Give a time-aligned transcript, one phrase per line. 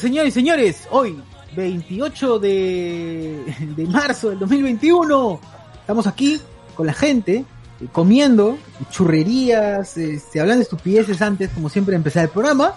[0.00, 0.88] Señores y señores.
[0.90, 1.16] Hoy,
[1.54, 3.44] 28 de,
[3.76, 5.40] de marzo del 2021,
[5.80, 6.40] estamos aquí
[6.74, 7.44] con la gente,
[7.80, 8.58] eh, comiendo
[8.90, 12.74] churrerías, este, hablando de estupideces antes, como siempre, de empezar el programa.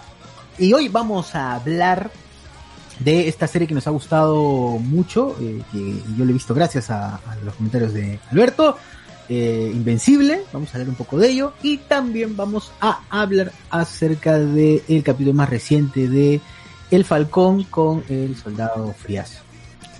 [0.58, 2.10] Y hoy vamos a hablar
[3.00, 6.90] de esta serie que nos ha gustado mucho, eh, que yo le he visto gracias
[6.90, 8.76] a, los comentarios de Alberto.
[9.30, 14.38] eh, Invencible, vamos a hablar un poco de ello y también vamos a hablar acerca
[14.38, 16.42] del capítulo más reciente de
[16.94, 19.40] El Falcón con el soldado Friazo.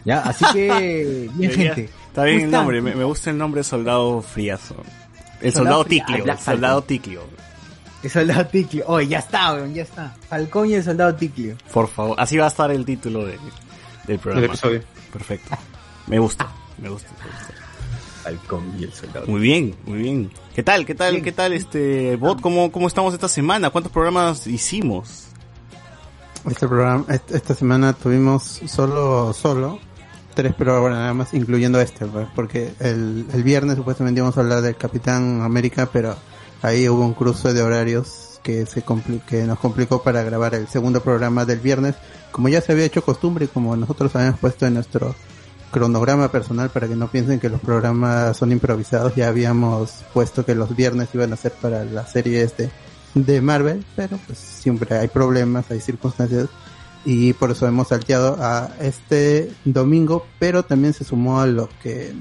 [0.04, 1.90] Ya, así que bien gente.
[2.08, 4.76] Está bien ¿Cómo el nombre, me, me gusta el nombre Soldado Friazo.
[5.40, 6.38] El Soldado Ticlio, el.
[6.38, 7.22] Soldado Ticlio.
[8.02, 8.84] El soldado Ticlio.
[8.86, 10.14] Oh, ya está, weón, ya está.
[10.28, 11.56] Falcón y el soldado Ticlio.
[11.72, 13.38] Por favor, así va a estar el título de-
[14.06, 14.44] del programa.
[14.44, 14.82] El episodio.
[15.12, 15.56] Perfecto.
[16.06, 16.48] Me gusta,
[16.80, 18.28] me gusta, me gusta.
[18.28, 19.26] Halcón y el soldado.
[19.26, 20.30] Muy bien, muy bien.
[20.54, 21.24] ¿Qué tal, qué tal, Bien.
[21.24, 22.40] qué tal este bot?
[22.40, 23.70] ¿Cómo, cómo estamos esta semana?
[23.70, 25.26] ¿Cuántos programas hicimos?
[26.48, 29.78] Este programa, est- esta semana tuvimos solo, solo,
[30.34, 35.40] tres programas incluyendo este, pues, porque el, el viernes supuestamente íbamos a hablar del Capitán
[35.42, 36.14] América, pero
[36.62, 38.84] ahí hubo un cruce de horarios que se
[39.26, 41.94] que nos complicó para grabar el segundo programa del viernes,
[42.30, 45.14] como ya se había hecho costumbre y como nosotros habíamos puesto en nuestro
[45.70, 50.54] cronograma personal para que no piensen que los programas son improvisados, ya habíamos puesto que
[50.54, 52.70] los viernes iban a ser para las series de,
[53.14, 56.48] de Marvel, pero pues siempre hay problemas, hay circunstancias
[57.04, 62.14] y por eso hemos salteado a este domingo, pero también se sumó a lo que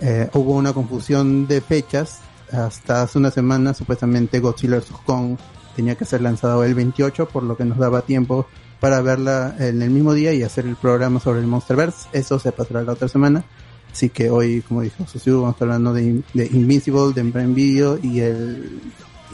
[0.00, 2.20] eh, hubo una confusión de fechas.
[2.50, 4.90] Hasta hace una semana supuestamente Godzilla vs.
[5.06, 5.36] Kong
[5.76, 8.46] tenía que ser lanzado el 28, por lo que nos daba tiempo
[8.80, 12.08] para verla en el mismo día y hacer el programa sobre el Monsterverse.
[12.12, 13.44] Eso se pasará la otra semana.
[13.92, 17.54] Así que hoy, como dijo Susiu, vamos a estar hablando de, de Invincible, de Prime
[17.54, 18.80] Video y el,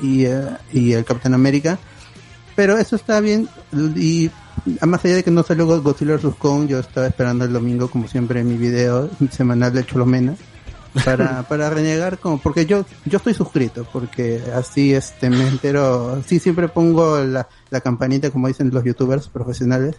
[0.03, 0.43] y, eh,
[0.73, 1.79] y el Capitán América.
[2.55, 3.49] Pero eso está bien.
[3.97, 4.31] Y
[4.83, 6.35] más allá de que no salió Go- Godzilla vs.
[6.39, 10.35] Kong, yo estaba esperando el domingo, como siempre, en mi video semanal de Cholomena.
[11.05, 16.39] Para, para renegar como, porque yo, yo estoy suscrito, porque así este me entero, sí
[16.39, 19.97] siempre pongo la, la campanita como dicen los youtubers profesionales,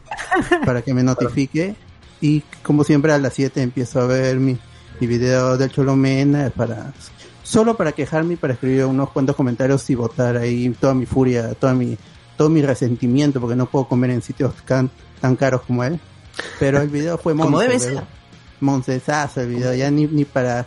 [0.65, 1.75] para que me notifique,
[2.19, 4.57] y como siempre a las 7 empiezo a ver mi,
[4.99, 6.91] mi video del Cholomena para,
[7.47, 11.53] solo para quejarme y para escribir unos cuantos comentarios y votar ahí toda mi furia,
[11.53, 11.97] toda mi,
[12.35, 14.91] todo mi resentimiento, porque no puedo comer en sitios tan,
[15.21, 15.97] tan caros como él.
[16.59, 18.03] Pero el video fue Como debe ser.
[18.59, 20.65] Moncesazo el video, ya ni, ni para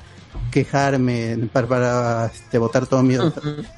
[0.51, 3.17] quejarme, para, para este, votar todo mi,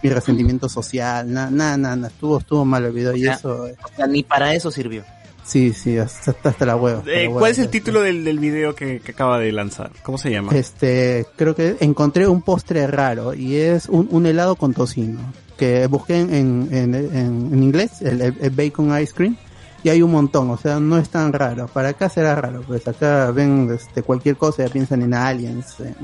[0.02, 3.96] mi resentimiento social, nada, nada, nada, estuvo, estuvo mal el video y eso, eh, O
[3.96, 5.02] sea, ni para eso sirvió.
[5.44, 6.98] Sí, sí, hasta, hasta la huevo.
[6.98, 7.38] hasta Eh, la huevo.
[7.40, 9.90] ¿Cuál es el título del, del video que, que acaba de lanzar?
[10.02, 10.52] ¿Cómo se llama?
[10.54, 15.20] Este, creo que encontré un postre raro y es un, un helado con tocino
[15.56, 19.36] que busqué en, en, en, inglés, el, el- el bacon ice cream,
[19.84, 21.66] y hay un montón, o sea, no es tan raro.
[21.68, 25.78] Para acá será raro, pues acá ven este, cualquier cosa y ya piensan en aliens.
[25.80, 25.94] eh.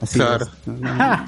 [0.00, 0.46] Así Claro.
[0.46, 0.66] es.
[0.66, 0.88] No,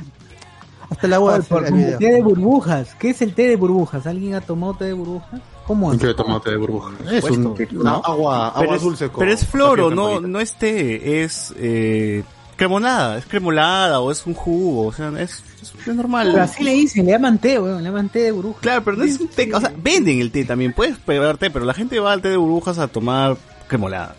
[0.90, 1.98] Hasta la el video.
[1.98, 2.94] té de burbujas.
[2.98, 4.06] ¿Qué es el té de burbujas?
[4.06, 5.40] ¿Alguien ha tomado té de burbujas?
[5.72, 6.04] ¿Cómo es?
[6.04, 6.92] He tomado té de burbuja.
[7.10, 7.46] Es un,
[7.76, 11.54] una agua, agua pero, es, dulce con pero es floro, no, no es té, es
[11.56, 12.22] eh,
[12.56, 16.28] cremonada, es cremolada o es un jugo, o sea, es, es, es normal.
[16.30, 18.60] Pero así le dicen, le llaman té, weón, le llaman té de burbujas.
[18.60, 21.50] Claro, pero no es un té, o sea, venden el té también, puedes pegar té,
[21.50, 24.14] pero la gente va al té de burbujas a tomar cremolada.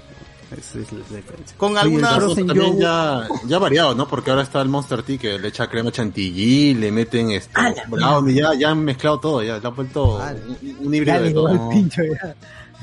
[0.57, 1.57] Esa es la diferencia.
[1.57, 2.15] Con algunas...
[2.15, 4.07] Frozen también ya, ya variado, ¿no?
[4.07, 7.51] Porque ahora está el Monster Tea que le echa crema chantilly, le meten este
[7.87, 10.39] brownie, ya, ya han mezclado todo, ya le han vuelto Vale.
[10.47, 11.69] un, un híbrido de todo.
[11.69, 12.01] pincho.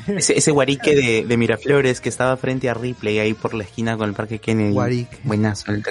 [0.06, 3.96] Ese, ese guarique de, de Miraflores que estaba frente a Ripley ahí por la esquina
[3.96, 4.73] con el Parque Kennedy.
[4.73, 5.19] Guarique.
[5.25, 5.82] Buenazo, el.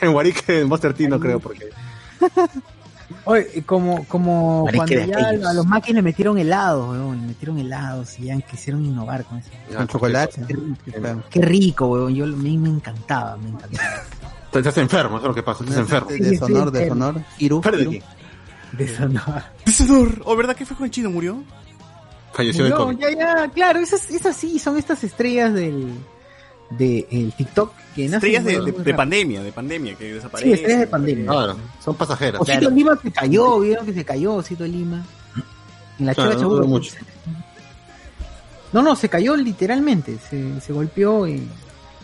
[0.00, 1.70] En Guarique, en Monster Tea no creo, porque
[3.26, 5.46] Oye, como, como cuando ya aquellos.
[5.46, 9.38] a los maquis le metieron helados, weón, le metieron helados y ya quisieron innovar con
[9.38, 9.48] eso.
[9.74, 10.42] Con chocolate.
[11.30, 14.02] Qué rico, weón, yo a mí me encantaba, me encantaba.
[14.52, 16.10] Estás enfermo, eso es lo que pasa, estás enfermo.
[16.10, 17.20] De deshonor, deshonor.
[17.38, 17.60] Hiru.
[17.60, 17.90] Fuera de Hiru.
[17.92, 18.02] aquí.
[18.72, 19.20] De eso no.
[19.64, 21.10] Pesador, ¿o verdad que fue con el chino?
[21.10, 21.42] ¿Murió?
[22.32, 22.98] Falleció de No, COVID.
[22.98, 25.92] ya, ya, claro, esas, esas sí, son estas estrellas del
[26.70, 30.54] de el TikTok que nacen Estrellas de, de- de pandemia, de pandemia, que Sí, desaparecen.
[30.54, 31.26] estrellas de pandemia.
[31.26, 32.40] Claro, son pasajeras.
[32.40, 35.04] Osito Lima se cayó, vieron que se cayó Osito Lima.
[35.98, 36.94] En la Claro, no mucho.
[38.72, 41.48] No, no, se cayó literalmente, se, se golpeó y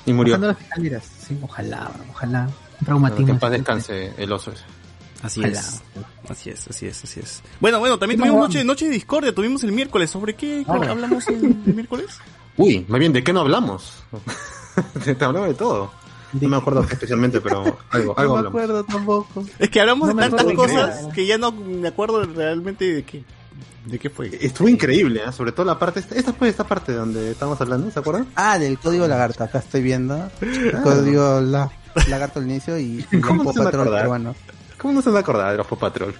[0.06, 0.38] Y murió.
[0.38, 1.04] las escaleras.
[1.26, 2.42] Sí, ojalá, ojalá.
[2.44, 3.32] Bueno, que traumatismo.
[3.32, 4.62] en paz descanse el oso ese.
[5.22, 5.58] Así Ojalá.
[5.60, 5.82] es.
[6.30, 7.42] Así es, así es, así es.
[7.60, 10.08] Bueno, bueno, también ¿Qué tuvimos noche, noche de discordia, tuvimos el miércoles.
[10.10, 12.06] ¿Sobre qué hablamos el, el miércoles?
[12.60, 14.02] Uy, más bien, ¿de qué no hablamos?
[15.04, 15.90] Te hablamos de todo.
[16.32, 18.46] No me acuerdo especialmente, pero algo, algo No me hablamos.
[18.48, 19.44] acuerdo tampoco.
[19.58, 21.88] Es que hablamos No de me tantas acuerdo de qué cosas que ya no me
[21.88, 23.24] acuerdo realmente de qué.
[23.86, 24.30] ¿De qué fue?
[24.40, 25.32] Estuvo increíble, ¿eh?
[25.32, 28.26] sobre todo la parte, esta, esta fue esta parte donde estábamos hablando, ¿se acuerdan?
[28.36, 29.42] Ah, del código lagarto.
[29.42, 30.30] Acá estoy viendo.
[30.40, 31.70] El código la,
[32.08, 34.02] lagarto al inicio y, y ¿Cómo el no se va a patrón acordar?
[34.02, 34.34] peruano.
[34.78, 36.14] ¿Cómo no se va a acordar de los Paw Patrol?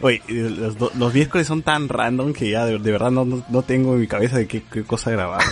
[0.00, 3.62] Oye, los, los miércoles son tan random que ya de, de verdad no, no, no
[3.62, 5.42] tengo en mi cabeza de qué, qué cosa grabar.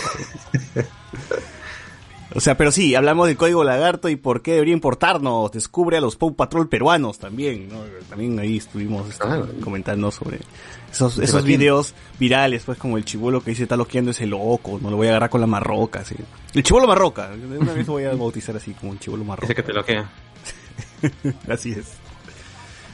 [2.34, 5.52] o sea, pero sí, hablamos del código lagarto y por qué debería importarnos.
[5.52, 7.82] Descubre a los Paw Patrol peruanos también, ¿no?
[8.08, 9.26] También ahí estuvimos este,
[9.62, 10.40] comentando sobre
[10.90, 14.90] esos, esos videos virales, pues como el chivolo que dice está loqueando ese loco, no
[14.90, 16.16] lo voy a agarrar con la marroca, así.
[16.52, 19.46] El chivolo marroca, de una vez lo voy a bautizar así como el chivolo marroca.
[19.46, 20.10] Ese que te lo queda.
[21.48, 22.01] Así es.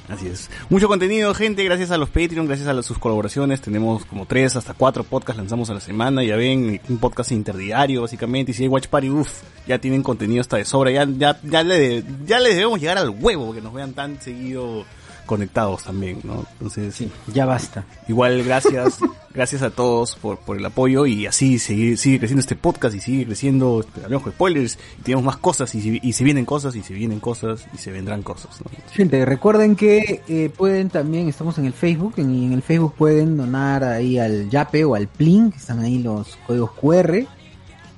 [0.08, 0.50] Así es.
[0.70, 3.60] Mucho contenido, gente, gracias a los Patreon, gracias a sus colaboraciones.
[3.60, 6.24] Tenemos como tres hasta cuatro podcasts lanzamos a la semana.
[6.24, 8.52] Ya ven, un podcast interdiario, básicamente.
[8.52, 10.90] Y si hay Watch Party, uff, ya tienen contenido hasta de sobra.
[10.90, 14.86] Ya, ya, ya, le, ya le debemos llegar al huevo, que nos vean tan seguido
[15.28, 16.44] conectados también, ¿no?
[16.54, 17.84] Entonces, Sí, ya basta.
[18.08, 18.98] Igual gracias,
[19.32, 23.00] gracias a todos por, por el apoyo y así sigue, sigue creciendo este podcast y
[23.00, 26.44] sigue creciendo, este, hablamos con spoilers y tenemos más cosas y, si- y se vienen
[26.44, 28.60] cosas y se vienen cosas y se vendrán cosas.
[28.64, 28.70] ¿no?
[28.92, 32.94] Gente, recuerden que eh, pueden también, estamos en el Facebook, en, y en el Facebook
[32.96, 37.26] pueden donar ahí al Yape o al Plin, que están ahí los códigos QR.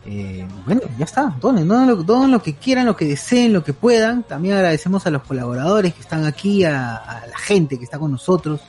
[0.07, 3.63] Eh, bueno, ya está, donen, donen lo, donen lo que quieran, lo que deseen, lo
[3.63, 4.23] que puedan.
[4.23, 8.11] También agradecemos a los colaboradores que están aquí, a, a la gente que está con
[8.11, 8.61] nosotros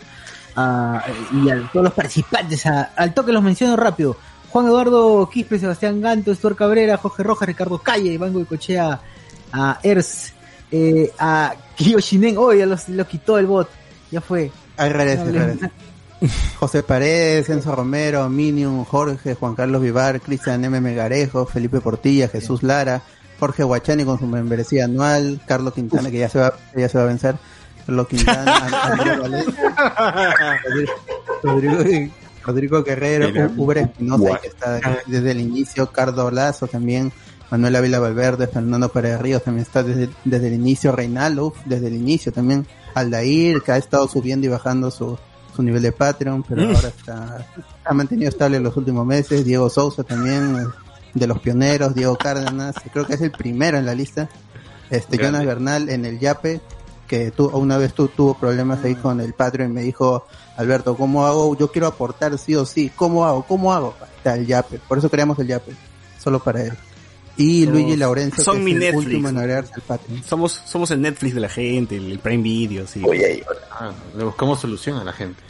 [0.56, 2.66] a- y a todos los participantes.
[2.66, 4.18] a- al toque los menciono rápido.
[4.50, 9.00] Juan Eduardo Quispe, Sebastián Ganto, Estuar Cabrera, Jorge Rojas, Ricardo Calle, Iván Goicochea,
[9.54, 10.34] a Ers,
[10.72, 13.70] eh, a Kiyoshinen, oh, ya los, lo quitó el bot,
[14.12, 14.52] ya fue.
[15.24, 15.72] No, regresa.
[16.60, 20.80] José Paredes, Enzo Romero, Minium, Jorge, Juan Carlos Vivar, Cristian M.
[20.80, 23.02] Megarejo, Felipe Portilla, Jesús Lara,
[23.40, 27.06] Jorge Guachani con su membresía anual, Carlos Quintana, que ya se va, ya se va
[27.06, 27.36] a vencer,
[27.86, 28.56] Carlos Quintana,
[29.22, 29.74] Valencia,
[31.44, 32.12] Rodrigo,
[32.44, 37.12] Rodrigo, Guerrero, U- Uber Espinosa, que está desde el inicio, Cardo Lazo también,
[37.50, 41.96] Manuel Ávila Valverde, Fernando Pérez Ríos también está desde, desde el inicio, Reinaldo, desde el
[41.96, 45.18] inicio también, Aldair, que ha estado subiendo y bajando su,
[45.56, 47.46] su nivel de Patreon, pero ahora está,
[47.84, 50.68] ha mantenido estable los últimos meses, Diego Sousa también,
[51.14, 54.30] de los pioneros, Diego Cárdenas, creo que es el primero en la lista,
[54.90, 55.40] este Grande.
[55.40, 56.62] Jonas Bernal en el Yape,
[57.08, 60.26] que tu, una vez tu, tuvo problemas ahí con el Patreon y me dijo,
[60.56, 61.58] Alberto, ¿cómo hago?
[61.58, 63.44] Yo quiero aportar sí o sí, ¿cómo hago?
[63.44, 63.94] ¿Cómo hago?
[64.18, 65.74] Está el Yape, por eso creamos el Yape,
[66.18, 66.74] solo para él.
[67.38, 69.06] Y Somos- Luigi Laurencio, son que mi es el Netflix.
[69.06, 70.24] último en agregarse al Patreon.
[70.24, 73.02] Somos, somos el Netflix de la gente, el, el Prime Video, sí.
[73.72, 75.42] Ah, le buscamos solución a la gente.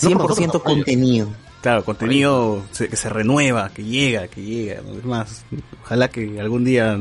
[0.00, 1.28] 100% contenido.
[1.60, 4.80] Claro, contenido se- que se renueva, que llega, que llega.
[4.82, 4.96] ¿no?
[4.96, 5.44] Es más,
[5.82, 6.96] ojalá que algún día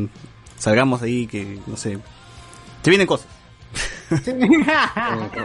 [0.58, 2.00] salgamos ahí, que, no sé,
[2.84, 3.28] se vienen cosas.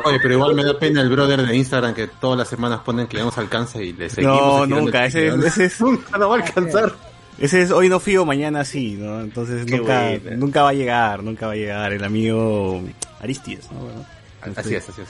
[0.05, 3.07] Oye, pero igual me da pena el brother de Instagram que todas las semanas ponen
[3.07, 4.67] que le damos alcance y le seguimos.
[4.69, 6.95] No, nunca, ese, es, Nunca lo va a alcanzar.
[7.43, 9.21] Ese es hoy no fío, mañana sí, ¿no?
[9.21, 10.37] Entonces Qué nunca, buena.
[10.37, 12.83] nunca va a llegar, nunca va a llegar el amigo
[13.21, 13.81] Aristides, ¿no?
[13.81, 14.07] Bueno,
[14.57, 15.09] Así es, así es.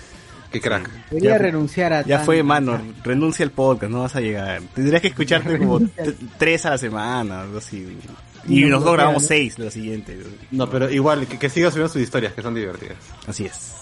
[0.50, 0.90] Qué crack.
[1.10, 4.60] Debería Ya- renunciar a Ya tan- fue, mano, renuncia al podcast, no vas a llegar.
[4.74, 5.80] Tendrías que escucharte como
[6.38, 7.96] tres a la semana, algo así.
[8.48, 9.28] Y No, nosotros no, grabamos no.
[9.28, 10.18] seis la siguiente.
[10.50, 12.96] No, pero igual, que, que siga subiendo sus historias, que son divertidas.
[13.26, 13.72] Así es.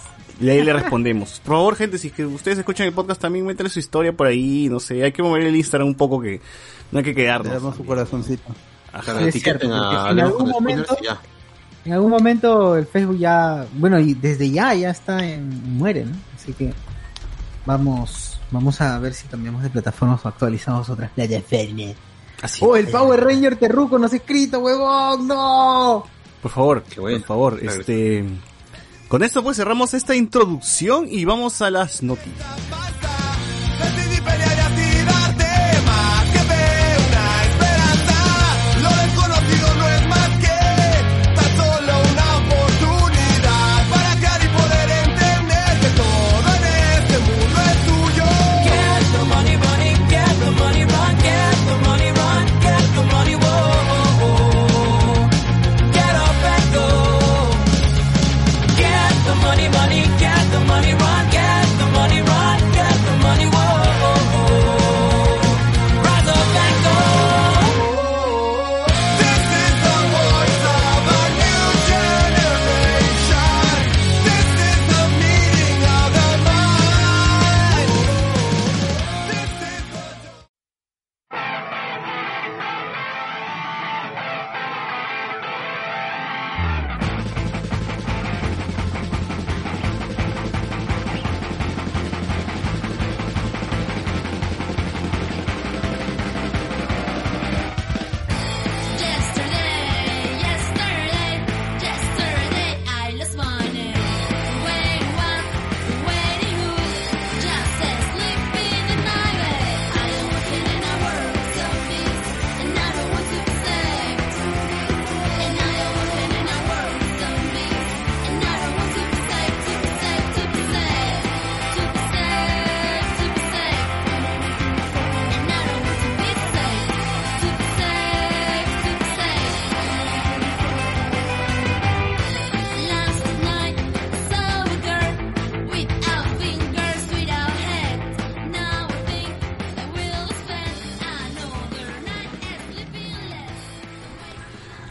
[0.41, 1.41] Y ahí le respondemos.
[1.45, 4.27] Por favor, gente, si es que ustedes escuchan el podcast, también métele su historia por
[4.27, 5.03] ahí, no sé.
[5.05, 6.41] Hay que mover el Instagram un poco que
[6.91, 7.53] no hay que Le quedarnos.
[7.53, 8.55] damos su corazoncito.
[8.93, 9.21] Ajá.
[9.21, 10.97] Es cierto, a si en algún momento-.
[11.85, 16.13] En algún momento el Facebook ya, bueno, y desde ya ya está en muere, ¿no?
[16.35, 16.73] Así que
[17.67, 21.95] vamos vamos a ver si cambiamos de plataformas o actualizamos otras plataformas.
[22.43, 22.65] Así.
[22.65, 26.05] Oh, el Power Ranger Terruco no se ha escrito, huevón, no.
[26.43, 27.81] Por favor, por favor, Claro.
[27.81, 28.25] este
[29.11, 32.47] Con esto pues cerramos esta introducción y vamos a las noticias.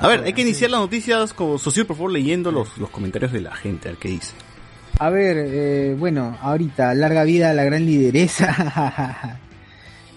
[0.09, 3.41] Ver, hay que iniciar las noticias con Socio, por favor, leyendo los, los comentarios de
[3.41, 4.33] la gente, a ver qué dice.
[4.99, 9.39] A ver, eh, bueno, ahorita, larga vida a la gran lideresa.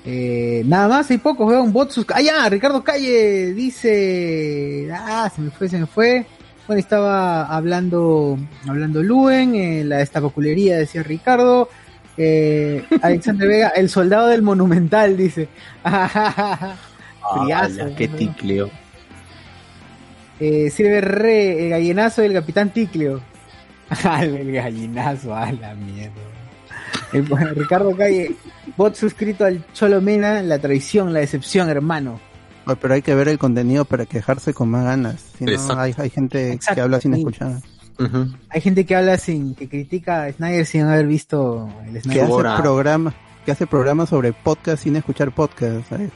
[0.05, 2.05] Eh, nada más, hay pocos, veo un bot sus...
[2.13, 2.49] ¡Ah, ya!
[2.49, 4.91] Ricardo Calle dice...
[4.93, 6.27] Ah, se me fue, se me fue.
[6.67, 11.69] Bueno, estaba hablando hablando Luen, eh, la estacoculería, decía Ricardo.
[12.17, 15.49] Eh, Alexander Vega, el soldado del monumental, dice.
[15.85, 18.71] Friazo, Ala, qué ticleo.
[20.45, 23.21] Eh, Silver Re, el gallinazo del capitán Ticleo.
[24.05, 26.15] Ah, el gallinazo, a la mierda.
[27.29, 28.35] Bueno, Ricardo Calle,
[28.77, 32.19] bot suscrito al Cholomena, la traición, la decepción, hermano.
[32.81, 35.23] Pero hay que ver el contenido para quejarse con más ganas.
[35.37, 37.19] Si no, hay, hay gente Exacto, que habla sin sí.
[37.21, 37.53] escuchar.
[38.49, 42.23] Hay gente que habla sin, que critica a Snyder sin haber visto el Que Snyder.
[42.25, 46.11] hace Ahora- programa, que hace programas sobre podcast sin escuchar podcast, ¿sabes?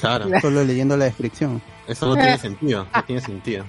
[0.00, 1.60] Claro, Solo leyendo la descripción.
[1.86, 3.64] eso no tiene sentido, no tiene sentido.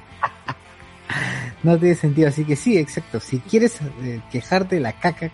[1.64, 3.20] No tiene sentido, así que sí, exacto.
[3.20, 5.30] Si quieres eh, quejarte de la caca,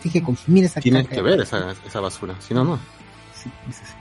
[0.00, 1.16] tienes que consumir esa Tienes caca.
[1.16, 2.76] que ver esa, esa basura, si no, no.
[3.34, 3.92] Sí, eso sí.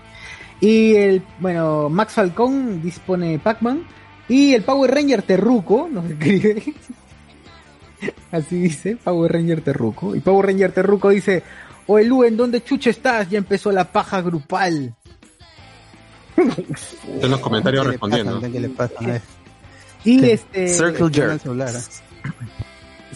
[0.66, 3.84] Y el, bueno, Max Falcón dispone Pac-Man.
[4.30, 6.62] Y el Power Ranger Terruco, nos escribe.
[8.32, 10.16] Así dice, Power Ranger Terruco.
[10.16, 11.44] Y Power Ranger Terruco dice,
[11.88, 13.30] Oye Lu, ¿en dónde chucha estás?
[13.30, 14.94] Ya empezó la paja grupal.
[17.22, 18.36] En los comentarios ¿Qué le respondiendo.
[18.40, 18.52] pasa?
[18.52, 18.94] ¿Qué le pasa?
[19.02, 19.22] Eh,
[20.04, 20.30] Y Sí.
[20.32, 21.42] este, Circle jerk.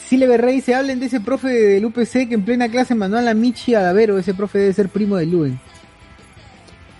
[0.07, 3.21] Sile Rey se hablen de ese profe del UPC que en plena clase mandó a
[3.21, 4.17] la Michi a Vero.
[4.17, 5.59] Ese profe debe ser primo de Luen.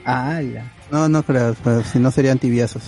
[0.06, 0.72] ¡Hala!
[0.92, 2.84] No, no creo, pero si no serían tibiazos.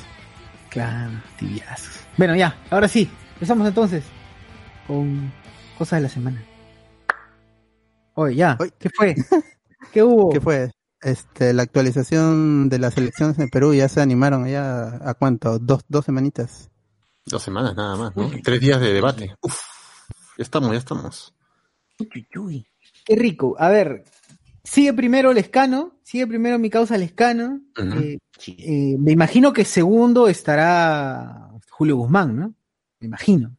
[0.70, 2.00] Claro, tibiazos.
[2.18, 3.10] Bueno, ya, ahora sí.
[3.36, 4.04] Empezamos entonces
[4.88, 5.32] con
[5.78, 6.42] cosas de la semana.
[8.16, 8.58] Oye, ya.
[8.80, 9.16] ¿Qué fue?
[9.92, 10.30] ¿Qué hubo?
[10.32, 10.72] ¿Qué fue?
[11.04, 15.82] Este, la actualización de las elecciones en Perú ya se animaron, ya a cuánto, dos,
[15.88, 16.70] dos semanitas.
[17.26, 18.30] Dos semanas nada más, ¿no?
[18.44, 19.36] Tres días de debate.
[19.42, 19.60] Uf,
[20.38, 21.34] ya estamos, ya estamos.
[23.06, 23.56] Qué rico.
[23.60, 24.04] A ver,
[24.64, 25.92] sigue primero Lescano.
[26.04, 27.62] Sigue primero mi causa Lescano.
[27.78, 28.18] Eh,
[28.48, 32.54] eh, me imagino que segundo estará Julio Guzmán, ¿no?
[33.00, 33.56] Me imagino.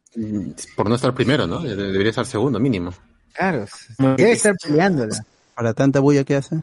[0.77, 1.61] Por no estar primero, ¿no?
[1.61, 2.93] De- Debería estar segundo mínimo.
[3.35, 3.67] Claro,
[3.99, 5.25] debe estar peleándola.
[5.55, 6.63] Para tanta bulla que hace.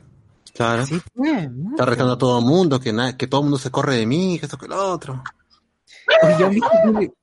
[0.54, 0.86] Claro.
[0.86, 1.72] Sí, bueno.
[1.72, 4.06] Está retando a todo el mundo, que, na- que todo el mundo se corre de
[4.06, 5.24] mí, que esto que lo otro.
[6.24, 7.14] Oye, ¿han visto, Julio-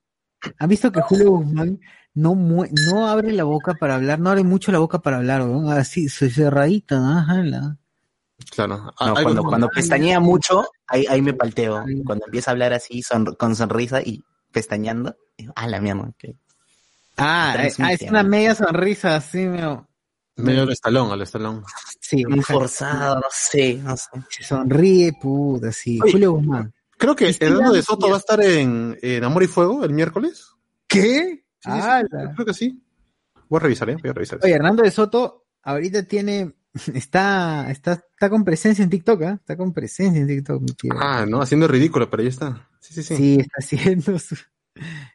[0.59, 1.81] han visto que Julio Guzmán
[2.15, 5.71] no no abre la boca para hablar, no abre mucho la boca para hablar, ¿no?
[5.71, 7.77] Así, se- cerradita, ajá, la-
[8.51, 8.93] Claro.
[9.05, 11.85] No, cuando, cuando pestañea mucho, ahí, ahí me palteo.
[12.07, 16.03] Cuando empieza a hablar así, son- con sonrisa y pestañeando, digo, ah, la mierda.
[16.03, 16.35] ok".
[17.17, 18.29] Ah, Transmite, ah, es una ¿no?
[18.29, 19.88] media sonrisa, así, medio.
[20.39, 21.65] Medio al estalón, al estalón.
[22.01, 24.09] Sí, Muy forzado, no sé, no sé.
[24.31, 25.99] se sonríe, puta, sí.
[26.03, 26.13] Oye.
[26.13, 26.73] Julio Guzmán.
[26.97, 27.83] Creo que Hernando de.
[27.83, 30.47] Soto va a estar en, en Amor y Fuego el miércoles.
[30.87, 31.45] ¿Qué?
[31.61, 31.71] Sí,
[32.35, 32.83] creo que sí.
[33.49, 33.97] Voy a revisar, ¿eh?
[34.01, 34.39] Voy a revisar.
[34.43, 36.55] Oye, Hernando de Soto ahorita tiene,
[36.95, 39.37] está, está, está con presencia en TikTok, ¿ah?
[39.41, 40.93] Está con presencia en TikTok, mi tío.
[40.99, 42.69] Ah, no, haciendo ridículo, pero ya está.
[42.81, 43.17] Sí, sí, sí.
[43.17, 44.37] Sí, está haciendo su,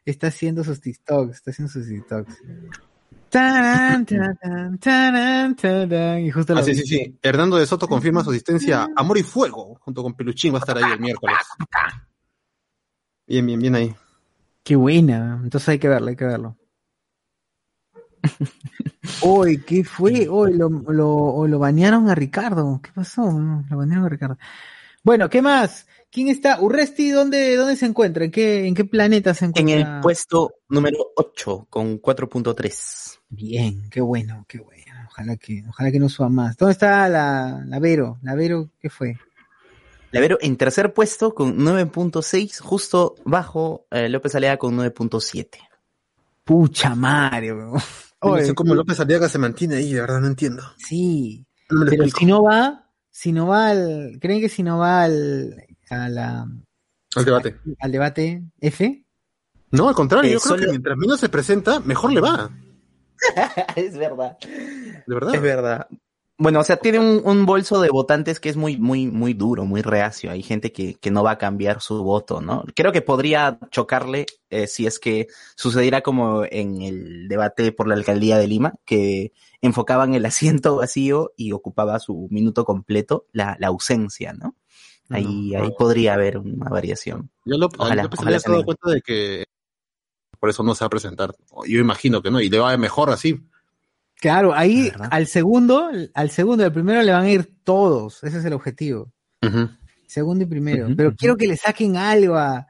[0.04, 2.34] está haciendo sus TikToks, está haciendo sus TikToks.
[3.34, 7.18] Tarán, tarán, tarán, tarán, y justo Ah, sí, sí, sí.
[7.20, 10.60] Hernando de Soto confirma su asistencia a Amor y Fuego, junto con Peluchín, va a
[10.60, 11.36] estar ahí el miércoles.
[13.26, 13.92] Bien, bien, bien ahí.
[14.62, 16.56] Qué buena, entonces hay que verlo, hay que verlo.
[19.22, 20.28] Uy, ¿qué fue?
[20.28, 22.78] Uy, lo, lo, o lo banearon a Ricardo.
[22.80, 23.22] ¿Qué pasó?
[23.68, 24.38] Lo banearon a Ricardo.
[25.02, 25.88] Bueno, ¿qué más?
[26.14, 26.60] ¿Quién está?
[26.60, 28.24] Urresti, ¿dónde, dónde se encuentra?
[28.24, 29.74] ¿En qué, en qué planeta se En encuentra?
[29.78, 33.20] el puesto número 8 con 4.3.
[33.28, 34.92] Bien, qué bueno, qué bueno.
[35.08, 36.56] Ojalá que, ojalá que no suba más.
[36.56, 38.18] ¿Dónde está la, la Vero?
[38.22, 39.16] ¿La Vero qué fue?
[40.12, 45.58] Lavero en tercer puesto con 9.6, justo bajo eh, López Alea con 9.7.
[46.44, 47.56] Pucha Mario.
[47.56, 47.72] weón.
[48.22, 50.62] No Oye, sé cómo López Aliaga se mantiene ahí, de verdad, no entiendo.
[50.76, 52.18] Sí, No pero explico.
[52.20, 56.46] si no va, si no va al, ¿creen que si no va al, a la,
[57.16, 57.56] Al debate.
[57.80, 59.04] al debate F?
[59.70, 62.50] No, al contrario, Eh, yo creo solo- que mientras menos se presenta, mejor le va.
[63.76, 64.36] es verdad.
[65.06, 65.34] De verdad.
[65.34, 65.86] Es verdad.
[66.36, 69.64] Bueno, o sea, tiene un, un bolso de votantes que es muy, muy, muy duro,
[69.66, 70.32] muy reacio.
[70.32, 72.64] Hay gente que, que no va a cambiar su voto, ¿no?
[72.74, 77.94] Creo que podría chocarle eh, si es que sucediera como en el debate por la
[77.94, 83.68] alcaldía de Lima, que enfocaban el asiento vacío y ocupaba su minuto completo, la, la
[83.68, 84.56] ausencia, ¿no?
[85.10, 87.30] Ahí, No, ahí podría haber una variación.
[87.44, 88.08] Yo lo, Ojalá,
[88.38, 89.44] se ha dado cuenta de que
[90.40, 91.34] por eso no se va a presentar.
[91.66, 93.40] Yo imagino que no, y le va mejor así.
[94.16, 98.22] Claro, ahí al segundo, al segundo, al primero le van a ir todos.
[98.24, 99.12] Ese es el objetivo.
[100.06, 100.88] Segundo y primero.
[100.96, 102.66] Pero quiero que le saquen algo a,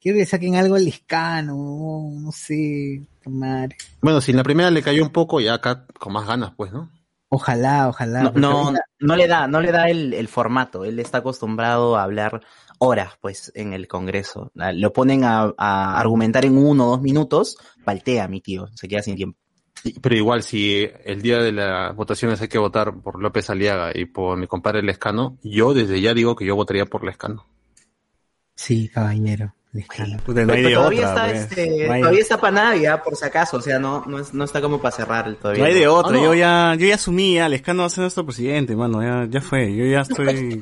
[0.00, 3.76] quiero que le saquen algo al Lescano, no, no sé, madre.
[4.00, 6.72] Bueno, si en la primera le cayó un poco, ya acá con más ganas, pues,
[6.72, 6.90] ¿no?
[7.36, 8.32] Ojalá, ojalá.
[8.34, 10.86] No, no, le da, no le da el, el formato.
[10.86, 12.40] Él está acostumbrado a hablar
[12.78, 14.52] horas, pues, en el Congreso.
[14.58, 18.88] Ah, Lo ponen a, a argumentar en uno o dos minutos, paltea mi tío, se
[18.88, 19.38] queda sin tiempo.
[20.00, 24.06] Pero igual, si el día de las votaciones hay que votar por López Aliaga y
[24.06, 27.44] por mi compadre Lescano, yo desde ya digo que yo votaría por Lescano.
[28.54, 29.54] Sí, caballero.
[29.76, 30.16] Lescano.
[30.24, 31.26] Puta, no hay de todavía otra.
[31.30, 31.60] está, pues.
[31.60, 34.34] este, no, hay, todavía está para Navidad, por si acaso, o sea, no, no, es-
[34.34, 35.62] no está como para cerrar el todavía.
[35.62, 36.12] no hay de otra.
[36.12, 36.22] No.
[36.24, 39.02] Yo ya, yo ya asumí, ya, Lescano va a ser nuestro presidente, mano.
[39.02, 39.74] Ya, ya fue.
[39.74, 40.60] Yo ya estoy.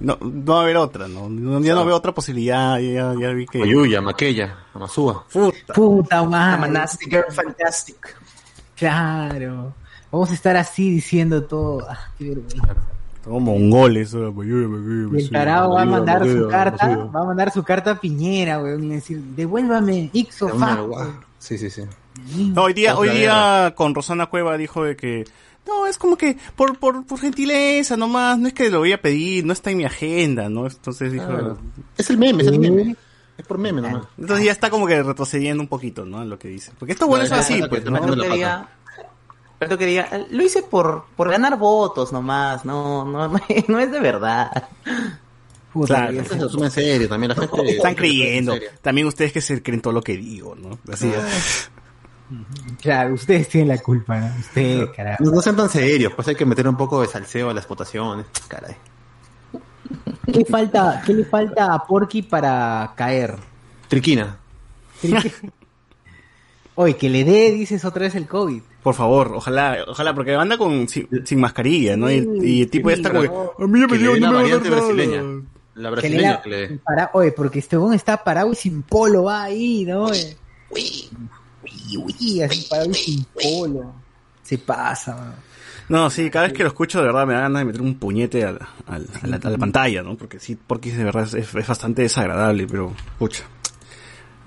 [0.00, 1.28] No, no va a haber otra, no.
[1.28, 2.78] no- ya no veo otra posibilidad.
[2.78, 3.62] Ya, ya vi que.
[3.62, 5.24] Oyuya, Maquella, Amasúa.
[5.32, 5.72] Puta.
[5.74, 6.54] Puta madre.
[6.54, 8.16] Amanastic Girl Fantastic.
[8.76, 9.74] Claro.
[10.10, 11.86] Vamos a estar así diciendo todo.
[11.88, 12.76] Ah, qué vergüenza.
[13.28, 14.14] Como mongoles.
[14.14, 18.60] Y el tarado va a mandar su carta, va a mandar su carta a Piñera,
[18.62, 20.50] weón, y decir, devuélvame, Ixo.
[21.38, 21.82] Sí, sí, sí.
[22.36, 25.24] No, hoy día, hoy día con Rosana Cueva dijo de que
[25.66, 29.00] no, es como que por, por, por gentileza nomás, no es que lo voy a
[29.00, 30.66] pedir, no está en mi agenda, ¿no?
[30.66, 31.56] Entonces dijo, Ah,
[31.96, 32.96] Es el meme, es el meme.
[33.36, 34.06] Es por meme nomás.
[34.18, 36.22] entonces ya está como que retrocediendo un poquito, ¿no?
[36.22, 36.72] En lo que dice.
[36.76, 38.00] Porque esto bueno es así, pues, que ¿no?
[38.16, 38.26] te
[39.58, 43.90] Pero que diga, eh, lo hice por, por ganar votos nomás, no, no, no es
[43.90, 44.68] de verdad.
[45.72, 46.24] Puta, Claro.
[46.24, 47.70] se- asume en serio también la gente.
[47.76, 48.54] Están creyendo.
[48.82, 50.78] También ustedes que se creen todo lo que digo, ¿no?
[50.92, 51.70] Así es.
[52.82, 54.32] Claro, ustedes tienen la culpa, ¿no?
[54.38, 55.24] Ustedes, carajo.
[55.24, 57.66] No, no sean tan serios, pues hay que meter un poco de salseo a las
[57.66, 58.26] votaciones.
[58.48, 58.76] Caray.
[60.32, 63.34] ¿Qué, falta, ¿Qué le falta a Porky para caer?
[63.88, 64.36] Triquina.
[66.80, 68.62] Oye, que le dé, dices otra vez el COVID.
[68.84, 72.08] Por favor, ojalá, ojalá, porque anda con sin, sin mascarilla, ¿no?
[72.08, 73.22] Y, y el tipo ya está como
[73.56, 74.80] que, a mí ya me Que dio, no me va a dar variante nada".
[74.82, 75.22] brasileña.
[75.22, 75.24] La
[75.74, 76.78] Que le brasileña que le dé.
[76.84, 80.12] para- oye, porque este weón está parado y sin polo, va ahí, ¿no?
[80.12, 80.36] Eh,
[80.70, 81.10] Uy,
[81.96, 83.92] uy, así parado y sin polo.
[84.42, 85.48] Se pasa, weón.
[85.88, 87.94] No, sí, cada vez que lo escucho de verdad me da ganas de meter un
[87.94, 88.98] puñete la, a
[89.50, 90.16] la pantalla, ¿no?
[90.16, 93.44] Porque sí, porque de verdad es, es bastante desagradable, pero pucha.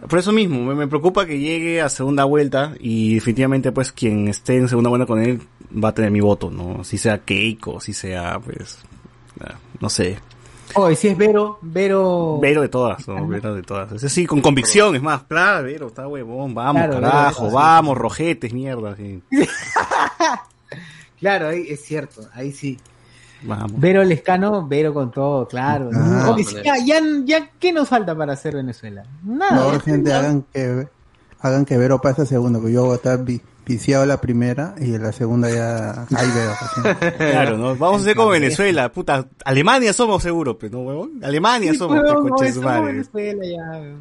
[0.07, 4.27] Por eso mismo, me, me preocupa que llegue a segunda vuelta y definitivamente pues quien
[4.27, 6.83] esté en segunda vuelta con él va a tener mi voto, ¿no?
[6.83, 8.79] Si sea Keiko, si sea pues,
[9.41, 10.17] ah, no sé,
[10.75, 12.39] Oye, si es Vero, Vero...
[12.41, 13.27] Vero de todas, ¿no?
[13.27, 13.91] Vero de todas.
[13.91, 17.97] Ese sí, con convicción, es más, claro, Vero, está huevón, vamos, Claro, carajo, Vero, vamos,
[17.97, 19.21] rojetes, mierda, sí.
[21.19, 22.79] Claro, ahí es cierto, ahí sí.
[23.43, 23.79] Vamos.
[23.79, 25.89] Vero Lescano, Vero con todo, claro.
[25.93, 29.03] Ah, sí, ya, ya, ya, ¿qué nos falta para hacer Venezuela?
[29.23, 29.55] Nada.
[29.73, 30.87] No, gente, hagan que
[31.39, 34.75] hagan que Vero pase a segundo, que yo voy a estar vi- viciado la primera
[34.79, 36.51] y en la segunda ya ahí veo.
[37.17, 37.75] Claro, ¿no?
[37.75, 39.25] Vamos a hacer como Venezuela, puta.
[39.43, 41.19] Alemania somos seguro, pues, ¿no, huevón?
[41.23, 42.83] Alemania Sí, somos, pues, pues, no, no.
[42.85, 43.95] Venezuela ya.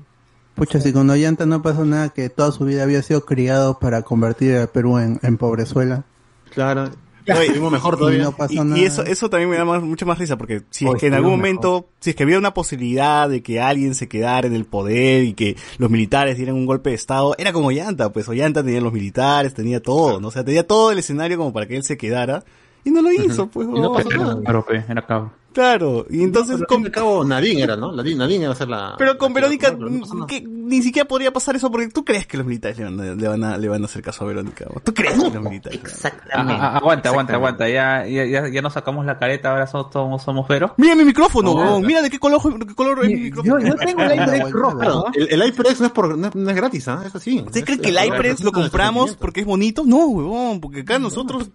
[0.55, 4.03] Pucha, si con Ollanta no pasó nada, que toda su vida había sido criado para
[4.03, 6.05] convertir a Perú en, en pobrezuela.
[6.53, 6.91] Claro.
[7.29, 8.23] Oye, Vivimos mejor Y todavía.
[8.25, 8.79] no pasó Y, nada.
[8.79, 11.15] y eso, eso también me da más, mucha más risa, porque si es que en
[11.15, 14.65] algún momento, si es que había una posibilidad de que alguien se quedara en el
[14.65, 18.63] poder y que los militares dieran un golpe de estado, era como Ollanta, pues Ollanta
[18.63, 20.29] tenía los militares, tenía todo, ¿no?
[20.29, 22.45] O sea, tenía todo el escenario como para que él se quedara,
[22.85, 24.41] y no lo hizo, pues, Y no pasó nada.
[24.41, 25.33] Claro, era cabo.
[25.53, 27.91] Claro, y entonces al con, al cabo, Nadine era, ¿no?
[27.93, 28.95] Nadine, Nadine iba a ser la...
[28.97, 32.27] pero con la- Verónica, no, no que ni siquiera podría pasar eso porque tú crees
[32.27, 34.29] que los militares le van a, le van a, le van a hacer caso a
[34.29, 34.67] Verónica.
[34.85, 35.81] ¿Tú crees que los militares?
[35.83, 36.53] le van a- Ah, Exactamente.
[36.63, 37.35] ah, aguanta, aguanta, Exactamente.
[37.35, 37.69] aguanta.
[37.69, 40.75] Ya, ya, ya, ya nos sacamos la careta, ahora somos, somos, somos Vero.
[40.77, 41.87] Mira mi micrófono, No, huevón, no.
[41.89, 43.59] mira de qué color, de qué color es mi micrófono.
[43.59, 45.05] yo tengo el HyperX rojo, Claro, ¿no?
[45.15, 47.03] el, el HyperX no es, por, no, es- no es gratis, ¿ah?
[47.05, 47.43] Es así.
[47.45, 49.83] ¿Usted cree que el es- lo compramos porque es bonito?
[49.85, 51.51] No, huevón, porque acá nosotros...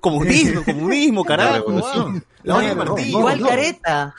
[0.00, 1.72] comunismo, comunismo, carajo.
[2.44, 3.48] La Igual no.
[3.48, 4.14] careta.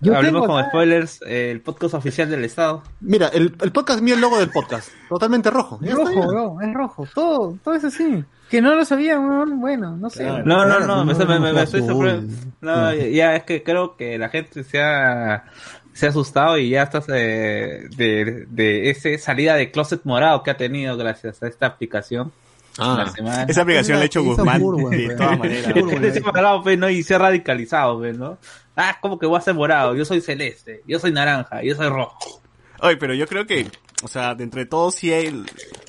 [0.00, 2.82] Yo Hablemos tengo con spoilers, eh, el podcast oficial del Estado.
[3.00, 4.90] Mira, el, el podcast, mira el logo del podcast.
[5.08, 5.80] Totalmente rojo.
[5.82, 8.24] Está, rojo, weón, es rojo, todo, todo es así.
[8.48, 10.22] Que no lo sabía, bueno, no sé.
[10.24, 10.44] Claro.
[10.44, 11.82] No, no, no, no, me, no, me- me- no, me estoy
[12.60, 15.44] no, ya, es que creo que la gente se ha,
[15.92, 20.52] se ha asustado y ya estás de, de, de ese salida de closet morado que
[20.52, 22.30] ha tenido gracias a esta aplicación.
[22.78, 23.12] Ah.
[23.48, 24.60] Esa aplicación la ha hecho Guzmán
[24.90, 25.72] de todas maneras.
[26.62, 26.90] Pues, ¿no?
[26.90, 28.38] Y se ha radicalizado, pues, ¿no?
[28.76, 31.88] Ah, como que voy a ser morado, yo soy celeste, yo soy naranja, yo soy
[31.88, 32.42] rojo.
[32.80, 33.70] Oye, pero yo creo que,
[34.02, 35.44] o sea, de entre todos sí hay,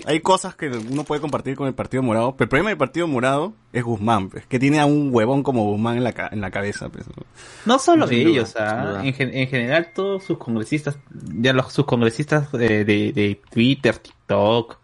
[0.06, 3.08] hay cosas que uno puede compartir con el Partido Morado, pero el problema del Partido
[3.08, 6.40] Morado es Guzmán, pues, que tiene a un huevón como Guzmán en la, ca- en
[6.40, 7.06] la cabeza, pues.
[7.08, 7.24] ¿no?
[7.66, 9.06] No solo ellos, sin ah, duda.
[9.06, 10.98] en, gen- en general todos sus congresistas,
[11.34, 14.78] ya los sus congresistas de, de, de Twitter, TikTok,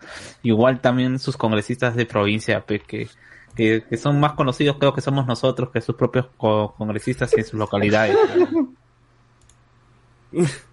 [0.44, 3.08] igual también sus congresistas de provincia, pues, que,
[3.56, 7.46] que, que son más conocidos creo que somos nosotros que sus propios co- congresistas en
[7.46, 8.18] sus localidades.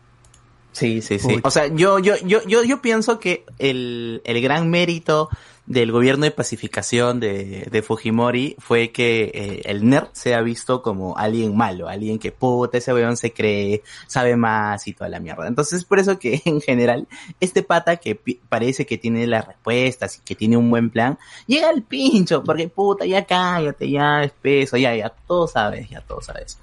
[0.79, 1.41] Sí, sí, sí.
[1.43, 5.29] O sea, yo, yo, yo, yo, yo pienso que el, el gran mérito
[5.67, 10.81] del gobierno de pacificación de, de Fujimori fue que eh, el nerd se ha visto
[10.81, 15.19] como alguien malo, alguien que puta, ese weón se cree, sabe más y toda la
[15.19, 15.49] mierda.
[15.49, 17.09] Entonces, por eso que en general,
[17.41, 21.69] este pata que parece que tiene las respuestas y que tiene un buen plan, llega
[21.69, 26.57] al pincho, porque puta, ya cállate, ya espeso, ya, ya, todo sabes, ya todo sabes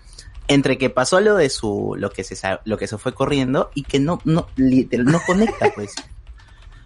[0.47, 3.83] entre que pasó lo de su lo que se lo que se fue corriendo y
[3.83, 5.95] que no no literal, no conecta pues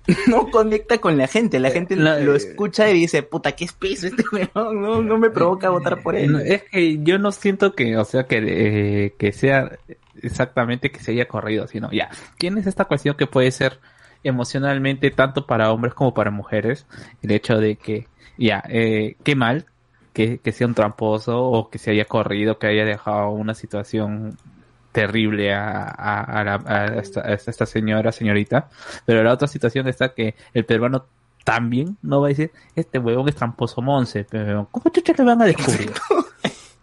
[0.27, 4.07] no conecta con la gente la gente La- lo escucha y dice puta qué espeso
[4.07, 7.95] este weón no, no me provoca votar por él es que yo no siento que,
[7.97, 9.77] o sea, que, eh, que sea
[10.21, 13.79] exactamente que se haya corrido, sino ya, ¿quién es esta cuestión que puede ser
[14.23, 16.85] emocionalmente tanto para hombres como para mujeres?
[17.21, 19.65] El hecho de que, ya, eh, qué mal
[20.37, 24.37] que, sea un tramposo o que se haya corrido, que haya dejado una situación
[24.91, 27.03] terrible a, la-
[27.45, 28.69] esta señora, señorita,
[29.05, 31.05] pero la otra situación está que el peruano
[31.43, 35.41] también no va a decir, este huevón es tramposo Monse, pero ¿cómo chucha le van
[35.41, 35.91] a descubrir?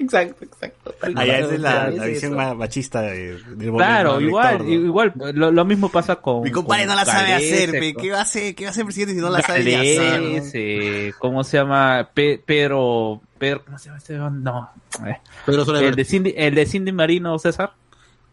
[0.06, 2.36] Exacto exacto Allá esa es la, la visión eso.
[2.40, 6.42] ma- machista de- del Claro, del igual, igual, lo, lo mismo pasa con...
[6.42, 7.94] Mi compadre con no la sabe hacer, pe.
[7.94, 8.54] ¿Qué va a hacer?
[8.54, 11.14] ¿Qué va a hacer presidente si no la sabe hacer?
[11.18, 12.08] ¿cómo se llama?
[12.14, 14.14] Pe- Pedro, Pedro, ¿cómo se llama este?
[14.16, 14.70] No,
[15.06, 17.72] eh, Pedro el de Cindy, el de Cindy Marino, César.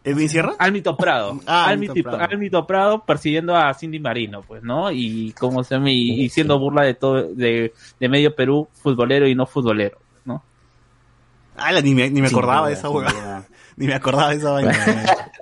[0.06, 0.54] ¿Edwin Sierra?
[0.58, 1.40] Almito Prado.
[1.46, 2.24] Ah, Almito, Almito Prado.
[2.30, 4.90] Almito Prado persiguiendo a Cindy Marino, pues, ¿no?
[4.90, 9.26] Y cómo se llama, y, y siendo burla de todo, de, de medio Perú, futbolero
[9.26, 9.96] y no futbolero,
[11.56, 11.62] ¿no?
[11.62, 13.44] Ah, la- ni me, ni me acordaba duda, de esa hueá.
[13.76, 14.72] Ni me acordaba de esa vaina.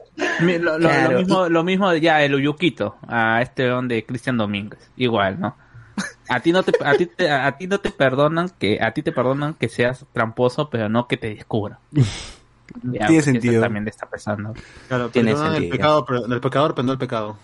[0.41, 4.05] Lo, lo- Claro, lo mismo, lo mismo de ya el Uyuquito, a este don de
[4.05, 5.57] Cristian Domínguez, igual, ¿no?
[6.29, 9.03] A ti no te, a ti te- a ti no te perdonan que, a ti
[9.03, 11.79] te perdonan que seas tramposo, pero no que te descubran.
[12.85, 13.61] Ya, Tiene sentido.
[13.61, 14.55] también le está pesando.
[14.89, 15.73] Claro, Tiene perdona el sentido.
[15.77, 17.37] pecado, pero- el pecador perdonó el pecado.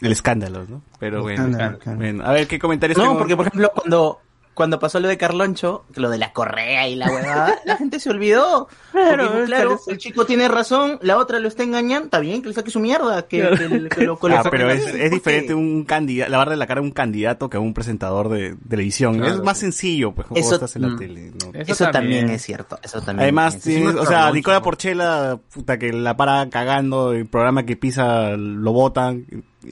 [0.00, 0.80] El escándalo, ¿no?
[0.98, 1.42] Pero bueno.
[1.44, 1.98] Escándalo, escándalo.
[2.14, 3.18] bueno, a ver, ¿qué comentarios no tengo?
[3.18, 4.20] porque por ejemplo cuando
[4.60, 8.10] cuando pasó lo de Carloncho, lo de la correa y la huevada, la gente se
[8.10, 8.68] olvidó.
[8.92, 12.48] Claro, Porque, claro, el chico tiene razón, la otra lo está engañando, está bien que
[12.48, 15.54] le saque su mierda, que, que, que lo, que lo Ah, saque pero es, diferente
[15.54, 19.16] un candidato, lavarle la cara a un candidato que a un presentador de televisión.
[19.16, 19.36] Claro.
[19.36, 20.98] Es más sencillo, pues, como Eso- estás en la mm.
[20.98, 21.58] tele, ¿no?
[21.58, 22.28] Eso, también.
[22.28, 24.60] es cierto, eso también Además, es tienes, o sea, Nicola.
[24.60, 29.24] Porchela, puta, que la para cagando, el programa que pisa lo botan.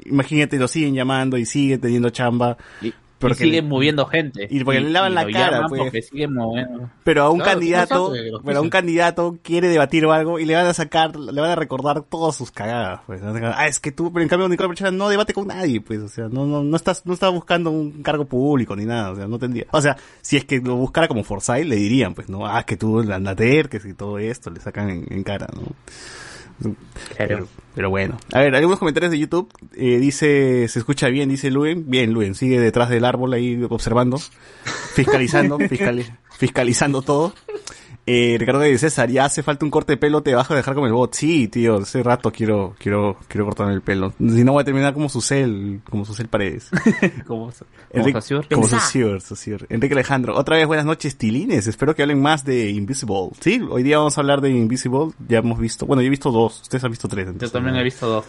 [0.06, 2.56] Imagínate, lo siguen llamando y sigue teniendo chamba.
[2.80, 4.46] Y, Porque y sigue le- moviendo gente.
[4.48, 5.82] y porque le lavan la lo cara, pues.
[5.82, 6.88] Porque sigue moviendo.
[7.02, 10.44] Pero a un Claro, candidato, no pero a un candidato quiere debatir o algo y
[10.44, 13.20] le van a sacar, le van a recordar todas sus cagadas, pues.
[13.24, 16.08] Ah, es que tú, pero en cambio Nicola Porchela no debate con nadie, pues, o
[16.08, 19.26] sea, no, no, no estás, no está buscando un cargo público ni nada, o sea,
[19.26, 19.66] no tendría.
[19.72, 22.76] O sea, si es que lo buscara como Forsyth, le dirían, pues, no, ah, que
[22.76, 25.62] tú la Nader, que si todo esto le sacan en, en cara, ¿no?
[27.16, 28.18] Pero, pero bueno.
[28.32, 29.52] A ver, algunos comentarios de YouTube.
[29.74, 31.88] Eh, dice, se escucha bien, dice Luen.
[31.88, 34.18] Bien, Luen, sigue detrás del árbol ahí observando,
[34.94, 36.06] fiscalizando, fiscali-
[36.38, 37.34] fiscalizando todo.
[38.10, 40.74] Eh, Ricardo de César, ya hace falta un corte de pelo, te vas a dejar
[40.74, 41.12] como el bot.
[41.14, 44.14] Sí, tío, hace rato quiero, quiero, quiero cortarme el pelo.
[44.18, 46.70] Si no voy a terminar como su cel, como su cel paredes.
[47.26, 47.52] Como, como
[47.90, 48.20] Enrique,
[48.54, 48.66] como.
[48.68, 49.66] Saussure, Saussure.
[49.68, 51.66] Enrique Alejandro, otra vez buenas noches, tilines.
[51.66, 53.30] Espero que hablen más de Invisible.
[53.40, 55.10] Sí, hoy día vamos a hablar de Invisible.
[55.28, 57.26] Ya hemos visto, bueno, yo he visto dos, ustedes han visto tres.
[57.26, 57.80] Yo entonces, también ¿no?
[57.80, 58.24] he visto dos.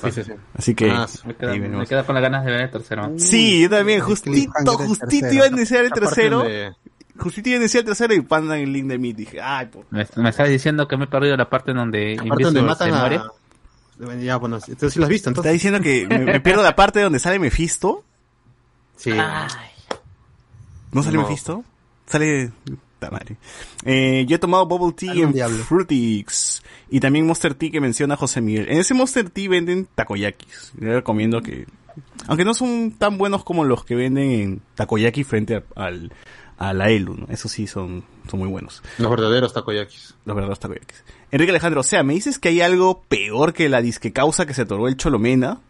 [0.55, 3.11] Así que, Ah, me, queda, me con las ganas de ver el tercero.
[3.17, 6.43] Sí, yo también, justito, justito iba a iniciar el tercero.
[6.43, 6.73] de-
[7.19, 9.13] Justito iba a iniciar el tercero y pandan el link de mí.
[9.13, 9.85] Dije, ay, por...
[9.91, 12.91] Me, me estás diciendo que me he perdido la parte donde Aparte donde Invisible matan
[12.91, 13.15] se muere.
[13.17, 14.21] a...
[14.21, 15.53] Ya, bueno, entonces sí lo has visto, Está entonces.
[15.53, 18.05] diciendo que me, me pierdo la parte donde sale Mephisto.
[18.95, 19.11] Sí.
[20.91, 21.23] ¿No sale No.
[21.23, 21.63] Mephisto?
[22.05, 22.51] Sale...
[23.11, 23.37] madre.
[23.85, 25.57] Eh, yo he tomado Bubble Tea en diablo.
[25.63, 26.63] Fruitix.
[26.89, 28.67] Y también Monster Tea que menciona José Miguel.
[28.69, 30.73] En ese Monster Tea venden takoyakis.
[30.79, 31.65] Le recomiendo que...
[32.27, 36.11] Aunque no son tan buenos como los que venden en takoyaki frente a- al,
[36.59, 37.25] a la Elu, ¿no?
[37.29, 38.83] Esos sí son, son muy buenos.
[38.99, 40.13] Los verdaderos takoyakis.
[40.25, 41.03] Los verdaderos takoyakis.
[41.31, 44.53] Enrique Alejandro, o sea, ¿me dices que hay algo peor que la disque causa que
[44.53, 45.61] se otorgó el Cholomena?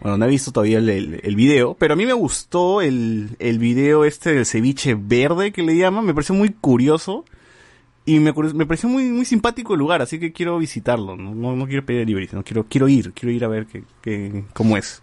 [0.00, 3.36] Bueno, no he visto todavía el, el, el video, pero a mí me gustó el,
[3.38, 7.24] el video este del ceviche verde que le llaman, me pareció muy curioso
[8.04, 11.54] y me, me pareció muy, muy simpático el lugar, así que quiero visitarlo, no, no,
[11.54, 14.76] no quiero pedir delivery, no quiero, quiero ir, quiero ir a ver qué, qué, cómo
[14.76, 15.00] es.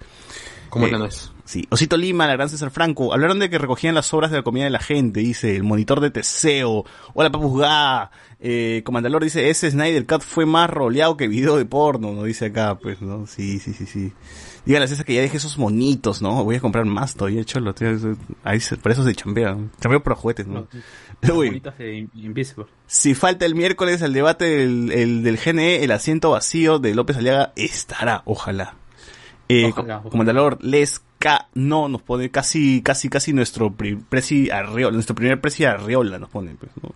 [0.69, 1.31] ¿Cómo es Eh, la nuez?
[1.49, 4.43] Sí, Osito Lima, la gran César Franco, hablaron de que recogían las obras de la
[4.43, 6.85] comida de la gente, dice, el monitor de Teseo,
[7.15, 12.13] hola Papuzgá, eh, Comandalor dice, ese Snyder Cut fue más roleado que video de porno,
[12.13, 13.25] no dice acá, pues, ¿no?
[13.25, 14.13] Sí, sí, sí, sí.
[14.63, 16.43] Dígale a César que ya deje esos monitos, ¿no?
[16.43, 17.89] Voy a comprar más todavía, cholo, tío,
[18.43, 20.67] ahí se- por eso se chambea, chambeo por juguetes, ¿no?
[21.33, 22.67] Uy, de Invisible.
[22.85, 27.17] si falta el miércoles el debate del, el, del GNE, el asiento vacío de López
[27.17, 28.75] Aliaga estará, ojalá.
[29.51, 30.11] Eh, Ojalá, ojalá.
[30.11, 35.39] Comandador Les K no nos pone casi, casi, casi nuestro pri- presi Arriola, nuestro primer
[35.41, 36.91] presi Arriola nos pone, pues, ¿no?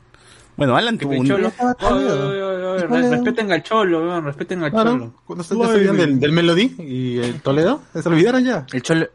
[0.55, 1.27] Bueno, Alan tuvo un...
[1.27, 1.51] Cholo.
[1.81, 3.09] Oye, oye, oye.
[3.09, 5.13] Respeten al cholo, weón, respeten al Claro, cholo.
[5.25, 8.65] cuando se, olvidan del, del Melody y el Toledo, se olvidaron ya.
[8.71, 9.07] El cholo.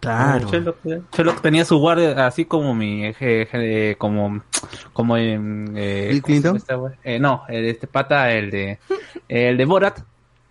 [0.00, 0.48] Claro.
[0.48, 0.76] Cholo,
[1.10, 4.42] Cholo tenía su guardia así como mi eh, eh, como
[4.92, 6.80] como en eh, ¿Bill ¿cómo se llama Clinton?
[6.80, 6.92] güey?
[7.02, 8.78] Eh, no, el, este pata el de
[9.28, 9.98] el de Borat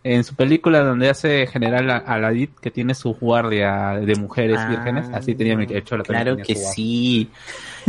[0.04, 4.70] en su película donde hace general a- Aladid que tiene su guardia de mujeres Ah,
[4.70, 7.30] vírgenes, así tenía mi el Cholo también Claro que sí.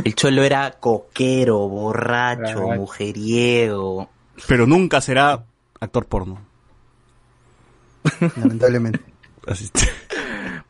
[0.04, 2.80] El cholo era coquero, borracho, Claro.
[2.80, 4.08] mujeriego.
[4.46, 5.44] Pero nunca será
[5.80, 6.40] actor porno.
[8.36, 9.00] Lamentablemente.
[9.46, 9.70] Así-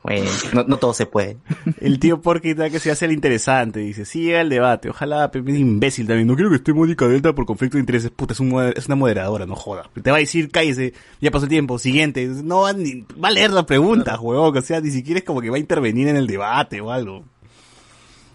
[0.08, 1.36] Bueno, no, no todo se puede.
[1.82, 5.30] El tío Porky está que se hace el interesante, dice, sí llega el debate, ojalá,
[5.32, 8.40] es imbécil también, no quiero que esté Mónica Delta por conflicto de intereses, puta, es,
[8.40, 9.90] un es una moderadora, no joda.
[10.02, 13.32] Te va a decir, cállese, ya pasó el tiempo, siguiente, no va, ni, va a
[13.32, 16.16] leer la pregunta, huevón, o sea, ni siquiera es como que va a intervenir en
[16.16, 17.24] el debate o algo.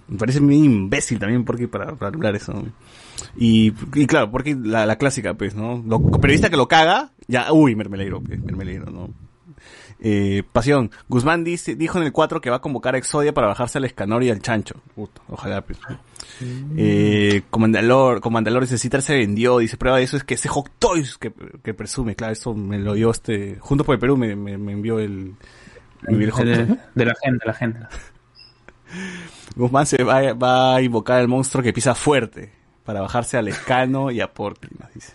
[0.08, 2.54] Me parece muy imbécil también Porky para, para hablar eso.
[3.36, 5.84] Y, y claro, Porky, la, la clásica, pues, ¿no?
[5.88, 9.10] Lo, periodista que lo caga, ya, uy, mermelero, pues, mermelero, ¿no?
[10.06, 10.92] Eh, pasión.
[11.08, 13.86] Guzmán dice, dijo en el 4 que va a convocar a Exodia para bajarse al
[13.86, 14.76] Escanor y al Chancho.
[14.96, 15.62] Puta, ojalá.
[15.62, 15.80] pues.
[16.76, 19.60] Eh, Comandalor, Comandalor dice, Citar se vendió.
[19.60, 21.32] Dice, prueba de eso es que ese Hot Toys que,
[21.64, 22.18] que presume.
[22.18, 25.36] Claro, eso me lo dio este, junto por el Perú me, me, me envió el,
[26.02, 26.46] me envió el Hot
[26.96, 27.80] de, la gente, la gente.
[29.56, 32.52] Guzmán se va, va a invocar al monstruo que pisa fuerte
[32.84, 35.14] para bajarse al Escano y a Porky, nos dice.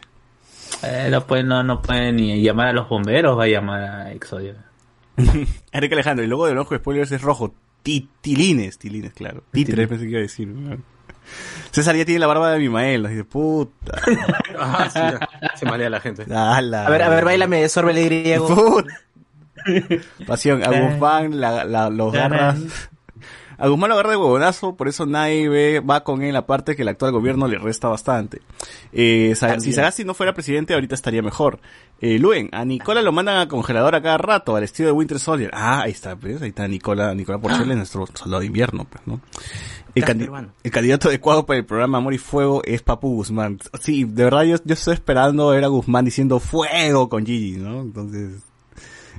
[0.83, 4.13] Eh, no pueden no, no pueden ni llamar a los bomberos, va a llamar a
[4.13, 4.68] Exodio.
[5.73, 7.55] Enrique Alejandro, y luego del ojo de spoilers es rojo.
[7.83, 9.43] Ti- Tilines, tilines, claro.
[9.53, 10.53] Títeres pensé que iba a decir.
[11.73, 14.01] César ya tiene la barba de Abimael, nos dice, puta.
[14.61, 15.29] Ah, sí, ya.
[15.57, 16.25] Se malea la gente.
[16.35, 16.87] ala.
[16.87, 18.49] A ver, a ver, bailame de sorbele griego.
[18.49, 18.93] Puta.
[20.27, 22.59] Pasión, a Guzmán la, la, los garras.
[23.59, 26.83] A Guzmán lo agarra de huevonazo, por eso nadie ve, va con él, aparte que
[26.83, 28.41] el actual gobierno le resta bastante.
[28.93, 29.73] Eh, si.
[29.73, 31.59] Sagasti no fuera presidente, ahorita estaría mejor.
[32.01, 35.19] Eh, Luen, a Nicola lo mandan a congelador a cada rato, al estilo de Winter
[35.19, 35.51] Soldier.
[35.53, 39.21] Ah, ahí está, pues, ahí está Nicola, Nicola Porcel, nuestro soldado de invierno, pues, ¿no?
[39.97, 43.59] Candi- el candidato adecuado para el programa Amor y Fuego es Papu Guzmán.
[43.81, 47.81] Sí, de verdad yo, yo estoy esperando ver a Guzmán diciendo fuego con Gigi, ¿no?
[47.81, 48.43] Entonces,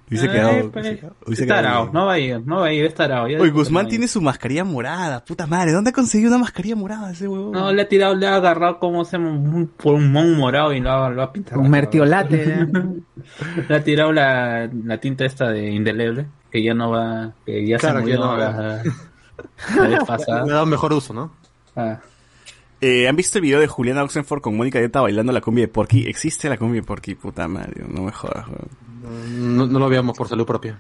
[0.10, 0.72] hubiese Eh, quedado...
[0.72, 0.86] pues,
[1.26, 1.46] hubiese
[1.94, 4.08] no va a ir, no va a ir, está arao, ya Oye, Guzmán no tiene
[4.08, 5.72] su mascarilla morada, puta madre.
[5.72, 7.52] ¿Dónde ha conseguido una mascarilla morada ese huevón?
[7.52, 10.80] No, le ha tirado, le ha agarrado como se un, por un mon morado y
[10.80, 11.62] lo ha, lo ha pintado.
[11.62, 12.44] Un mertiolate.
[12.44, 12.68] ¿eh?
[13.70, 17.78] Le ha tirado la, la tinta esta de indeleble, que ya no va, que ya
[17.78, 18.76] Claro, se que murió no, la, la
[19.84, 20.42] vez Le pasada.
[20.44, 21.32] ha dado mejor uso, ¿no?
[21.76, 22.00] Ah.
[22.82, 25.68] Eh, ¿Han visto el video de Juliana Oxenford con Mónica Dieta bailando la cumbia de
[25.68, 26.06] Porky?
[26.08, 28.46] Existe la cumbia de Porky, puta madre, no me jodas.
[29.30, 30.80] No, no lo veamos por salud propia.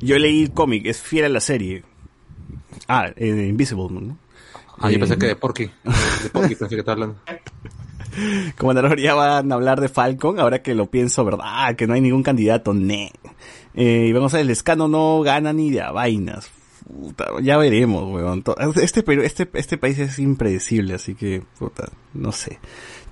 [0.00, 1.84] Yo leí el cómic, es fiel a la serie.
[2.88, 4.16] Ah, eh, de Invisible, ¿no?
[4.78, 5.64] Ah, yo Eh, pensé que de Porky.
[6.22, 7.16] De Porky pensé que estaba hablando.
[8.56, 11.76] Comandador, ya van a hablar de Falcon, ahora que lo pienso, ¿verdad?
[11.76, 13.12] Que no hay ningún candidato, ne.
[13.74, 16.50] Eh, y vamos a ver, el escano no gana ni de a vainas.
[16.88, 18.42] Puta, ya veremos, weón.
[18.82, 22.58] Este, este, este país es impredecible, así que, puta, no sé.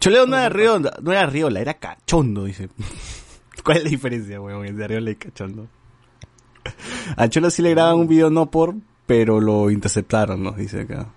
[0.01, 2.71] Choleo no era Riola, no era Riola, era cachondo, dice.
[3.65, 5.69] ¿Cuál es la diferencia, weón, entre Riola y cachondo?
[7.17, 8.75] A Cholo sí le graban un video no por,
[9.07, 11.12] pero lo interceptaron, nos dice acá.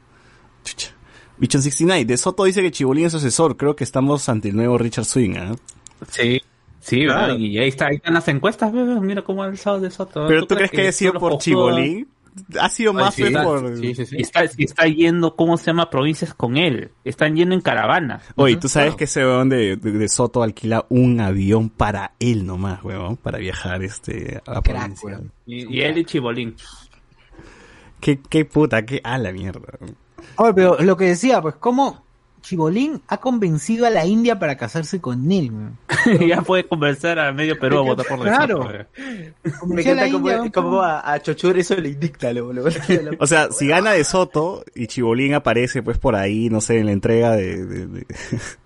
[0.63, 0.91] Chucha.
[1.37, 3.55] Bichon 69, de Soto dice que Chibolín es su asesor.
[3.55, 5.55] Creo que estamos ante el nuevo Richard Swing, ¿ah?
[6.09, 6.41] Sí.
[6.81, 7.33] Sí, Claro.
[7.33, 7.37] ¿verdad?
[7.37, 8.99] y ahí, está, ahí están las encuestas, bebé.
[8.99, 10.27] Mira cómo ha alzado de Soto.
[10.27, 12.07] Pero tú crees que haya sido por Chibolín?
[12.59, 13.73] Ha sido más sí, está- por...
[13.83, 15.89] Y está, y está yendo, ¿cómo se llama?
[15.89, 16.91] Provincias con él.
[17.03, 18.21] Están yendo en caravana.
[18.35, 22.45] Oye, tú sabes que ese weón de, de- de Soto alquila un avión para él
[22.45, 25.19] nomás, weón, para viajar este a la provincia.
[25.45, 26.55] Y, y él y Chibolín.
[27.99, 29.77] Qué, qué puta, qué a la mierda.
[30.37, 32.05] Oye, pero lo que decía, pues, ¿cómo
[32.41, 35.51] Chibolín ha convencido a la India para casarse con él?
[36.27, 38.67] ya puede convencer a medio Perú a votar por De Claro.
[38.67, 38.87] Bebé.
[39.67, 42.63] Me la encanta India, cómo a, a Chochur eso le indicta, lo, lo-
[43.19, 46.85] O sea, si gana de Soto y Chibolín aparece pues por ahí, no sé, en
[46.87, 47.65] la entrega de...
[47.65, 48.07] de- de-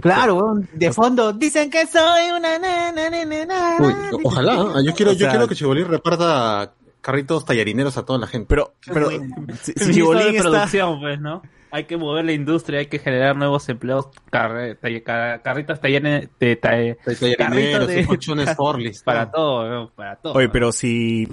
[0.00, 3.76] Claro, de fondo, dicen que soy una nana, nana, nana.
[3.78, 4.54] Uy, ojalá.
[4.74, 4.80] ¿ah?
[4.84, 8.46] Yo quiero, O yo sea- quiero que Chibolín reparta carritos tallarineros a toda la gente.
[8.48, 9.10] Pero, pero,
[9.60, 10.42] si, si Chibolín está...
[10.50, 11.42] producción, pues, ¿no?
[11.74, 16.28] Hay que mover la industria, hay que generar nuevos empleos, carre- talle- ca- carritos talleres
[16.38, 16.98] de, talle-
[17.38, 19.02] carritos de- colchones Forlis.
[19.02, 19.90] para todo, ¿no?
[19.90, 20.34] para todo.
[20.34, 21.26] Oye, pero si,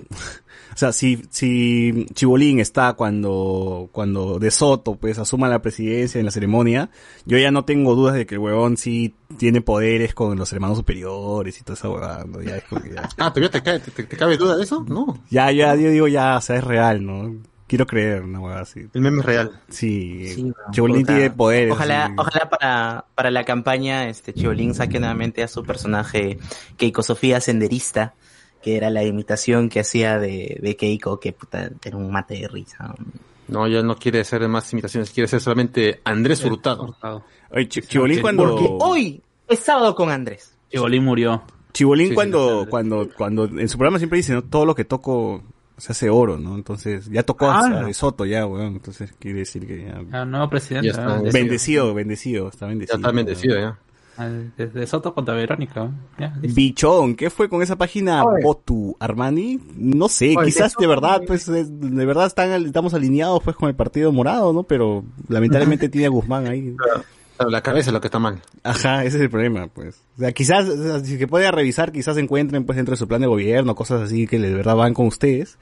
[0.74, 6.26] o sea, si, si Chibolín está cuando, cuando De Soto, pues, asuma la presidencia en
[6.26, 6.90] la ceremonia,
[7.26, 10.78] yo ya no tengo dudas de que el huevón sí tiene poderes con los hermanos
[10.78, 12.42] superiores y toda esa huevada, ¿no?
[12.42, 14.64] Ya es como que ya, Ah, ¿todavía te, cabe- te, te- te cabe duda de
[14.64, 14.86] eso?
[14.88, 15.22] No.
[15.30, 17.36] ya, ya, yo digo ya, o sea, es real, ¿no?
[17.70, 18.82] Quiero creer una huevada así.
[18.94, 19.62] El meme es real.
[19.70, 21.72] Sí, Sí, Chibolín tiene poderes.
[21.72, 22.14] Ojalá, sí.
[22.18, 26.40] ojalá para, para la campaña este Chibolín saque nuevamente a su personaje
[26.78, 28.16] Keiko Sofía Senderista,
[28.64, 32.48] que era la imitación que hacía de, de Keiko, que puta, era un mate de
[32.48, 32.94] risa.
[33.48, 36.96] No, ya no quiere hacer más imitaciones, quiere ser solamente Andrés Hurtado.
[37.52, 38.50] Oye, Chi- Chibolín cuando...
[38.50, 40.54] Porque hoy es sábado con Andrés.
[40.72, 41.44] Chibolín murió.
[41.72, 44.44] Chibolín Sí, sí, cuando, cuando, cuando, en su programa siempre dice, ¿no?
[44.44, 45.44] Todo lo que toco
[45.80, 46.56] se hace oro, ¿no?
[46.56, 47.84] Entonces, ya tocó Ah.
[47.86, 48.74] de Soto ya, weón.
[48.74, 50.02] Entonces, quiere decir que ya...
[50.12, 50.88] Ah, nuevo presidente.
[50.88, 51.06] Ya está.
[51.06, 51.24] ¿no?
[51.24, 51.34] Bendecido.
[51.34, 52.98] Bendecido, bendecido, está Ya bendecido.
[52.98, 53.80] está bendecido, ya.
[54.22, 55.90] Ah, Desde Soto contra Verónica.
[56.20, 56.34] Ya.
[56.42, 58.44] Bichón, ¿qué fue con esa página Oye.
[58.44, 59.60] Botu Armani?
[59.78, 63.70] No sé, Oye, quizás de verdad, pues, es- de verdad están, estamos alineados pues con
[63.70, 64.64] el partido morado, ¿no?
[64.64, 66.76] Pero lamentablemente tiene a Guzmán ahí.
[66.76, 67.04] Claro,
[67.48, 68.42] la cabeza es lo que está mal.
[68.64, 70.02] Ajá, ese es el problema, pues.
[70.18, 73.08] O sea, quizás, o sea, si se puede revisar, quizás encuentren, pues, dentro de su
[73.08, 75.58] plan de gobierno, cosas así que de verdad van con ustedes.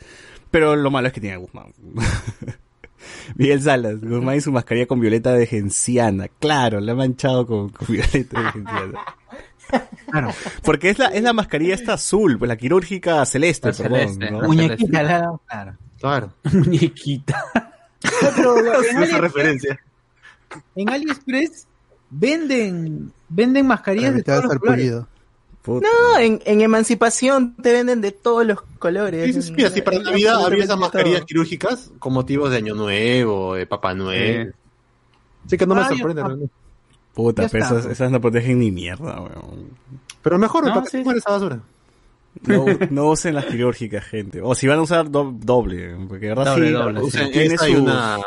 [0.49, 1.73] Pero lo malo es que tiene a Guzmán.
[3.35, 6.27] Miguel Salas, Guzmán y su mascarilla con violeta de genciana.
[6.39, 8.99] Claro, la ha manchado con, con violeta de genciana.
[10.09, 10.29] Claro.
[10.63, 14.31] Porque es la, es la mascarilla esta azul, pues la quirúrgica celeste, La perdón, celeste.
[14.31, 14.41] ¿no?
[14.41, 15.77] Muñequita, la- claro.
[15.99, 16.33] Claro.
[16.53, 17.43] Muñequita.
[18.35, 19.79] Pero en, Esa referencia.
[20.75, 21.67] En AliExpress
[22.09, 24.93] venden, venden mascarillas de todos los colores.
[25.65, 29.25] No, en, en Emancipación te venden de todos los colores.
[29.25, 31.25] Sí, sí, sí, mira, sí, para Navidad había esas mascarillas todo.
[31.27, 34.53] quirúrgicas con motivos de Año Nuevo, de Papá Noel.
[34.53, 34.59] Sí.
[35.47, 36.11] Así que no me Ah, sorprende.
[36.21, 36.27] está.
[36.27, 36.53] realmente.
[37.13, 39.71] Puta, pero esas, esas no protegen ni mierda, weón.
[40.21, 41.09] Pero mejor, No, ¿para qué sí.
[41.17, 41.59] esa basura?
[42.45, 44.39] No, no usen las quirúrgicas, gente.
[44.41, 47.31] O si van a usar do- doble, porque de verdad Doble, sí, doble, sí, Usen
[47.31, 48.19] tiene esa y sus- una...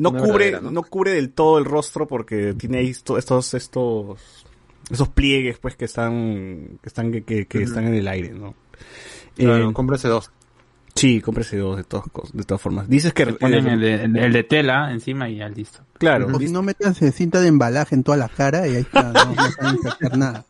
[0.00, 0.70] no cubre, verdadera, ¿no?
[0.70, 0.82] ¿no?
[0.82, 4.46] cubre del todo el rostro porque tiene ahí esto- estos, estos,
[4.90, 8.54] esos pliegues pues que están, que están, que, que, que están en el aire, ¿no?
[9.36, 10.30] Claro, Eh, cómprese dos.
[10.94, 12.88] sí, cómprese dos de todas de todas formas.
[12.88, 15.80] Dices que ponen el de, el de tela encima y ya listo.
[15.98, 19.12] claro, O si no metas cinta de embalaje en toda la cara y ahí está,
[19.12, 19.34] no,
[20.10, 20.44] no nada.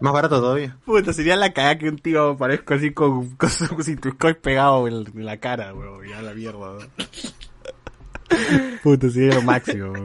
[0.00, 0.78] Más barato todavía.
[0.86, 5.06] Puta, sería la cagada que un tío aparezca así con, con su cinturón pegado en,
[5.14, 6.08] en la cara, weón.
[6.08, 6.88] Ya la mierda, weón.
[8.82, 9.92] Puta, sería lo máximo.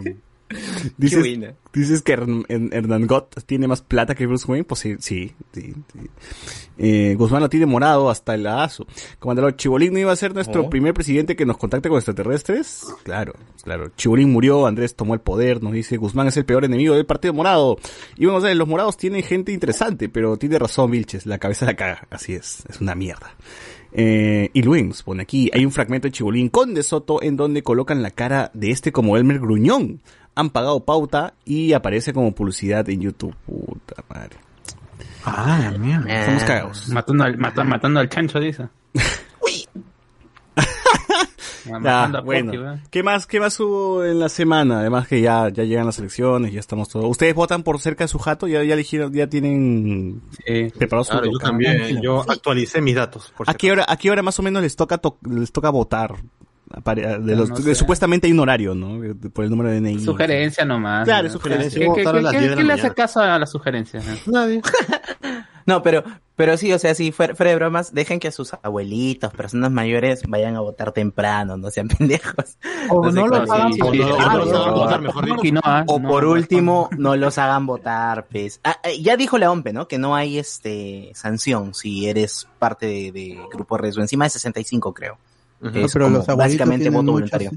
[0.97, 1.25] Dices,
[1.73, 5.33] dices que Hern- Hern- Hernán Gott tiene más plata que Bruce Wayne, pues sí, sí,
[5.51, 5.73] sí.
[5.91, 5.99] sí.
[6.77, 8.85] Eh, Guzmán lo tiene morado hasta el aso.
[9.17, 10.69] Comandante Chibolín no iba a ser nuestro Oh.
[10.69, 12.85] primer presidente que nos contacte con extraterrestres.
[13.03, 13.89] Claro, claro.
[13.97, 17.33] Chibolín murió, Andrés tomó el poder, nos dice Guzmán es el peor enemigo del partido
[17.33, 17.77] morado.
[18.15, 21.65] Y vamos a ver, los morados tienen gente interesante, pero tiene razón Vilches, la cabeza
[21.65, 22.07] la caga.
[22.11, 23.33] Así es, es una mierda.
[23.97, 27.63] Eh, y Luis pone aquí, hay un fragmento de Chibolín con De Soto en donde
[27.63, 30.01] colocan la cara de este como Elmer Gruñón.
[30.35, 33.33] Han pagado pauta y aparece como publicidad en YouTube.
[33.45, 34.35] Puta madre.
[35.23, 36.13] Ah, mierda.
[36.13, 36.89] Estamos cagados.
[36.89, 38.67] Matando al, mata- matando al chancho, dice.
[42.23, 42.79] Bueno.
[42.89, 44.79] ¿qué más, qué más hubo en la semana?
[44.79, 47.05] Además que ya, ya llegan las elecciones, ya estamos todos.
[47.09, 48.47] ¿Ustedes votan por cerca de su jato?
[48.47, 50.21] ¿Ya, ya eligieron, ya tienen
[50.77, 51.49] preparado su Claro, yo local?
[51.49, 52.01] también.
[52.01, 53.33] Yo actualicé mis datos.
[53.35, 55.69] Por ¿A qué hora, a qué hora más o menos les toca to- les toca
[55.69, 56.15] votar?
[56.95, 57.75] De los, No de- sé.
[57.75, 58.99] supuestamente hay un horario, ¿no?
[59.31, 59.99] Por el número de DNI.
[59.99, 61.05] Sugerencia nomás.
[61.05, 61.33] Claro, ¿no?
[61.33, 61.79] sugerencia.
[61.79, 63.51] ¿Qué, qué, Votar a las qué- 10 de la qué le hace caso a las
[63.51, 64.05] sugerencias?
[64.07, 64.19] eh?
[64.25, 64.61] Nadie.
[65.75, 66.03] No, pero,
[66.35, 70.21] pero sí, o sea, si fuera, fuera de bromas, dejen que sus abuelitos, personas mayores,
[70.27, 72.57] vayan a votar temprano, no sean pendejos.
[72.89, 75.25] O no los hagan votar, mejor
[75.87, 78.59] O por último, no los hagan votar, pues.
[78.63, 79.87] Ah, eh, ya dijo la OMPE, ¿no?
[79.87, 84.01] Que no hay este sanción si eres parte de, de grupo riesgo.
[84.01, 85.17] Encima de 65, creo.
[85.61, 85.71] Ujú.
[85.79, 87.51] No, Es pero como los abuelitos básicamente voto voluntario.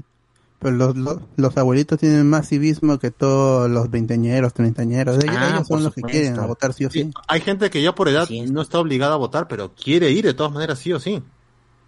[0.59, 0.61] Sí.
[0.61, 5.23] Pero los, los, los abuelitos tienen más civismo que todos los veinteñeros, treintañeros.
[5.23, 7.03] Ellos, Ah, ellos son los que quieren a votar sí o sí.
[7.03, 8.51] Sí, hay gente que ya por edad es.
[8.51, 11.21] no está obligada a votar, pero quiere ir de todas maneras, sí o sí.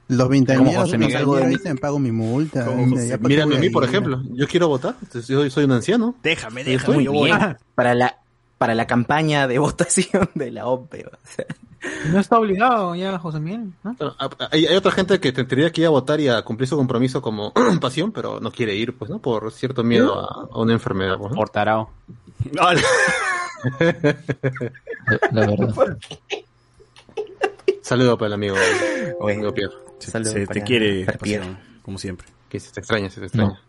[0.07, 1.25] Los veinteañeros José Miguel.
[1.25, 2.65] veinteañeros dicen pago mi multa.
[2.65, 4.21] Como ya, José- ¿para qué Mírame a mí, por ejemplo.
[4.33, 4.95] Yo quiero votar.
[5.27, 6.15] Yo soy un anciano.
[6.23, 7.29] Déjame, Sí, déjame, yo voy.
[7.31, 8.17] Bien, para la,
[8.61, 11.05] para la campaña de votación de la OMPE.
[11.07, 11.45] o sea.
[12.11, 13.73] No está obligado ya José Miguel,
[14.51, 17.23] Hay, hay otra gente que tendría que ir a votar y a cumplir su compromiso
[17.23, 17.51] como
[17.81, 19.17] pasión, pero no quiere ir, pues, ¿no?
[19.17, 21.37] Por cierto miedo a, a una enfermedad, pues, ¿no?
[21.37, 21.89] Por tarao.
[22.59, 22.75] Ah,
[25.31, 25.97] La verdad.
[27.81, 28.55] Saludo para el amigo,
[29.19, 29.37] Bueno.
[29.49, 29.73] amigo Pierre.
[29.97, 31.45] se, te quiere, para Pierre.
[31.47, 32.27] pasión, como siempre.
[32.47, 33.59] Que se te extraña, se te extraña.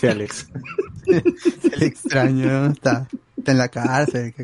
[0.00, 0.48] Sí, Alex.
[1.06, 4.34] El extraño está, está en la cárcel.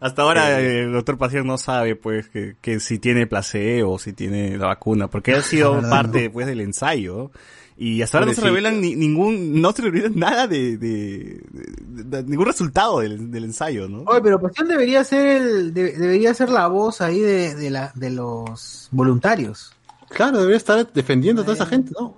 [0.00, 3.98] Hasta ahora eh, el doctor Pasión no sabe, pues, que, que si tiene placebo o
[3.98, 7.32] si tiene la vacuna, porque ha sido verdad, parte, pues, del ensayo.
[7.76, 8.56] Y hasta ahora no se Pobrecito.
[8.68, 13.44] revelan ni- ningún, no se revelan nada de, de, de- de- ningún resultado del, del
[13.44, 14.02] ensayo, ¿no?
[14.02, 17.90] Oye, pero Pasión debería ser el, de- debería ser la voz ahí de, de la,
[17.94, 19.72] de los voluntarios.
[20.10, 22.16] Claro, debería estar defendiendo a toda esa gente, ¿no?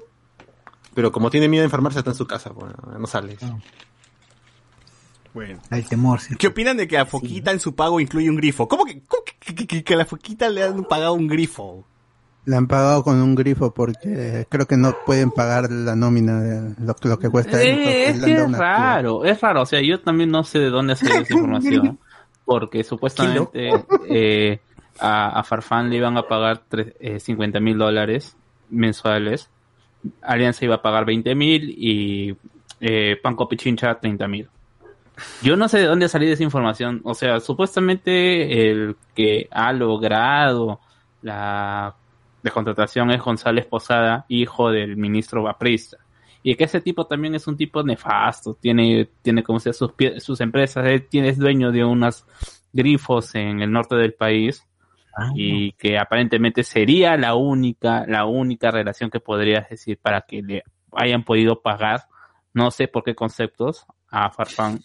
[0.95, 3.37] Pero como tiene miedo de enfermarse, está en su casa, bueno, no sale.
[5.33, 5.61] Bueno.
[5.71, 6.35] El temor, sí.
[6.37, 8.67] ¿Qué opinan de que a Foquita en su pago incluye un grifo?
[8.67, 11.85] ¿Cómo que, cómo que, que- que- que a la Foquita le han pagado un grifo?
[12.47, 16.75] Le han pagado con un grifo porque creo que no pueden pagar la nómina de
[16.85, 17.63] lo, lo que cuesta.
[17.63, 19.63] Eh, es que es raro, es raro.
[19.63, 21.99] O sea, yo también no sé de dónde ha salido esa información.
[22.45, 23.71] Porque supuestamente
[24.09, 24.59] eh,
[24.99, 28.37] a, a Farfán le iban a pagar tres- eh, 50 mil dólares
[28.71, 29.49] mensuales.
[30.23, 32.37] Alianza iba a pagar 20 mil y
[32.81, 34.49] eh, Panco Pichincha 30 mil.
[35.43, 37.01] Yo no sé de dónde ha salido esa información.
[37.05, 40.81] O sea, supuestamente el que ha logrado
[41.23, 41.95] la
[42.43, 45.99] de contratación es González Posada, hijo del ministro Baprista.
[46.43, 50.41] Y que ese tipo también es un tipo nefasto, tiene, tiene como sea sus, sus
[50.41, 52.25] empresas, él tiene, es dueño de unas
[52.73, 54.65] grifos en el norte del país
[55.35, 60.63] y que aparentemente sería la única, la única relación que podrías decir para que le
[60.93, 62.05] hayan podido pagar,
[62.53, 64.81] no sé por qué conceptos, a Farfán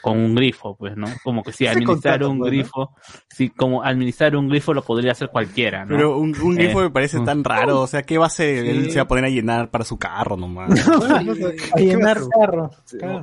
[0.00, 1.08] con un grifo, pues, ¿no?
[1.24, 2.56] Como que si Ese administrar contrato, un pues, ¿no?
[2.56, 2.94] grifo,
[3.28, 5.96] si como administrar un grifo lo podría hacer cualquiera, ¿no?
[5.96, 8.62] Pero un, un grifo Eh, me parece tan raro, o sea, ¿qué va a hacer?
[8.62, 8.70] Sí.
[8.70, 10.70] Él se va a poner a llenar para su carro nomás.
[11.74, 12.70] A llenar carro.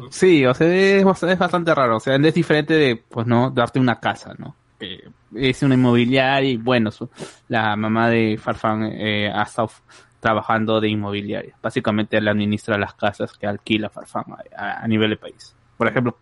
[0.10, 1.98] Sí, o sea, es bastante, es bastante raro.
[1.98, 4.58] O sea, es diferente de, pues, no, darte una casa, ¿no?
[4.84, 7.10] Que es una inmobiliaria y, bueno, su-
[7.48, 9.72] la mamá de Farfán eh, ha estado
[10.20, 11.56] trabajando de inmobiliaria.
[11.62, 14.26] Básicamente, él administra las casas que alquila Farfán
[14.58, 15.56] a, nivel de país.
[15.78, 16.18] Por ejemplo,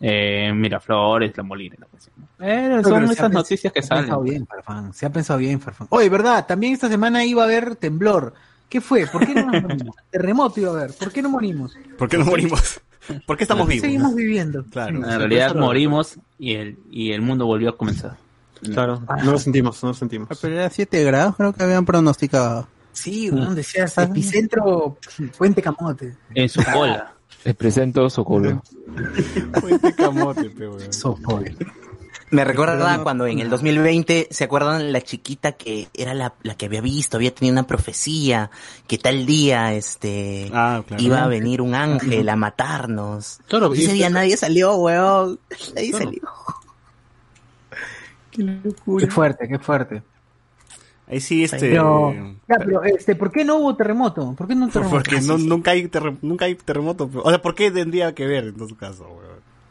[0.00, 2.44] eh, Miraflores, La Molina, la cuestión, ¿no?
[2.46, 4.32] Eh, Pero son ha esas noticias que se ha pensado salen.
[4.34, 4.92] bien, Farfán.
[4.92, 5.88] Se ha pensado bien, Farfán.
[5.90, 8.34] Oye, verdad, también esta semana iba a haber temblor.
[8.68, 9.06] ¿Qué fue?
[9.06, 9.96] ¿Por qué no nos morimos?
[10.10, 10.92] Terremoto iba a haber.
[10.94, 11.76] ¿Por qué no morimos?
[11.96, 12.80] ¿Por qué no morimos?
[13.26, 13.86] ¿Por qué estamos ¿Por qué vivos?
[13.86, 14.64] seguimos viviendo?
[14.64, 14.96] Claro.
[14.96, 18.16] En realidad morimos y el, y el mundo volvió a comenzar.
[18.72, 20.28] Claro, no lo sentimos, no lo sentimos.
[20.30, 22.66] Ah, Pero era 7 grados, creo que habían pronosticado.
[22.92, 24.98] Sí, weón, decías epicentro
[25.36, 26.16] Puente Camote.
[26.34, 27.14] En su cola.
[27.44, 28.60] Les presento Socorro.
[29.60, 30.92] Fuente camote, pe, weón.
[32.30, 36.56] Me recuerda no- cuando en el 2020, ¿se acuerdan la chiquita que era la, la
[36.56, 38.50] que había visto, había tenido una profecía,
[38.86, 41.02] que tal día este Ah, claro.
[41.02, 43.40] iba a venir un ángel a matarnos?
[43.48, 45.38] Claro, Y ese día nadie salió, weón.
[45.74, 46.04] Nadie Claro.
[46.04, 46.22] salió.
[48.98, 50.02] Qué fuerte, qué fuerte.
[51.08, 51.58] Ahí sí, este...
[51.58, 52.12] Pero,
[52.48, 54.34] ya, pero este, ¿por qué no hubo terremoto?
[54.36, 54.96] ¿Por qué no terremoto?
[54.96, 57.10] Porque no, nunca hay terre- nunca hay terremoto.
[57.24, 59.27] O sea, ¿por qué tendría que ver en todo caso, weón?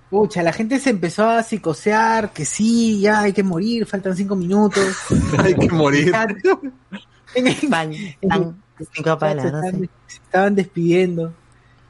[0.10, 4.36] Pucha, la gente se empezó a psicosear, que sí, ya hay que morir, faltan cinco
[4.38, 4.86] minutos.
[5.38, 6.12] Hay que morir.
[7.70, 7.92] Van,
[8.24, 11.34] van, cinco para las se, estaban, se estaban despidiendo.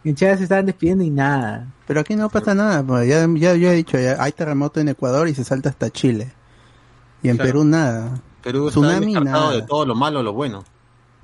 [0.04, 1.68] Se estaban despidiendo y nada.
[1.86, 4.90] Pero aquí no pasa nada, pues ya, ya yo he dicho, ya hay terremoto en
[4.90, 6.32] Ecuador y se salta hasta Chile.
[7.22, 7.48] Y en Claro.
[7.52, 8.22] Perú nada.
[8.42, 9.56] Perú está Tsunami descartado nada.
[9.56, 10.64] de todo lo malo, lo bueno.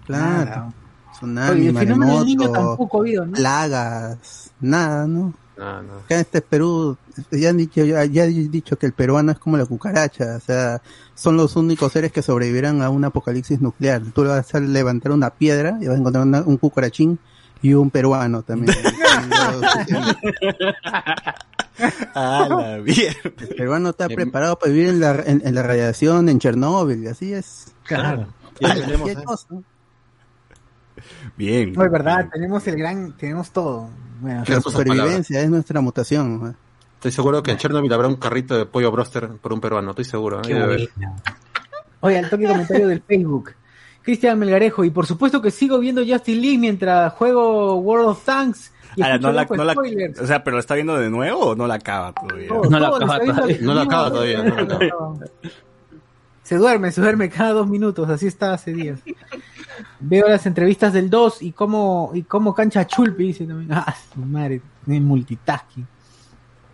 [0.05, 0.45] Claro.
[0.45, 0.73] Nada.
[1.13, 3.31] Tsunami, Oye, el fenómeno del niño tampoco ha habido, ¿no?
[3.33, 5.33] plagas, nada, ¿no?
[5.57, 5.93] No, no.
[5.99, 6.97] Acá en este Perú,
[7.31, 10.39] ya han dicho, ya, ya he dicho que el peruano es como la cucaracha, o
[10.39, 10.81] sea,
[11.13, 14.01] son los únicos seres que sobrevivirán a un apocalipsis nuclear.
[14.15, 17.19] Tú le vas a levantar una piedra y vas a encontrar una- un cucarachín
[17.61, 18.75] y un peruano también.
[22.15, 23.17] Ah, la mierda.
[23.23, 27.07] el peruano está preparado para vivir en la, en, en la radiación, en Chernóbil, y
[27.07, 27.73] así es.
[27.85, 28.27] Claro.
[28.59, 29.17] Tenemos, ¿eh?
[29.25, 29.47] cosa.
[31.35, 31.73] Bien.
[31.73, 33.89] No, es verdad, tenemos el gran, tenemos todo.
[34.19, 36.41] Bueno, La supervivencia es nuestra mutación.
[36.43, 36.55] ¿no?
[36.95, 40.05] Estoy seguro que en Chernobyl habrá un carrito de pollo broster por un peruano, estoy
[40.05, 40.41] seguro.
[40.47, 40.87] ¿eh?
[42.01, 43.51] Oye, al toque comentario del Facebook.
[44.01, 48.73] Cristian Melgarejo, y por supuesto que sigo viendo Justin League mientras juego World of Tanks
[48.97, 50.19] y Ah, escucho no la, Loco no la- Spoilers.
[50.19, 52.49] o sea, pero ¿lo está viendo de nuevo o no la acaba todavía?
[52.69, 53.55] No la acaba todavía.
[53.57, 55.13] al No la acaba todavía, no la acaba.
[56.43, 58.99] Se duerme, se duerme cada dos minutos, así está hace días.
[59.99, 63.71] Veo las entrevistas del 2 y cómo, y cómo cancha Chulpi, dice también.
[63.73, 65.87] Ah, su madre, de multitasking.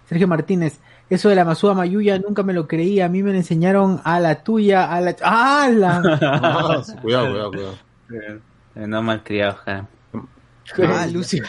[0.08, 0.80] Sergio Martínez,
[1.10, 4.20] eso de la Masuda Mayuya nunca me lo creía, a mí me lo enseñaron a
[4.20, 5.16] la tuya, a la...
[5.24, 6.02] ¡Ah, la!
[6.22, 7.76] Ah, cuidado, cuidado, cuidado.
[8.76, 9.88] Eh, No malcriado, ja.
[10.88, 11.44] Ah, Lucio.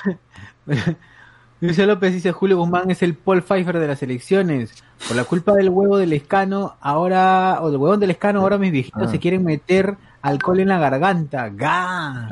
[1.61, 4.73] Lucio López dice Julio Guzmán es el Paul Pfeiffer de las elecciones.
[5.07, 8.73] Por la culpa del huevo del escano, ahora, o del huevón del escano, ahora mis
[8.73, 9.11] viejitos Ah.
[9.11, 11.49] se quieren meter alcohol en la garganta.
[11.51, 12.29] ¡Ga!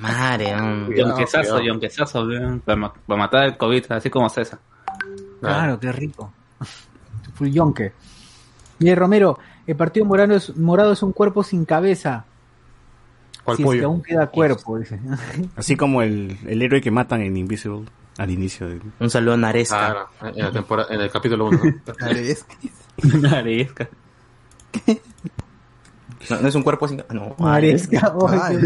[0.00, 0.92] Madre, mm.
[0.96, 1.26] Y aunque cuidado.
[1.26, 2.26] sazo, y aunque sazo,
[2.64, 4.58] para, ma- para matar el COVID, así como César.
[5.40, 6.32] Claro, qué rico.
[7.34, 7.92] Full yonke.
[8.78, 12.24] Miguel Romero, el partido morado es, morado es un cuerpo sin cabeza.
[13.44, 15.00] ¿Cuál si es que aún queda cuerpo, dice.
[15.56, 17.86] Así como el, el héroe que matan en Invisible
[18.18, 18.68] al inicio.
[18.68, 18.80] De...
[19.00, 20.08] Un saludo a Naresca.
[20.18, 21.60] Claro, en, la temporada, en el capítulo 1.
[22.00, 22.54] Naresca.
[23.20, 23.88] Naresca.
[26.30, 27.02] No, no es un cuerpo sin...
[27.10, 28.12] No, Maresca.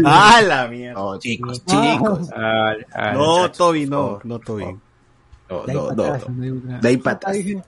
[0.05, 0.99] ¡Ah, la mierda!
[0.99, 1.93] No, chicos, Ah.
[1.97, 2.29] chicos.
[2.35, 4.65] Ah, ah, No, Toby, no, no, Toby.
[5.49, 6.03] No, De ahí no, no,
[6.81, 7.01] de ahí.
[7.43, 7.63] Dice,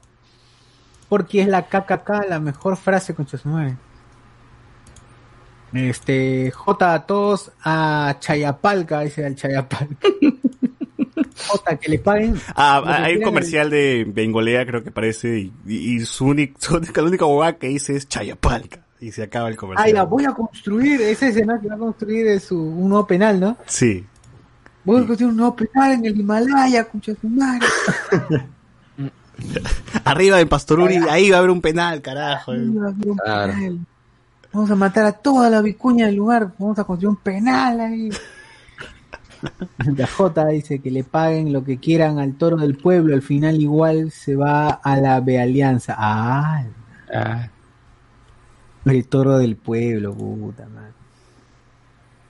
[1.07, 3.77] Porque es la KKK, la mejor frase con madre.
[5.73, 10.07] Este, J a todos a Chayapalca, dice al Chayapalca.
[11.47, 12.39] J, que le paguen.
[12.55, 16.57] Ah, que hay un comercial de Bengolea, creo que parece, y, y- y su, único,
[16.59, 17.25] su única, la única
[17.57, 18.83] que dice es Chayapalca.
[19.01, 19.87] Y se acaba el comercial.
[19.87, 23.07] Ay, la voy a construir, ese escenario que va a construir es su, un nuevo
[23.07, 23.57] penal, ¿no?
[23.65, 24.05] Sí.
[24.83, 27.65] Voy a construir un nuevo penal en el Himalaya, concha su madre.
[30.03, 32.51] Arriba en Pastoruri, ahí va a haber un penal, carajo.
[32.51, 33.53] Ahí va a haber un Claro.
[33.53, 33.79] penal.
[34.51, 38.09] Vamos a matar a toda la vicuña del lugar, vamos a construir un penal ahí.
[39.95, 43.61] La J dice que le paguen lo que quieran al toro del pueblo, al final
[43.61, 45.95] igual se va a la Bealianza.
[45.97, 46.63] Ah,
[47.13, 47.47] ah.
[48.91, 50.93] El toro del pueblo, puta madre.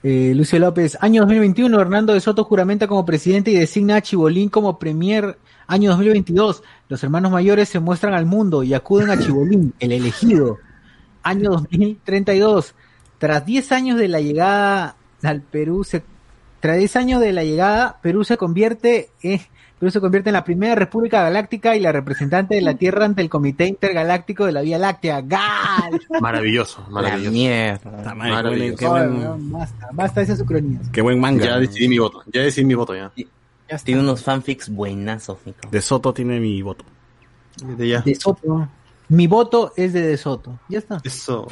[0.02, 4.48] Eh, Lucio López, año 2021, Hernando de Soto juramenta como presidente y designa a Chibolín
[4.48, 5.36] como premier.
[5.66, 10.58] Año 2022, los hermanos mayores se muestran al mundo y acuden a Chibolín, el elegido.
[11.22, 12.74] Año 2032,
[13.18, 16.02] tras 10 años de la llegada al Perú, se,
[16.60, 19.40] tras 10 años de la llegada, Perú se convierte en,
[19.80, 23.22] Perú se convierte en la primera república galáctica y la representante de la Tierra ante
[23.22, 25.22] el Comité Intergaláctico de la Vía Láctea.
[25.22, 25.98] ¡Gal!
[26.20, 27.32] Maravilloso, La maravilloso.
[27.32, 27.78] mierda.
[27.90, 28.76] Puta madre, Maravilloso.
[28.78, 30.86] qué buen, basta, basta esas ucronías.
[30.90, 31.44] qué buen manga.
[31.46, 33.10] Ya decidí mi voto, ya decidí mi voto ya.
[33.16, 33.78] Ya.
[33.78, 35.66] Tiene unos fanfics buenazos, Nico.
[35.70, 36.84] De Soto tiene mi voto.
[37.64, 38.00] Desde ya.
[38.02, 38.68] De Soto.
[39.08, 40.58] Mi voto es de De Soto.
[40.68, 41.00] Ya está.
[41.04, 41.48] Eso.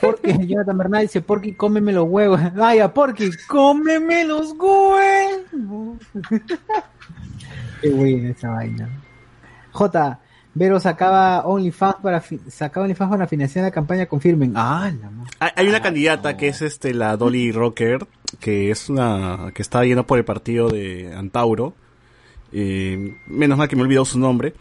[0.00, 2.40] Porque Jonathan Bernal dice, Porky, cómeme los huevos.
[2.54, 5.98] Vaya, Porky, cómeme los huevos.
[7.82, 8.88] Qué buena esa vaina.
[9.72, 10.20] J.
[10.52, 14.52] Vero sacaba OnlyFans para sacaba OnlyFans para financiar la campaña confirmen.
[14.56, 15.10] Ah, la.
[15.38, 18.04] Hay, hay una candidata que es este la Dolly Rocker,
[18.40, 21.74] que es una que está yendo por el partido de Antauro.
[22.52, 24.54] Eh, menos mal que me he olvidado su nombre.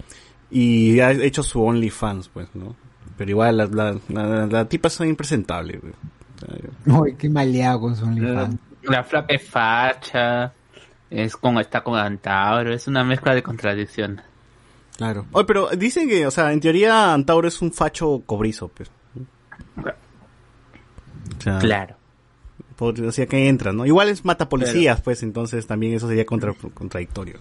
[0.52, 2.76] Y ha hecho su OnlyFans, pues, ¿no?
[3.20, 5.94] Pero igual la, la, la, la tipa es impresentable, güey.
[6.86, 8.56] Uy, qué maleado con su OnlyFans.
[8.84, 10.54] La flaca es facha,
[11.10, 14.24] es con, está con Antauro, es una mezcla de contradicciones.
[14.96, 15.26] Claro.
[15.34, 18.90] Oye, pero dicen que, o sea, en teoría Antauro es un facho cobrizo, pues.
[21.38, 21.96] O sea, Claro.
[22.78, 23.86] por- o sea, que entra, ¿no?
[23.86, 27.38] Igual es mata policías, pues, entonces también eso sería contra, contradictorio.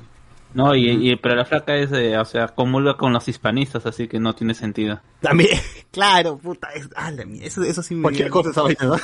[0.54, 4.08] No, y, y- pero la flaca es, eh, o sea, comulga con los hispanistas, así
[4.08, 5.00] que no tiene sentido.
[5.20, 5.50] También,
[5.90, 8.02] claro, puta, es, ah, la eso, eso sí me...
[8.02, 8.96] Cualquier cosa esa vaina, ¿no?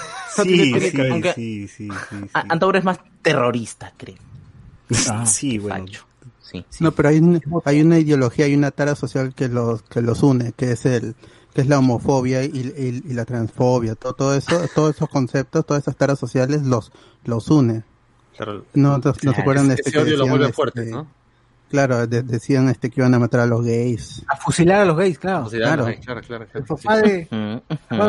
[0.42, 2.26] Sí, sí, que- aunque- sí, sí, sí, sí.
[2.32, 4.16] Antauro es más terrorista, creo.
[5.26, 5.84] Sí, bueno.
[5.86, 6.04] Facho.
[6.42, 6.64] Sí.
[6.80, 10.22] No, pero hay, un- hay una ideología, hay una tara social que los que los
[10.22, 11.14] une, que es el
[11.54, 15.64] que es la homofobia y, y- y la transfobia, todo, todo eso, todos esos conceptos,
[15.64, 16.92] todas esas taras sociales los
[17.24, 17.82] los une.
[18.36, 18.64] Claro.
[18.74, 21.06] No, no, no se acuerdan de Ese este que odio decían, vuelve este, fuertes, ¿no?
[21.74, 24.24] Claro, de- decían este que iban a matar a los gays.
[24.28, 25.50] A fusilar a los gays, claro.
[25.50, 25.88] Sea, Claro.
[25.88, 26.66] no, claro, claro, El claro.
[26.66, 27.28] papá de.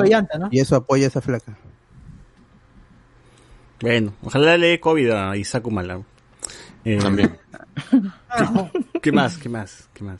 [0.07, 0.49] Llanta, ¿no?
[0.51, 1.57] Y eso apoya a esa flaca.
[3.81, 5.99] Bueno, ojalá le dé COVID a Isaac Humala.
[6.83, 7.39] Eh, También.
[9.01, 9.39] ¿Qué más?
[9.39, 9.89] ¿Qué más?
[9.95, 10.19] ¿Qué más?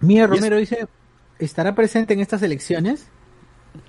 [0.00, 0.88] Mía Romero dice,
[1.38, 3.08] ¿estará presente en estas elecciones?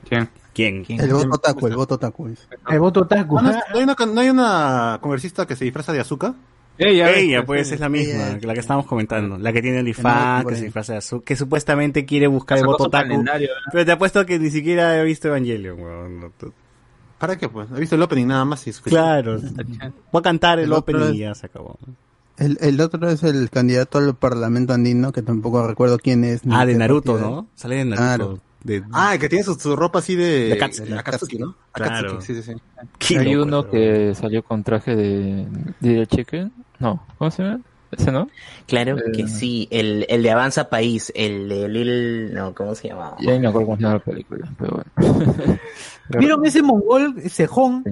[0.10, 0.30] ¿Quién?
[0.54, 0.84] ¿Quién?
[1.00, 2.28] El voto taco, el voto taco.
[2.70, 3.42] El voto taco.
[3.42, 6.34] ¿No, no hay una, ¿No hay una congresista que se disfraza de azúcar?
[6.78, 8.40] Ella, pues, es la misma, Ella.
[8.42, 9.38] la que estábamos comentando.
[9.38, 10.64] La que tiene OnlyFans, que se ahí.
[10.66, 13.40] disfraza de azul, que supuestamente quiere buscar el voto ¿verdad?
[13.72, 16.20] Pero te apuesto que ni siquiera he visto Evangelion, weón.
[16.20, 16.54] No, tú-
[17.20, 17.50] ¿Para qué?
[17.50, 18.72] Pues he visto el opening nada más y.
[18.74, 19.40] Claro.
[20.12, 21.78] Voy a cantar el, opening es- y ya se acabó.
[22.38, 26.44] El, el otro es el candidato al Parlamento andino, que tampoco recuerdo quién es.
[26.46, 27.48] ni Ah, de Naruto, partido ¿no?
[27.54, 28.42] Sale de Naruto.
[28.64, 28.84] De...
[28.92, 30.48] Ah, el que tiene su, su ropa así de...
[30.48, 30.90] De Akatsuki.
[30.92, 31.56] de Akatsuki, ¿no?
[31.72, 32.10] Claro.
[32.12, 32.62] Akatsuki, sí, sí, sí.
[33.00, 35.48] Qué Hay uno ese, que salió con traje de,
[35.80, 36.52] de Chicken.
[36.80, 37.62] No, ¿cómo se llama?
[37.92, 38.30] ¿Ese no?
[38.68, 39.12] Claro Eh.
[39.14, 42.34] que sí, el, el de Avanza País, el de Lil...
[42.34, 43.16] No, ¿cómo se llama?
[43.20, 45.60] Ya ni me acuerdo cómo se llama la película, pero bueno.
[46.20, 47.84] ¿Vieron ese mongol cejón?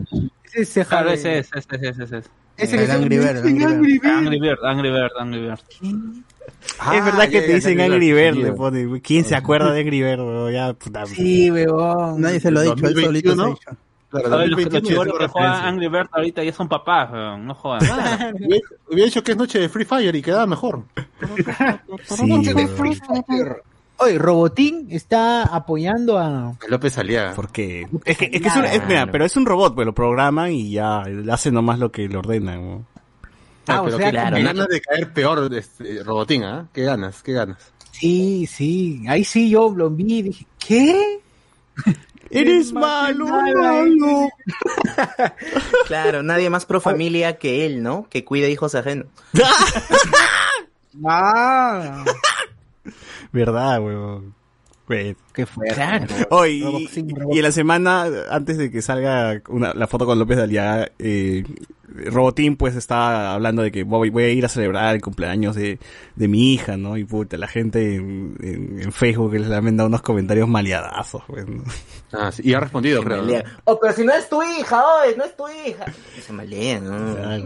[0.44, 2.30] Ese ceja Claro, ese es, ese es, ese es.
[2.58, 2.78] ese.
[2.86, 4.06] que Angry se- Bird, el Angry Bird.
[4.14, 5.60] Angry Bird, Angry Bird, Angry Bird.
[6.94, 9.02] Es verdad que ya, te ya, dicen ya, Angry Bird, le pone.
[9.02, 10.52] ¿Quién se acuerda de Angry Bird, weón?
[10.54, 11.06] Ya, puta.
[11.06, 12.22] Sí, weón.
[12.22, 13.78] Nadie se lo ha dicho, él solito se ha 2021, dicho.
[14.10, 15.66] Claro, Todos los, los 2021 chibolos tengo que juegan.
[15.66, 17.82] Angry Bird ahorita ya son papás, weón, no jodan.
[18.36, 20.84] Hubiera hubiera dicho que es noche de Free Fire y quedaba mejor.
[22.06, 23.58] Sí, weón.
[24.02, 26.54] Oye, Robotín está apoyando a...
[26.70, 27.34] López Aliaga.
[27.36, 27.86] ¿Por qué?
[28.06, 30.54] Es que, es que es un, es- mira, pero es un robot, pues lo programan
[30.54, 32.60] y ya hace nomás lo que le ordenan.
[32.60, 32.86] weón.
[33.70, 36.68] Ah, o pero sea, qué, claro, ganas de caer peor este, Robotín, ¿ah?
[36.74, 37.72] Qué ganas, qué ganas.
[37.92, 39.04] Sí, sí.
[39.08, 41.20] Ahí sí yo lo vi y dije, ¿qué?
[42.32, 44.30] Eres malo, malo.
[45.88, 48.08] Claro, nadie más pro familia que él, ¿no?
[48.10, 49.08] Que cuida hijos ajenos.
[51.06, 52.04] Ah,
[53.32, 54.36] ¿Verdad, weón?
[54.88, 55.16] Güey.
[55.40, 55.68] Qué fue.
[55.68, 56.06] Claro.
[56.30, 56.64] Oh, y,
[56.96, 61.44] en la semana, antes de que salga una- la foto con López de Aliaga, eh,
[61.92, 65.80] Robotín pues está hablando de que voy, voy a ir a celebrar el cumpleaños de,
[66.16, 66.98] de mi hija, ¿no?
[66.98, 71.48] Y puta, la gente en, en- en Facebook les ha mandado unos comentarios maleadazos, pues,
[71.48, 71.64] ¿no?
[72.12, 73.24] Ah, sí, y ha respondido, creo.
[73.24, 73.34] ¿no?
[73.66, 75.86] Oh, pero si no es tu hija, oye, no es tu hija.
[76.22, 76.94] Se malea, ¿no?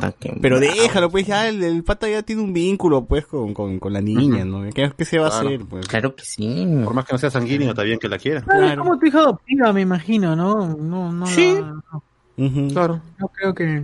[0.01, 3.53] Ah, qué Pero déjalo, pues ya el, el pata ya tiene un vínculo pues con,
[3.53, 4.69] con, con la niña, ¿no?
[4.73, 5.47] ¿Qué, qué se va a Claro.
[5.47, 5.61] hacer?
[5.69, 5.87] Pues?
[5.87, 6.67] Claro que sí.
[6.83, 8.41] Por más que no sea sanguíneo, está bien que la quiera.
[8.41, 10.67] Claro, es como tu hija adoptiva, me imagino, ¿no?
[10.77, 11.55] No, no, Sí.
[11.59, 12.03] no, no,
[12.38, 12.67] Ujú.
[12.73, 13.01] Claro.
[13.19, 13.84] no creo que...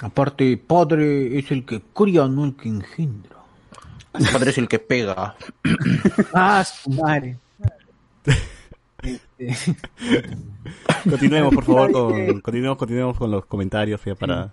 [0.00, 3.36] Aparte, padre es el que cría, no el que engendra.
[4.14, 5.34] El padre es el que pega.
[6.34, 7.36] Ah, su madre.
[11.08, 14.52] Continuemos, por favor, con, continuemos, continuemos con los comentarios ya para,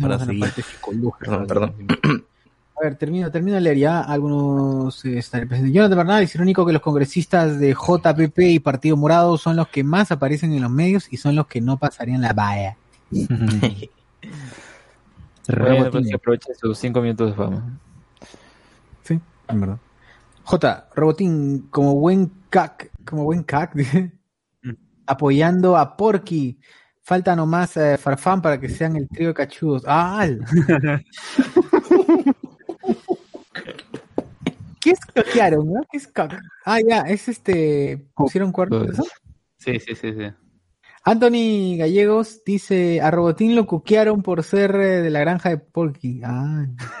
[0.00, 0.40] para seguir.
[0.40, 1.44] parte psicológica.
[1.46, 2.24] Perdón, perdón.
[2.78, 5.74] A ver, termino, termino de leer ya algunos eh, están presentes.
[5.74, 9.82] Jonathan Bernal es irónico que los congresistas de JPP y Partido Morado son los que
[9.82, 12.76] más aparecen en los medios y son los que no pasarían la valla.
[15.48, 16.06] Bueno, pues
[16.60, 17.80] sus cinco minutos de fama.
[19.02, 19.18] Sí,
[19.48, 19.78] en verdad.
[20.44, 24.12] J, Robotín, como buen cac, como buen cac, dice,
[25.06, 26.58] apoyando a Porky.
[27.00, 29.82] Falta nomás eh, Farfán para que sean el trío de cachudos.
[29.86, 30.18] ¡Ah!
[30.20, 30.40] al.
[34.80, 35.80] ¿Qué es caquearon, no?
[35.90, 36.10] ¿Qué es?
[36.64, 38.06] Ah, ya, es este.
[38.14, 39.04] ¿Pusieron cuarto de eso?
[39.56, 40.32] Sí, sí, sí, sí.
[41.04, 46.20] Anthony Gallegos dice: A Robotín lo cuquearon por ser eh, de la granja de Porky.
[46.24, 46.66] Ah.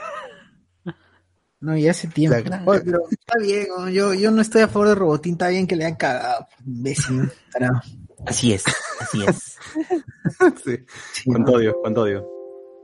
[1.60, 2.36] No, ya hace tiempo.
[2.66, 3.88] Oye, pero está bien, ¿no?
[3.88, 7.32] yo, yo no estoy a favor de Robotín, está bien que le hayan cagado, imbécil.
[8.26, 8.64] Así es,
[9.00, 9.56] así es.
[10.64, 10.76] Sí.
[11.12, 12.37] Sí, Cuánto no, odio, cuánto odio.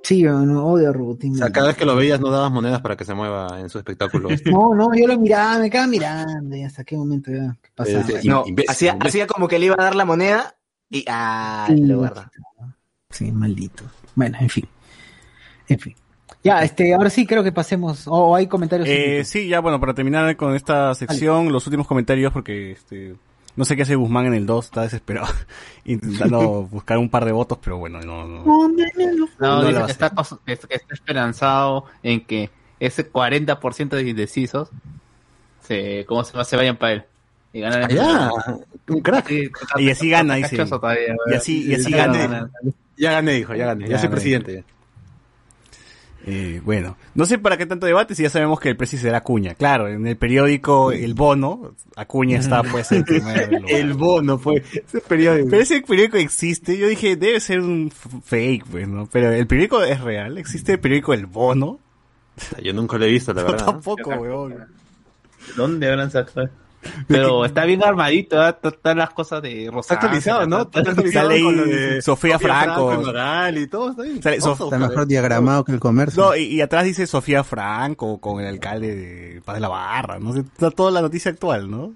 [0.05, 1.35] Sí, no, odio a Robotín.
[1.35, 3.69] O sea, cada vez que lo veías no dabas monedas para que se mueva en
[3.69, 4.29] su espectáculo.
[4.47, 7.93] No, no, yo lo miraba, me quedaba mirando, y hasta qué momento ya, ¿qué?
[7.93, 9.09] Eh, sí, No, Imbécil, hacía, imbécil.
[9.23, 10.57] hacía como que le iba a dar la moneda
[10.91, 12.31] y ah, Sí, lo guarda.
[13.11, 13.85] Sí, maldito.
[14.15, 14.69] Bueno, en fin.
[15.69, 15.95] En fin.
[16.43, 18.87] Ya, este, ahora sí creo que pasemos, o hay comentarios.
[18.89, 23.17] Eh, sí, ya bueno, para terminar con esta sección, los últimos comentarios, porque este
[23.57, 25.29] no sé qué hace Guzmán en el 2, está desesperado,
[25.85, 28.45] intentando buscar un par de votos, pero bueno, no, no.
[28.45, 28.69] No,
[29.39, 30.11] No dice que está,
[30.45, 32.51] que está esperanzado en que
[32.81, 34.71] ese 40% de indecisos
[35.63, 37.05] se, ¿cómo se, se vayan para él.
[37.53, 38.31] Y ganar el Ya,
[38.89, 39.29] un crack.
[39.29, 39.49] Sí,
[39.79, 40.57] Y así gana, dice.
[40.67, 42.19] todavía, Y así, y así Sí, gana.
[42.19, 42.51] gana.
[42.97, 43.85] Ya gané, dijo, ya gané.
[43.85, 44.15] Ya, Ya soy gané.
[44.17, 44.65] presidente.
[46.27, 49.19] Eh, bueno, no sé para qué tanto debate si ya sabemos que el precio será
[49.19, 49.55] Acuña.
[49.55, 53.71] Claro, en el periódico El Bono, Acuña está pues en primer lugar.
[53.71, 54.63] El bono fue.
[54.73, 55.49] Ese periódico.
[55.51, 59.07] Pero ese periódico existe, yo dije, debe ser un fake, pues, ¿no?
[59.13, 61.79] Pero el periódico es real, existe el periódico El Bono.
[62.63, 63.67] Yo nunca lo he visto, la Yo verdad.
[63.67, 64.65] tampoco, weón.
[65.57, 66.49] ¿Dónde habrán sacado?
[67.09, 68.55] Pero está bien armadito, ¿eh?
[68.61, 69.81] To- todas las cosas de Rosario.
[69.81, 70.63] Está actualizado, ¿no?
[70.63, 72.93] Está actualizado Sale con lo ahí de Sofía Franco.
[72.93, 73.91] el Noral y todo.
[73.91, 74.23] Está bien.
[74.23, 76.23] Sale Sof- Está mejor diagramado que el comercio.
[76.23, 80.19] No, y, y atrás dice Sofía Franco con el alcalde de Paz de la Barra,
[80.19, 81.93] no sé, está toda la noticia actual, ¿no?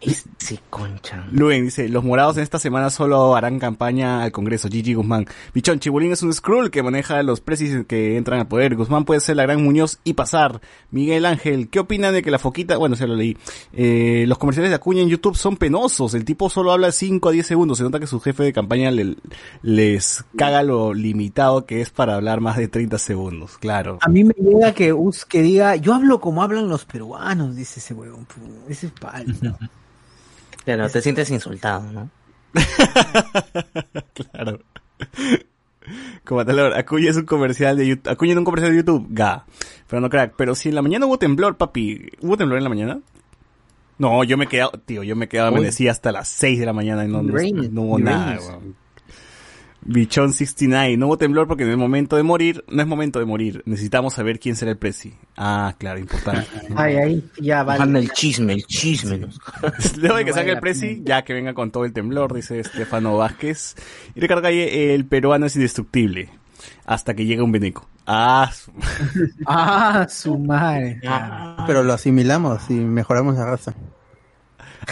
[0.00, 1.26] Ese concha.
[1.32, 4.68] Luen dice, los morados en esta semana solo harán campaña al Congreso.
[4.68, 5.26] Gigi Guzmán.
[5.52, 8.76] Bichón, Chibulín es un Skrull que maneja los precis que entran al poder.
[8.76, 10.60] Guzmán puede ser la gran Muñoz y pasar.
[10.92, 13.36] Miguel Ángel, ¿qué opinan de que la foquita, bueno, se lo leí,
[13.72, 16.14] eh, los comerciales de Acuña en YouTube son penosos.
[16.14, 17.78] El tipo solo habla 5 a 10 segundos.
[17.78, 19.16] Se nota que su jefe de campaña le-
[19.62, 23.58] les caga lo limitado que es para hablar más de 30 segundos.
[23.58, 23.98] Claro.
[24.00, 27.80] A mí me llega que, us- que diga, yo hablo como hablan los peruanos, dice
[27.80, 28.26] ese huevón.
[28.68, 29.58] Ese es falso.
[30.68, 32.10] Claro, te sientes insultado, ¿no?
[34.12, 34.60] Claro.
[36.26, 38.12] Como tal, Acuña es un comercial de YouTube.
[38.12, 39.06] Acuña en un comercial de YouTube.
[39.08, 39.46] Ga.
[39.88, 40.34] Pero no crack.
[40.36, 42.10] Pero si en la mañana hubo temblor, papi.
[42.20, 43.00] ¿Hubo temblor en la mañana?
[43.96, 45.56] No, yo me he quedado, tío, yo me he quedado, Uy.
[45.56, 48.76] amanecí hasta las 6 de la mañana y no, no, hubo nada, weón.
[49.80, 53.24] Bichón 69, no hubo temblor porque en el momento de morir, no es momento de
[53.24, 55.14] morir, necesitamos saber quién será el presi.
[55.36, 56.46] Ah, claro, importante.
[56.76, 57.78] Ay, ahí, ya vale.
[57.78, 59.18] Manda el chisme, el chisme.
[59.96, 63.16] Luego de que salga el presi, ya que venga con todo el temblor, dice Estefano
[63.16, 63.76] Vázquez.
[64.14, 66.28] Y Ricardo Calle, el peruano es indestructible.
[66.84, 67.88] Hasta que llega un veneco.
[68.06, 68.72] Ah, su-
[69.46, 71.00] Ah, su madre.
[71.66, 73.74] Pero lo asimilamos y mejoramos la raza.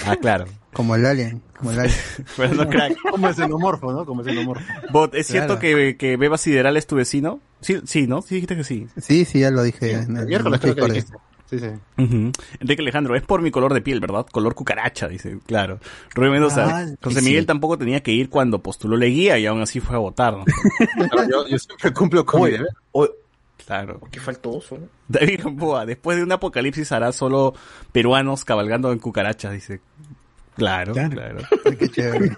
[0.06, 0.46] Ah, claro.
[0.72, 1.42] Como el alien.
[1.58, 1.96] Como el alien.
[2.36, 2.96] Pero no crack.
[3.10, 4.04] Como el xenomorfo, ¿no?
[4.04, 4.64] Como el xenomorfo.
[4.90, 5.60] Bot, ¿es cierto Claro.
[5.60, 7.40] que, que Beba Sideral es tu vecino?
[7.60, 8.20] Sí, sí, ¿no?
[8.22, 8.86] Sí, dijiste que sí.
[8.98, 9.92] Sí, sí, ya lo dije.
[9.92, 10.92] en el- Miércoles en el creo que Discord.
[10.92, 11.18] dijiste.
[11.48, 12.02] Sí, sí.
[12.02, 12.32] Ujú.
[12.58, 14.26] Enrique Alejandro, es por mi color de piel, ¿verdad?
[14.32, 15.78] Color cucaracha, dice, claro.
[16.12, 17.26] Rubén Mendoza, Ah, José sí.
[17.26, 20.44] Miguel tampoco tenía que ir cuando postuló Leguía y aún así fue a votar, ¿no?
[20.44, 22.66] Claro, yo, yo siempre cumplo con mi deber.
[23.66, 24.00] Claro.
[24.10, 24.78] Qué faltoso.
[24.78, 24.86] ¿no?
[25.08, 27.54] David Gamboa, después de un apocalipsis hará solo
[27.92, 29.80] peruanos cabalgando en cucarachas, dice.
[30.56, 31.36] Claro, claro.
[31.78, 32.30] Qué chévere.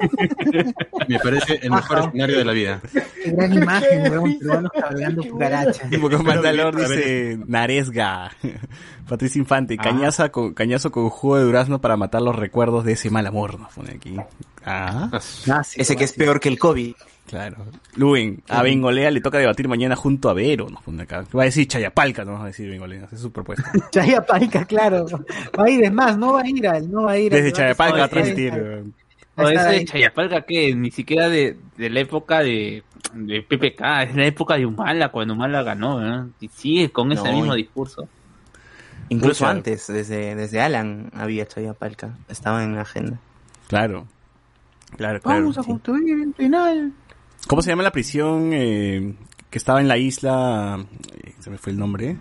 [1.06, 2.80] Me parece el mejor escenario de la vida.
[3.22, 5.88] Qué gran imagen, huevón, peruanos cabalgando cucarachas.
[5.88, 8.32] Tipo con Mandalor dice Naresga.
[9.08, 13.08] Patricia Infante, cañaza con, cañazo con jugo de durazno para matar los recuerdos de ese
[13.08, 14.16] mal amor, nos pone aquí.
[14.64, 16.94] Ah, Ah, sí, Ese que es peor que el COVID.
[17.28, 17.56] Claro.
[17.94, 21.24] Luen, a Bengolea le toca debatir mañana junto a Vero, nos pone acá.
[21.36, 23.70] Va a decir Chayapalca, no va a decir Bengolea, esa es su propuesta.
[23.92, 25.06] Chaya Palca, claro.
[25.58, 27.52] Va a ir, es más, no va a ir al, no va a ir Desde
[27.52, 28.52] Chayapalca va a transmitir.
[28.52, 28.60] ahí.
[28.60, 28.82] eh,
[29.38, 29.84] Va a O estar ese de.
[29.84, 32.82] Chayapalca que ni siquiera de, de la época de,
[33.14, 36.30] de PPK, es la época de Humala, cuando Humala ganó, ¿no?
[36.40, 38.08] Y sigue con ese No, mismo y- discurso.
[39.10, 42.16] Incluso antes, desde, desde Alan había Chayapalca.
[42.28, 43.18] Estaba en la agenda.
[43.68, 44.06] Claro.
[44.96, 45.40] Claro, claro.
[45.40, 46.92] Vamos a construir el penal.
[47.46, 49.14] ¿Cómo se llama la prisión eh,
[49.50, 50.84] que estaba en la isla?
[51.24, 52.16] eh, Se me fue el nombre.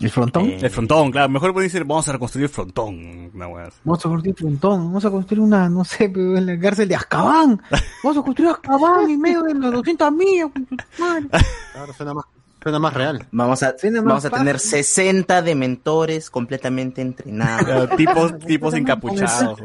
[0.00, 0.46] ¿El frontón?
[0.46, 1.28] Eh, El frontón, claro.
[1.28, 3.30] Mejor puede decir, vamos a reconstruir el frontón.
[3.66, 3.78] Así.
[3.84, 6.94] Vamos a construir frontón, vamos a construir una, no sé, pero en la cárcel de
[6.94, 7.60] Azkaban.
[8.02, 10.50] Vamos a construir Azkaban en medio de las 200 millas.
[10.96, 12.24] Claro, suena más,
[12.62, 13.26] suena más real.
[13.30, 14.70] Vamos a, vamos a tener fácil.
[14.84, 17.66] 60 dementores completamente entrenados.
[17.66, 19.60] Claro, tipos, tipos encapuchados.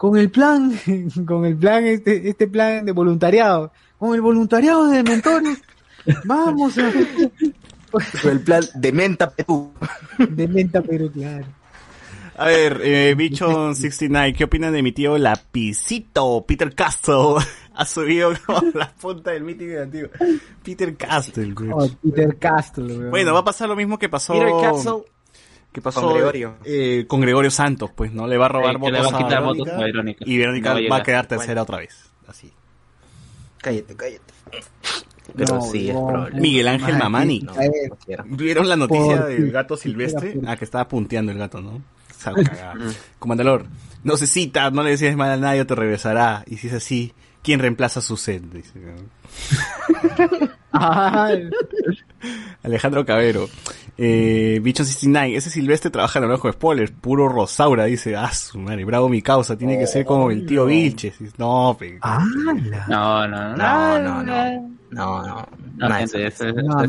[0.00, 0.72] Con el plan,
[1.26, 3.70] con el plan, este, este plan de voluntariado.
[3.98, 5.62] Con el voluntariado de mentores.
[6.24, 6.90] Vamos a...
[8.24, 9.74] el plan de Menta Perú.
[10.16, 11.44] De menta, pero claro.
[12.38, 17.44] A ver, eh, Bichon69, ¿qué opinan de mi tío Lapicito, Peter Castle?
[17.74, 20.08] ha subido como la punta del mítico y antiguo.
[20.62, 21.72] Peter Castle, güey.
[21.74, 23.10] Oh, Peter Castro, weón.
[23.10, 24.32] Bueno, va a pasar lo mismo que pasó...
[24.32, 25.02] Peter Castle.
[25.72, 26.54] Que pasó Con Gregorio.
[26.64, 28.26] eh, con Gregorio Santos, pues, ¿no?
[28.26, 30.24] Le va a robar Eh, votos le va a quitar Verónica, votos a Verónica.
[30.26, 31.02] y Verónica No va a va a llegar.
[31.04, 32.10] quedar tercera otra vez.
[32.26, 32.52] Así.
[33.58, 34.22] Cállate, cállate.
[35.36, 36.40] Pero No, sí, es no, probable.
[36.40, 37.40] Miguel Ángel Ay, Mamani.
[37.40, 38.24] No, no.
[38.36, 40.34] ¿Vieron la noticia del gato silvestre?
[40.46, 41.80] Ah, que estaba punteando el gato, ¿no?
[42.24, 42.74] Cagada.
[43.18, 43.66] Comandalor,
[44.02, 46.42] no se cita, no le decías mal a nadie o te regresará.
[46.46, 47.12] Y si es así,
[47.42, 48.42] ¿quién reemplaza su sed?
[48.42, 48.72] Dice.
[50.18, 50.28] Ah,
[52.62, 53.48] Alejandro Cabero.
[53.98, 58.32] Eh, Bicho 69, ese Silvestre trabaja en el ojo de spoilers, puro Rosaura, dice, ah,
[58.32, 61.14] su madre, bravo mi causa, tiene que ser como el tío Vilches.
[61.38, 61.98] No, pe.
[62.88, 63.56] No, no, no.
[63.56, 64.70] No, no, no.
[64.90, 65.46] No, no.
[65.76, 66.86] No, No, gente, eso- esa, No,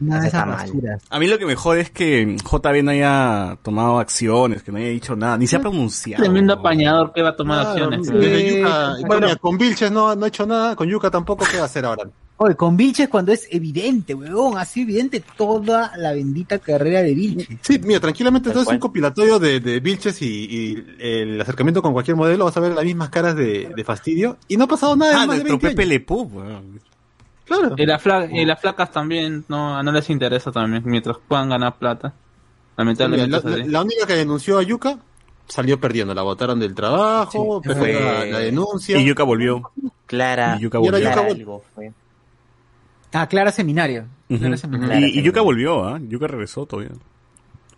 [0.00, 1.02] nada de esas basuras.
[1.10, 4.78] A mí lo que me jode es que JB no haya tomado acciones, que no
[4.78, 6.22] haya dicho nada, ni se ha pronunciado.
[6.24, 8.06] Tremendo apañador que va a tomar Claro, acciones.
[8.08, 8.60] Sí.
[8.62, 9.28] Yuka- Bueno.
[9.38, 12.04] con Vilches no, no ha hecho nada, con Yuka tampoco, ¿qué va a hacer ahora?
[12.42, 17.58] Oye, con Vilches cuando es evidente, weón, así evidente toda la bendita carrera de Vilches.
[17.60, 18.76] Sí, mira, tranquilamente entonces cual.
[18.76, 22.72] un compilatorio de, de Vilches y, y el acercamiento con cualquier modelo, vas a ver
[22.72, 25.58] las mismas caras de, de fastidio y no ha pasado nada Ah, más de nuestro
[25.58, 25.86] 20 Pepe.
[25.86, 26.80] Le weón.
[27.44, 27.74] Claro.
[27.76, 31.76] Y, la fla- y las flacas también no, no les interesa también, mientras puedan ganar
[31.76, 32.14] plata.
[32.76, 33.58] Lamentablemente la, es así.
[33.64, 34.98] la- la única que denunció a Yuka
[35.46, 38.98] salió perdiendo, la botaron del trabajo, Sí, fue- la, la denuncia.
[38.98, 39.70] Y Yuka volvió.
[40.06, 40.56] Clara.
[40.58, 41.10] Y Yuka Y ahora volvió.
[41.10, 41.92] Yuka algo fue.
[43.12, 44.06] Ah, Clara Seminario.
[44.28, 44.56] Clara.
[44.56, 45.06] Seminario.
[45.06, 46.00] Y, y Yuka volvió, ¿ah?
[46.00, 46.92] Yuka regresó todavía.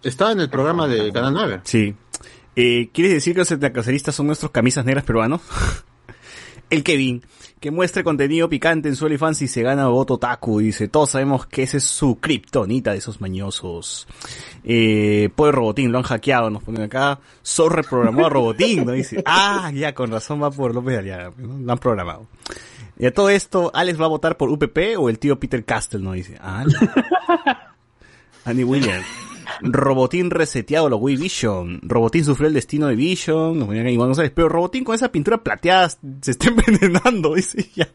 [0.03, 1.61] Estaba en el programa de Canal 9.
[1.65, 1.95] Sí.
[2.57, 5.41] Eh, ¿Quieres decir que los caceristas son nuestros camisas negras peruanos?
[6.71, 7.23] El Kevin,
[7.61, 10.59] que muestre contenido picante en su OnlyFans y se gana voto taku.
[10.61, 14.09] Dice, todos sabemos que ese es su kriptonita de esos mañosos.
[14.65, 17.21] Eh, Poder Robotín, lo han hackeado, nos ponen acá.
[17.43, 18.93] Sor reprogramó a Robotín, ¿no?
[18.93, 21.59] Dice, ah, ya, con razón va por López de Aliaga, ¿no?
[21.59, 22.27] Lo han programado.
[23.03, 25.99] Y a todo esto, ¿Alex va a votar por UPP o el tío Peter Castle,
[25.99, 26.13] no?
[26.13, 26.65] Dice, ah,
[28.45, 29.05] Annie Williams.
[29.61, 31.81] Robotín reseteado lo Wii Vision.
[31.83, 33.59] Robotín sufrió el destino de Vision.
[33.59, 34.31] Nos ponían ahí Iván González.
[34.33, 37.89] Pero Robotín con esa pintura plateada se está envenenando, dice ya.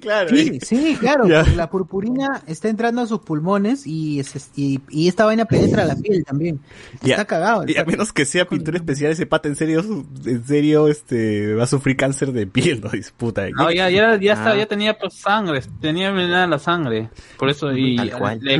[0.00, 0.28] Claro.
[0.30, 0.58] Sí, eh.
[0.62, 1.44] sí, claro, Ya.
[1.56, 5.96] la purpurina está entrando a sus pulmones y, es- y, y esta vaina penetra la
[5.96, 6.60] piel también.
[7.02, 7.14] Ya.
[7.14, 7.64] Está cagado.
[7.66, 9.80] Y a menos que sea pintura especial, ese pata en serio,
[10.24, 13.48] en serio, este, va a sufrir cáncer de piel, no disputa.
[13.50, 14.56] No, ya, ya, ya, está, Ah.
[14.56, 17.10] ya tenía pues, sangre, tenía envenenada la sangre.
[17.38, 18.10] Por eso, y le,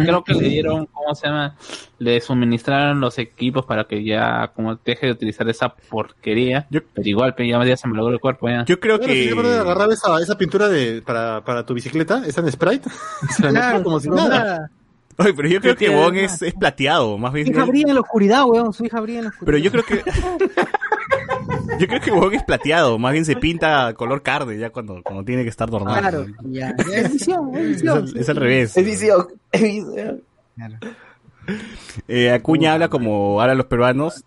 [0.04, 1.56] creo que le dieron, ¿cómo se llama?
[1.98, 6.66] Le suministraron los equipos para que ya, como deje de utilizar esa porquería.
[6.70, 8.64] Yo- pero igual, pe, ya, ya se me logró el cuerpo, ya.
[8.64, 9.28] Yo creo si que...
[9.28, 12.88] yo esa, esa pintura de, para, para tu bicicleta, esa en Sprite,
[13.36, 14.28] se la Claro, como si nada.
[14.28, 14.70] nada.
[15.18, 17.46] Oye, pero yo creo que que- Wong es, es plateado, más bien.
[17.46, 18.72] Su hija brilla en la oscuridad, weón.
[18.72, 19.46] Su hija brilla en la oscuridad.
[19.46, 20.02] Pero yo creo que...
[21.78, 25.24] Yo creo que Wong es plateado, más bien se pinta color carne ya cuando, cuando
[25.24, 25.98] tiene que estar normal.
[26.00, 26.70] Claro, ya.
[26.94, 27.98] Es visión, es visión.
[27.98, 28.76] al, es al revés.
[28.76, 30.22] Es visión, es visión.
[32.08, 34.24] Eh, Acuña habla como ahora los peruanos.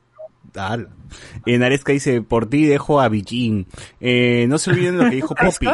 [1.45, 3.67] Eh, Naresca dice, por ti dejo a Villín.
[3.99, 5.67] Eh, no se olviden lo que dijo Poppy.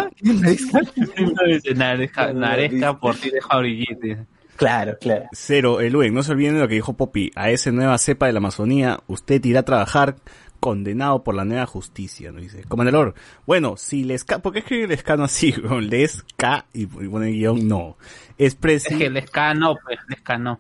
[1.76, 4.26] Naresca, Naresca por ti deja brillete.
[4.56, 5.26] Claro, claro.
[5.32, 7.32] Cero, el Luen, no se olviden de lo que dijo Poppy.
[7.36, 10.18] A esa nueva cepa de la Amazonía, usted irá a trabajar
[10.60, 12.40] condenado por la nueva justicia, ¿no?
[12.40, 12.64] Dice.
[12.66, 13.16] Comandador,
[13.48, 14.40] bueno, si les ca...
[14.40, 15.52] ¿Por qué escribe el escano así?
[15.82, 17.98] Les K y pone guion no.
[18.38, 18.98] Es Es presi...
[18.98, 20.60] que el escano, pues, el escano.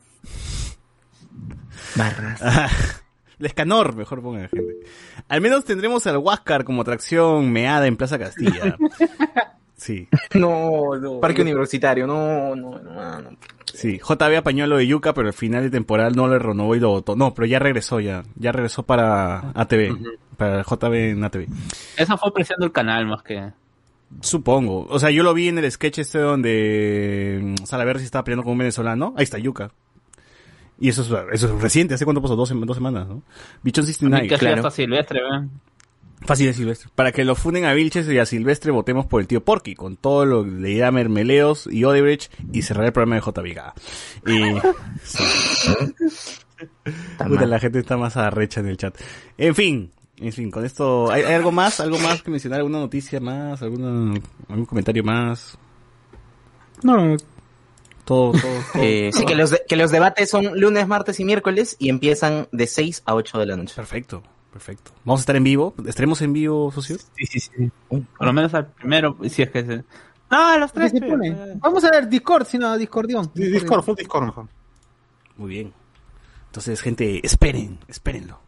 [1.95, 2.41] Barras.
[3.42, 4.80] Ah, Lescanor, mejor pongan gente.
[5.28, 8.78] Al menos tendremos al Huáscar como atracción meada en Plaza Castilla.
[9.82, 11.20] Sí, No, no.
[11.20, 13.22] Parque Universitario, no, no, no.
[13.22, 13.30] no.
[13.66, 13.98] sí.
[13.98, 16.89] JB apañó lo de Yuca, pero al final de temporal no le renovó y lo
[16.89, 17.16] votó.
[17.16, 18.22] No, pero ya regresó ya.
[18.36, 19.98] Ya regresó para ATV.
[20.38, 21.48] Para JB en ATV.
[21.98, 23.54] Eso fue presión del canal más que.
[24.20, 24.86] Supongo.
[24.88, 28.52] O sea, yo lo vi en el sketch este donde mm, Salaverry estaba peleando con
[28.52, 29.16] un venezolano.
[29.18, 29.72] Ahí está Yuca.
[30.82, 31.94] Y eso es, eso es reciente.
[31.94, 32.36] ¿Hace cuánto pasó?
[32.36, 33.22] Dos, dos semanas, ¿no?
[33.62, 34.28] Bichon A mí 69.
[34.28, 34.56] que claro.
[34.58, 35.52] hasta Silvestre, ¿ven?
[36.26, 36.90] Fácil de Silvestre.
[36.96, 39.96] Para que lo funen a Vilches y a Silvestre, votemos por el tío Porky, con
[39.96, 43.62] todo lo de irá Mermeleos y Odebrecht y cerrar el programa de JVG.
[44.28, 44.56] Y
[47.28, 48.96] Puta, la gente está más arrecha en el chat.
[49.38, 51.80] En fin, en fin, con esto, ¿hay, hay algo más?
[51.80, 52.60] ¿Algo más que mencionar?
[52.60, 53.62] ¿Alguna noticia más?
[53.62, 54.20] ¿Alguna,
[54.50, 55.58] algún comentario más?
[56.84, 57.16] No,
[58.06, 58.41] todo, todo,
[58.74, 58.82] todo.
[58.84, 62.47] Eh, sí, que los, de- que los debates son lunes, martes y miércoles y empiezan
[62.52, 63.74] de 6 a 8 de la noche.
[63.76, 64.91] Perfecto, perfecto.
[65.06, 65.74] ¿Vamos a estar en vivo?
[65.86, 66.97] ¿Estaremos en vivo, socio?
[66.97, 67.72] Sí, sí, sí.
[67.89, 69.84] Por lo menos al primero, si es que se...
[70.30, 70.91] No, los ¿Qué tres.
[70.91, 71.36] se pone?
[71.58, 73.30] Vamos a ver Discord, si no, Discordión.
[73.34, 74.47] Di- Discord, full Discord mejor.
[75.36, 75.74] Muy bien.
[76.47, 78.39] Entonces, gente, esperen, espérenlo.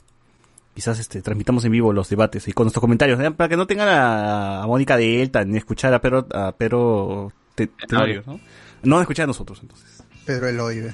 [0.73, 3.29] Quizás este transmitamos en vivo los debates y con nuestros comentarios, ¿eh?
[3.31, 7.31] para que no tengan a, a Mónica de Elta ni escuchar a Pedro, a Pedro
[7.53, 8.39] Te- Tenorio, ¿no?
[8.83, 10.03] No van a escuchar a nosotros, entonces.
[10.25, 10.81] Pedro Eloy.
[10.81, 10.93] ve.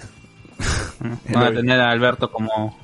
[1.34, 2.78] Van a tener a Alberto como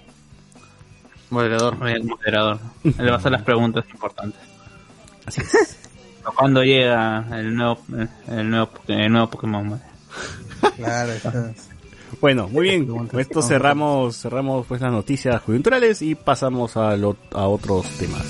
[1.29, 1.75] Moderador.
[1.89, 2.59] el moderador.
[2.83, 4.39] Él va a hacer las preguntas importantes.
[5.25, 5.77] Así es.
[6.35, 7.79] Cuando llega el nuevo,
[8.29, 9.81] el nuevo, el nuevo Pokémon?
[10.77, 11.13] Claro,
[12.21, 12.85] Bueno, muy bien.
[12.87, 18.23] Con esto cerramos, cerramos pues las noticias coyunturales y pasamos a, lo- a otros temas.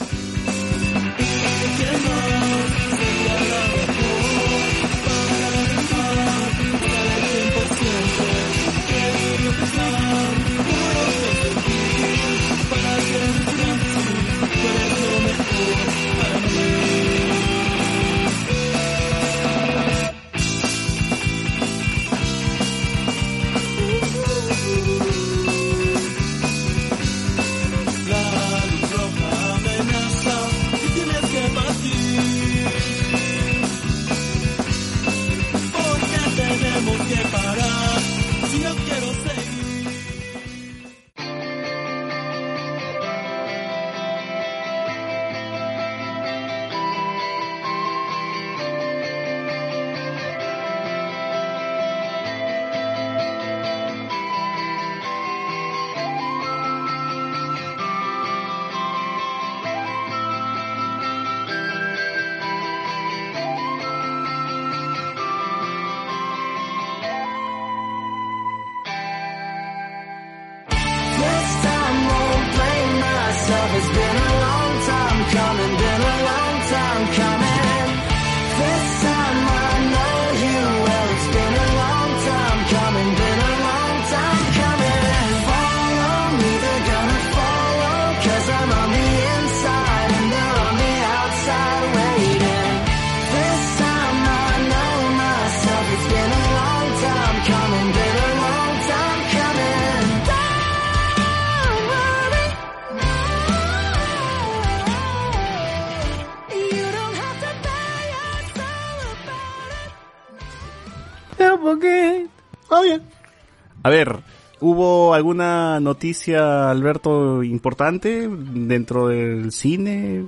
[113.85, 114.17] A ver,
[114.61, 120.25] ¿hubo alguna noticia, Alberto, importante dentro del cine,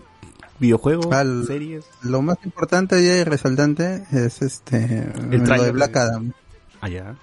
[0.60, 1.86] videojuegos, Al- series?
[2.03, 6.34] Lo más importante y resaltante es este lo de tráiler Black de- Adam.
[6.82, 7.16] Allá.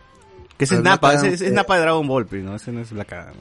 [0.59, 2.26] Que ese Pero es Napa, Black Adam, ese es, es eh, Napa de Dragon Ball,
[2.43, 3.35] no, ese no es Black Adam.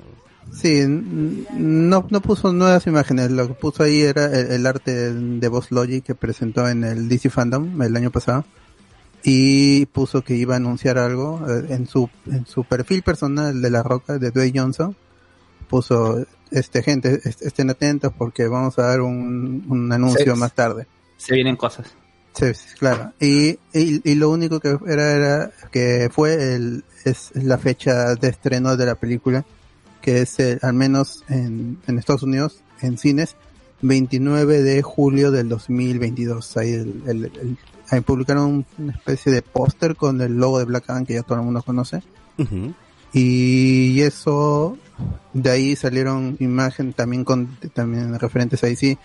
[0.52, 5.48] Sí, no, no puso nuevas imágenes, lo que puso ahí era el, el arte de
[5.48, 8.46] Boss Logic que presentó en el DC Fandom el año pasado
[9.24, 13.69] y puso que iba a anunciar algo eh, en su en su perfil personal de
[13.69, 14.95] La Roca de Dwayne Johnson
[15.69, 20.88] puso este gente est- estén atentos porque vamos a dar un, un anuncio más tarde
[21.17, 21.88] Se vienen cosas.
[22.36, 23.13] Sí, sí, claro.
[23.19, 28.28] Y, y, y lo único que era, era que fue el, es la fecha de
[28.30, 29.45] estreno de la película,
[30.01, 33.36] que es el- al menos en, en Estados Unidos, en cines,
[33.84, 36.57] 29 de julio del 2022.
[36.57, 37.57] Ahí, el, el- el-
[37.94, 41.38] ahí publicaron una especie de póster con el logo de Black Adam que ya todo
[41.39, 42.02] el mundo conoce.
[43.14, 44.78] Y eso,
[45.34, 48.98] de ahí salieron imágenes también con, también referentes ahí sí,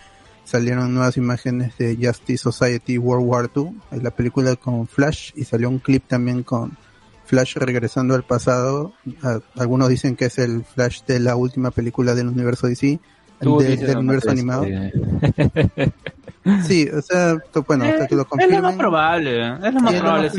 [0.45, 5.43] salieron nuevas imágenes de Justice Society World War II, en la película con Flash, y
[5.43, 6.75] salió un clip también con
[7.25, 8.93] Flash regresando al pasado.
[9.55, 12.99] Algunos dicen que es el Flash de la última película del universo DC,
[13.59, 14.65] de- del universo animado.
[16.65, 17.37] Sí, o sea,
[17.67, 18.77] bueno, hasta que lo Eh, es lo más confirmen.
[18.77, 19.57] probable, ¿eh?
[19.63, 20.31] es lo más Sí, lo probable.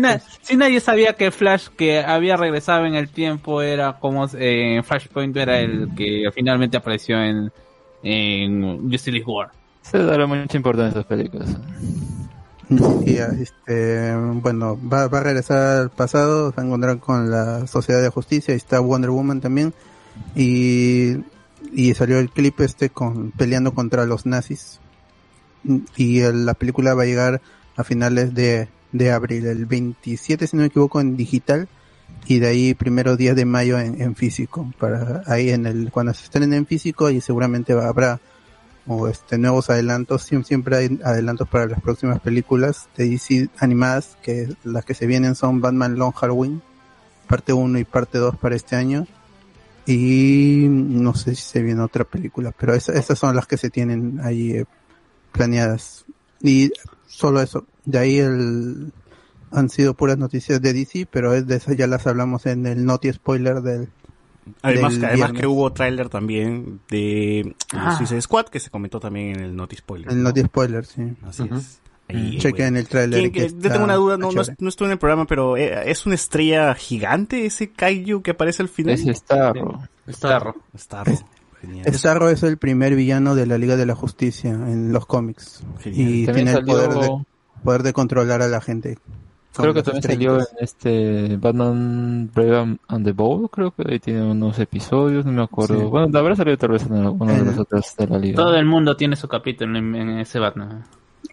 [0.00, 4.80] más Si, nadie sabía que Flash que había regresado en el tiempo era como eh,
[4.84, 7.52] Flashpoint era el que finalmente apareció en,
[8.02, 9.50] en Justice League War.
[9.82, 11.48] Se dará mucha importancia a esas películas.
[13.04, 17.66] Y, este, bueno, va, va a regresar al pasado, se va a encontrar con la
[17.66, 19.74] Sociedad de Justicia, y está Wonder Woman también,
[20.34, 21.16] y,
[21.72, 24.80] y salió el clip este con peleando contra los nazis.
[25.96, 27.40] Y la película va a llegar
[27.76, 31.68] a finales de, de abril, el 27 si no me equivoco en digital,
[32.26, 36.24] y de ahí primero días de mayo en, físico, para ahí en el, cuando se
[36.24, 38.20] estrenen en físico y seguramente habrá
[38.86, 44.16] o este nuevos adelantos, Siem- siempre hay adelantos para las próximas películas de DC animadas,
[44.22, 46.60] que las que se vienen son Batman Long Halloween,
[47.28, 49.06] parte 1 y parte 2 para este año.
[49.86, 53.70] Y no sé si se viene otra película, pero esa- esas son las que se
[53.70, 54.64] tienen ahí eh,
[55.32, 56.04] planeadas.
[56.42, 56.70] Y
[57.08, 58.92] solo eso, de ahí el,
[59.50, 62.84] han sido puras noticias de DC, pero es de esas ya las hablamos en el
[62.84, 63.88] Noti Spoiler del,
[64.62, 67.96] Además, del que, además que hubo tráiler también de Ah.
[67.96, 70.10] Suicide Squad que se comentó también en el Noti Spoiler.
[70.10, 71.02] el Noti Spoiler, sí.
[71.24, 71.80] Así es.
[72.08, 72.78] Ahí, Chequen bueno.
[72.80, 73.20] el tráiler.
[73.20, 75.26] ¿Quién- que que- está- yo tengo una duda, no, no, no estuve en el programa,
[75.26, 78.94] pero eh, ¿es una estrella gigante ese Kaiju que aparece al final?
[78.94, 79.80] Es Starro.
[80.08, 80.56] Starro.
[80.76, 81.12] Starro.
[81.62, 81.94] Genial.
[81.94, 85.62] Starro es el primer villano de la Liga de la Justicia en los cómics.
[85.80, 86.08] Genial.
[86.10, 87.24] Y También tiene el poder de,
[87.64, 88.98] poder de controlar a la gente.
[89.54, 94.22] Creo que también salió en este Batman Brave and- the Bold, creo que ahí tiene
[94.30, 95.78] unos episodios, no me acuerdo.
[95.78, 95.84] Sí.
[95.86, 98.36] Bueno, habrá salido tal vez en alguno de los otros de la liga.
[98.36, 100.84] Todo el mundo tiene su capítulo en, en ese Batman.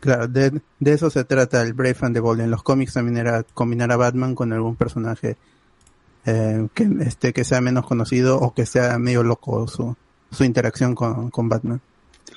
[0.01, 2.41] Claro, de, de eso se trata el Brave and the Bold.
[2.41, 5.37] En los cómics también era combinar a Batman con algún personaje
[6.25, 9.65] eh, que, este, que sea menos conocido o que sea medio loco
[10.31, 11.81] su, interacción con, con Batman.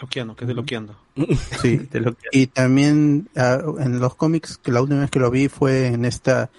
[0.00, 0.96] Loqueando, que es de loqueando.
[1.60, 1.88] Sí.
[2.32, 6.04] Y también ah, en los cómics, que la última vez que lo vi fue en
[6.04, 6.50] esta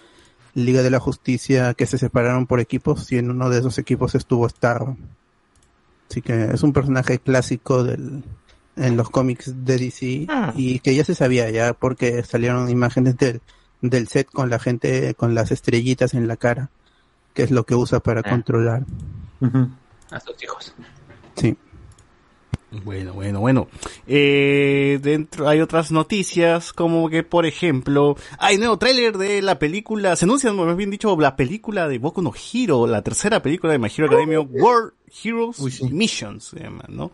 [0.55, 4.13] Liga de la Justicia que se separaron por equipos y en uno de esos equipos
[4.13, 4.97] estuvo Starro.
[6.09, 8.23] Así que es un personaje clásico del,
[8.75, 13.41] en los cómics de DC y que ya se sabía ya porque salieron imágenes del,
[13.81, 16.69] del set con la gente con las estrellitas en la cara,
[17.33, 18.85] que es lo que usa para controlar.
[20.11, 20.73] A sus hijos.
[21.35, 21.55] Sí.
[22.83, 23.67] Bueno, bueno, bueno.
[24.07, 30.15] Eh, dentro hay otras noticias como que, por ejemplo, hay nuevo tráiler de la película,
[30.15, 33.79] se anuncia, más bien dicho, la película de Boku no Hero, la tercera película de
[33.79, 37.11] My Hero Academia, World Heroes Missions, se llama, ¿no?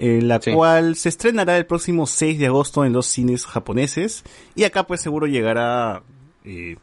[0.00, 4.22] Eh, la cual se estrenará el próximo 6 de agosto en los cines japoneses
[4.54, 6.04] y acá pues seguro llegará
[6.44, 6.76] eh,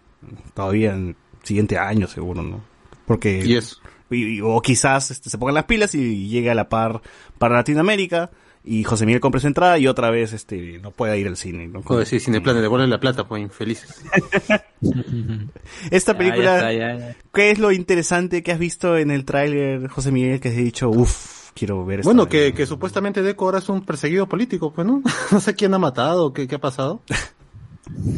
[0.53, 2.61] todavía en siguiente año seguro, ¿no?
[3.05, 3.77] Porque Y eso.
[4.11, 7.01] Y- y- o quizás este, se pongan las pilas y llegue a la par
[7.37, 8.31] para Latinoamérica
[8.67, 11.67] y José Miguel compre su entrada y otra vez este no pueda ir al cine.
[11.67, 11.83] ¿no?
[11.83, 14.03] Joder, sí, Cineplanet, devuelve la plata, pues infelices.
[15.91, 17.15] Esta película, ya está, ya, ya.
[17.33, 20.89] ¿qué es lo interesante que has visto en el tráiler, José Miguel, que has dicho,
[20.89, 22.29] uff, quiero ver Bueno, vaina"?
[22.31, 25.01] que, que supuestamente Deco ahora es un perseguido político, pues, ¿no?
[25.31, 27.01] no sé quién ha matado, qué, qué ha pasado.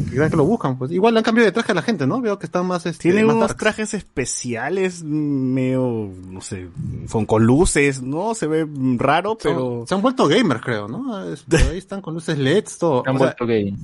[0.08, 0.90] Que crean que lo buscan, pues.
[0.90, 2.20] Igual le han cambiado de traje a la gente, ¿no?
[2.20, 3.60] Veo que están más, este, Tiene más unos darks.
[3.60, 6.68] trajes especiales, medio, no sé,
[7.08, 8.34] son con luces, ¿no?
[8.34, 8.66] Se ve
[8.96, 9.84] raro, pero...
[9.86, 11.14] Se han vuelto gamers, creo, ¿no?
[11.70, 13.02] Ahí están con luces LEDs, todo.
[13.06, 13.74] Han O sea, vuelto gay.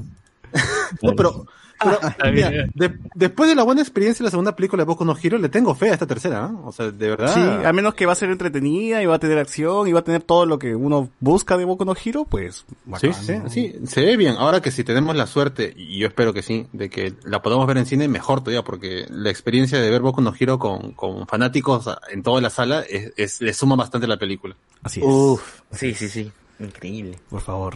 [1.03, 1.47] No, pero,
[1.85, 5.17] pero, mira, de- después de la buena experiencia de la segunda película de Boku no
[5.23, 6.57] Hero, le tengo fe a esta tercera, ¿eh?
[6.65, 7.33] O sea, de verdad.
[7.35, 10.01] Sí, a menos que va a ser entretenida y va a tener acción y va
[10.01, 12.65] a tener todo lo que uno busca de Boku no Hero, pues.
[12.69, 13.49] Sí, bacán, sí, ¿no?
[13.51, 14.35] sí, se ve bien.
[14.39, 17.67] Ahora que si tenemos la suerte, y yo espero que sí, de que la podamos
[17.67, 21.27] ver en cine, mejor todavía, porque la experiencia de ver Boku no Hero con, con
[21.27, 24.57] fanáticos en toda la sala es, es- le suma bastante a la película.
[24.83, 25.07] Así es.
[25.07, 26.31] Uf, sí, sí, sí.
[26.61, 27.19] Increíble.
[27.31, 27.75] Por favor.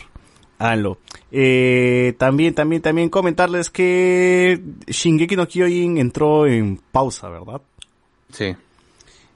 [0.59, 0.99] Háganlo.
[1.31, 7.63] Eh, también, también, también comentarles que Shingeki no Kyojin entró en pausa, ¿verdad?
[8.33, 8.55] Sí.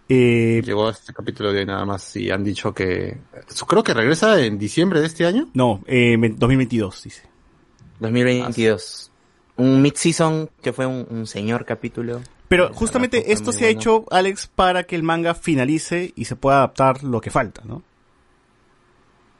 [0.08, 3.16] Eh, Llegó a este capítulo de nada más y han dicho que...
[3.66, 5.48] Creo que regresa en diciembre de este año.
[5.54, 7.22] no, eh, 2022, dice.
[8.00, 9.10] 2022.
[9.56, 12.20] Un mid-season que fue un, un señor capítulo.
[12.48, 16.58] Pero justamente esto se ha hecho, Alex, para que el manga finalice y se pueda
[16.58, 17.82] adaptar lo que falta, ¿no?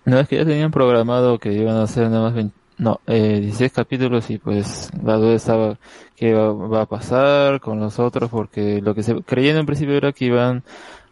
[0.04, 3.38] No, es que ya tenían programado que iban a hacer nada más 20 no, eh,
[3.40, 5.78] 16 capítulos y pues la duda estaba
[6.16, 10.12] qué va, a pasar con los otros porque lo que se creía en principio era
[10.12, 10.64] que iban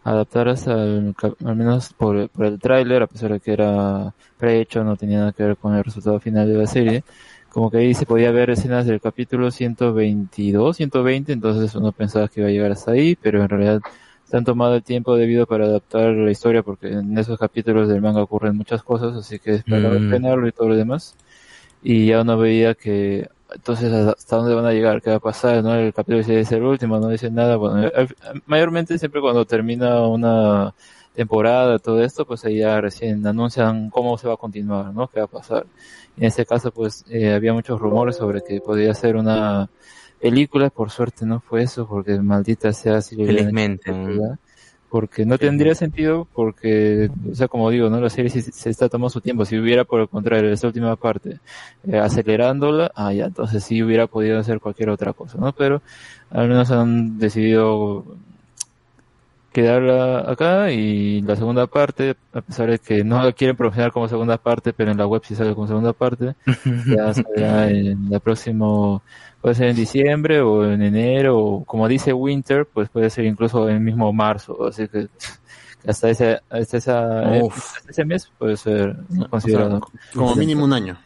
[0.03, 1.15] a adaptar hasta el
[1.45, 5.33] al menos por, por el tráiler, a pesar de que era prehecho, no tenía nada
[5.33, 7.05] que ver con el resultado final de la serie.
[7.51, 12.41] Como que ahí se podía ver escenas del capítulo 122, 120, entonces uno pensaba que
[12.41, 13.81] iba a llegar hasta ahí, pero en realidad
[14.31, 18.01] se han tomado el tiempo debido para adaptar la historia porque en esos capítulos del
[18.01, 20.03] manga ocurren muchas cosas, así que esperaba Mm.
[20.05, 21.17] estrenarlo y todo lo demás.
[21.83, 25.63] Y ya uno veía que entonces hasta dónde van a llegar, qué va a pasar,
[25.65, 25.75] ¿no?
[25.75, 27.57] El capítulo dice es el último, no dice nada.
[27.57, 28.09] Bueno, al-
[28.47, 30.75] mayormente siempre cuando termina una
[31.15, 35.09] temporada, todo esto, pues ahí ya recién anuncian cómo se va a continuar, ¿no?
[35.09, 35.67] ¿Qué va a pasar?
[36.17, 39.69] En este caso, pues eh, había muchos rumores sobre que podría ser una
[40.21, 43.93] película, por suerte no fue eso, porque maldita sea si Felizmente.
[43.93, 44.39] película,
[44.89, 48.01] porque no tendría sentido, porque, o sea, como digo, ¿no?
[48.01, 49.45] La serie sí se está tomando su tiempo.
[49.45, 51.39] Si hubiera, por el contrario, esta última parte,
[51.87, 55.53] eh, acelerándola, ah, ya, entonces sí hubiera podido hacer cualquier otra cosa, ¿no?
[55.53, 55.81] Pero
[56.31, 58.05] al menos han decidido
[59.53, 64.09] quedarla acá y la segunda parte, a pesar de que no la quieren promocionar como
[64.09, 66.35] segunda parte, pero en la web sí sale como segunda parte,
[66.87, 69.03] ya saldrá en la próximo,
[69.41, 73.69] puede ser en diciembre o en enero, o como dice Winter, pues puede ser incluso
[73.69, 75.09] en mismo marzo, así que
[75.87, 79.81] hasta ese, hasta esa, eh, hasta ese mes puede ser O considerado.
[79.93, 80.99] sea, como mínimo un año.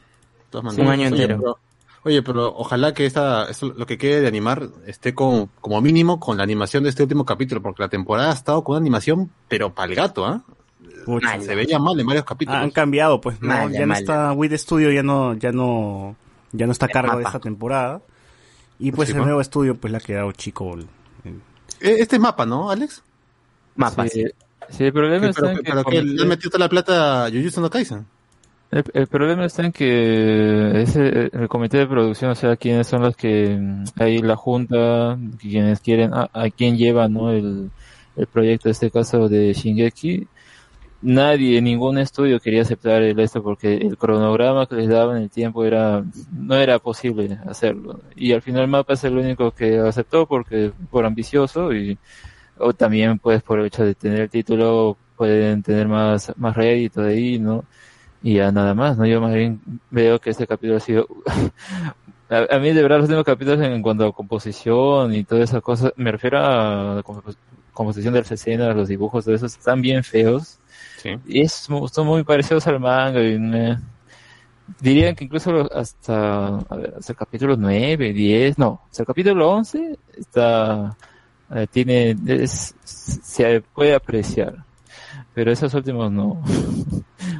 [0.50, 0.76] Todas.
[0.76, 1.38] Un año Oye, entero.
[1.38, 1.58] pero-
[2.06, 6.20] Oye, pero ojalá que esta, esto, lo que quede de animar esté con, como mínimo
[6.20, 9.30] con la animación de este último capítulo, porque la temporada ha estado con una animación,
[9.48, 10.42] pero pa'l gato, ¿ah?
[11.06, 11.40] Pucha.
[11.40, 12.60] Se veía mal en varios capítulos.
[12.60, 14.00] Han cambiado, pues, no, Mala, ya no mala.
[14.00, 16.14] está With Studio, ya no, ya no,
[16.52, 18.02] ya no está a cargo de esta temporada.
[18.84, 19.24] Y pues Sí, el ¿no?
[19.24, 20.76] nuevo estudio, pues le ha quedado chico.
[21.24, 21.32] Eh,
[21.80, 23.02] Este es mapa, ¿no, Alex?
[23.76, 24.12] Mapas.
[24.12, 24.24] Sí,
[24.68, 26.64] sí, el problema ¿Qué- está pero en que pero que como- le han metido toda
[26.64, 28.06] la plata a Jujutsu no Kaisen.
[28.70, 33.02] El, el problema está en que ese, el comité de producción, o sea, quienes son
[33.02, 37.30] los que mm, hay la junta, quienes quieren, a, a quién lleva, ¿no?
[37.30, 37.70] El,
[38.16, 40.26] el proyecto, en este caso de Shingeki,
[41.04, 45.64] nadie, ningún estudio quería aceptar el esto porque el cronograma que les daban el tiempo
[45.64, 48.00] era, no era posible hacerlo.
[48.16, 51.98] Y al final Mapa es el único que aceptó porque, por ambicioso y,
[52.58, 57.02] o también pues por el hecho de tener el título pueden tener más, más rédito
[57.02, 57.64] de ahí, ¿no?
[58.22, 59.06] Y ya nada más, ¿no?
[59.06, 59.60] Yo más bien
[59.90, 61.06] veo que este capítulo ha sido...
[62.28, 65.62] a, a mí de verdad los últimos capítulos en, cuanto a composición y todas esas
[65.62, 67.34] cosas, me refiero a la compo-
[67.72, 70.58] composición de las escenas, los dibujos, todo eso, están bien feos.
[71.04, 71.10] Sí.
[71.26, 71.52] Y es,
[71.92, 73.78] son muy parecidos al manga y me-
[74.80, 79.50] dirían que incluso hasta, a ver, hasta el capítulo 9, 10, no, hasta el capítulo
[79.50, 80.96] 11 está,
[81.54, 84.64] eh, tiene, es- se puede apreciar.
[85.34, 86.40] Pero esos últimos no.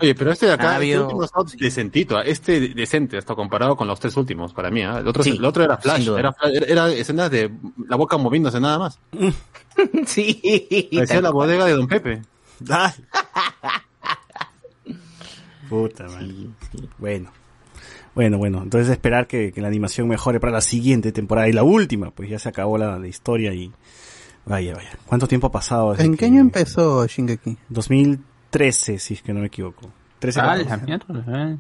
[0.03, 1.25] Oye, pero este de acá, este último
[1.59, 2.23] decentito, ¿ah?
[2.23, 4.99] este decente, hasta comparado con los tres últimos, para mí, ¿ah?
[4.99, 6.35] El otro, Sí, el otro era, Flash, era,
[6.67, 7.51] era escenas de
[7.89, 8.99] la boca moviéndose nada más.
[10.07, 10.91] sí.
[10.93, 12.23] Parecía la bodega de Don Pepe.
[15.69, 16.29] Puta madre.
[16.99, 17.31] Bueno.
[18.15, 18.63] Bueno, bueno.
[18.63, 22.29] Entonces esperar que, que la animación mejore para la siguiente temporada y la última, pues
[22.31, 23.73] ya se acabó la, la historia y
[24.47, 24.91] vaya, vaya.
[25.07, 25.93] ¿Cuánto tiempo ha pasado?
[25.93, 27.57] desde ¿En qué año empezó Shingeki?
[27.71, 29.91] 2013, si es que no me equivoco.
[30.21, 30.71] 13 Ah, 14.
[30.71, 31.51] la mierda.
[31.53, 31.57] eh.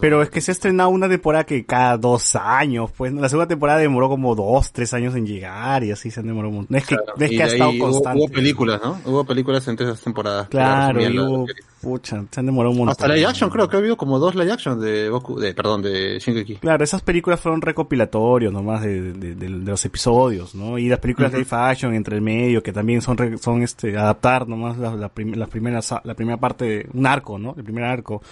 [0.00, 3.48] Pero es que se ha estrenado una temporada que cada dos años, pues la segunda
[3.48, 6.72] temporada demoró como dos, tres años en llegar y así se han demorado un montón.
[6.74, 8.18] No es que, no es que ha estado hubo- constante.
[8.20, 8.98] Hubo, películas, ¿no?
[9.04, 10.48] Hubo películas entre esas temporadas.
[10.48, 11.46] Claro, y hubo,
[11.80, 12.90] Pucha, se han demorado un montón.
[12.90, 15.82] Hasta live action, creo que ha habido como dos live action de Goku, de, perdón,
[15.82, 16.56] de Shingeki.
[16.56, 20.76] Claro, esas películas fueron recopilatorios nomás de, de, de- de los episodios, ¿no?
[20.78, 23.96] Y las películas de live action entre el medio, que también son, re- son este,
[23.96, 27.54] adaptar nomás la, la, prim- las primeras, la primera parte, un arco, ¿no?
[27.56, 28.22] El primer arco.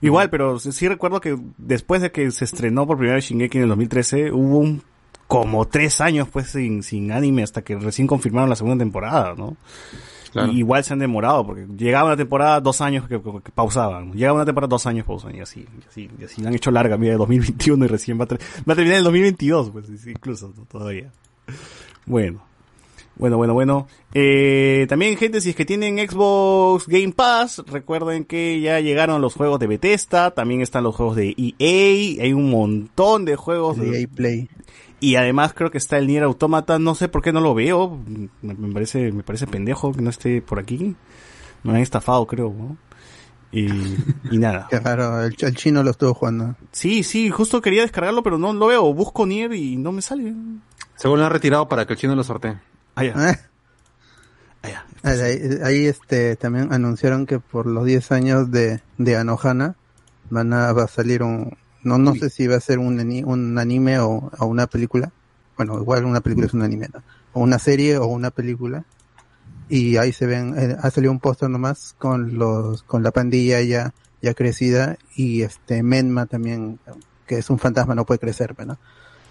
[0.00, 3.58] Igual, pero sí sí recuerdo que después de que se estrenó por primera vez Shingeki
[3.58, 4.82] en el 2013, hubo un,
[5.28, 9.56] como tres años pues sin, sin anime hasta que recién confirmaron la segunda temporada, ¿no?
[10.32, 10.52] Claro.
[10.52, 14.12] Y igual se han demorado, porque llegaba una temporada, dos años que, que- que pausaban.
[14.12, 16.42] Llegaba una temporada, dos años pausaban, y así, y así, y así.
[16.42, 18.98] La han hecho larga, mira, de 2021 y recién va a, va a terminar en
[18.98, 20.64] el 2022, pues, incluso, ¿no?
[20.64, 21.10] todavía.
[22.06, 22.42] Bueno.
[23.16, 23.88] Bueno, bueno, bueno.
[24.14, 29.34] Eh, también, gente, si es que tienen Xbox Game Pass, recuerden que ya llegaron los
[29.34, 34.02] juegos de Bethesda, también están los juegos de EA, hay un montón de juegos De
[34.02, 34.48] EA Play.
[35.00, 37.98] Y además creo que está el Nier Automata, no sé por qué no lo veo,
[38.42, 40.96] me, me parece me parece pendejo que no esté por aquí.
[41.62, 42.76] Me han estafado, creo, ¿no?
[43.50, 43.66] Y,
[44.30, 44.66] y nada.
[44.70, 46.56] Qué raro, el, el chino lo estuvo jugando.
[46.70, 48.92] Sí, sí, justo quería descargarlo, pero no lo veo.
[48.92, 50.34] Busco Nier y no me sale.
[50.96, 52.58] Según lo han retirado para que el chino lo sortee.
[52.94, 53.14] Ah, ya.
[53.16, 53.36] Ah.
[55.04, 59.76] Ahí, ahí, este también anunciaron que por los 10 años de, de Anohana
[60.28, 63.58] van a, va a salir un no no sé si va a ser un, un
[63.58, 65.12] anime o, o una película
[65.56, 67.02] bueno igual una película es un anime ¿no?
[67.32, 68.84] o una serie o una película
[69.68, 73.60] y ahí se ven eh, ha salido un póster nomás con los con la pandilla
[73.62, 76.78] ya ya crecida y este Menma también
[77.26, 78.78] que es un fantasma no puede crecer ¿no?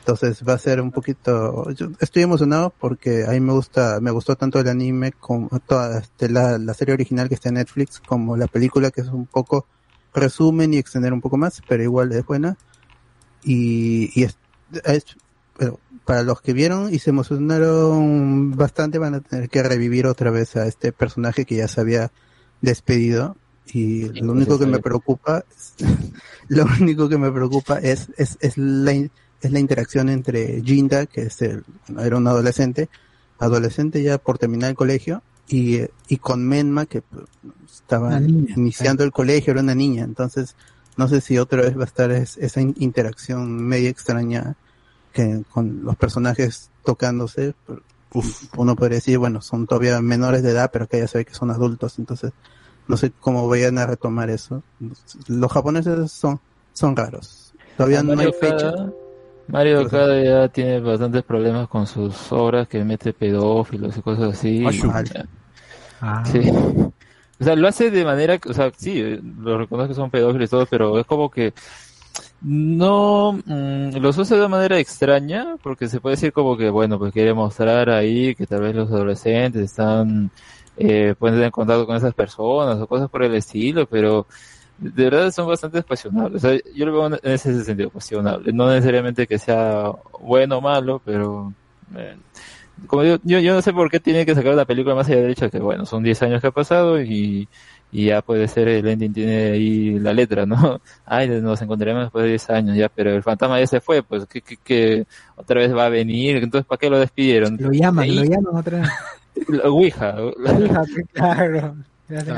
[0.08, 4.12] Entonces va a ser un poquito, yo estoy emocionado porque a mí me gusta, me
[4.12, 8.00] gustó tanto el anime como toda este, la, la serie original que está en Netflix,
[8.00, 9.66] como la película que es un poco
[10.18, 12.58] resumen y extender un poco más, pero igual es buena.
[13.44, 14.38] Y, y es,
[14.84, 15.06] es-
[16.06, 20.56] para los que vieron y se emocionaron bastante van a tener que revivir otra vez
[20.56, 22.12] a este personaje que ya se había
[22.62, 23.36] despedido.
[23.74, 25.44] Y lo único que me preocupa,
[26.48, 31.24] lo único que me preocupa es, es, es la, es la interacción entre Jinda, que
[31.24, 31.66] es el,
[32.00, 32.88] era un adolescente,
[33.40, 37.26] adolescente ya por terminar el colegio, y, y con Menma, que pues,
[37.66, 38.54] estaba niña.
[38.56, 40.56] iniciando el colegio, era una niña, entonces
[40.98, 44.56] no sé si otra vez va a estar es- esa in- interacción media extraña
[45.14, 47.82] que con los personajes tocándose, pero
[48.56, 51.34] uno podría decir, bueno, son todavía menores de edad, pero que ya se ve que
[51.34, 52.32] son adultos, entonces
[52.88, 54.64] no sé cómo vayan a retomar eso.
[55.28, 56.40] Los japoneses son,
[56.74, 57.54] son raros.
[57.76, 58.74] Todavía no hay fecha.
[59.48, 64.66] Mario Okada ya tiene bastantes problemas con sus obras que mete pedófilos y cosas así.
[64.66, 64.92] Ashu.
[66.02, 66.24] Ah.
[66.26, 66.50] Sí.
[67.40, 70.52] O sea, lo hace de manera, o sea, sí, lo reconozco que son pedófilos y
[70.52, 71.54] todo, pero es como que
[72.42, 77.14] no mm, los usa de manera extraña, porque se puede decir como que, bueno, pues
[77.14, 80.32] quiere mostrar ahí que tal vez los adolescentes están,
[80.78, 84.28] eh, pueden tener contacto con esas personas o cosas por el estilo, pero
[84.78, 86.44] de verdad son bastante cuestionables.
[86.44, 88.54] O sea, yo lo veo en ese sentido cuestionable.
[88.54, 91.54] No necesariamente que sea bueno o malo, pero
[91.96, 92.16] eh,
[92.86, 95.22] como yo, yo, yo no sé por qué tiene que sacar una película más allá
[95.22, 97.48] del hecho de que, bueno, son 10 años que ha pasado y,
[97.92, 100.80] y ya puede ser el ending tiene ahí la letra, ¿no?
[101.06, 104.26] Ay, nos encontraremos después de 10 años ya, pero el fantasma ya se fue, pues
[104.28, 107.58] que, que, que otra vez va a venir, entonces ¿para qué lo despidieron?
[107.60, 108.90] Lo llaman, Ahí- lo llaman otra vez.
[109.50, 110.16] la Ouija.
[110.38, 111.76] la- que claro.
[112.10, 112.32] Ya se.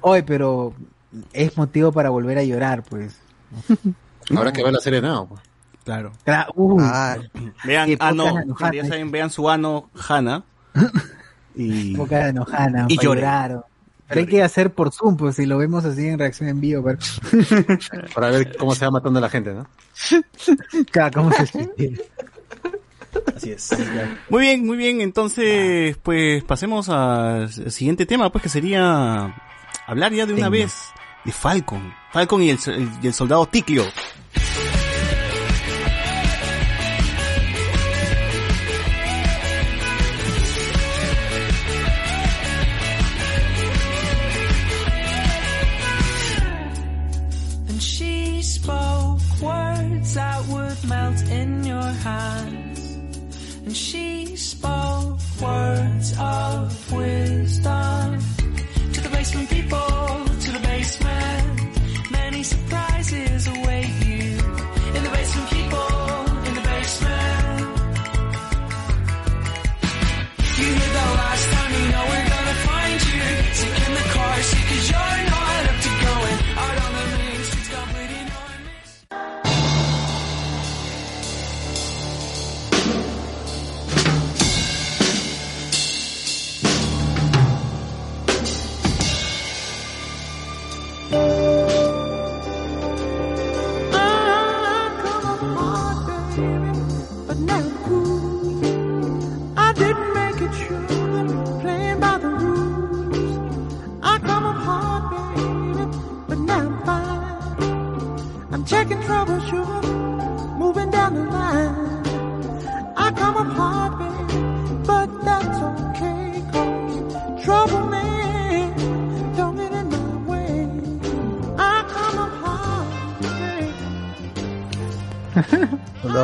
[0.00, 0.72] Oye, pero
[1.32, 3.18] es motivo para volver a llorar, pues.
[4.36, 5.40] Ahora que va la serie nueva, pues.
[5.84, 6.12] Claro.
[6.24, 7.16] Cla- uh, Ah,
[7.64, 10.42] Vean, qué ah, no, poca gente, enojada, ya saben, vean su ano, Hana.
[11.56, 13.20] Y, Boca de enojana, Y pa' llore.
[13.20, 13.64] llorar.
[14.08, 16.82] Pero hay que hacer por Zoom, pues si lo vemos así en reacción en vivo,
[16.82, 16.98] pero
[18.14, 19.66] Para ver cómo se va matando la gente, ¿no?
[20.90, 21.70] Claro, ¿cómo se?
[23.36, 23.70] Así es.
[24.28, 25.00] Muy bien, muy bien.
[25.00, 29.34] Entonces, pues pasemos al siguiente tema, pues que sería
[29.86, 30.74] hablar ya de una vez
[31.24, 31.94] de Falcon.
[32.12, 33.84] Falcon y el, el- y el soldado Tikio.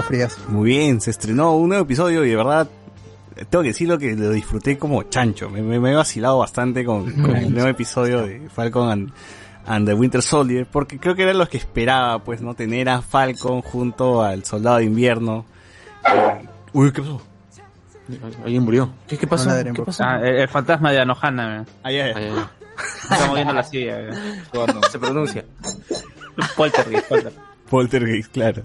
[0.06, 0.38] Frías.
[0.48, 2.68] Muy bien, se estrenó un nuevo episodio y de verdad
[3.48, 5.48] tengo que decirlo que lo disfruté como chancho.
[5.50, 9.12] Me, me- me he vacilado bastante con, con el nuevo episodio de Falcon and,
[9.66, 12.54] and the Winter Soldier porque creo que era lo que esperaba, pues, ¿no?
[12.54, 15.46] Tener a Falcon junto al Soldado de Invierno.
[16.06, 17.22] Eh, Uy, ¿qué pasó?
[18.44, 18.90] Alguien murió.
[19.06, 19.50] ¿Qué, qué pasó?
[19.72, 20.02] ¿Qué pasó?
[20.04, 21.98] Ah, el, el fantasma de Anohana, Ah, ay.
[23.10, 24.00] está moviendo la silla.
[24.00, 24.10] eh.
[24.90, 25.44] Se pronuncia.
[26.56, 27.38] Poltergeist, poltergeist.
[27.68, 28.62] Poltergeist, claro.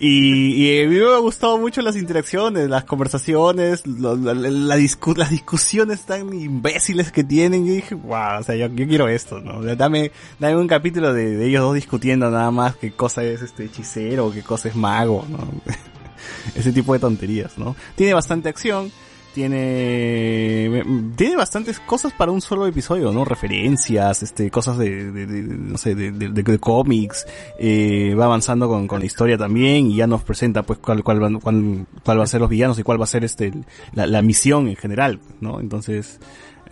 [0.00, 4.76] Y, y a mí me ha gustado mucho las interacciones, las conversaciones, lo- la- la-
[4.76, 7.64] discu- las discusiones tan imbéciles que tienen.
[7.66, 9.62] Y dije, wow, o sea, yo, yo quiero esto, ¿no?
[9.76, 10.10] Dame,
[10.40, 14.32] dame un capítulo de, de ellos dos discutiendo nada más qué cosa es este hechicero,
[14.32, 15.38] qué cosa es mago, ¿no?
[16.56, 17.76] Ese tipo de tonterías, ¿no?
[17.94, 18.90] Tiene bastante acción,
[19.34, 20.82] tiene,
[21.16, 23.24] tiene bastantes cosas para un solo episodio, ¿no?
[23.24, 27.26] Referencias, este, cosas de, de- de- no sé, de, de- cómics,
[27.58, 31.20] eh, va avanzando con, con la historia también y ya nos presenta pues cuál, cuál,
[31.20, 33.52] van- cuál, cuál va a ser los villanos y cuál va a ser este,
[33.92, 35.60] la, la misión en general, ¿no?
[35.60, 36.20] Entonces,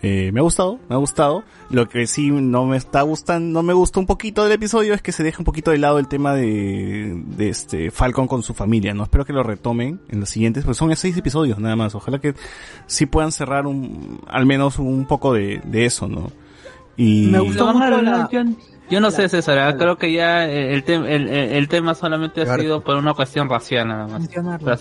[0.03, 1.43] eh, me ha gustado, me ha gustado.
[1.71, 5.01] Lo que sí no me está gustando, no me gusta un poquito del episodio es
[5.01, 8.53] que se deja un poquito de lado el tema de, de este Falcon con su
[8.53, 9.03] familia, ¿no?
[9.03, 11.95] Espero que lo retomen en los siguientes, porque son seis episodios nada más.
[11.95, 12.35] Ojalá que
[12.85, 16.29] sí puedan cerrar un, al menos un poco de, de eso, ¿no?
[16.97, 18.27] Y Me gustó mucho la-
[18.89, 19.77] yo, no sé, César, ¿eh?
[19.77, 23.87] creo que ya el, tem- el, el- tema solamente ha sido por una cuestión racial
[23.87, 24.27] nada más.
[24.63, 24.77] Para,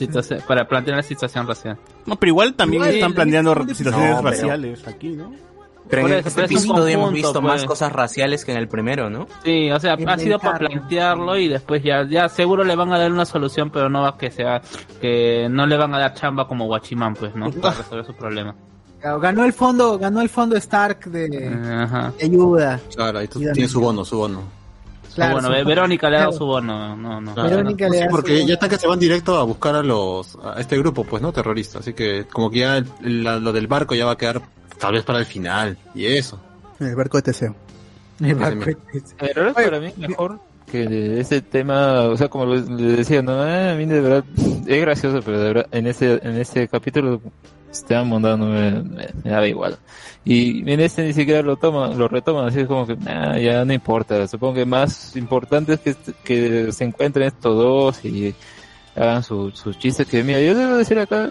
[0.46, 1.78] para plantear la situación racial.
[2.06, 5.32] No, pero igual también Igual, están planteando situaciones No, pero- raciales aquí, ¿no?
[5.90, 7.64] Pero en este episodio hemos visto más pues.
[7.66, 9.26] cosas raciales que en el primero, ¿no?
[9.44, 12.98] Sí, o sea, ha sido para plantearlo y después ya, ya seguro le van a
[12.98, 14.62] dar una solución, pero no va que sea,
[15.00, 17.50] que no le van a dar chamba como Guachimán, pues, ¿no?
[17.50, 18.54] Para resolver su problema.
[19.02, 22.80] Claro, Ganó el fondo, ganó el fondo Stark de, de ayuda.
[22.94, 24.42] Claro, ahí tiene su bono, su bono.
[25.14, 26.38] Claro, bueno, su- Ve- Verónica le ha dado claro.
[26.38, 27.34] su bono, no, no.
[27.34, 27.50] Claro.
[27.50, 29.82] Verónica le Sí, da porque su- ya están que se van directo a buscar a
[29.82, 31.32] los a este grupo, pues, ¿no?
[31.32, 31.80] Terrorista.
[31.80, 34.40] Así que como que ya el- la- lo del barco ya va a quedar
[34.78, 35.76] tal vez para el final.
[35.94, 36.40] Y eso.
[36.80, 37.54] El barco de Teseo.
[38.22, 38.62] A Ese mismo.
[38.64, 38.76] cuente.
[39.18, 40.38] En realidad para mí mejor
[40.70, 44.24] que de ese tema, o sea, como les decía, no, Eh, a mí de verdad
[44.66, 47.20] es gracioso, pero de verdad en ese en ese capítulo
[47.72, 49.78] Esteban Mondano me, me, daba igual.
[50.24, 53.64] Y en este ni siquiera lo toman, lo retoman, así es como que nah, ya
[53.64, 54.28] no importa.
[54.28, 58.34] Supongo que más importante es que, est- que se encuentren estos dos y
[58.94, 61.30] hagan su- sus chistes que mira, yo debo decir acá,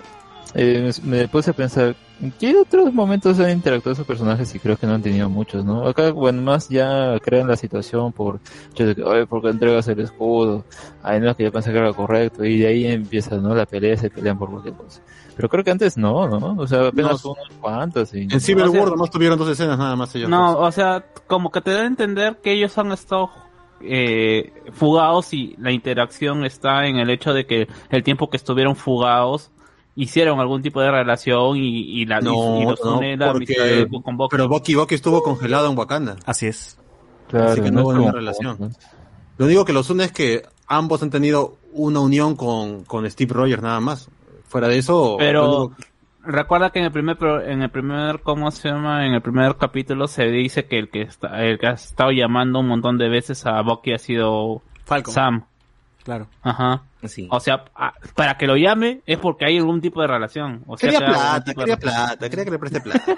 [0.55, 4.53] eh, me puse a pensar, ¿en qué otros momentos han interactuado esos personajes?
[4.55, 5.87] Y creo que no han tenido muchos, ¿no?
[5.87, 8.39] Acá, bueno, más ya crean la situación por,
[8.71, 10.65] hecho de que, oye, ¿por qué entregas el escudo?
[11.03, 13.55] Ay, no, que yo pensé que era correcto, y de ahí empieza, ¿no?
[13.55, 15.01] La pelea, se pelean por cualquier cosa.
[15.35, 16.55] Pero creo que antes no, ¿no?
[16.61, 17.31] O sea, apenas No.
[17.31, 18.23] unos cuantos y...
[18.23, 20.29] En Civil War nomás tuvieron dos escenas nada más ellos.
[20.29, 20.67] No, dos.
[20.67, 23.31] o sea, como que te da a entender que ellos han estado
[23.81, 28.75] eh, fugados y la interacción está en el hecho de que el tiempo que estuvieron
[28.75, 29.51] fugados
[30.03, 33.55] hicieron algún tipo de relación y, y la No, y, los no, une la porque-
[33.59, 34.31] amistad de- con Bucky.
[34.31, 36.15] Pero Bucky Bucky estuvo congelado en Wakanda.
[36.25, 36.77] Así es.
[37.27, 38.57] Claro, Así que no hubo ninguna como- relación.
[38.59, 38.69] ¿no?
[39.37, 43.33] Lo único que los une es que ambos han tenido una unión con, con Steve
[43.33, 44.09] Rogers nada más.
[44.47, 45.71] Fuera de eso, Pero-
[46.23, 49.55] Recuerda que en el primer pro- en el primer cómo se llama en el primer
[49.57, 53.09] capítulo se dice que el que está el que ha estado llamando un montón de
[53.09, 55.13] veces a Bucky ha sido Falcon.
[55.15, 55.45] Sam.
[56.03, 56.27] Claro.
[56.43, 56.83] Ajá.
[57.07, 57.27] Sí.
[57.31, 60.63] O sea, ah, para que lo llame es porque hay algún tipo de relación.
[60.67, 63.15] O sea, quería plata, quería plata, quería que le preste plata.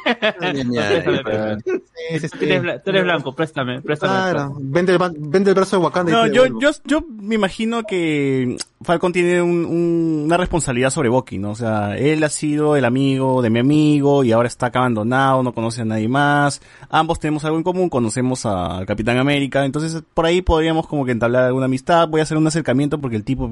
[2.83, 4.13] Tú eres, blanco, préstame, préstame.
[4.31, 7.83] Claro, vende el, ba- vende el brazo de Wakanda No, yo, yo, yo me imagino
[7.83, 11.51] que Falcon tiene un- un- una responsabilidad sobre Bucky, ¿no?
[11.51, 15.43] O sea, él ha sido el amigo de mi amigo y ahora está acá abandonado,
[15.43, 16.61] no conoce a nadie más.
[16.89, 21.05] Ambos tenemos algo en común, conocemos a- al Capitán América, entonces por ahí podríamos como
[21.05, 22.07] que entablar alguna amistad.
[22.07, 23.47] Voy a hacer un acercamiento porque el tipo,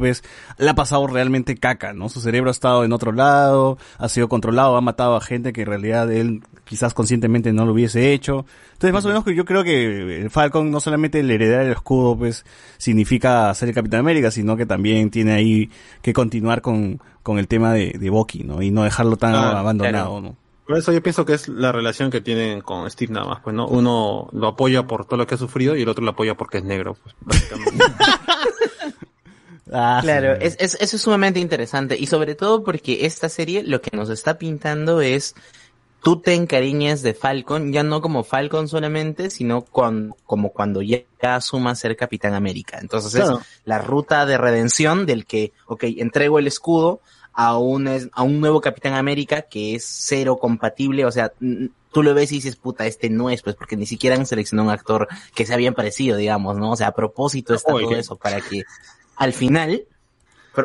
[0.57, 2.09] le ha pasado realmente caca, ¿no?
[2.09, 5.61] Su cerebro ha estado en otro lado, ha sido controlado, ha matado a gente que
[5.61, 8.45] en realidad él quizás conscientemente no lo hubiese hecho.
[8.73, 11.71] Entonces, más o menos que yo creo que el Falcon no solamente el heredar el
[11.73, 12.45] escudo, pues,
[12.77, 15.69] significa ser el Capitán América, sino que también tiene ahí
[16.01, 18.61] que continuar con, con el tema de, de Bucky, ¿no?
[18.61, 20.21] Y no dejarlo tan Ah, abandonado, claro.
[20.21, 20.35] ¿no?
[20.65, 23.53] Por eso yo pienso que es la relación que tienen con Steve nada más, pues,
[23.53, 23.67] ¿no?
[23.67, 26.59] Uno lo apoya por todo lo que ha sufrido y el otro lo apoya porque
[26.59, 27.83] es negro, pues, básicamente.
[29.71, 30.47] Ah, Claro, sí.
[30.47, 34.09] es, es- eso es sumamente interesante y sobre todo porque esta serie lo que nos
[34.09, 35.33] está pintando es
[36.03, 40.99] tú te encariñes de Falcon, ya no como Falcon solamente, sino con, como cuando ya,
[41.21, 42.79] asuma ser Capitán América.
[42.81, 43.37] Entonces Claro.
[43.39, 47.01] es la ruta de redención del que, ok, entrego el escudo
[47.33, 51.31] a un, a un nuevo Capitán América que es cero compatible, o sea,
[51.93, 54.67] tú lo ves y dices, puta, este no es, pues porque ni siquiera han seleccionado
[54.69, 56.71] un actor que sea bien parecido, digamos, ¿no?
[56.71, 58.63] O sea, a propósito está Oye, todo eso para que
[59.21, 59.83] al final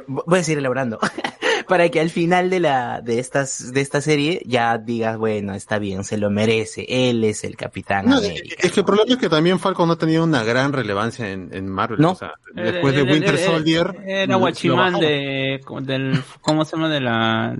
[0.07, 0.99] voy a seguir elaborando.
[1.69, 5.81] Para que al final de la, de estas, de esta serie ya digas, bueno, está
[5.81, 6.87] bien, se lo merece.
[6.89, 8.55] Él es el Capitán No, América.
[8.61, 11.49] es que el problema es que también Falcon no ha tenido una gran relevancia en,
[11.53, 11.99] en Marvel.
[12.01, 12.13] No.
[12.13, 13.97] O sea, después de Eh, Winter eh, eh, Soldier.
[14.07, 16.89] Era Guachimán de, del, ¿cómo se llama?
[16.89, 17.57] De la,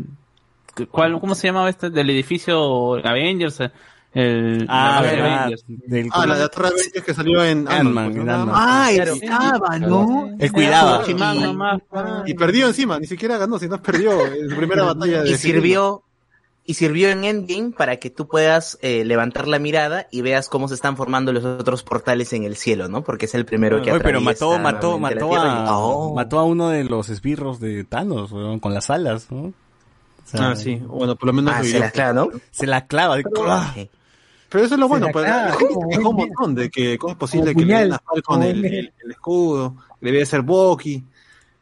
[0.93, 1.91] ¿cuál, cómo se llamaba este?
[1.91, 3.59] Del edificio Avengers,
[4.17, 5.51] el, Ah, la verdad.
[5.67, 8.07] Del- Ah, la de Torre Avengers que salió en Ant-Man.
[8.19, 8.51] Ant-Man.
[8.53, 9.13] Ah, Claro.
[9.15, 10.31] estaba, ¿no?
[10.39, 11.03] Él cuidaba.
[11.07, 12.31] Y-.
[12.31, 16.03] Y perdió encima, ni siquiera ganó, sino perdió en su primera batalla de y sirvió
[16.69, 20.67] y sirvió en Endgame para que tú puedas eh, levantar la mirada y veas cómo
[20.67, 23.05] se están formando los otros portales en el cielo, ¿no?
[23.05, 26.13] Porque es el primero que Oye, pero mató, mató, mató Tierra y- a, Oh.
[26.15, 29.43] mató a uno de los esbirros de Thanos, weón, con las alas, ¿no?
[29.43, 30.75] O sea, Ah, sí.
[30.85, 32.29] Bueno, por lo menos Ah, se las clava, ¿no?
[32.51, 33.15] Se la clava.
[33.17, 33.73] de- ¡Ah!
[34.57, 37.19] Pero eso es lo bueno, pues, la gente quejó un montón de que cómo es
[37.19, 40.25] posible como que le den puñal, a Falcon el, buen- el- el escudo, que debía
[40.25, 41.05] ser Bucky.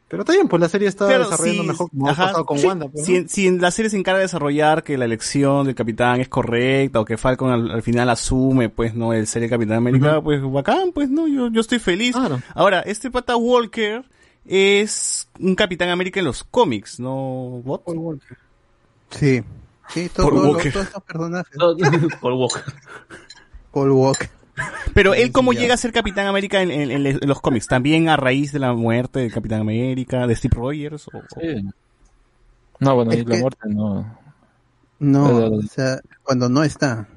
[0.07, 2.45] Pero está bien, pues la serie está Pero desarrollando sí, mejor como ha ajá, pasado
[2.45, 2.87] con sí, Wanda.
[2.87, 3.27] pues, si, ¿no?
[3.27, 7.05] si la serie se encarga de desarrollar que la elección del capitán es correcta o
[7.05, 10.91] que Falcon al, al final asume, pues, no, el ser el capitán América, pues, bacán,
[10.93, 12.15] pues, no, yo, yo estoy feliz.
[12.15, 12.39] Claro.
[12.53, 14.05] Ahora, este pata Walker
[14.45, 17.61] es un capitán América en los cómics, ¿no?
[17.65, 17.83] ¿Bot?
[19.09, 19.43] Sí.
[19.89, 20.73] Sí, todo- Paul todo- Walker.
[20.73, 21.57] todos estos personajes.
[22.21, 22.63] Paul Walker.
[23.71, 24.29] Paul Walker.
[24.93, 27.67] Pero él, ¿cómo llega a ser Capitán América en, en- en- en los cómics?
[27.67, 31.07] ¿También a raíz de la muerte del Capitán América, de Steve Rogers?
[31.09, 31.69] O, Sí.
[32.79, 34.17] No, bueno, y la que- muerte no.
[34.99, 37.07] No, o sea, cuando no está.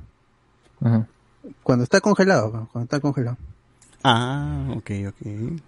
[0.81, 1.07] Ajá.
[1.63, 3.37] Cuando está congelado, cuando está congelado.
[4.03, 5.61] Ah, ok, ok.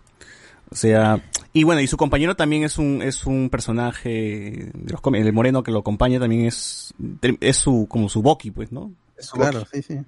[0.73, 1.23] O sea,
[1.53, 5.27] y bueno, y su compañero también es un, es un personaje de los cómics.
[5.27, 6.95] El moreno que lo acompaña también es,
[7.41, 8.93] es su, como su Bucky, pues, ¿no?
[9.33, 9.99] Claro, sí, sí.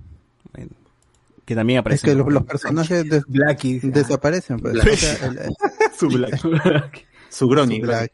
[0.52, 0.70] Bueno,
[1.44, 2.06] que también Es aparece.
[2.06, 3.80] que los, los personajes des- Blackie.
[3.80, 4.58] desaparecen.
[4.60, 4.74] Pues.
[4.74, 4.92] Black.
[4.92, 5.52] O sea, el, el-
[5.98, 7.06] Su Black.
[7.28, 7.80] Su Grony.
[7.80, 8.12] Black.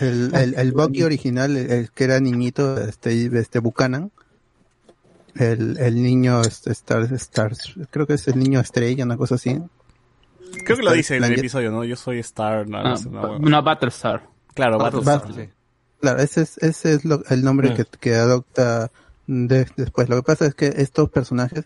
[0.00, 4.12] El, el, el Bucky original, el, el que era niñito, este, este Buchanan,
[5.34, 7.52] el, el niño este, Star, Star,
[7.90, 9.58] creo que es el niño estrella, una cosa así.
[10.64, 11.84] Creo que lo dice en el episodio, ¿no?
[11.84, 13.36] Yo soy Star, no, Ah, no hueva.
[13.36, 14.28] una Battlestar.
[14.54, 15.46] Claro, Battlestar, Battlestar.
[15.46, 15.52] sí.
[16.00, 17.74] Claro, ese es, ese es lo- el nombre Mm.
[17.76, 18.90] que, que adopta
[19.26, 20.08] de- después.
[20.08, 21.64] Lo que pasa es que estos personajes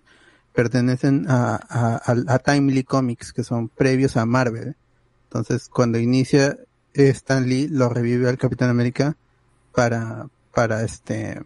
[0.53, 4.77] pertenecen a, a, a- a Timely Comics, que son previos a Marvel.
[5.25, 6.57] Entonces, cuando inicia
[6.95, 9.17] Stan Lee, lo revive al Capitán América
[9.75, 11.41] para, para este,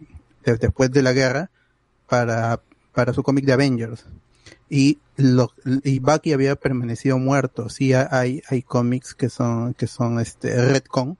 [0.45, 1.49] de- después de la guerra,
[2.07, 2.59] para,
[2.93, 4.05] para su cómic de Avengers.
[4.73, 5.51] Y, lo,
[5.83, 7.67] y Bucky había permanecido muerto.
[7.67, 11.17] Sí, hay, hay cómics que son, que son este, Redcon,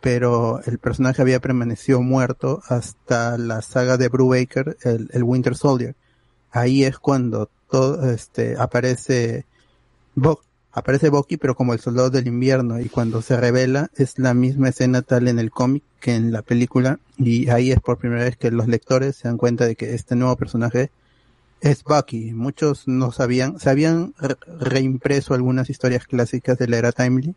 [0.00, 5.96] pero el personaje había permanecido muerto hasta la saga de Brubaker, el, el Winter Soldier.
[6.52, 9.46] Ahí es cuando todo, este, aparece,
[10.14, 10.40] Bo-
[10.70, 14.68] aparece Bucky, pero como el soldado del invierno, y cuando se revela es la misma
[14.68, 18.36] escena tal en el cómic que en la película, y ahí es por primera vez
[18.36, 20.92] que los lectores se dan cuenta de que este nuevo personaje
[21.60, 22.32] es Bucky.
[22.32, 27.34] Muchos no sabían, se habían re- reimpreso algunas historias clásicas de la era Timely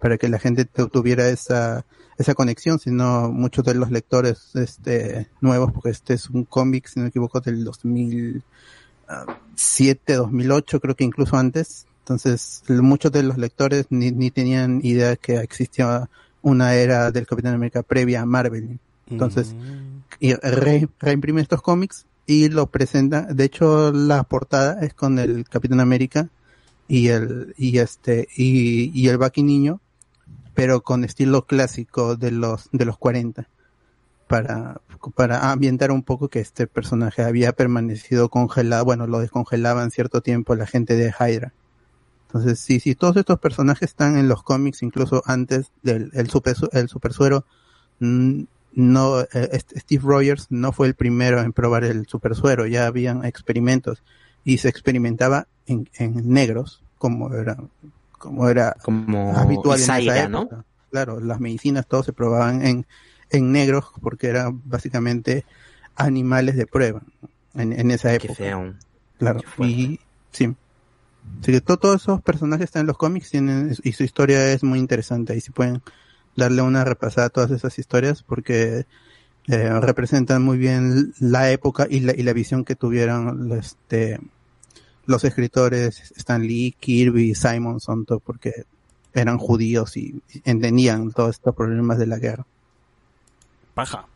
[0.00, 1.84] para que la gente tu- tuviera esa,
[2.18, 6.98] esa conexión, sino muchos de los lectores este, nuevos, porque este es un cómic, si
[6.98, 11.86] no me equivoco, del 2007, 2008, creo que incluso antes.
[12.00, 16.08] Entonces, muchos de los lectores ni, ni tenían idea que existía
[16.42, 18.78] una era del Capitán América previa a Marvel.
[19.08, 20.00] Entonces, Mm.
[20.20, 23.22] y re- reimprime estos cómics y lo presenta.
[23.22, 26.28] De hecho, la portada es con el Capitán América
[26.86, 29.80] y el y este y, y el Bucky niño,
[30.54, 33.48] pero con estilo clásico de los de los 40
[34.28, 34.80] para
[35.16, 40.54] para ambientar un poco que este personaje había permanecido congelado, bueno, lo descongelaban cierto tiempo
[40.54, 41.52] la gente de Hydra.
[42.28, 46.88] Entonces, sí, todos estos personajes están en los cómics, incluso antes del el super, el
[46.88, 47.44] super suero,
[47.98, 52.66] mm, no, eh, este Steve Rogers no fue el primero en probar el super suero,
[52.66, 54.02] ya habían experimentos
[54.44, 57.56] y se experimentaba en, en negros, como era,
[58.12, 60.42] como era Como habitual en esa ¿no?
[60.42, 60.64] época.
[60.90, 62.86] Claro, las medicinas todos se probaban en,
[63.30, 65.44] en negros porque eran básicamente
[65.96, 67.02] animales de prueba
[67.54, 68.34] en, en esa Qué época.
[68.34, 68.74] feo.
[69.18, 70.00] Claro, Qué y
[70.32, 70.54] sí.
[71.42, 74.62] Así que to- todos esos personajes están en los cómics tienen, y su historia es
[74.62, 75.32] muy interesante.
[75.32, 75.80] Ahí sí pueden
[76.36, 78.86] darle una repasada a todas esas historias porque
[79.48, 84.20] eh, representan muy bien la época y la, y la visión que tuvieron este,
[85.06, 88.64] los escritores Stan Lee, Kirby, Simonson, todo porque
[89.12, 92.46] eran judíos y entendían todos estos problemas de la guerra.
[93.74, 94.06] Paja.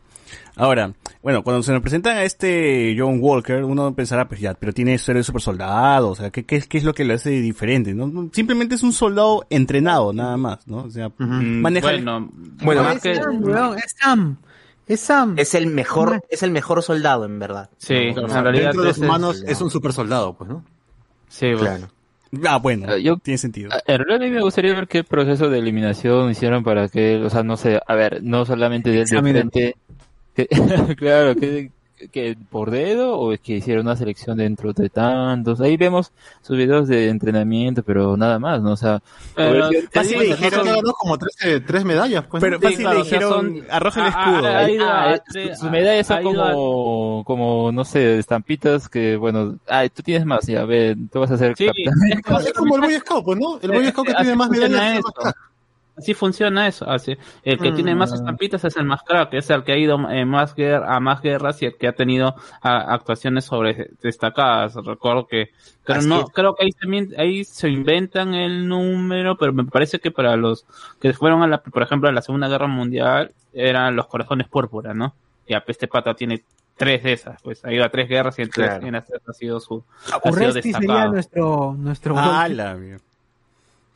[0.55, 0.93] Ahora,
[1.25, 4.95] Bueno, cuando se nos presentan a este John Walker, uno pensará, pues ya, pero tiene
[4.99, 7.31] ser de super soldado, o sea, ¿qué, qué, es- qué es lo que le hace
[7.31, 7.95] diferente?
[7.95, 8.29] ¿no?
[8.31, 10.83] Simplemente es un soldado entrenado, nada más, ¿no?
[10.83, 11.87] O sea, maneja...
[11.93, 12.29] Bueno,
[12.63, 13.15] Bueno, más es que...
[13.15, 14.37] Sam, weón, es Sam.
[14.85, 15.33] Es Sam.
[15.39, 17.71] Es el mejor, es el mejor soldado, en verdad.
[17.79, 20.63] Sí, en realidad dentro de los humanos es un super soldado, pues, ¿no?
[21.27, 21.61] Sí, pues.
[21.61, 21.87] Claro.
[22.47, 23.71] Ah, bueno, Ah, yo- tiene sentido.
[23.73, 27.15] Ah, En realidad a mí me gustaría ver qué proceso de eliminación hicieron para que,
[27.17, 29.75] o sea, no sé, a ver, no solamente de, frente,
[30.97, 31.71] claro, que,
[32.11, 35.61] que por dedo o es que hicieron una selección dentro de tantos.
[35.61, 38.73] Ahí vemos sus videos de entrenamiento, pero nada más, ¿no?
[38.73, 39.01] O sea,
[39.33, 42.41] Pero hubiera- te fácil le no dijeron- son- ganó como tres, eh, tres medallas, pues.
[42.41, 42.61] Pero ¿no?
[42.61, 44.47] fácil claro, le o sea, dijeron, son- arroja el Ah, escudo.
[44.47, 49.89] ah, Ah, eh, tres- sus medallas son como, como, no sé, estampitas que, bueno, ay,
[49.89, 51.93] tú tienes más, ya, ve, tú vas a ser Sí, capitán.
[52.45, 53.57] es como- el Boy Scout, pues, ¿no?
[53.61, 55.01] El Boy Scout que tiene más medallas.
[55.97, 56.89] Así funciona eso.
[56.89, 57.15] Así.
[57.43, 57.75] El que Mm.
[57.75, 60.83] tiene más estampitas es el más crack, es el que ha ido eh, más guer-
[60.85, 64.75] a más guerras y el que ha tenido ah, actuaciones sobre destacadas.
[64.75, 65.51] Recuerdo que,
[65.85, 66.25] pero Así no, es.
[66.33, 70.65] creo que ahí también, ahí se inventan el número, pero me parece que para los
[70.99, 74.93] que fueron a la, por ejemplo, a la Segunda Guerra Mundial, eran los corazones púrpura,
[74.93, 75.13] ¿no?
[75.47, 76.43] Y a este pata tiene
[76.75, 78.85] tres de esas, pues ha ido a tres guerras y en tres, Claro.
[78.87, 79.81] en las tres ha sido su,
[80.11, 81.11] ha sido Urresti sería destacado.
[81.13, 83.03] nuestro, nuestro Ah, la mierda.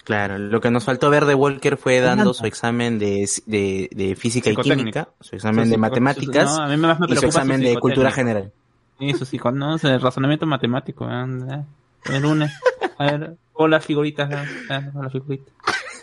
[0.10, 4.16] Claro, lo que nos faltó ver de Walker fue dando su examen de, de, de
[4.16, 7.16] física y química, su examen Su de psico- matemáticas no, a mí más me y
[7.16, 8.52] su examen su de cultura general.
[8.98, 11.08] Sí, Eso sí, con no, el razonamiento matemático.
[11.08, 11.64] ¿eh?
[12.06, 12.52] El lunes.
[12.98, 14.32] A ver, pon las figuritas.
[14.32, 14.90] ¿eh?
[14.92, 15.54] Pon las figuritas.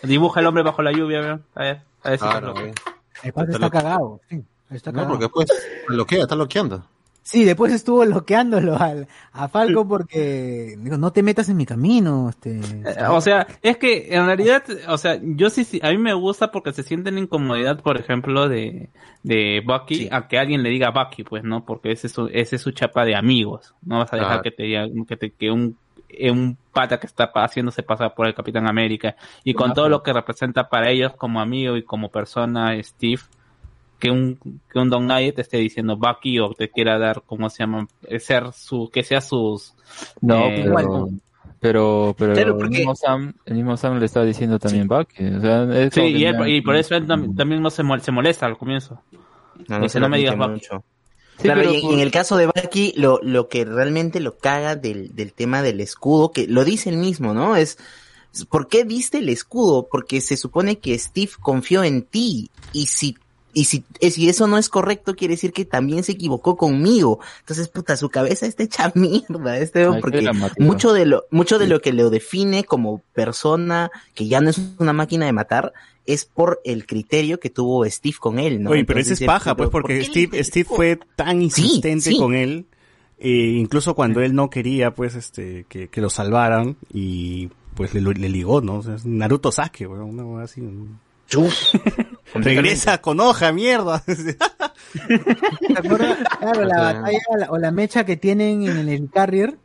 [0.03, 1.19] Dibuja el hombre bajo la lluvia.
[1.19, 1.39] ¿eh?
[1.55, 2.73] A ver, a ver si Claro, se eh.
[3.23, 4.21] El padre Está está cagado.
[4.29, 5.09] Sí, está No, cagado.
[5.11, 5.47] porque después
[5.89, 6.85] bloquea, está bloqueando.
[7.27, 12.29] Sí, después estuvo bloqueándolo al, a Falco porque digo, no te metas en mi camino.
[12.29, 15.97] Este, Eh, O sea, es que en realidad, o sea, yo sí, sí, a mí
[15.97, 18.89] me gusta porque se sienten incomodidad, por ejemplo, de,
[19.23, 20.09] de Bucky, Sí.
[20.09, 21.65] a que alguien le diga Bucky, pues, ¿no?
[21.65, 23.75] Porque ese es su, ese es su chapa de amigos.
[23.85, 25.75] No vas a dejar que te diga, que te, que un,
[26.07, 30.01] eh, un pata que está haciéndose pasar por el Capitán América y con todo lo
[30.01, 33.21] que representa para ellos como amigo y como persona Steve,
[33.99, 34.37] que un,
[34.71, 37.87] que un Don Gaye te esté diciendo Bucky o te quiera dar, ¿cómo se llama?
[38.07, 39.73] Eh, Ser su, que sea sus,
[40.21, 41.21] No, Eh, pero, igual.
[41.59, 45.25] pero, pero Claro, el, porque- mismo Sam, el mismo Sam le estaba diciendo también Bucky.
[45.25, 47.99] O sea, es Sí, y, él- y por eso él tam- también no se, mol-
[48.01, 49.01] se molesta al comienzo.
[49.67, 50.51] No, Dice, se no me digas Bucky.
[50.51, 50.83] mucho.
[51.37, 54.19] Sí, Claro, pero y en, por- en el caso de Bucky, lo, lo que realmente
[54.19, 57.55] lo caga del, del tema del escudo, que lo dice él mismo, ¿no?
[57.55, 57.77] Es,
[58.49, 59.87] ¿por qué diste el escudo?
[59.89, 63.17] Porque se supone que Steve confió en ti, y si,
[63.53, 67.19] y si, eh, si eso no es correcto, quiere decir que también se equivocó conmigo.
[67.39, 70.29] Entonces, puta, su cabeza está hecha mierda, este, Ay, porque
[70.59, 74.61] mucho de lo, mucho de lo que lo define como persona que ya no es
[74.77, 75.73] una máquina de matar,
[76.05, 78.69] es por el criterio que tuvo Steve con él, ¿no?
[78.71, 82.17] Oye, pero ese es paja, pues, ¿por porque Steve, Steve fue tan insistente sí.
[82.17, 82.65] con él,
[83.19, 88.01] eh, incluso cuando él no quería, pues, este, que, que lo salvaran, y pues le,
[88.01, 88.77] le ligó, ¿no?
[88.77, 90.61] O sea, es Naruto Sasuke, weón, una así.
[90.61, 90.99] un-
[92.33, 94.03] Regresa con hoja, mierda.
[94.07, 94.37] ¿Te
[95.77, 96.17] acuerdas?
[96.39, 99.57] Claro, la batalla la- o la mecha que tienen en el Carrier.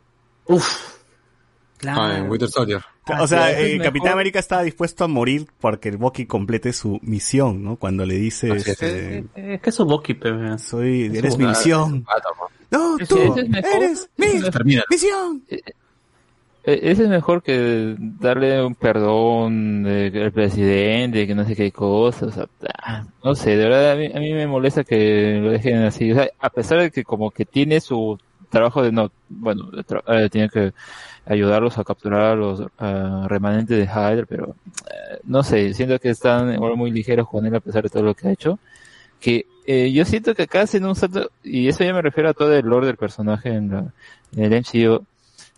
[0.45, 0.93] Uf,
[1.77, 2.01] Claro.
[2.01, 2.81] Ah, en Winter Soldier.
[3.19, 3.85] o sea, es eh, mejor.
[3.87, 7.75] Capitán América estaba dispuesto a morir porque el Bucky complete su misión, ¿no?
[7.75, 8.65] Cuando le dice, es.
[8.65, 10.57] este, Es que eso Bucky, pero...
[10.59, 12.05] soy, eres mi misión.
[12.71, 15.43] No, tú es eres mi es- misión.
[16.65, 22.27] Eh, Ese es mejor que darle un perdón al presidente, que no sé qué cosa,
[22.27, 22.47] o sea,
[22.81, 26.15] ah, no sé, de verdad a mí, a me molesta que lo dejen así, o
[26.15, 28.17] sea, a pesar de que como que tiene su
[28.49, 29.69] trabajo de no, bueno,
[30.07, 30.73] eh, tiene que
[31.25, 34.55] ayudarlos a capturar a los ah, remanentes de Hydra, pero
[34.89, 38.13] eh, no sé, siento que están muy ligeros con él a pesar de todo lo
[38.15, 38.59] que ha hecho,
[39.19, 42.33] que eh, yo siento que acá hacen un salto, y eso ya me refiero a
[42.33, 43.93] todo el lore del personaje en, la,
[44.35, 45.05] en el MCU,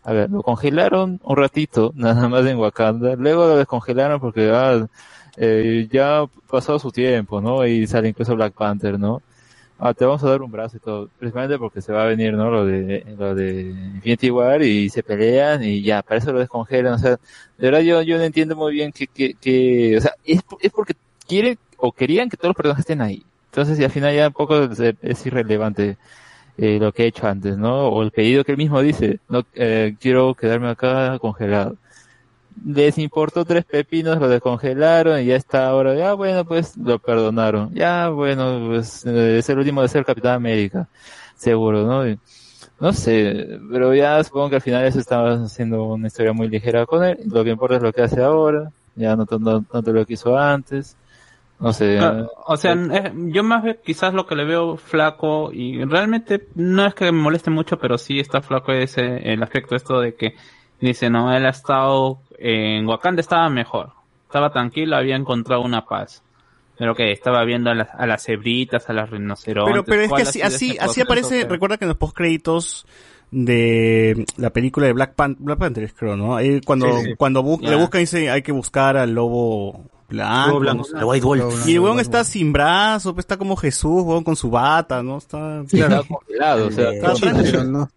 [0.06, 4.88] a ver, lo congelaron un ratito, nada más en Wakanda, luego lo descongelaron porque ah,
[5.38, 7.66] eh, ya pasó su tiempo, ¿no?
[7.66, 9.22] Y sale incluso Black Panther, ¿no?
[9.78, 12.34] Ah, te vamos a dar un brazo y todo, principalmente porque se va a venir,
[12.34, 12.50] ¿no?
[12.50, 13.62] Lo de, lo de
[13.96, 14.30] Infinity
[14.64, 17.20] y se pelean y ya, para eso lo descongelan, o sea, de
[17.58, 20.94] verdad yo, yo no entiendo muy bien que, que, que o sea, es, es porque
[21.28, 23.24] quieren o querían que todos los personajes estén ahí.
[23.48, 24.70] Entonces, y al final ya un poco
[25.02, 25.98] es irrelevante
[26.58, 27.88] eh, lo que he hecho antes, ¿no?
[27.90, 31.78] O el pedido que él mismo dice, no eh, quiero quedarme acá congelado.
[32.66, 37.74] Les importó tres pepinos, lo descongelaron y ya está ahora, ya bueno, pues lo perdonaron.
[37.74, 40.88] Ya bueno, pues eh, es el último de ser Capitán América,
[41.36, 42.18] seguro, ¿no?
[42.80, 46.86] No sé, pero ya supongo que al final eso estaba haciendo una historia muy ligera
[46.86, 47.20] con él.
[47.26, 50.38] Lo que importa es lo que hace ahora, ya no tanto, tanto lo que hizo
[50.38, 50.96] antes.
[51.60, 51.98] No sé.
[52.00, 56.48] Ah, o sea, eh, yo más ve- quizás lo que le veo flaco y realmente
[56.56, 60.16] no es que me moleste mucho, pero sí está flaco ese el aspecto esto de
[60.16, 60.36] que
[60.82, 63.92] dice, no, él ha estado en Wakanda estaba mejor,
[64.28, 66.22] estaba tranquilo, había encontrado una paz.
[66.78, 69.72] Pero que estaba viendo a las, a las cebritas, a las rinocerontes.
[69.72, 70.42] Pero, pero es que ¿cuál ha así,
[70.78, 72.86] así, aparece, que- recuerda que en los postcréditos
[73.32, 76.36] de la película de Black, Pan Black Panther, creo, ¿no?
[76.36, 77.16] Ahí cuando, Sí, sí.
[77.16, 80.60] cuando bu- le buscan dice hay que buscar al lobo blanco.
[80.60, 80.88] Blanco.
[80.98, 81.68] El White Wolf.
[81.68, 85.18] Y el weón está sin brazo, pues, está como Jesús, weón, con su bata, ¿no?
[85.18, 85.62] Está...
[85.62, 87.52] Está congelado, o sea, Eh, Está Sí, tranquilo.
[87.52, 87.90] pero no,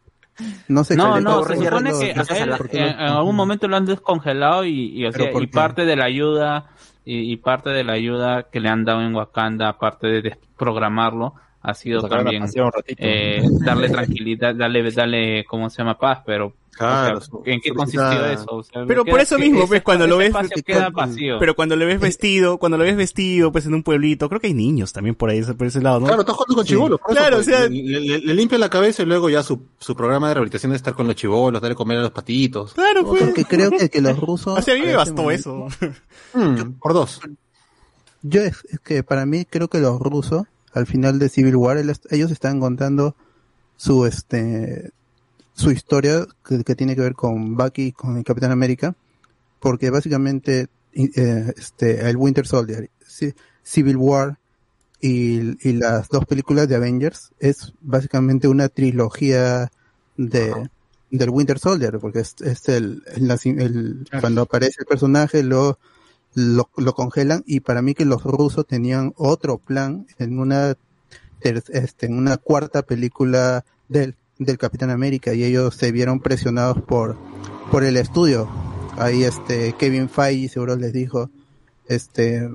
[0.68, 3.86] no sé No, no, se supone que a él qué en, algún momento lo han
[3.86, 5.52] descongelado y, y, o ¿Pero sea, por y qué?
[5.52, 6.66] parte de la ayuda
[7.04, 11.34] y, y parte de la ayuda que le han dado en Wakanda, aparte de desprogramarlo,
[11.62, 12.44] ha sido también
[12.86, 15.98] eh, darle tranquilidad, darle, darle, ¿cómo se llama?
[15.98, 18.46] Paz, pero Claro, o sea, su- ¿en qué consistió eso?
[18.50, 21.38] O sea, Pero por eso que mismo, ese pues, cuando lo ves- espacio queda vacío.
[21.40, 24.46] Pero cuando le ves vestido, cuando lo ves vestido, pues en un pueblito, creo que
[24.46, 26.06] hay niños también por ahí, por ese lado, ¿no?
[26.06, 27.00] Claro, está jugando con chibolos.
[27.00, 29.42] por eso, Claro, pues, o sea- le, le- le limpia la cabeza y luego ya
[29.42, 32.74] su, su programa de rehabilitación es estar con los chibolos, darle comer a los patitos.
[32.74, 33.22] Claro, pues.
[33.24, 34.58] Porque creo que, que los rusos...
[34.58, 35.88] O sea, a mí me bastó momento- eso.
[36.34, 37.20] Mm, por dos.
[38.22, 40.42] Yo es, es que para mí creo que los rusos,
[40.74, 43.16] al final de Civil War, el- ellos están contando
[43.76, 44.90] su este
[45.58, 48.94] su historia que, que tiene que ver con Bucky, con el Capitán América,
[49.60, 54.38] porque básicamente eh, este el Winter Soldier, Ci- Civil War
[55.00, 59.70] y, y las dos películas de Avengers es básicamente una trilogía
[60.16, 60.70] de
[61.10, 65.78] del Winter Soldier, porque es, es el, el cuando aparece el personaje lo
[66.34, 70.76] lo, lo congelan y para mí que los rusos tenían otro plan en una
[71.40, 77.16] este, en una cuarta película del, del Capitán América y ellos se vieron presionados por
[77.70, 78.48] por el estudio
[78.96, 81.30] ahí este Kevin Feige seguro les dijo
[81.86, 82.48] este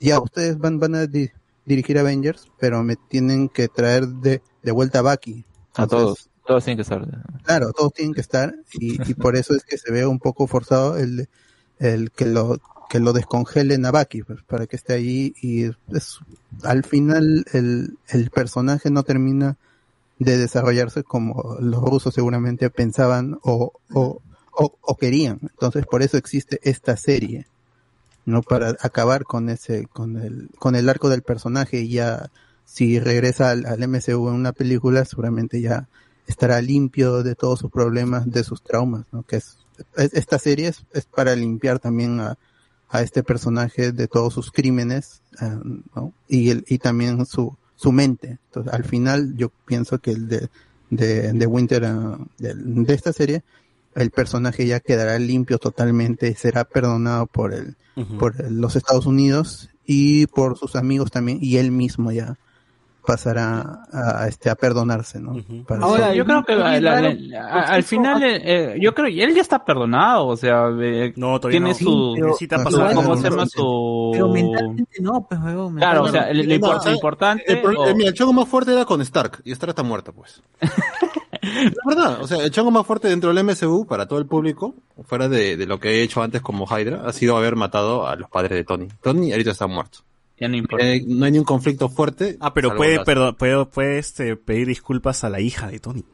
[0.00, 1.30] ya ustedes van van a di-
[1.64, 5.44] dirigir Avengers pero me tienen que traer de, de vuelta a Bucky
[5.74, 6.26] A Entonces, todos.
[6.46, 7.06] Todos tienen que estar.
[7.44, 10.48] Claro, todos tienen que estar y, y por eso es que se ve un poco
[10.48, 11.28] forzado el,
[11.78, 12.58] el que lo
[12.88, 16.18] que lo descongelen a Bucky pues, para que esté ahí y es,
[16.64, 19.58] al final el, el personaje no termina
[20.20, 24.22] de desarrollarse como los rusos seguramente pensaban o, o,
[24.52, 25.40] o, querían.
[25.42, 27.48] Entonces por eso existe esta serie,
[28.26, 32.30] no para acabar con ese con el con el arco del personaje y ya
[32.64, 35.88] si regresa al, al MCU en una película seguramente ya
[36.26, 39.24] estará limpio de todos sus problemas, de sus traumas, ¿no?
[39.24, 39.58] Que es,
[39.96, 42.38] es- esta serie es, es para limpiar también a,
[42.88, 45.58] a este personaje de todos sus crímenes, eh,
[45.96, 46.12] ¿no?
[46.28, 48.38] Y el, y también su, su mente.
[48.48, 50.48] Entonces, al final yo pienso que el de,
[50.90, 53.42] de, de Winter, ah, de, de esta serie,
[53.94, 57.76] el personaje ya quedará limpio totalmente, será perdonado por el,
[58.18, 62.36] por los Estados Unidos y por sus amigos también, y él mismo ya
[63.10, 65.34] pasará a, a, este a perdonarse, ¿no?
[65.66, 69.34] Para Ahora, yo creo que la- la- la- a- al final, eh, yo creo él
[69.34, 71.74] ya está perdonado, o sea, eh, No, todavía tiene no.
[71.74, 72.94] su, Sí, ha su- pasado.
[72.94, 74.10] ¿cómo se No, llama no, su?
[74.12, 75.76] Pero mentalmente no, pues, huevón.
[75.76, 77.44] Claro, o sea, mentalmente- el- lo, impor- No, lo importante.
[77.52, 80.12] El, o- eh, mira, el chongo más fuerte era con Stark, y Stark está muerto,
[80.12, 80.42] pues.
[81.42, 84.74] Es verdad, o sea, el chongo más fuerte dentro del MCU para todo el público,
[85.04, 88.14] fuera de, de lo que he hecho antes como Hydra, ha sido haber matado a
[88.14, 88.88] los padres de Tony.
[89.02, 90.00] Tony ahorita está muerto.
[90.40, 90.84] Ya no importa.
[90.86, 92.36] Eh, no hay ni un conflicto fuerte.
[92.40, 96.04] Ah, pero puede, perdón, puede, puede este, pedir disculpas a la hija de Tony.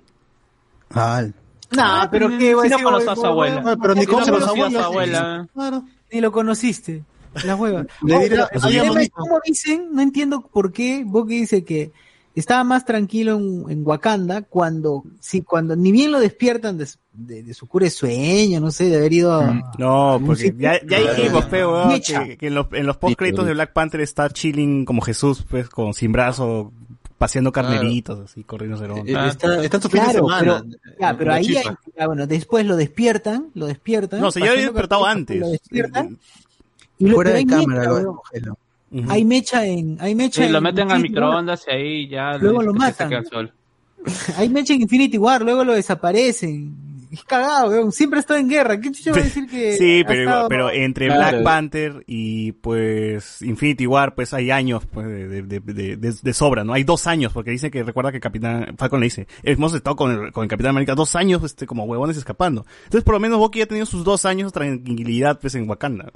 [0.90, 1.22] Ah,
[1.70, 3.62] No, pero Si qué no decir, conoces a su abuela.
[3.66, 5.48] Ah, pero ni Si no conoce a su abuela.
[5.54, 5.84] Claro.
[6.12, 7.04] Ni lo conociste.
[7.44, 7.84] La hueva.
[8.02, 9.08] Le Oh, dirá, pero.
[9.12, 9.88] ¿Cómo dicen?
[9.92, 11.92] No entiendo por qué Bucky dice que
[12.34, 16.98] estaba más tranquilo en, en Wakanda cuando, sí, cuando ni bien lo despiertan de, su-
[17.16, 19.72] de, de su cura de sueño, no sé, de haber ido a...
[19.78, 23.16] No, un porque ya, ya dijimos, feo, weón, que, que en los, en los post
[23.16, 26.72] créditos de Black Panther está chilling como Jesús, pues, con sin brazo,
[27.18, 29.26] paseando carneritos, así, corriendo Eh, cero.
[29.26, 30.62] Está, está en su fin de Claro, semana.
[30.64, 31.64] pero, ya, pero ahí, hay-
[31.98, 34.20] ah, bueno, después lo despiertan, lo despiertan.
[34.20, 35.40] No, se ya había despertado antes.
[35.40, 36.18] Lo despiertan.
[36.98, 38.22] Y lo, fuera de hay cámara mecha, lo.
[39.08, 42.38] Hay mecha en, hay mecha Sí, lo en meten al microondas y ahí ya.
[42.38, 43.10] Luego lo se matan.
[44.36, 46.72] Hay mecha en Infinity War, luego lo desaparecen.
[47.10, 47.92] Es cagado, weón.
[47.92, 48.80] Siempre estado en guerra.
[48.80, 51.20] ¿Qué chucho va a decir que Sí, pero, estado- pero entre Claro.
[51.38, 56.14] Black Panther y pues Infinity War, pues hay años pues de, de, de, de- de-
[56.22, 56.72] de sobra, ¿no?
[56.72, 60.10] Hay dos años, porque dice que recuerda que Capitán Falcon le dice, hemos estado con
[60.26, 62.66] el, con el Capitán América dos años, este, como huevones escapando.
[62.84, 65.68] Entonces por lo menos Bucky ya ha tenido sus dos años de tranquilidad pues en
[65.68, 66.10] Wakanda.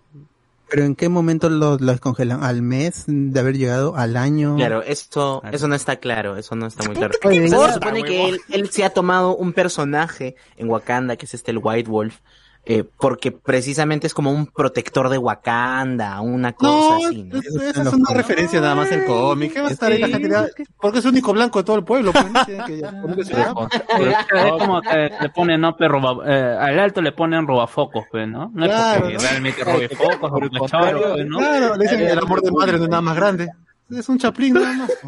[0.71, 2.45] Pero ¿en qué momento lo, lo descongelan?
[2.45, 3.97] ¿Al mes de haber llegado?
[3.97, 4.55] ¿Al año?
[4.57, 7.15] Claro, esto, eso no está claro, eso no está muy claro.
[7.21, 11.51] Se supone que él, él se ha tomado un personaje en Wakanda, que es este
[11.51, 12.19] el White Wolf,
[12.67, 17.39] eh, porque precisamente es como un protector de Wakanda, una cosa No, así, ¿no?
[17.39, 19.53] es- esa es una referencia nada más en cómic.
[19.55, 20.65] ¿Qué va a estar ahí la gente?
[20.81, 22.13] Porque es el único blanco de todo el pueblo.
[22.13, 22.45] Pues, ¿no?
[22.45, 22.79] Tienen que.
[22.81, 23.31] Es
[24.59, 28.51] como que le ponen, no, pero roba- eh, al alto le ponen robafocos, pues, ¿no?
[28.55, 29.21] No es Claro, porque ¿no?
[29.21, 30.51] realmente robe focos, pues,
[31.29, 31.39] ¿no?
[31.39, 33.49] Claro, le dicen el amor de madre no es nada más grande.
[33.91, 34.91] Es un chaplín nada más.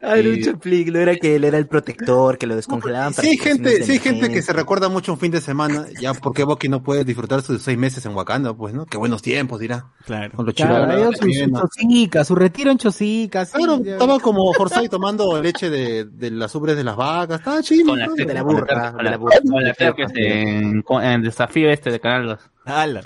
[0.00, 3.14] Ah, era un chaplín, no era que él era el protector, que lo descongelaban.
[3.14, 6.12] para Sí gente, sí hay gente que se recuerda mucho un fin de semana, ya
[6.14, 8.84] porque Bucky no puede disfrutar sus seis meses en Wakanda, pues, ¿no?
[8.86, 9.86] Qué buenos tiempos, dirá.
[10.04, 10.32] Claro.
[10.34, 13.44] Con los Claro, su, su chosica, su retiro en chosica.
[13.44, 13.92] sí, Claro, ya.
[13.92, 17.90] estaba como Forsyth tomando leche de, de las ubres de las vacas, estaba chido.
[17.90, 18.14] Con la, ¿no?
[18.14, 19.36] de la burra, con la la burra.
[19.48, 22.50] con la que es en, en el desafío este de Canal 2.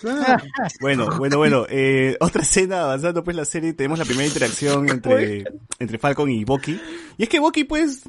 [0.81, 1.67] Bueno, bueno, bueno.
[1.69, 5.45] Eh, otra escena avanzando pues la serie, tenemos la primera interacción entre,
[5.79, 6.79] entre Falcon y Bucky.
[7.17, 8.03] Y es que Bucky pues,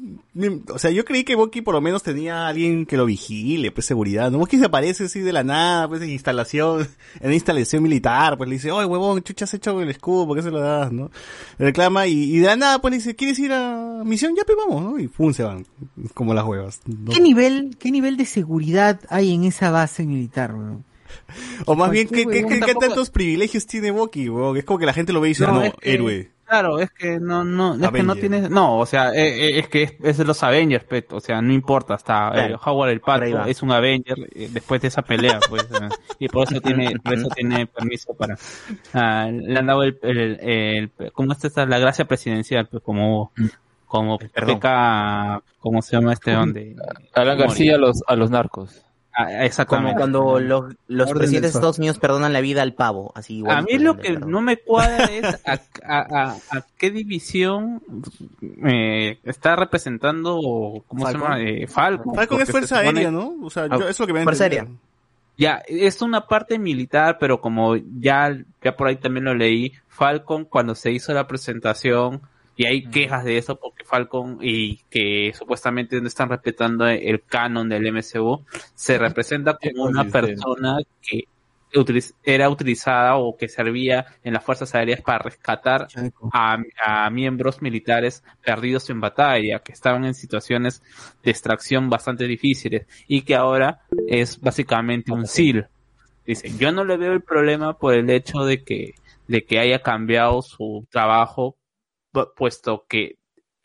[0.68, 3.70] o sea, yo creí que Bucky por lo menos tenía a alguien que lo vigile,
[3.70, 4.30] pues seguridad.
[4.30, 4.38] ¿no?
[4.38, 6.86] Bucky se aparece así de la nada, pues en instalación,
[7.20, 10.42] en instalación militar, pues le dice, oye huevón, chucha has hecho el escudo, ¿por qué
[10.42, 11.10] se lo das, no?
[11.58, 14.34] Le reclama y, y de la nada pues le dice, ¿quieres ir a misión?
[14.36, 14.98] Ya pues vamos, ¿no?
[14.98, 15.66] Y pum, se van,
[16.14, 16.80] como las huevas.
[16.86, 17.10] ¿no?
[17.12, 20.84] ¿Qué nivel, ¿Qué nivel de seguridad hay en esa base militar, weón?
[21.66, 24.56] O más bien, ¿qué, qué, tantos privilegios tiene Bucky, weón?
[24.56, 26.30] Es como que la gente lo ve y dice, no, es que- héroe.
[26.48, 29.68] Claro, es que no, no, es que no tienes, no, o sea, eh, eh, es
[29.68, 33.00] que es, es de los Avengers, pe, o sea, no importa, hasta eh, Howard el
[33.00, 33.20] Pato
[33.50, 35.88] es un Avenger eh, después de esa pelea, pues, eh,
[36.18, 38.38] y por eso tiene, por eso tiene permiso para,
[38.94, 43.30] ah, le han dado el, el, el- ¿cómo está esta, la gracia presidencial, pues, como,
[43.84, 46.76] como peca, ¿cómo se llama este donde?
[47.12, 48.84] Alan García a los, a los narcos.
[49.20, 49.96] Ah, Como exactamente.
[49.98, 53.56] cuando los, los presidentes de Estados Unidos perdonan la vida al pavo, así igual.
[53.56, 55.98] A mí lo que no me cuadra es a, a,
[56.30, 57.82] a, a qué división
[58.64, 60.36] eh, está representando,
[60.86, 61.20] ¿cómo Falcon.
[61.22, 61.40] se llama?
[61.42, 62.14] Eh, Falcon.
[62.14, 63.34] Falcon es fuerza supone- aérea, ¿no?
[63.42, 64.66] O sea, Ah, yo, eso es lo que me Fuerza aérea.
[65.36, 70.44] Ya, es una parte militar, pero como ya, ya por ahí también lo leí, Falcon
[70.44, 72.20] cuando se hizo la presentación,
[72.58, 77.68] y hay quejas de eso porque Falcon y que supuestamente no están respetando el canon
[77.68, 78.44] del MCU,
[78.74, 81.28] se representa como una persona que
[82.24, 85.86] era utilizada o que servía en las fuerzas aéreas para rescatar
[86.32, 90.82] a, a miembros militares perdidos en batalla, que estaban en situaciones
[91.22, 95.68] de extracción bastante difíciles y que ahora es básicamente un SEAL.
[96.26, 98.94] Dice, yo no le veo el problema por el hecho de que,
[99.28, 101.57] de que haya cambiado su trabajo,
[102.36, 103.16] puesto que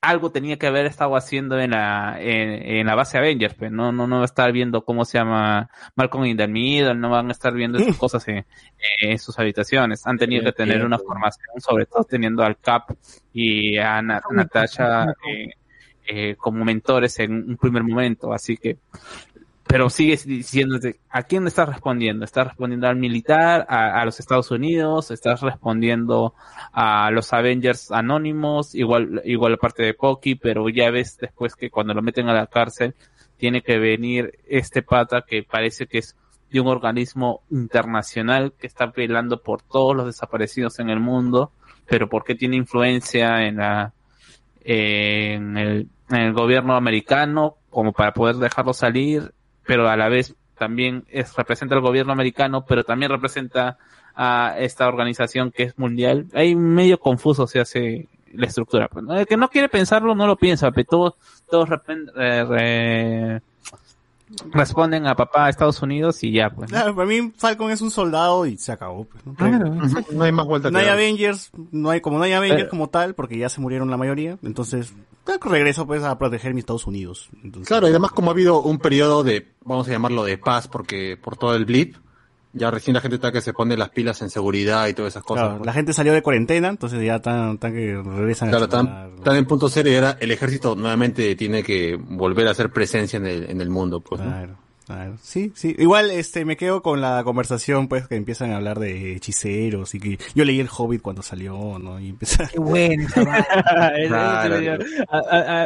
[0.01, 3.93] algo tenía que haber estado haciendo en la, en, en la base Avengers, pues no,
[3.93, 7.29] no, no va a estar viendo cómo se llama Malcolm in the Middle, no van
[7.29, 8.45] a estar viendo esas cosas en,
[9.01, 10.05] en sus habitaciones.
[10.05, 12.91] Han tenido que tener una formación, sobre todo teniendo al Cap
[13.31, 15.51] y a Na- Natasha eh,
[16.05, 18.79] eh, como mentores en un primer momento, así que
[19.73, 22.25] pero sigues diciéndote, ¿a quién estás respondiendo?
[22.25, 25.09] ¿Estás respondiendo al militar, a, los Estados Unidos?
[25.09, 26.35] ¿Estás respondiendo
[26.71, 28.75] a los Avengers anónimos?
[28.75, 32.35] Igual, igual la parte de Pocky, pero ya ves después que cuando lo meten a
[32.35, 32.93] la cárcel,
[33.35, 36.15] tiene que venir este pata que parece que es
[36.51, 41.51] de un organismo internacional que está velando por todos los desaparecidos en el mundo,
[41.87, 43.91] pero porque tiene influencia en la,
[44.63, 49.33] en en el gobierno americano como para poder dejarlo salir,
[49.65, 53.77] pero a la vez también es, representa al gobierno americano, pero también representa
[54.15, 56.27] a esta organización que es mundial.
[56.34, 58.88] Hay medio confuso se hace la estructura.
[58.88, 59.06] pues.
[59.10, 61.14] El que no quiere pensarlo no lo piensa, pero todos,
[61.49, 61.69] todos
[62.18, 63.40] eh,
[64.51, 66.72] responden a papá a Estados Unidos y ya pues.
[66.72, 66.77] ¿no?
[66.77, 69.05] Claro, para mí Falcon es un soldado y se acabó.
[69.05, 70.03] Pues, ¿no?
[70.11, 70.95] No hay más vuelta No hay dar.
[70.95, 72.69] Avengers, no hay, como no hay Avengers Eh.
[72.69, 74.93] como tal, porque ya se murieron la mayoría, entonces
[75.45, 77.30] regreso pues a proteger mis Estados Unidos.
[77.43, 80.68] Entonces, Claro, y además como ha habido un periodo de, vamos a llamarlo de paz,
[80.68, 81.95] porque por todo el blip,
[82.53, 85.23] ya recién la gente está que se pone las pilas en seguridad y todas esas
[85.23, 85.43] cosas.
[85.43, 85.65] claro, pues.
[85.65, 89.35] la gente salió de cuarentena, entonces ya están, están que regresan Claro, a están, están
[89.35, 93.25] en punto cero y ahora el ejército nuevamente tiene que volver a hacer presencia en
[93.25, 94.21] el, en el mundo, pues.
[94.21, 94.62] ¿no?
[94.85, 95.15] Claro.
[95.22, 95.76] Sí, sí.
[95.80, 99.99] Igual, este, me quedo con la conversación, pues, que empiezan a hablar de hechiceros y
[99.99, 101.99] que yo leí El Hobbit cuando salió, ¿no?
[101.99, 102.47] Y empieza...
[102.47, 103.93] Qué bueno, chaval.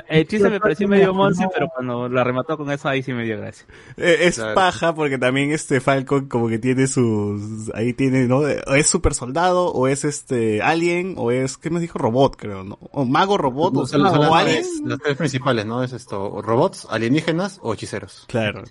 [0.08, 3.24] El- chiste me pareció medio monce, pero cuando la remató con eso ahí sí me
[3.24, 3.66] dio gracia.
[3.98, 4.56] Eh, Es Claro.
[4.56, 8.48] paja porque también este Falcon como que tiene sus, ahí tiene, ¿no?
[8.48, 11.98] Es super soldado, o es este alien, o es, ¿qué me dijo?
[11.98, 12.78] Robot, creo, ¿no?
[12.92, 14.64] O mago robot, o, son o alien.
[14.86, 15.84] las tres principales, ¿no?
[15.84, 18.26] Es esto, robots, alienígenas o hechiceros.
[18.28, 18.64] Claro.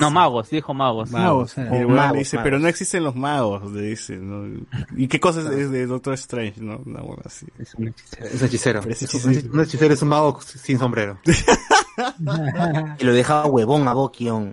[0.00, 1.10] No, magos, dijo magos.
[1.10, 1.56] Magos.
[1.58, 2.44] El Magos, dice, magos.
[2.44, 4.64] pero no existen los magos, le dice, ¿no?
[4.96, 6.80] ¿Y qué cosa es- de Doctor Strange, no?
[6.84, 7.46] Una hueá así.
[7.58, 8.26] Es un hechicero.
[8.26, 8.80] Es hechicero.
[8.88, 9.52] Es hechicero.
[9.52, 11.18] Un hechicero es un mago sin sombrero.
[12.98, 14.52] Y lo dejaba huevón a Bokion.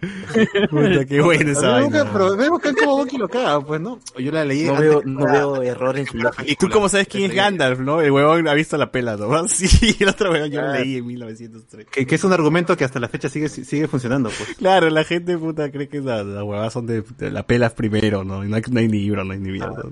[0.70, 2.12] Puta, qué buena esa Pero vaina.
[2.12, 4.00] Pero vemos que como Boki lo caga, pues, ¿no?
[4.18, 4.64] Yo la leí.
[4.64, 6.44] No antes veo, no veo error en su lógica.
[6.46, 8.02] ¿Y tú cómo sabes quién es Gandalf, no?
[8.02, 9.48] El huevón ha visto la pela, ¿no?
[9.48, 11.88] Sí, el otro huevón yo lo leí en 1903.
[11.92, 14.58] Que, que es un argumento que hasta la fecha sigue, sigue funcionando, pues.
[14.58, 18.24] Claro, la gente puta cree que las las huevadas son de, de la pelas primero,
[18.24, 18.44] ¿no?
[18.44, 19.84] Y no hay, no hay ni libro, no hay ni mierda.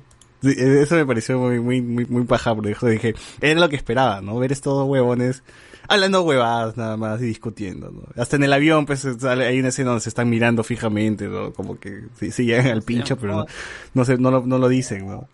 [0.41, 3.69] Sí, eh, eso me pareció muy, muy, muy, muy paja, porque yo dije, era lo
[3.69, 4.38] que esperaba, ¿no?
[4.38, 5.44] Ver estos dos huevones
[5.88, 8.02] hablando huevadas nada más y discutiendo, ¿no?
[8.22, 11.54] Hasta en el avión, pues, sale, hay una escena donde se están mirando fijamente, ¿no?
[11.54, 13.46] Como que sí, sí llegan al pincho, pero no,
[13.94, 15.28] no, se, no, lo, no lo dicen, ¿no?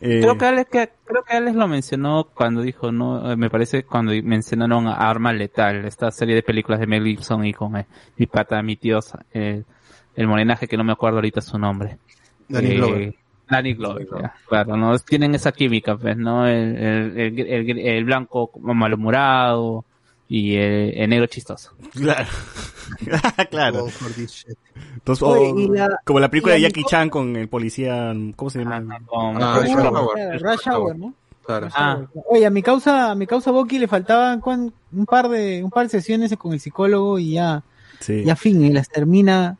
[0.00, 3.50] Eh, Creo que Alex, que, creo que Alex lo mencionó cuando dijo, no, Eh, me
[3.50, 7.76] parece cuando mencionaron a Arma Letal, esta serie de películas de Mel Gibson y con
[7.76, 7.86] eh,
[8.16, 9.00] mi pata, mi tío,
[9.32, 9.62] eh,
[10.16, 11.98] el morenaje que no me acuerdo ahorita su nombre.
[12.48, 13.14] Danny Eh, Glover.
[13.46, 16.46] Danny Glover, ya, claro, no tienen esa química, pues, ¿no?
[16.46, 19.84] El, el, el, el- el blanco malhumorado
[20.36, 21.72] y el, el negro chistoso.
[21.92, 22.26] Claro.
[23.50, 23.86] claro.
[23.88, 24.56] Shit.
[24.94, 28.50] Entonces, Oye, o- y la- como la película de Jackie Chan con el policía, ¿cómo
[28.50, 28.98] se llama?
[29.06, 31.14] Con- Ah, Rush Rush Hour, Rush Hour, ¿no?
[31.44, 31.68] Claro.
[31.74, 32.00] Ah,
[32.30, 34.40] Oye, a mi causa, a mi causa Boki le faltaban
[34.92, 37.62] un par de, un par de sesiones con el psicólogo y ya,
[38.00, 38.24] Sí.
[38.24, 39.56] ya fin, y las termina,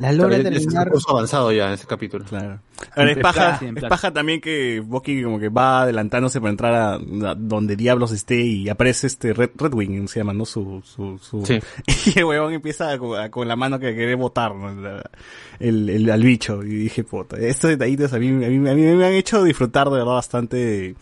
[0.00, 0.90] las logra Claro, es- es un terminar.
[0.90, 2.24] curso avanzado ya en ese capítulo.
[2.24, 2.60] Claro.
[2.96, 3.60] Ahora, es paja,
[4.08, 8.40] es también que Bucky como que va adelantándose para entrar a, a donde diablos esté
[8.40, 10.44] y aparece este Red, Red Wing, se llama, ¿no?
[10.46, 11.44] Su, su, su...
[11.46, 11.60] Sí.
[12.14, 14.74] Y el huevón empieza con, a- con la mano que quiere botar, ¿no?
[14.80, 15.02] La-
[15.58, 16.62] el, el, al bicho.
[16.64, 19.88] Y dije, puta, estos detallitos a mí, a mí, a mí me han hecho disfrutar
[19.90, 20.94] de verdad bastante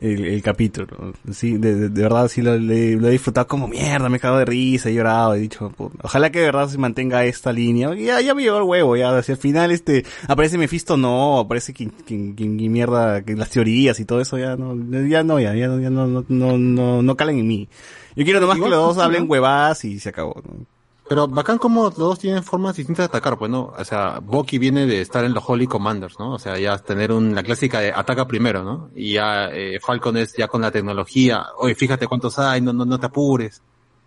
[0.00, 1.12] el, el capítulo.
[1.32, 4.20] Sí, de, de- de verdad sí lo, le- lo he disfrutado como mierda, me he
[4.20, 5.72] cagado de risa, he llorado, he dicho,
[6.02, 7.94] ojalá que de verdad se mantenga esta línea.
[7.94, 11.40] Y Ya, ya me llegó el huevo, ya, hacia el final este, aparece Mephisto, no,
[11.40, 14.74] aparece quien, quien, quien- quien mierda, que las teorías y todo eso ya no,
[15.08, 17.68] ya no, ya, ya no, ya no, no, no, no, no calan en mí.
[18.16, 20.42] Yo quiero nomás Igual que los dos hablen huevadas y se acabó.
[20.44, 20.66] ¿no?
[21.08, 23.72] Pero bacán como los dos tienen formas distintas de atacar, pues, ¿no?
[23.76, 26.34] O sea, Bucky viene de estar en los Holy Commanders, ¿no?
[26.34, 28.90] O sea, ya tener un, la clásica de ataca primero, ¿no?
[28.94, 32.84] Y ya eh, Falcon es ya con la tecnología, oye, fíjate cuántos hay, no, no,
[32.84, 33.62] no te apures.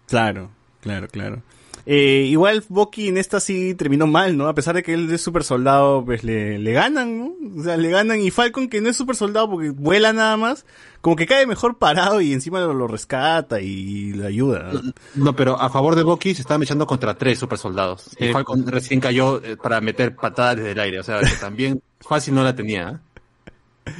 [0.07, 1.41] Claro, claro, claro.
[1.85, 4.47] Eh, igual Bucky en esta sí terminó mal, ¿no?
[4.47, 7.33] A pesar de que él es super soldado, pues le, le ganan, ¿no?
[7.59, 10.65] O sea, le ganan y Falcon que no es super soldado porque vuela nada más,
[11.01, 14.71] como que cae mejor parado y encima lo, lo rescata y le ayuda.
[14.73, 14.81] ¿no?
[15.15, 18.11] No, pero a favor de Bucky se estaban echando contra tres super soldados.
[18.17, 18.25] Sí.
[18.25, 21.81] Y Falcon recién cayó eh, para meter patadas desde el aire, o sea, que también
[21.99, 23.91] fácil no la tenía, ¿eh?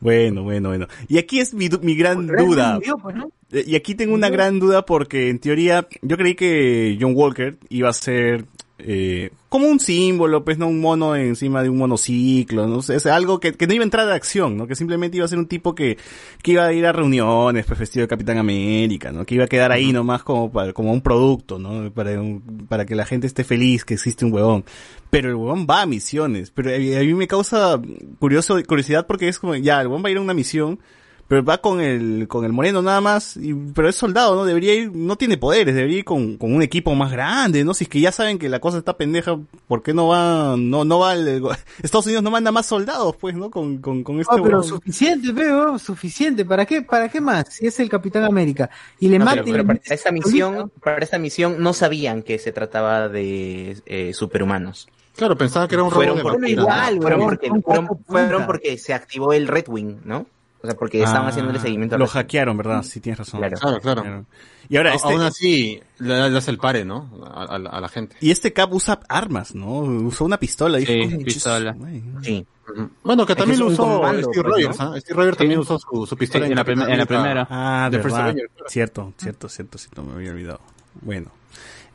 [0.00, 0.86] Bueno, bueno, bueno.
[1.08, 2.74] Y aquí es mi, mi gran duda.
[2.74, 3.30] Murió, pues, ¿no?
[3.52, 7.56] Eh, Y aquí tengo una gran duda porque en teoría yo creí que John Walker
[7.68, 8.44] iba a ser
[8.82, 13.04] eh, como un símbolo, pues no un mono encima de un monociclo, no sé, es
[13.04, 14.66] algo que, que no iba a entrar de acción, ¿no?
[14.66, 15.98] Que simplemente iba a ser un tipo que,
[16.42, 19.26] que iba a ir a reuniones, pues vestido de Capitán América, ¿no?
[19.26, 21.90] Que iba a quedar ahí nomás como para, como un producto, ¿no?
[21.92, 22.40] Para, un-
[22.70, 24.64] para que la gente esté feliz que existe un huevón.
[25.10, 27.80] Pero el huevón va a misiones, pero eh, a mí me causa
[28.20, 30.78] curioso, curiosidad porque es como, ya, el huevón va a ir a una misión,
[31.26, 34.44] pero va con el, con el moreno nada más, y, pero es soldado, ¿no?
[34.44, 37.72] Debería ir, no tiene poderes, debería ir con, con un equipo más grande, ¿no?
[37.72, 39.38] Si es que ya saben que la cosa está pendeja,
[39.68, 41.40] ¿por qué no va, no, no va, el-
[41.84, 43.48] Estados Unidos no manda más soldados, pues, ¿no?
[43.48, 44.64] Con, con, con este Ah, pero huevón.
[44.64, 46.44] suficiente, pero suficiente.
[46.44, 47.46] ¿Para qué, para qué más?
[47.48, 48.68] Si es el Capitán América.
[48.98, 52.50] Y le No, mata pero, para esta misión, para esta misión no sabían que se
[52.50, 54.88] trataba de eh, superhumanos.
[55.20, 58.94] Claro, pensaba que era un Fueron, robot por- de igual, fueron porque, fueron, fueron se
[58.94, 60.24] activó el Red Wing, ¿no?
[60.62, 61.94] O sea, porque estaban Ah, haciéndole seguimiento.
[61.96, 62.22] al Lo Red Wing.
[62.22, 62.82] hackearon, ¿verdad?
[62.82, 63.40] Sí, tienes razón.
[63.40, 63.56] Claro.
[63.58, 64.24] Claro, claro.
[64.70, 67.10] Y ahora A- este, Aún así, le, le hace el pare, ¿no?
[67.34, 68.16] A, a la- a la gente.
[68.20, 69.80] y este Cap usa armas, ¿no?
[69.80, 70.78] Usó una pistola.
[70.78, 71.74] Sí, Dije, "Coño, pistola.
[71.74, 72.02] madre".
[72.22, 72.46] Sí.
[73.02, 74.92] Bueno, que Es que también es lo usó comando, Steve pues, Rogers, ¿no?
[74.94, 75.00] ¿ah?
[75.00, 75.62] Steve Rogers también Sí.
[75.62, 77.06] usó su, su Sí, pistola en la, en la América.
[77.06, 77.46] primera.
[77.50, 78.34] Ah, First verdad.
[78.68, 80.60] Cierto, cierto, cierto, cierto, me había olvidado.
[81.02, 81.30] Bueno.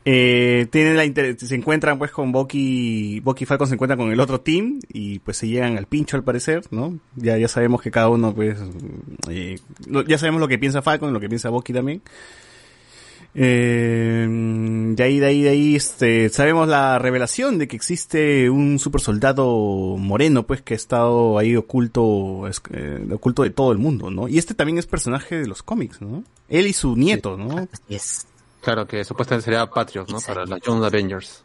[0.08, 4.12] Eh, tienen la inter- se encuentran pues con Bucky, Bucky y Falcon se encuentran con
[4.12, 6.96] el otro team y pues se llegan al pincho al parecer, ¿no?
[7.16, 8.56] Ya, ya sabemos que cada uno pues,
[9.28, 9.58] eh,
[10.06, 12.02] ya sabemos lo que piensa Falcon, lo que piensa Bucky también.
[13.38, 14.26] Eh,
[14.96, 19.00] de ahí, de ahí, de ahí, este, sabemos la revelación de que existe un super
[19.00, 24.28] soldado moreno, pues, que ha estado ahí oculto, eh, oculto de todo el mundo, ¿no?
[24.28, 26.24] Y este también es personaje de los cómics, ¿no?
[26.48, 27.58] Él y su nieto, ¿no?
[27.58, 28.26] Así es.
[28.66, 30.18] Claro, que supuestamente sería Patriot, ¿no?
[30.20, 31.44] Para la Young Avengers.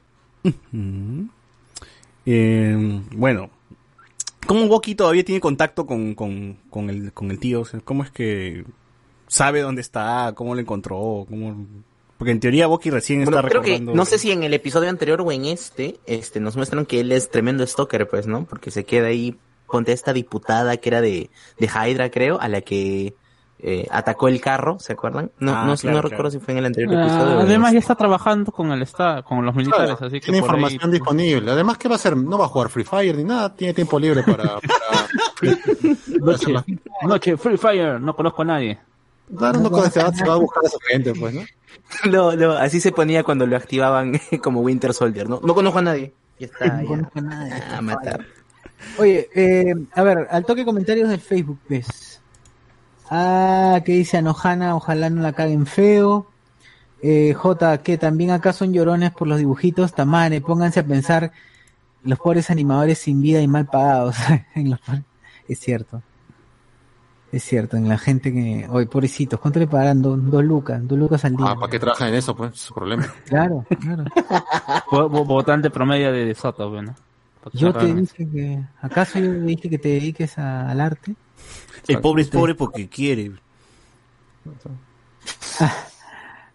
[2.23, 3.49] Eh, bueno,
[4.47, 7.61] ¿cómo Bucky todavía tiene contacto con, con, con, el, con el tío?
[7.61, 8.65] O sea, ¿Cómo es que
[9.27, 10.33] sabe dónde está?
[10.35, 11.27] ¿Cómo lo encontró?
[11.29, 11.67] ¿Cómo...
[12.17, 14.89] Porque en teoría Bucky recién Bueno, está creo que, no sé si en el episodio
[14.89, 18.45] anterior o en este, este, nos muestran que él es tremendo stalker, pues, ¿no?
[18.45, 19.37] Porque se queda ahí,
[19.67, 21.29] ponte esta diputada que era de,
[21.59, 23.13] de Hydra, creo, a la que
[23.63, 25.31] eh, atacó el carro, ¿se acuerdan?
[25.39, 26.09] No, Ah, no, claro, no claro.
[26.09, 27.39] recuerdo si fue en el anterior Ah, episodio.
[27.41, 30.43] además ya está trabajando con el está con los militares, Claro, así que tiene ahí-
[30.43, 31.51] información disponible.
[31.51, 32.17] Además, ¿qué va a hacer?
[32.17, 33.53] No va a jugar Free Fire ni nada.
[33.55, 34.43] Tiene tiempo libre para...
[34.43, 34.61] para...
[36.21, 36.53] Noche,
[37.03, 38.79] noche, Free Fire, no conozco a nadie.
[39.37, 41.41] Claro, no conoce, se va se va a buscar a su gente, pues, ¿no?
[42.05, 45.39] Lo- lo- así se ponía cuando lo activaban como Winter Soldier, ¿no?
[45.43, 46.13] No conozco a nadie.
[46.39, 46.87] Ya está, No ya.
[46.87, 47.53] conozco a nadie.
[47.77, 48.25] A matar.
[48.97, 52.20] Oye, eh, a ver, al toque comentarios del Facebook, ¿ves?
[53.13, 56.27] Ah, que dice Anojana, ojalá no la caguen feo.
[57.03, 59.93] Eh, J, que también acá son llorones por los dibujitos.
[59.93, 61.31] Tamare, pónganse a pensar
[62.03, 64.15] los pobres animadores sin vida y mal pagados.
[65.47, 66.01] Es cierto.
[67.33, 68.67] Es cierto, en la gente que...
[68.69, 70.01] Oye, pobrecitos, ¿cuánto le pagarán?
[70.01, 71.45] Do- dos lucas, dos lucas al día.
[71.49, 72.53] Ah, ¿para qué trabajan en eso, pues?
[72.53, 73.05] Es su problema.
[73.25, 74.03] Claro, claro.
[74.89, 76.93] Vo- vo- Votante promedio de, Soto, bueno.
[77.53, 78.59] Yo te dije que...
[78.81, 81.15] ¿Acaso yo te dije que te dediques a- al arte?
[81.87, 83.31] El pobre es pobre porque quiere.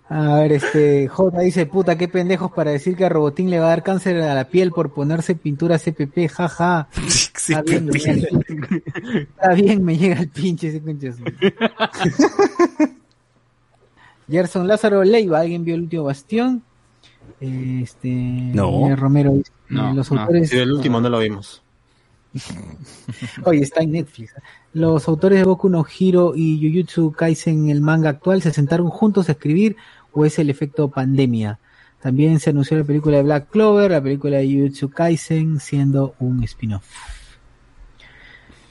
[0.09, 3.67] A ver, este, J dice, puta, qué pendejos para decir que a Robotín le va
[3.67, 6.87] a dar cáncer a la piel por ponerse pintura CPP, jaja.
[7.49, 9.19] Está bien, me llega el pinche.
[9.23, 10.81] Está bien, me llega el pinche ese
[14.29, 16.63] Gerson Lázaro Leiva, ¿alguien vio el último bastión?
[17.41, 18.95] Este, No.
[18.95, 20.21] Romero dice, No, los no.
[20.21, 21.63] autores, Sí, el último no lo vimos.
[23.45, 24.33] oye, está en Netflix.
[24.77, 29.31] Los autores de Boku no Hero y Jujutsu Kaisen, el manga actual, se sentaron juntos
[29.31, 29.77] a escribir
[30.13, 31.59] o es el efecto pandemia.
[32.03, 36.43] También se anunció la película de Black Clover, la película de Jujutsu Kaisen, siendo un
[36.45, 36.85] spin-off.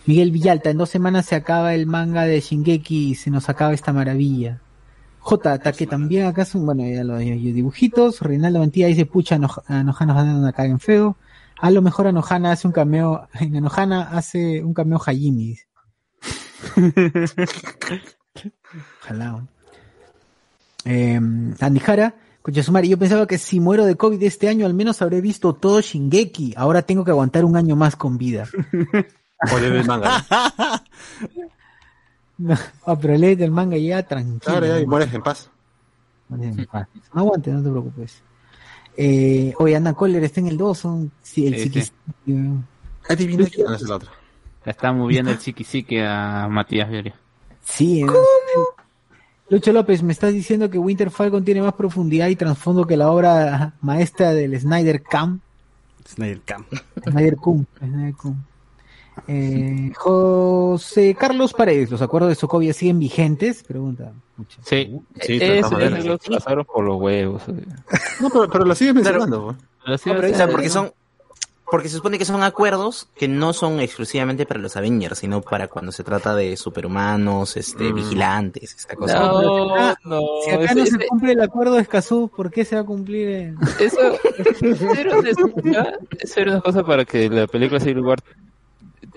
[0.05, 3.73] Miguel Villalta, en dos semanas se acaba el manga de Shingeki y se nos acaba
[3.73, 4.61] esta maravilla.
[5.21, 8.21] J, que también acá son, bueno, ya los dibujitos.
[8.21, 11.17] Reinaldo Mantilla dice, pucha, Anoja- Anohana nos dan una caga en feo.
[11.59, 15.57] A lo mejor Anohana hace un cameo, en Anohana hace un cameo Hajimi.
[19.01, 19.45] Ojalá.
[20.85, 21.19] Eh,
[21.59, 25.01] Andy Jara, escucha Sumari, yo pensaba que si muero de COVID este año al menos
[25.01, 26.53] habré visto todo Shingeki.
[26.57, 28.47] Ahora tengo que aguantar un año más con vida.
[29.51, 30.25] O lee el manga.
[30.29, 31.45] ¿no?
[32.37, 32.53] No,
[32.85, 34.39] ah, pero léete el manga ya tranquilo.
[34.41, 35.49] Claro, ya, y mueres en paz.
[36.27, 36.87] Mueres en paz.
[37.13, 38.21] No aguante, no te preocupes.
[38.97, 41.91] Eh, oye, Ana Coller está en el 2, son sí, el Sí,
[43.07, 44.09] Adivina quién es el otro.
[44.65, 47.15] Está moviendo el chiquisique a Matías Vioria.
[47.63, 48.13] Sí, ¿no?
[49.49, 53.11] Lucho López, me estás diciendo que Winter Falcon tiene más profundidad y trasfondo que la
[53.11, 55.41] obra maestra del Snyder Camp.
[56.07, 56.67] Snyder Camp.
[57.03, 57.65] Snyder Cum.
[57.77, 58.35] Snyder Cum.
[59.27, 63.63] Eh, José Carlos Paredes, ¿los acuerdos de Sokovia siguen vigentes?
[63.63, 64.11] Pregunta.
[64.35, 64.59] Mucho.
[64.63, 64.99] Sí.
[65.21, 65.39] Sí,
[65.71, 66.05] maneras.
[66.05, 67.43] los pasaron por los huevos.
[67.47, 67.65] eh.
[68.19, 69.55] No, pero, pero lo sigues mencionando,
[69.87, 70.91] No, pero, o o sea, porque son
[71.69, 75.67] porque se supone que son acuerdos que no son exclusivamente para los Avengers, sino para
[75.67, 79.19] cuando se trata de superhumanos, este, vigilantes, esa cosa.
[79.19, 80.21] No, Ah, no.
[80.43, 82.81] Si acá ese- no se ese- cumple el acuerdo de Escazú, ¿por qué se va
[82.81, 83.27] a cumplir?
[83.29, 83.99] en- Eso,
[84.61, 88.19] eso era una excusa- eso era una cosa para que la película Civil War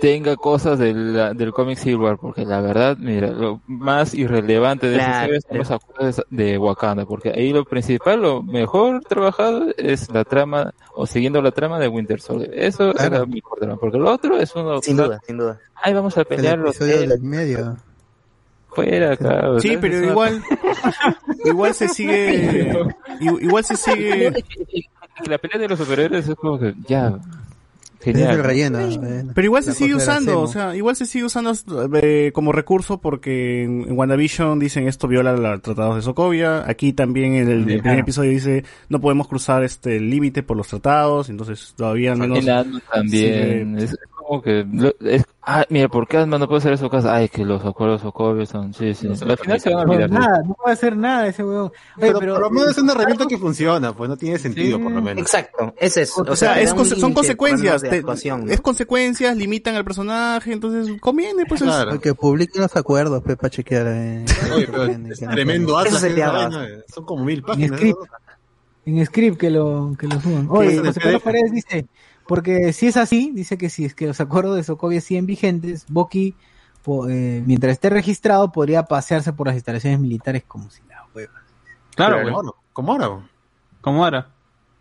[0.01, 4.97] tenga cosas del, del cómic Civil War, porque la verdad, mira, lo más irrelevante de
[4.97, 9.67] esa Claro, historia son los acuerdos de Wakanda, porque ahí lo principal, lo mejor trabajado
[9.77, 12.51] es la trama, o siguiendo la trama de Winter Soldier.
[12.55, 13.17] Eso Claro.
[13.17, 14.81] era mi mejor trama, porque lo otro es uno...
[14.83, 15.59] Sin duda, sin duda.
[15.75, 16.79] Ay, vamos a El pelear los
[17.21, 17.77] medio.
[18.71, 19.51] fuera acá.
[19.51, 20.43] o Sí, pero es igual,
[21.45, 22.73] igual se sigue,
[23.41, 24.33] igual se sigue,
[25.27, 27.19] la pelea de los superhéroes es como que ya
[27.99, 28.37] Es genial.
[28.37, 28.79] el relleno.
[28.81, 29.25] eh.
[29.35, 31.53] pero igual La se sigue usando, o sea, igual se sigue usando
[32.01, 36.93] eh, como recurso porque en, en WandaVision dicen esto viola los tratados de Sokovia, aquí
[36.93, 41.29] también en el, el primer episodio dice no podemos cruzar este límite por los tratados,
[41.29, 42.45] entonces todavía al menos
[42.93, 43.79] también.
[43.79, 43.97] Es
[44.29, 44.65] como que.
[44.71, 46.89] lo- es, ah, mira, ¿por qué Ant-Man no puede hacer eso?
[46.91, 47.15] casa?
[47.15, 48.73] Ay, que los acuerdos Sokovios son.
[48.75, 49.09] Sí, sí.
[49.09, 50.11] Al final se van a No, olvidar.
[50.11, 50.19] eso.
[50.21, 51.67] nada, no puede hacer nada ese huevón.
[51.67, 54.79] Oye, Pero, pero, por lo menos es una herramienta que funciona, pues no tiene sentido,
[54.81, 55.23] por lo menos.
[55.23, 56.17] Exacto, ese es.
[56.17, 58.51] O sea, te es son consecuencias, te- ¿no?
[58.53, 62.01] es consecuencias, limitan al personaje, entonces conviene, pues es- Claro.
[62.01, 63.87] Que publiquen los acuerdos, Pepa, chequear.
[63.89, 64.25] eh,
[64.55, 66.55] Oye, pero no es tremendo Eso atlas.
[66.69, 66.85] eh.
[66.95, 67.79] Son como mil en páginas.
[67.79, 68.07] script, ¿no?
[68.87, 70.47] en script que lo, que lo suban.
[70.51, 71.23] Oye, eso José Carlos.
[71.23, 71.87] Paredes dice,
[72.29, 75.87] porque si es así, dice que si es que los acuerdos de Sokovia siguen vigentes,
[75.89, 76.35] Boki,
[76.85, 81.33] po- eh, mientras esté registrado, podría pasearse por las instalaciones militares como si la hueva.
[81.97, 82.33] Claro, güey.
[82.35, 82.51] ahora,
[83.81, 84.29] ¿Cómo ahora?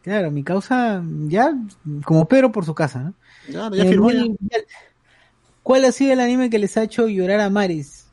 [0.03, 1.53] Claro, mi causa, ya,
[2.06, 3.14] como Pedro por su casa, ¿no?
[3.49, 4.11] Ya, ya Eh, firmó.
[4.11, 4.26] ya.
[5.64, 8.07] ¿Cuál ha sido el anime que les ha hecho llorar a mares?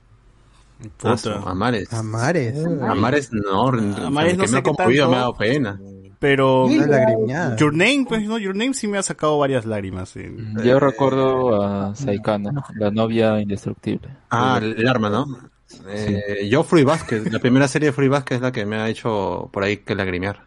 [1.02, 1.92] Ah, su- Amares.
[1.92, 2.56] Amares.
[2.82, 5.80] Amares no, Amares no me ha conmovido me ha dado pena.
[6.24, 7.54] Pero Una.
[7.56, 10.08] Your Name, pues no, Your Name sí me ha sacado varias lágrimas.
[10.08, 10.22] sí.
[10.64, 14.08] Yo recuerdo a Saikano, la novia indestructible.
[14.30, 15.26] Ah, el arma, ¿no?
[15.86, 18.88] Eh, yo Free Basket, la primera serie de Free Basket es la que me ha
[18.88, 20.46] hecho por ahí que lagrimear.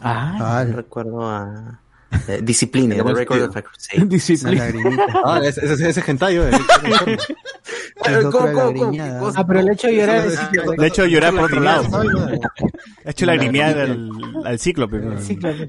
[0.00, 1.80] Ah, recuerdo a
[2.28, 4.54] eh, Discipline, Tenemos The Record of a Crusade.
[4.56, 5.06] Lagrimita.
[5.24, 6.50] Ah, ese, ese, ese hentai, eh.
[8.04, 9.32] Es otra ¿Cómo, cómo, cómo?
[9.34, 10.38] Ah, pero el hecho de llorar es
[10.76, 11.82] Le ha hecho llorar por otro lado.
[11.84, 12.40] Lagrimear,
[13.06, 14.10] Ha hecho lagrimear al,
[14.44, 14.98] al cíclope.
[14.98, 15.18] ¿no?
[15.20, 15.68] cíclope.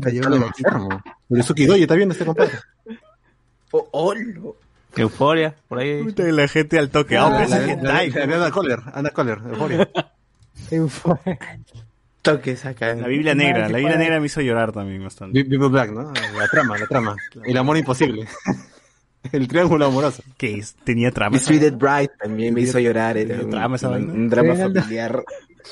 [0.00, 0.68] Cayó la gatita.
[0.70, 1.02] enfermo.
[1.28, 2.52] Yusuki Doji, ¿está viendo este compadre?
[3.72, 4.56] Oh, oh, lo-
[4.96, 6.02] Euforia, por ahí.
[6.04, 7.16] Puta, La gente al toque.
[7.16, 8.12] Ah, pero ese es hentai.
[8.32, 9.88] Ana Coller, Ana Coller, Euforia.
[10.70, 11.38] Euforia.
[12.22, 12.94] Toques acá.
[12.94, 13.68] La Biblia Negra.
[13.68, 15.44] La Biblia Negra me hizo llorar también bastante.
[15.44, 16.12] People Black, ¿no?
[16.38, 17.16] La trama, la trama.
[17.44, 18.26] El amor imposible.
[19.32, 20.22] El triángulo amoroso.
[20.36, 21.34] Que es- tenía trama.
[21.34, 23.16] Mistreated Bride también me hizo llorar.
[23.16, 24.12] Era un, trama esa un- vaina.
[24.12, 25.24] un drama familiar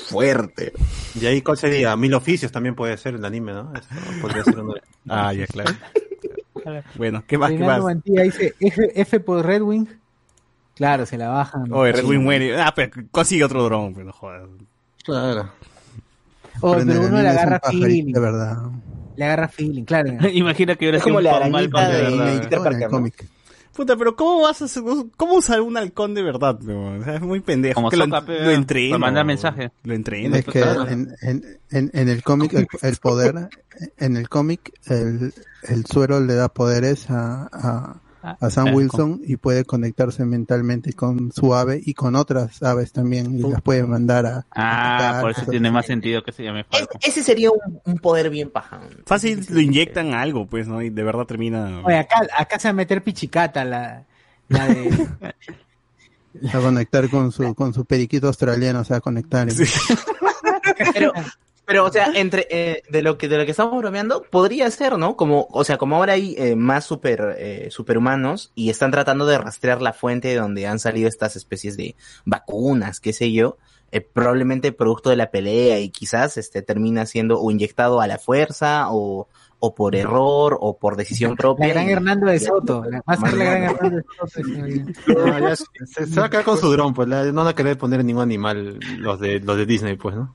[0.08, 0.72] fuerte.
[1.20, 1.96] Y ahí, ¿cuál sería?
[1.96, 3.72] Mil oficios también puede ser el anime, ¿no?
[3.74, 5.70] Esto podría ser uno de- Ah, ya, claro.
[6.96, 7.50] Bueno, ¿qué más?
[7.50, 7.82] ¿Qué más?
[7.82, 9.86] Mantilla dice F, F por Red Wing.
[10.76, 11.72] Claro, se la bajan.
[11.72, 12.60] Oye, Red Wing muere.
[12.60, 14.48] Ah, pero consigue otro dron, pero no jodas.
[15.04, 15.50] Claro.
[16.60, 18.12] Oye, Pero uno le agarra feeling.
[18.12, 18.58] De verdad.
[19.16, 20.10] Le agarra feeling, claro.
[20.32, 23.26] Imagina que hubiera Es como un la arañita de- Peter cómic.
[23.74, 24.82] Puta, pero ¿cómo vas a hacer,
[25.16, 26.58] cómo usar un halcón de verdad?
[26.62, 27.00] weón?
[27.00, 27.74] O sea, es muy pendejo.
[27.76, 29.70] Como que lo, lo mandar mensaje.
[29.84, 30.36] Lo entreno.
[30.36, 33.48] Es que en, en, en, en el cómic el, el poder,
[33.96, 35.32] en el cómic el,
[35.62, 40.92] el suero le da poderes a, a, a Sam Ah, Wilson y puede conectarse mentalmente
[40.92, 44.46] con su ave y con otras aves también y las puede mandar a...
[44.50, 46.98] Ah, atacar, por eso tiene más sentido que se llame Falcon.
[47.02, 48.80] Ese sería un, un poder bien paja.
[49.06, 50.82] Fácil lo inyectan algo, pues, ¿no?
[50.82, 51.80] Y de verdad termina.
[51.84, 54.04] Oye, acá, acá se va a meter pichicata la,
[54.48, 55.08] la de.
[56.52, 59.48] a conectar con su con su periquito australiano, o sea, a conectar.
[59.48, 59.54] y-
[60.94, 61.12] Pero,
[61.70, 64.98] pero, o sea, entre eh, de lo que de lo que estamos bromeando, podría ser,
[64.98, 65.16] ¿no?
[65.16, 69.38] Como, o sea, como ahora hay eh, más super eh, superhumanos y están tratando de
[69.38, 71.94] rastrear la fuente de donde han salido estas especies de
[72.24, 73.56] vacunas, qué sé yo,
[73.92, 78.18] eh, probablemente producto de la pelea y quizás este termina siendo o inyectado a la
[78.18, 79.28] fuerza o
[79.62, 81.66] o por error o por decisión propia.
[81.68, 82.82] La gran y- Hernando de Soto.
[82.90, 84.04] la- Va a ser la gran Hernando de
[85.04, 85.20] Soto.
[85.26, 87.48] No, ya se, se- se va a quedar con su dron, pues la- no van
[87.48, 90.34] a querer poner ningún animal los de los de Disney, pues, ¿no?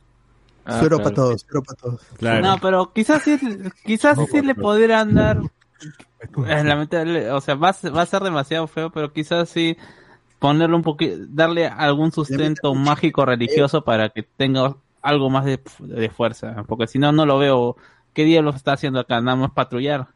[0.66, 1.04] Ah, Suero claro.
[1.04, 2.02] para todos, suero para todos.
[2.18, 2.42] Claro.
[2.42, 3.38] No, pero quizás sí,
[3.86, 5.40] quizás sí le podrían dar.
[6.48, 9.78] Es lamentable, o sea, va a, ser, va a ser demasiado feo, pero quizás sí
[10.40, 16.10] ponerle un poquito, darle algún sustento mágico religioso para que tenga algo más de, de
[16.10, 17.78] fuerza, porque si no, no lo veo.
[18.14, 19.20] ¿Qué diablos está haciendo acá?
[19.20, 20.08] Nada más patrullar.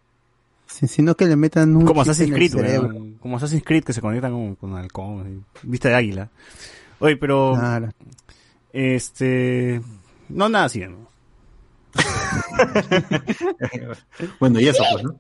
[0.66, 3.18] Sí, sino que le metan un Como Assassin's en el Creed.
[3.20, 6.30] Como Assassin's Creed que se conectan con, con halcón, vista de águila.
[7.00, 7.54] Oye, pero.
[7.56, 7.90] Claro.
[8.72, 9.82] Este.
[10.30, 11.08] No, nada así, ¿no?
[14.40, 15.16] Bueno, y eso, pues, ¿no?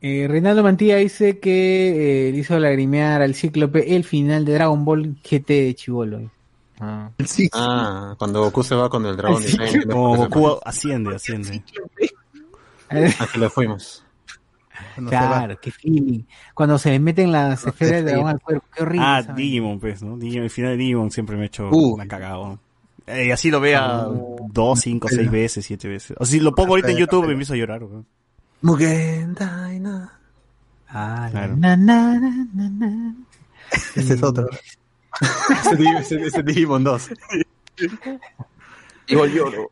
[0.00, 4.84] Eh, Reinaldo Mantilla dice que eh, le hizo lagrimear al cíclope el final de Dragon
[4.84, 6.30] Ball GT de Chivolo.
[7.24, 9.40] Sí, Ah, cuando Goku se va con el dragón.
[9.44, 9.56] Sí.
[9.72, 11.62] y Como Goku asciende, asciende.
[13.20, 14.04] Aquí le fuimos.
[14.96, 15.28] cuando se va.
[15.28, 16.24] Claro, qué feeling.
[16.54, 19.06] Cuando se le meten las esferas de dragón al cuerpo, qué horrible.
[19.06, 19.22] Ah.
[19.22, 20.16] Digimon, pues, ¿no?
[20.18, 21.94] Digimon, el final de Digimon siempre me ha hecho Uh.
[21.94, 22.58] una cagada.
[23.06, 24.06] Eh, así lo vea
[24.52, 26.16] dos, cinco, seis veces, siete veces.
[26.18, 27.82] O si lo pongo ahorita en YouTube me empiezo a llorar.
[28.62, 30.12] Mugen Daina.
[30.88, 31.56] Ah, Claro.
[31.56, 33.14] na, na, na, na, na.
[33.96, 34.48] Ese es otro.
[36.00, 37.08] Ese, ese Digimon 2.
[39.08, 39.70] Yo lloro.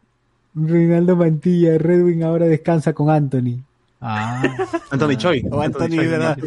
[0.54, 3.62] Reinaldo Mantilla, Redwing ahora descansa con Anthony.
[4.02, 4.42] Ah,
[4.90, 5.44] Anthony Choi.
[5.50, 6.38] O Anthony, Choi, ¿verdad?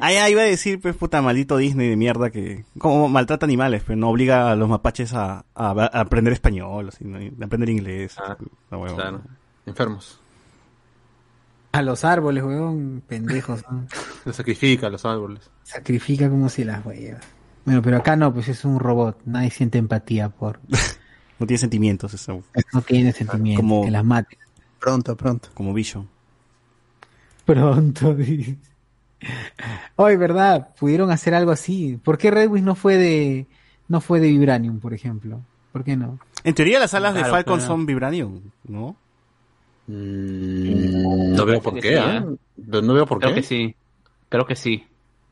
[0.00, 2.64] Ah, ya iba a decir, pues, puta, maldito Disney de mierda que...
[2.78, 7.04] Como maltrata animales, pero no obliga a los mapaches a, a, a aprender español, así,
[7.04, 7.18] ¿no?
[7.18, 8.16] a aprender inglés.
[8.18, 8.36] Ah,
[8.70, 8.96] No, huevón.
[8.96, 9.20] Claro.
[9.66, 10.18] Enfermos.
[11.72, 13.62] a los árboles, weón, pendejos.
[13.70, 13.86] ¿no?
[14.24, 15.48] Lo sacrifica a los árboles.
[15.62, 17.22] Sacrifica como si las huevas.
[17.64, 19.18] Bueno, pero acá no, pues es un robot.
[19.26, 20.60] Nadie siente empatía por.
[21.38, 22.42] No tiene sentimientos, eso.
[22.72, 23.60] No tiene sentimientos.
[23.62, 24.38] Como- Que las mate.
[24.80, 25.50] Pronto, pronto.
[25.52, 26.08] Como Vision.
[27.46, 28.58] Pronto, dice.
[29.96, 30.74] Hoy, ¿verdad?
[30.78, 31.98] Pudieron hacer algo así.
[32.04, 33.46] ¿Por qué Redwing no fue de.
[33.88, 35.40] No fue de Vibranium, por ejemplo?
[35.72, 36.18] ¿Por qué no?
[36.44, 38.96] En teoría las alas de Falcon pero- son Vibranium, ¿no?
[39.86, 42.24] Mm, no veo por qué, sí, ¿ah?
[42.56, 43.40] No no veo por Creo qué.
[43.40, 43.74] que sí.
[44.28, 44.84] Creo que sí.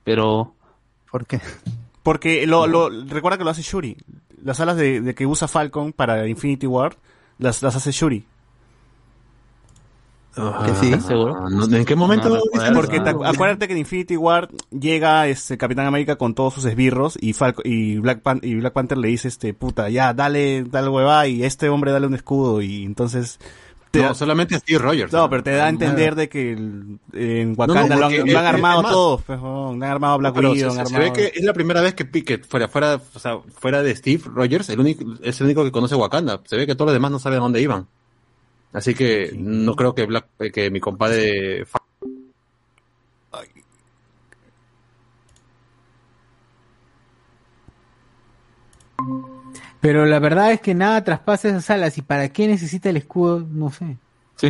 [0.04, 0.54] Pero
[1.10, 1.40] ¿Por qué?
[2.02, 3.96] Porque lo, lo, recuerda que lo hace Shuri.
[4.42, 6.96] Las alas de, de que usa Falcon para Infinity War
[7.38, 8.24] las, las hace Shuri.
[10.34, 10.86] ¿Que sí?
[10.86, 11.46] ¿Estás seguro?
[11.70, 12.28] ¿En qué momento?
[12.28, 12.40] No?
[12.74, 17.16] Porque te- acuérdate que en Infinity War llega este Capitán América con todos sus esbirros
[17.20, 20.88] y Falco, y Black Pan- y Black Panther le dice este puta, ya dale, dale
[20.88, 23.38] hueva y este hombre dale un escudo y entonces
[23.92, 25.12] No, solamente Steve Rogers.
[25.12, 28.32] No, pero te da a entender de que el- en Wakanda No, no, lo, han,
[28.32, 30.98] lo armado es más- todos, pues, han armado Black Widow, se, han se armado...
[31.04, 34.24] ve que es la primera vez que Pickett fuera, fuera, o sea, fuera de Steve
[34.26, 36.40] Rogers, el único, es el único que conoce Wakanda.
[36.44, 37.86] Se ve que todos los demás no saben a dónde iban.
[38.74, 41.64] Así que no creo que Black, eh, que mi compadre
[49.80, 51.98] Pero la verdad es que nada traspasa esas alas.
[51.98, 53.46] ¿Y para qué necesita el escudo?
[53.50, 53.98] No sé.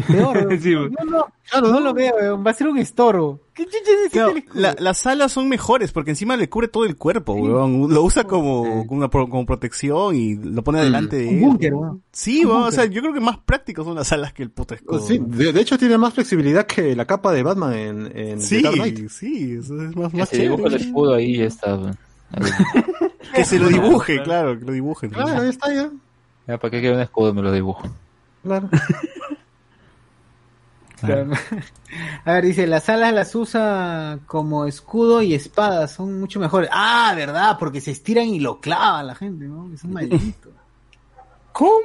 [0.03, 0.13] Sí.
[0.13, 0.59] Peor.
[0.61, 1.27] Sí, no,
[1.61, 2.45] no, no lo veo, weón.
[2.47, 3.41] va a ser un estorbo.
[4.55, 7.93] La- las alas son mejores porque encima le cubre todo el cuerpo, weón.
[7.93, 12.03] Lo usa como, como, una como protección y lo pone delante de Un búnker, weón.
[12.13, 14.51] Sí, Un weón, o sea, yo creo que más prácticos son las alas que el
[14.51, 15.01] puto escudo.
[15.01, 18.57] Sí, de, de hecho tiene más flexibilidad que la capa de Batman en, en Sí,
[18.57, 19.09] The Dark Knight.
[19.11, 20.85] sí, eso es más, Que más se dibuja el chévere.
[20.85, 21.75] escudo ahí y ya está.
[21.77, 21.99] weón.
[23.35, 25.09] Que se lo dibuje, claro, que lo dibuje.
[25.09, 25.91] Claro, ahí está ya.
[26.47, 27.33] Ya, ¿para qué quiero un escudo?
[27.35, 27.89] Me lo dibujo.
[28.43, 28.69] Claro.
[32.25, 36.71] A ver, dice, las alas las usa como escudo y espada, son mucho mejores.
[36.73, 39.73] Ah, verdad, porque se estiran y lo clavan la gente, ¿no?
[39.73, 40.51] Es un maldito.
[41.53, 41.79] ¿Cómo?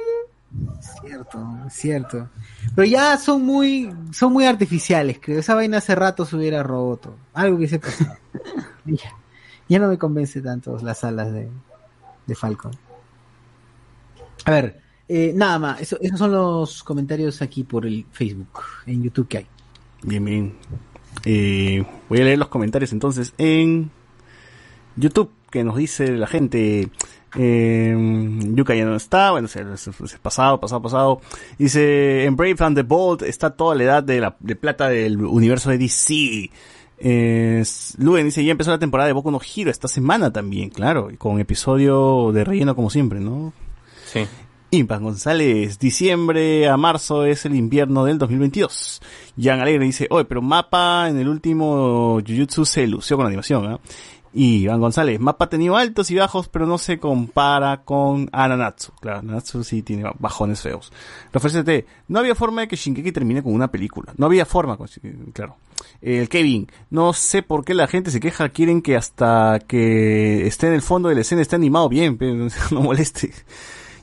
[1.00, 2.28] Cierto, cierto.
[2.74, 5.38] Pero ya son muy, son muy artificiales, creo.
[5.38, 7.14] Esa vaina hace rato se hubiera roto.
[7.34, 8.16] Algo que se pasado.
[8.84, 9.12] ya,
[9.68, 11.48] ya no me convence tanto las alas de,
[12.26, 12.72] de Falcon.
[14.44, 14.80] A ver,
[15.12, 19.38] eh, nada más, eso- esos son los comentarios aquí por el Facebook, en YouTube que
[19.38, 19.46] hay.
[20.04, 20.54] Bien, bien.
[21.24, 23.90] Eh, voy a leer los comentarios entonces en
[24.96, 26.88] YouTube que nos dice la gente.
[27.36, 27.94] Eh,
[28.54, 31.20] Yuka ya no está, bueno, se, se- se- pasado, pasado, pasado.
[31.58, 35.16] Dice, en Brave and the Bold está toda la edad de, la, de plata del
[35.24, 36.50] universo de DC.
[36.98, 37.62] Eh,
[37.98, 41.16] Luen dice, ya empezó la temporada de Boku no Hero esta semana también, claro, y
[41.16, 43.52] con episodio de relleno como siempre, ¿no?
[44.12, 44.20] Sí.
[44.72, 49.02] Impas González, diciembre a marzo es el invierno del 2022.
[49.36, 53.66] Jan Alegre dice, oye, pero Mapa en el último Jujutsu se lució con la animación,
[53.66, 53.80] ¿ah?
[54.32, 58.92] Y Iván González, Mapa ha tenido altos y bajos, pero no se compara con Ananatsu.
[59.00, 60.92] Claro, Ananatsu sí tiene bajones feos.
[61.32, 64.12] Rafael no había forma de que Shinkeki termine con una película.
[64.18, 64.78] No había forma,
[65.32, 65.56] claro.
[66.00, 70.68] El Kevin, no sé por qué la gente se queja, quieren que hasta que esté
[70.68, 73.32] en el fondo de la escena esté animado bien, pero no moleste.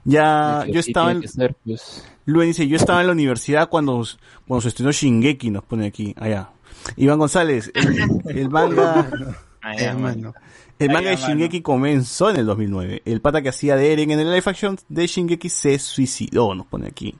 [0.10, 2.08] Ya, yo sí estaba en, ser, pues.
[2.26, 4.04] Luen dice, yo estaba en la universidad cuando,
[4.48, 6.50] cuando se estrenó Shingeki, nos pone aquí, allá.
[6.96, 9.10] Iván González, el, el manga,
[9.62, 10.34] Hermano.
[10.80, 13.02] el manga de Shingeki comenzó en el 2009.
[13.06, 16.66] El pata que hacía de Eren en el live action de Shingeki se suicidó, nos
[16.68, 17.14] pone aquí.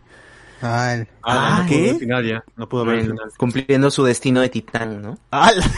[0.62, 1.96] Ah, Ah, no pudo ¿qué?
[2.00, 2.44] final ya.
[2.56, 3.34] No pudo ver el Bueno, final.
[3.38, 5.18] cumpliendo su destino de titán, ¿no?
[5.32, 5.56] ¡Al!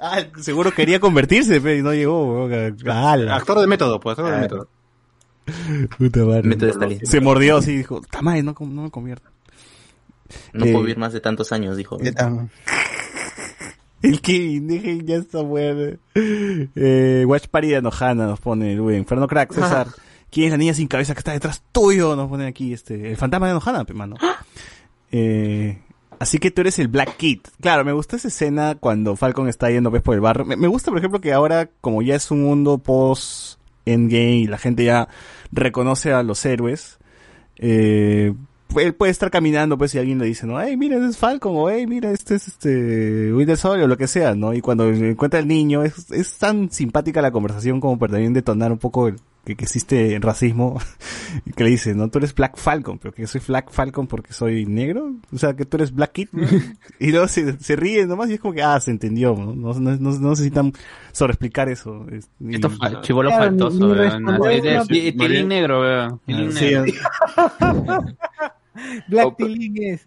[0.00, 2.48] Ah, seguro quería convertirse, pero no llegó.
[3.32, 4.40] Actor de método, pues, actor de Ah.
[4.40, 4.68] método.
[5.98, 6.42] Puta madre.
[6.42, 6.72] Método.
[7.02, 9.28] Se mordió así y dijo, ¡Tamae, no, no me convierto!
[10.52, 11.96] No Eh, puedo vivir más de tantos años, dijo.
[11.98, 12.50] ¿Qué tal?
[14.02, 15.96] El Kevin, dejen ya está bueno.
[16.14, 19.04] Eh, Watch Party de Anohana nos pone Luen.
[19.06, 19.88] Fernando Crack, César.
[20.30, 22.14] ¿Quién es la niña sin cabeza que está detrás tuyo?
[22.14, 23.10] Nos pone aquí este.
[23.10, 24.16] El fantasma de Anohana, pe mano.
[25.10, 25.78] Eh,
[26.18, 27.40] así que tú eres el Black Kid.
[27.60, 30.44] Claro, me gusta esa escena cuando Falcon está yendo pues, por el barrio.
[30.44, 34.46] Me, me gusta, por ejemplo, que ahora, como ya es un mundo post Endgame y
[34.46, 35.08] la gente ya
[35.52, 36.98] reconoce a los héroes,
[37.56, 38.34] eh,
[38.76, 41.70] él puede estar caminando, pues, y alguien le dice, no, hey, mira, es Falcon, o
[41.70, 44.52] hey, mira, este es este Winter Soldier, o lo que sea, ¿no?
[44.52, 48.70] Y cuando encuentra al niño, es, es tan simpática la conversación como para también detonar
[48.70, 50.78] un poco el, que, que existe racismo,
[51.46, 54.32] y que le dice, no, tú eres Black Falcon, pero que soy Black Falcon porque
[54.32, 56.46] soy negro, o sea, que tú eres Black Kid, ¿no?
[57.00, 59.54] y luego se, se ríe nomás y es como que, ah, se entendió, ¿no?
[59.54, 60.72] No, no, no- no necesitan
[61.12, 62.06] sobreexplicar eso.
[62.10, 63.94] Es- y- Esto fa- chivolo Claro, faltoso,
[64.88, 66.20] Tilín negro, weón.
[66.26, 66.72] Tilín Sí.
[69.08, 70.06] Black Tilling es.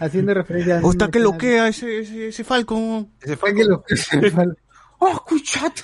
[0.00, 0.88] Haciendo referencia a.
[0.88, 3.08] Está que lo queda ese, ese, ese Falcon.
[3.20, 3.84] Ese lo
[4.98, 5.82] ¡Oh, escuchate!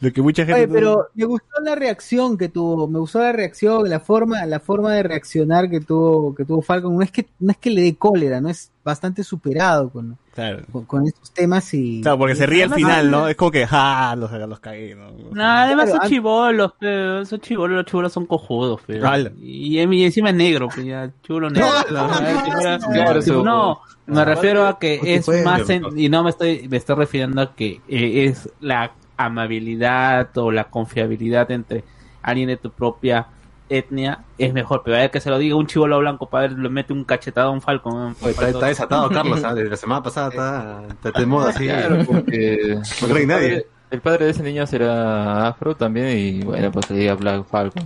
[0.00, 0.64] Lo que mucha gente...
[0.64, 4.58] Oye, pero me gustó la reacción que tuvo, me gustó la reacción, la forma, la
[4.58, 6.96] forma de reaccionar que tuvo, que tuvo Falcon.
[6.96, 10.64] No es que, no es que le dé cólera, no es bastante superado con, Claro.
[10.72, 12.00] con, con estos temas y.
[12.02, 13.28] Claro, porque se ríe al final, ¿no?
[13.28, 15.12] Es como que, ja, los, los cagué, ¿no?
[15.32, 19.06] No, además Claro, son chivolos, pero son chivolos, los chivolos son cojudos, pero.
[19.08, 19.30] Ala.
[19.40, 21.68] Y, y encima es negro, pues ya, chivolo negro.
[21.88, 26.76] Claro, eso- no, me refiero a que es más, en- y no me estoy, me
[26.78, 31.84] estoy refiriendo a que eh, es la amabilidad o la confiabilidad entre
[32.22, 33.26] alguien de tu propia
[33.68, 36.68] etnia es mejor, pero hay que se lo diga un chivolo blanco para ver, le
[36.68, 37.60] mete un cachetado a un.
[37.66, 39.54] Oye, Está, está desatado Carlos, ¿ah?
[39.54, 41.64] desde la semana pasada está, está de moda así.
[41.66, 43.48] Claro, porque No cree el nadie.
[43.48, 47.46] padre, el padre de ese niño será afro también y bueno, pues le diga Black
[47.46, 47.84] Falcon.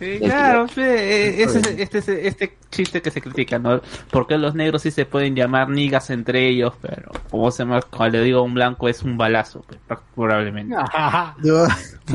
[0.00, 3.80] Eh, claro, sí, eh, ese es- este, es este chiste que se critica, ¿no?
[4.12, 8.18] Porque los negros sí se pueden llamar nigas entre ellos, pero como se llama, cuando
[8.18, 9.80] le digo a un blanco es un balazo, pues,
[10.14, 10.76] probablemente.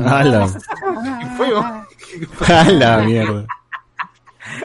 [0.04, 0.48] ¡Hala!
[2.48, 3.46] ¡Hala, mierda!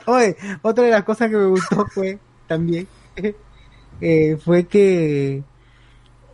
[0.05, 2.87] Oye, otra de las cosas que me gustó fue también
[4.01, 5.43] eh, fue que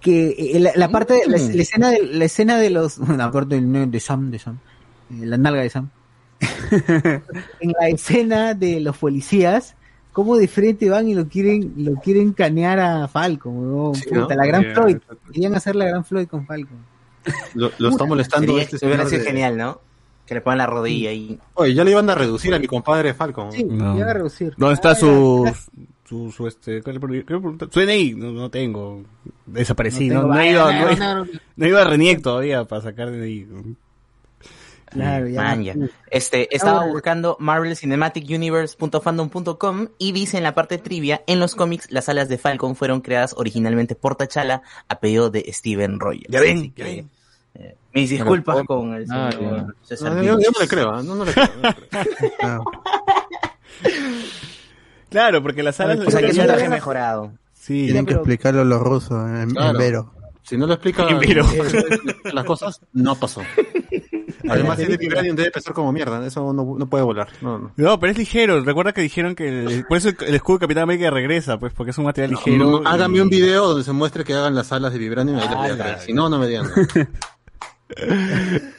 [0.01, 3.29] que eh, la, la parte de, la, la escena de la escena de los la
[3.29, 4.57] del- de Sam de Sam
[5.11, 5.89] eh, la nalga de Sam
[7.59, 9.75] en la escena de los policías
[10.11, 14.41] cómo de frente van y lo quieren lo quieren canear a Falcon Sí, puta, ¿no?
[14.41, 14.97] la gran Floyd
[15.31, 16.77] querían hacer la gran Floyd con Falcon
[17.53, 19.81] Lo, lo está molestando Sería, este señor de- genial, ¿no?
[20.25, 21.37] Que le pongan la rodilla ahí.
[21.53, 23.51] Oye, ya le iban a reducir a mi compadre Falcon.
[23.51, 23.95] sí No.
[23.97, 25.47] iban a reducir ¿Dónde está Ah, su,
[26.03, 26.81] su, su, este.
[26.81, 29.03] Su DNI, no, no tengo,
[29.45, 31.31] desaparecí, no, tengo- no he ido, Vaya, no, he- no, no, no.
[31.57, 33.47] no he ido a Reniec todavía para sacar DNI.
[34.95, 35.41] Claro, ya.
[35.41, 35.75] Man, ya.
[36.09, 41.53] Este, estaba Ahora- buscando Marvel Cinematic Universe.fandom.com y dice en la parte trivia, en los
[41.55, 46.25] cómics las alas de Falcon fueron creadas originalmente por T'Challa a pedido de Steven Rogers.
[46.29, 47.05] Ya ven, ya eh,
[47.93, 49.75] mis disculpas Pero- con el Ah, señor.
[49.83, 51.01] César No, yo, no le creo, ¿ah?
[51.03, 51.47] no, no le creo.
[51.61, 52.63] no le creo.
[55.09, 55.99] Claro, porque las salas...
[56.05, 57.31] O sea, que es un traje mejorado.
[57.53, 59.79] Sí, Tienen que explicarlo los rusos en, en Claro.
[59.79, 60.11] Vero.
[60.43, 61.45] Si no lo explica Pero-
[62.33, 63.41] las cosas, no pasó.
[64.49, 66.25] Además, el de Vibranium debe pesar como mierda.
[66.25, 67.27] Eso no, no puede volar.
[67.41, 67.71] No, no.
[67.75, 68.63] No, pero es ligero.
[68.63, 71.73] Recuerda que dijeron que el- por eso el, el escudo de Capitán América regresa, pues
[71.73, 72.81] porque es un material ligero.
[72.81, 75.37] No, háganme y- un video donde se muestre que hagan las alas de Vibranium.
[75.39, 75.99] Ahí a creer.
[75.99, 76.67] Si no, no me digan.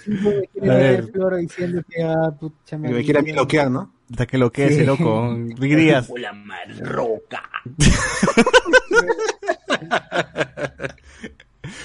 [0.06, 1.10] me quiere A ver.
[1.12, 3.04] Floro diciendo que ah, pucha Que me madre.
[3.04, 3.92] quiera bloquear, ¿no?
[4.10, 4.86] Hasta que lo quede ese Sí.
[4.86, 5.34] loco.
[5.58, 6.10] Díaz.
[6.16, 7.42] La marroca.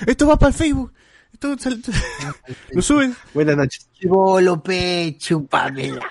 [0.06, 0.92] Esto va para el Facebook.
[1.42, 1.82] Esto sal-
[2.72, 3.16] lo suben.
[3.34, 3.90] Buenas noches.
[4.00, 6.08] Chibolo, pe, chupamela.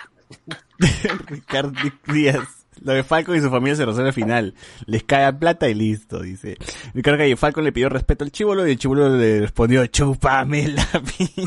[1.29, 1.73] Ricardo
[2.09, 2.49] Díaz.
[2.83, 4.55] Lo de Falcon y su familia se resuelve al final.
[4.87, 6.57] Les cae a plata y listo, dice.
[6.95, 10.87] Ricardo Calle Falcon le pidió respeto al chivolo y el chivolo le respondió, chúpame la
[11.19, 11.45] pi-".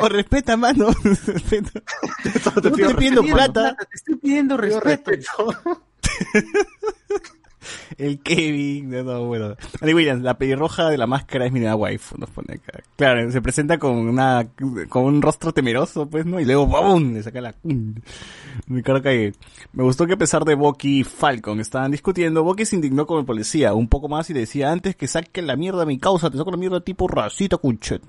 [0.00, 0.88] O respeta, mano.
[1.04, 1.80] Respeta.
[2.56, 3.76] No te estoy pidiendo plata.
[3.76, 5.28] Te estoy pidiendo respeto.
[7.98, 9.54] El Kevin, no, no, bueno.
[9.80, 12.80] Andy Williams, la pelirroja de la máscara es mi nueva waifu, nos pone acá.
[12.96, 14.46] Claro, se presenta con una,
[14.88, 16.40] con un rostro temeroso, pues, ¿no?
[16.40, 17.14] Y luego, ¡bum!
[17.14, 17.54] le saca la,
[18.68, 19.32] Ricardo Calle.
[19.72, 23.18] Me gustó que a pesar de Bucky y Falcon estaban discutiendo, Bucky se indignó con
[23.20, 26.30] el policía un poco más y decía, antes que saquen la mierda a mi causa,
[26.30, 28.02] te saco la mierda tipo racita, cunchet.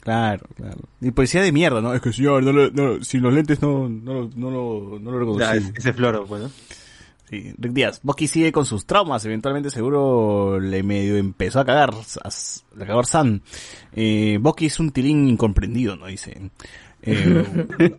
[0.00, 0.78] Claro, claro.
[1.00, 1.92] Y policía de mierda, ¿no?
[1.92, 5.58] Es que señor, no, no, sin los lentes no, no, no, no lo reconocí.
[5.58, 6.50] Ese- ese floro, bueno.
[7.28, 8.00] Sí, Rick Díaz.
[8.02, 9.24] Bucky sigue con sus traumas.
[9.24, 11.90] Eventualmente seguro le medio empezó a cagar.
[11.90, 13.42] A, a cagar San.
[13.92, 16.06] Eh, Bucky es un tilín incomprendido, ¿no?
[16.06, 16.50] Dice.
[17.02, 17.44] Eh,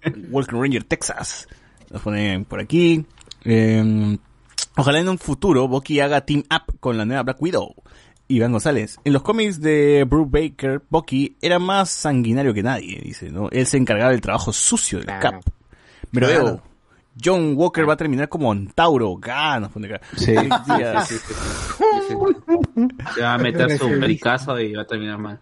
[0.32, 1.48] Walking Ranger, Texas.
[1.92, 3.06] Nos ponen por aquí.
[3.46, 4.18] Eh,
[4.76, 7.76] ojalá en un futuro Bucky haga team up con la nueva Black Widow.
[8.28, 9.00] Iván González.
[9.06, 13.50] En los cómics de Bruce Baker, Bucky era más sanguinario que nadie, dice, ¿no?
[13.52, 15.22] Él se encargaba del trabajo sucio del Claro.
[15.42, 15.54] Cap.
[16.12, 16.44] Pero Claro.
[16.46, 16.64] veo,
[17.24, 19.62] John Walker va a terminar como Antauro, acá.
[20.16, 20.32] Sí.
[20.78, 21.10] Díaz.
[23.16, 25.40] Se va a meter su pericazo y va a terminar mal.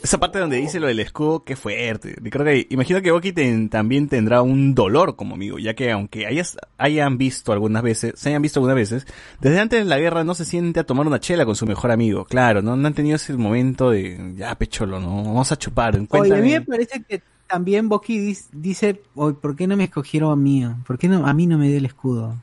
[0.00, 2.14] Esa parte donde dice lo del escudo, qué fuerte.
[2.30, 6.24] Creo que, imagino que Bucky ten- también tendrá un dolor como amigo, ya que aunque
[6.24, 9.06] hayas, hayan visto algunas veces, se hayan visto algunas veces,
[9.40, 11.90] desde antes de la guerra no se siente a tomar una chela con su mejor
[11.90, 12.24] amigo.
[12.26, 15.98] Claro, no, no han tenido ese momento de, ya pecholo, no, vamos a chupar.
[16.10, 17.88] Oye, a mí me parece que también
[18.18, 20.66] dis- dice, oye, ¿por qué no me escogieron a mí?
[20.86, 22.34] ¿Por qué no, a mí no me dio el escudo?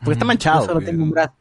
[0.00, 0.60] Porque está manchado.
[0.60, 1.32] Yo solo tengo un brazo.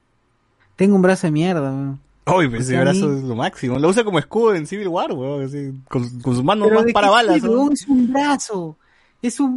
[0.76, 2.00] Tengo un brazo de mierda, weón.
[2.26, 3.80] Uy, pues ese brazo mí- es lo máximo.
[3.80, 5.84] Lo usa como escudo en Civil War, weón.
[5.88, 7.38] con, con sus manos más ¿de para balas.
[7.38, 7.44] Es
[7.88, 8.76] un brazo.
[9.22, 9.56] Es un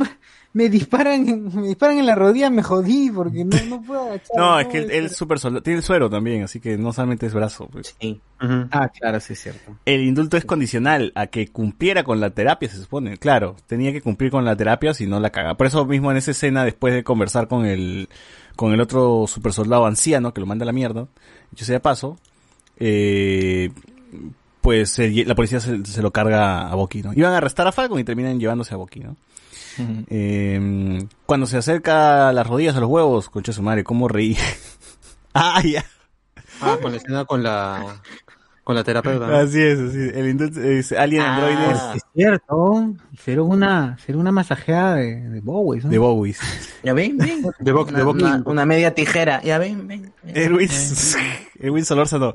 [0.52, 4.36] me disparan, en- me disparan en la rodilla, me jodí porque no, no puedo agachar.
[4.36, 5.62] No, es que él, es- él es super soldado.
[5.62, 7.68] Tiene el suero también, así que no solamente es brazo.
[7.68, 7.94] Pues.
[8.00, 8.20] Sí.
[8.70, 9.76] Ah, claro, sí es cierto.
[9.84, 13.16] El indulto es condicional a que cumpliera con la terapia, se supone.
[13.18, 15.54] Claro, tenía que cumplir con la terapia si no la caga.
[15.56, 18.08] Por eso mismo en esa escena, después de conversar con el,
[18.56, 21.06] con el otro super soldado anciano que lo manda a la mierda,
[21.52, 22.16] yo sea de paso,
[22.78, 23.70] eh,
[24.60, 27.12] pues la policía se, se lo carga a Bucky, ¿no?
[27.14, 29.16] Iban a arrestar a Falcon y terminan llevándose a Bucky, ¿no?
[30.08, 34.36] Eh, cuando se acerca las rodillas a los huevos, concha su madre, cómo reí.
[35.34, 35.84] ah, ya.
[36.60, 38.00] Ah, con la escena con la,
[38.64, 39.26] con la terapeuta.
[39.28, 39.36] ¿no?
[39.36, 40.14] Así es, así es.
[40.14, 41.36] El indulto es Alien Ah.
[41.36, 42.92] Androides Es cierto.
[43.24, 45.88] Será una, será una masajeada de, de Bowie, ¿no?
[45.88, 46.34] de Bowie.
[46.82, 47.42] Ya ven, ven.
[47.42, 48.22] De de Una, Bucky.
[48.24, 49.40] una- una media tijera.
[49.42, 50.12] Ya ven, ven.
[50.26, 50.68] Erwin,
[51.58, 52.32] Erwin Solórzano.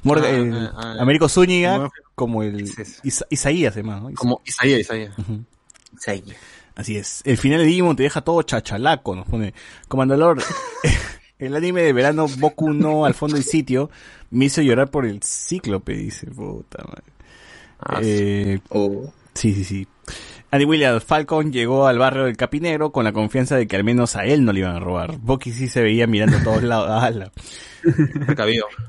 [0.04, 0.96] Morgan, Ah, el- ah, ah.
[1.00, 3.02] Américo Zúñiga como el es.
[3.04, 4.14] Isa- Isaías, además, ¿no?
[4.14, 5.16] Como Isaías, Isaías.
[6.00, 6.24] Sí.
[6.76, 7.22] Así es.
[7.26, 9.54] El final de Digimon te deja todo chachalaco, nos pone.
[9.88, 10.42] Comandalor,
[11.40, 13.90] el anime de verano Boku no al fondo del sitio
[14.32, 16.28] me hizo llorar por el cíclope, dice.
[16.28, 17.04] Puta madre.
[17.80, 19.14] Ah, Eh, Oh.
[19.34, 19.88] sí, sí, sí.
[20.52, 24.16] Andy Williams, Falcon llegó al barrio del Capinero con la confianza de que al menos
[24.16, 25.18] a él no le iban a robar.
[25.18, 26.90] Boki sí se veía mirando a todos lados.
[27.04, 27.32] Ala.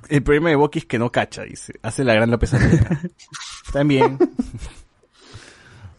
[0.08, 1.74] El problema de Boki es que no cacha, dice.
[1.82, 2.52] Hace la gran López.
[3.72, 4.18] También.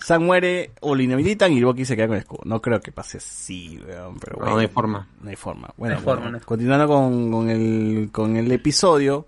[0.07, 2.39] San muere o lo inhabilitan y Boki se queda con el escudo.
[2.45, 4.53] No creo que pase así, weón, pero No, bueno.
[4.55, 5.07] no hay forma.
[5.21, 5.73] No hay forma.
[5.75, 6.45] Bueno, No hay forma, bueno, no hay forma.
[6.45, 9.27] continuando con, con el, con el episodio,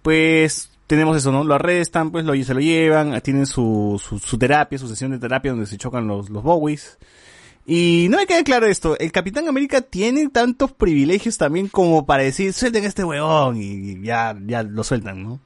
[0.00, 1.44] pues tenemos eso, ¿no?
[1.44, 5.18] Lo arrestan, pues lo, se lo llevan, tienen su, su, su terapia, su sesión de
[5.18, 6.96] terapia donde se chocan los, los Bowies.
[7.66, 12.22] Y no me queda claro esto, el Capitán América tiene tantos privilegios también como para
[12.22, 15.38] decir, suelten a este huevón y ya, ya lo sueltan, ¿no?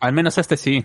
[0.00, 0.82] Al menos este sí.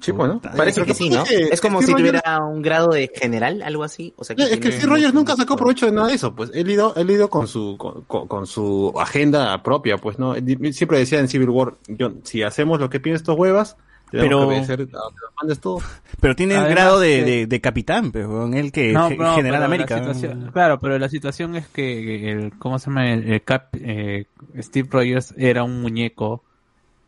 [0.00, 0.40] Sí, bueno.
[0.56, 1.24] Parece que sí, ¿no?
[1.28, 4.14] Es como si tuviera un grado de general, algo así.
[4.16, 6.50] O sea, Es que tiene Steve Rogers nunca sacó provecho de nada de eso, pues.
[6.54, 10.34] Él ido, él ido con su, con, con- su agenda propia, pues, ¿no?
[10.34, 13.76] Él Siempre decía en Civil War, yo, si hacemos lo que piden estos huevas,
[14.10, 15.82] Pero- que.
[16.20, 19.34] Pero tiene el Además, grado de, de, de capitán, pues, huevón, él que No, no,
[19.34, 20.50] general pero América.
[20.52, 23.12] claro, pero la situación es que el, ¿cómo se llama?
[23.12, 24.26] El, el Cap, eh,
[24.60, 26.44] Steve Rogers era un muñeco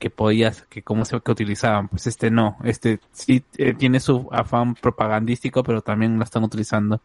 [0.00, 4.28] que podías, que cómo se que utilizaban, pues este no, este sí eh, tiene su
[4.32, 7.00] afán propagandístico, pero también lo están utilizando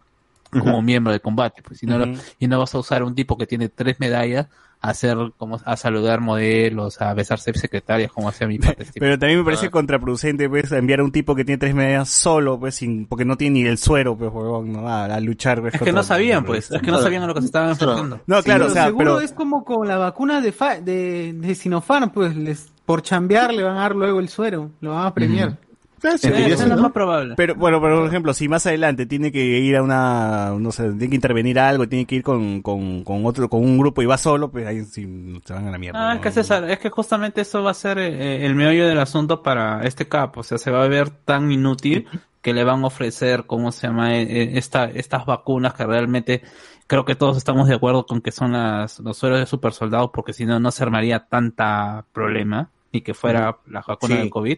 [0.51, 2.21] como miembro de combate, pues y no, lo- Ujú.
[2.39, 4.47] y no vas a usar un tipo que tiene tres medallas
[4.81, 8.85] a hacer como a saludar modelos, a besarse secretarias como hacía mi padre.
[8.85, 8.99] Steve.
[8.99, 9.71] Pero también me parece Ah.
[9.71, 13.35] contraproducente, pues, enviar a un tipo que tiene tres medidas solo, pues, sin, porque no
[13.35, 14.87] tiene ni el suero, pues, huevón, ¿no?
[14.87, 17.33] A, a luchar, pues, es que no sabían, pues, es que no sabían a lo
[17.33, 18.21] que se estaban enfrentando.
[18.27, 21.33] No, claro, Pero o sea, seguro pero, es como con la vacuna de, fa- de,
[21.33, 25.05] de Sinopharm, pues les, por chambear le van a dar luego el suero, lo van
[25.07, 25.57] a premiar.
[26.01, 26.27] Sí, Eh, eso sí,
[26.63, 26.83] es lo ¿no?
[26.83, 27.33] más probable.
[27.35, 31.09] Pero, bueno, por ejemplo, si más adelante tiene que ir a una, no sé, tiene
[31.09, 34.05] que intervenir a algo, tiene que ir con, con, con otro, con un grupo y
[34.05, 35.99] va solo, pues ahí sí se van a la mierda.
[35.99, 36.15] Ah, ¿no?
[36.15, 39.41] es que César, es que justamente eso va a ser eh, el meollo del asunto
[39.41, 42.07] para este capo, o sea, se va a ver tan inútil
[42.41, 44.15] que le van a ofrecer, ¿cómo se llama?
[44.17, 46.43] Eh, eh, esta, estas vacunas que realmente
[46.85, 50.11] creo que todos estamos de acuerdo con que son las, los sueros de super soldados,
[50.13, 54.21] porque si no, no se armaría tanta problema y que fuera la vacuna Sí.
[54.21, 54.57] del COVID.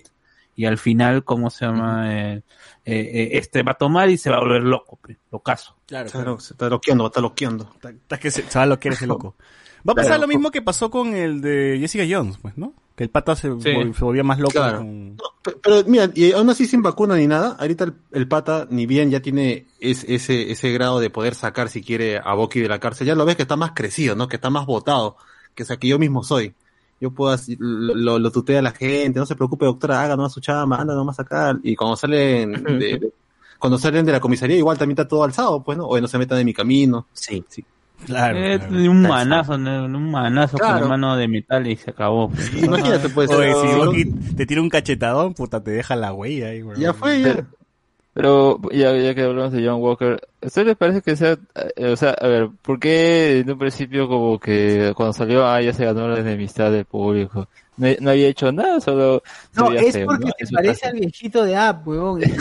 [0.55, 2.11] Y al final, ¿cómo se llama?
[2.13, 2.41] Eh, eh,
[2.85, 5.75] eh, este va a tomar y se va a volver loco, pe, locazo.
[5.85, 6.31] Claro, Está, claro.
[6.33, 7.69] lo- se está loqueando, está loqueando.
[7.75, 9.35] Está- está que se, se va a lo que eres el loco.
[9.87, 10.21] Va a pasar Claro.
[10.23, 12.73] lo mismo que pasó con el de Jessica Jones, pues, ¿no?
[12.95, 13.69] Que el pata se, Sí.
[13.69, 14.51] vol- se volvía más loco.
[14.53, 14.79] Claro.
[14.79, 18.27] con- No, pe- pero mira, y aún así sin vacuna ni nada, ahorita el, el
[18.27, 22.33] pata ni bien ya tiene es- ese, ese grado de poder sacar si quiere a
[22.33, 24.27] Boki de la cárcel, ya lo ves que está más crecido, ¿no?
[24.27, 25.15] Que está más votado,
[25.53, 26.55] que o sea, que yo mismo soy.
[26.99, 30.15] Yo puedo, así- lo, lo, lo tutea a la gente, no se preocupe doctora, haga
[30.15, 33.11] nomás su chamba, anda nomás acá, y cuando salen de, de-
[33.59, 35.85] cuando salen de la comisaría igual también está todo alzado, pues, ¿no?
[35.87, 37.07] O no se metan en mi camino.
[37.13, 37.43] Sí.
[38.05, 38.37] Claro.
[38.37, 38.91] Eh, claro.
[38.91, 39.85] un manazo, ¿no?
[39.85, 40.81] un manazo con Claro.
[40.81, 42.31] la mano de metal y se acabó.
[42.55, 44.05] Imagínate, pues, Oye, si Bucky
[44.35, 46.79] te tira un cachetadón, puta, te deja la huella ahí, güey.
[46.79, 47.47] ya fue, ya.
[48.17, 51.37] Pero ya, ya que hablamos de John Walker, ¿a usted le parece que sea,
[51.75, 55.61] eh, o sea, a ver, ¿por qué en un principio como que cuando salió, ah,
[55.61, 57.47] ya se ganó la enemistad del público?
[57.75, 59.21] No, no había hecho nada, solo
[59.53, 60.31] No, es feo, porque ¿no?
[60.31, 60.93] se En su parece caso.
[60.95, 62.23] al viejito de App, huevón.
[62.23, 62.33] Es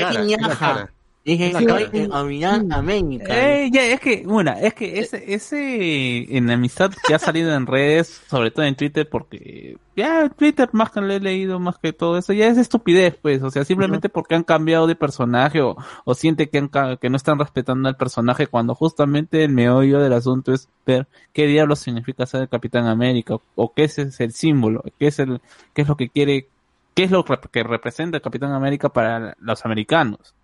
[0.00, 0.90] es ñaja.
[1.24, 3.24] Dije Sí, Capitán América.
[3.28, 8.22] Eh, ya, es que, bueno, es que ese, ese enemistad que ha salido en redes,
[8.28, 12.18] sobre todo en Twitter, porque ya Twitter más que lo he leído, más que todo
[12.18, 16.14] eso, ya es estupidez, pues, o sea, simplemente porque han cambiado de personaje o, o
[16.14, 16.68] siente que, han
[16.98, 21.46] que no están respetando al personaje cuando justamente el meollo del asunto es ver qué
[21.46, 25.18] diablos significa ser el Capitán América o, o qué es, es el símbolo, qué es
[25.18, 25.40] el,
[25.72, 26.48] qué es lo que quiere,
[26.94, 30.34] qué es lo que representa el Capitán América para los americanos.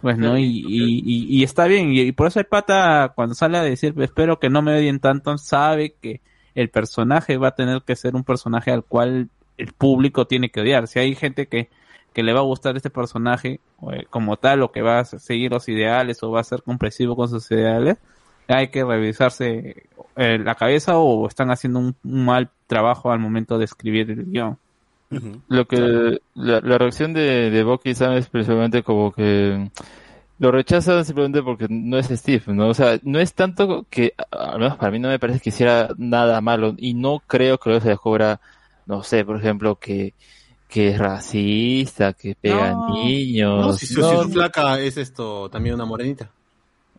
[0.00, 3.58] Pues no, y, y, y, y está bien, y, por eso el pata cuando sale
[3.58, 6.20] a decir espero que no me odien tanto, sabe que
[6.54, 10.60] el personaje va a tener que ser un personaje al cual el público tiene que
[10.60, 10.86] odiar.
[10.86, 11.68] Si hay gente que,
[12.12, 13.60] que le va a gustar este personaje
[13.92, 17.16] eh, como tal, o que va a seguir los ideales, o va a ser comprensivo
[17.16, 17.98] con sus ideales,
[18.48, 23.58] hay que revisarse eh, la cabeza o están haciendo un, un mal trabajo al momento
[23.58, 24.58] de escribir el guion.
[25.48, 29.70] Lo que la, la reacción de, de Bucky y Sam es precisamente como que
[30.38, 32.68] lo rechazan simplemente porque no es Steve, ¿no?
[32.68, 35.88] O sea, no es tanto que, al menos para mí no me parece que hiciera
[35.96, 38.40] nada malo y no creo que luego se descubra,
[38.86, 40.14] no sé, por ejemplo, que,
[40.68, 42.84] que es racista, que pega No.
[42.84, 43.66] a niños.
[43.66, 46.30] No, si, su- No, si su flaca es esto, también una morenita.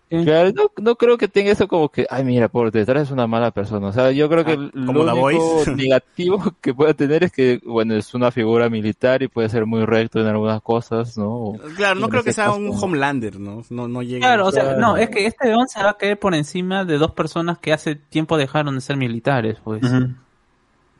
[0.09, 3.27] Claro, no, no creo que tenga eso como que, ay, mira, por detrás es una
[3.27, 3.87] mala persona.
[3.87, 5.71] O sea, yo creo que Ah, lo único Voice.
[5.75, 9.85] negativo que puede tener es que, bueno, es una figura militar y puede ser muy
[9.85, 11.29] recto en algunas cosas, ¿no?
[11.29, 12.71] O- Claro, no creo que sea caso, un.
[12.75, 13.61] Homelander, ¿no?
[13.69, 14.25] No, no llega.
[14.25, 16.97] Claro, o sea, no, es que este león se va a caer por encima de
[16.97, 19.83] dos personas que hace tiempo dejaron de ser militares, pues.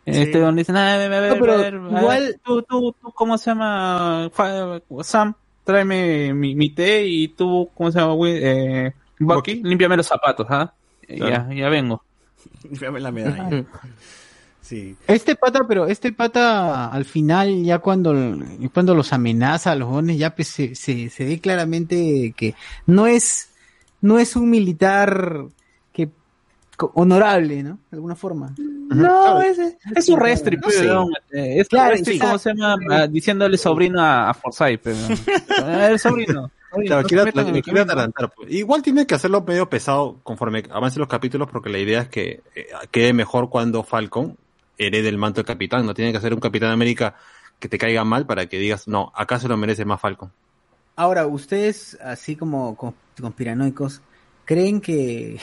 [0.06, 0.40] Este Sí.
[0.40, 2.62] don dice, "Ah, a ver, a ver, No, pero a ver, a ver, igual- tú,
[2.64, 4.30] tú, tú, ¿cómo se llama?
[5.02, 5.34] Sam,
[5.70, 8.14] tráeme mi, mi té y tú, ¿cómo se llama?
[8.16, 10.74] Wi- Eh, Bucky, límpiame los zapatos, ¿ah?
[11.08, 11.48] Claro.
[11.50, 12.04] Ya, ya vengo.
[12.64, 13.64] Dame la medalla.
[14.62, 14.96] Sí.
[15.08, 18.14] Este pata, pero este pata al final, ya cuando,
[18.74, 22.56] cuando los amenaza a los jóvenes, ya pues, se, se, se ve claramente que
[22.88, 23.50] no es,
[24.02, 25.46] no es un militar
[26.94, 27.80] honorable, ¿no?
[27.90, 28.54] De alguna forma.
[28.58, 29.58] No, es,
[29.96, 30.80] es un restri, No pues.
[31.32, 31.96] Eh, Es Claro.
[32.20, 32.76] ¿cómo se llama?
[32.90, 34.98] Ah, diciéndole sobrino a, a Forsyth, pero.
[35.90, 36.50] el sobrino.
[36.72, 37.82] sobrino, Claro, no metan quiere camino.
[37.84, 38.52] atarantar, pues.
[38.52, 42.42] Igual tiene que hacerlo medio pesado conforme avancen los capítulos porque la idea es que
[42.56, 44.38] eh, quede mejor cuando Falcon
[44.78, 45.86] herede el manto del capitán.
[45.86, 47.16] No tiene que hacer un Capitán América
[47.60, 50.32] que te caiga mal para que digas, no, acá se lo merece más Falcon.
[50.96, 54.02] Ahora, ustedes, así como con- conspiranoicos,
[54.46, 55.38] ¿creen que,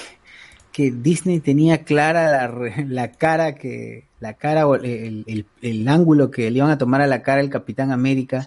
[0.77, 5.89] que Disney tenía clara la, re- la cara que, la cara o el, el, el
[5.89, 8.47] ángulo que le iban a tomar a la cara el Capitán América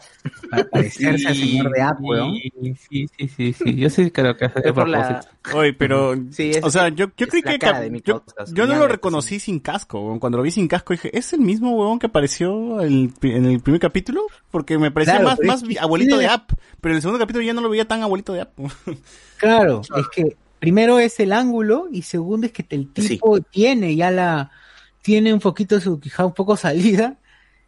[0.52, 2.36] para parecerse al señor de App, weón?
[2.36, 3.76] Sí, sí, sí, sí, sí.
[3.78, 5.58] Yo sí creo que hace Es por la- propósito.
[5.58, 7.58] Oye, pero, Sí, es- o sea, yo, yo creí que
[8.06, 8.24] yo,
[8.54, 10.20] yo no lo reconocí sin casco.
[10.20, 13.60] Cuando lo vi sin casco dije, ¿es el mismo huevón que apareció el en el
[13.60, 14.22] primer capítulo?
[14.52, 16.52] Porque me parecía Claro, más, más abuelito de App.
[16.80, 18.52] Pero en el segundo capítulo ya no lo veía tan abuelito de App.
[19.38, 24.12] Claro, es que primero es el ángulo y segundo es que el tipo tiene ya
[24.12, 24.52] la,
[25.02, 27.18] tiene un poquito su quijada un poco salida,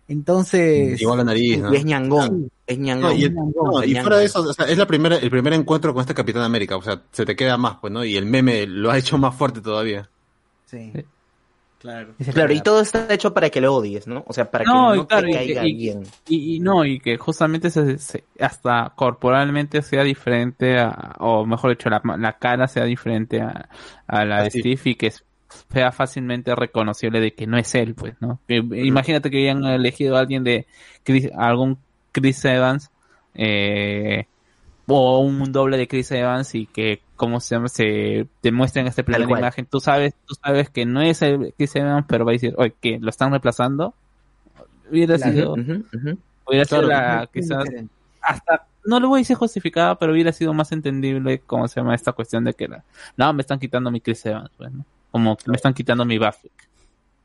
[0.07, 1.01] entonces...
[1.01, 1.73] Igual la nariz, ¿no?
[1.73, 2.51] Y es ñangón.
[2.68, 3.11] Es ñangón.
[3.11, 6.01] No, y, no, fuera de eso, o sea, es la primera, el primer encuentro con
[6.01, 8.03] este Capitán América, o sea, se te queda más, pues, ¿no?
[8.03, 10.09] Y el meme lo ha hecho más fuerte todavía.
[10.65, 10.91] Sí.
[11.81, 12.13] Claro.
[12.33, 14.23] Claro, y todo está hecho para que lo odies, ¿no?
[14.27, 16.03] O sea, para que No, claro, te y, caiga y- bien.
[16.27, 21.71] y- y no, y que justamente se, se- hasta corporalmente sea diferente, a- o mejor
[21.71, 23.67] dicho, la, la cara sea diferente a,
[24.05, 24.59] a la de Así.
[24.59, 25.23] Steve y que es-
[25.73, 28.39] sea fácilmente reconocible de que no es él, pues, ¿no?
[28.47, 30.67] Que, Imagínate que hayan elegido a alguien de
[31.03, 31.77] Chris- algún
[32.11, 32.91] Chris Evans,
[33.33, 34.27] eh,
[34.87, 39.03] o un doble de Chris Evans y que como se llama se te muestren este
[39.03, 39.68] plano Tal de imagen.
[39.68, 42.73] Tú sabes tú sabes que no es el Chris Evans pero va a decir oye
[42.81, 43.93] que lo están reemplazando
[44.89, 47.64] hubiera sido hubiera sido la quizás
[48.23, 51.93] hasta no lo voy a decir justificada pero hubiera sido más entendible cómo se llama
[51.93, 52.84] esta cuestión de que la,
[53.18, 54.84] no me están quitando mi Chris Evans pues, ¿no?
[55.11, 56.52] como me están quitando mi Buffett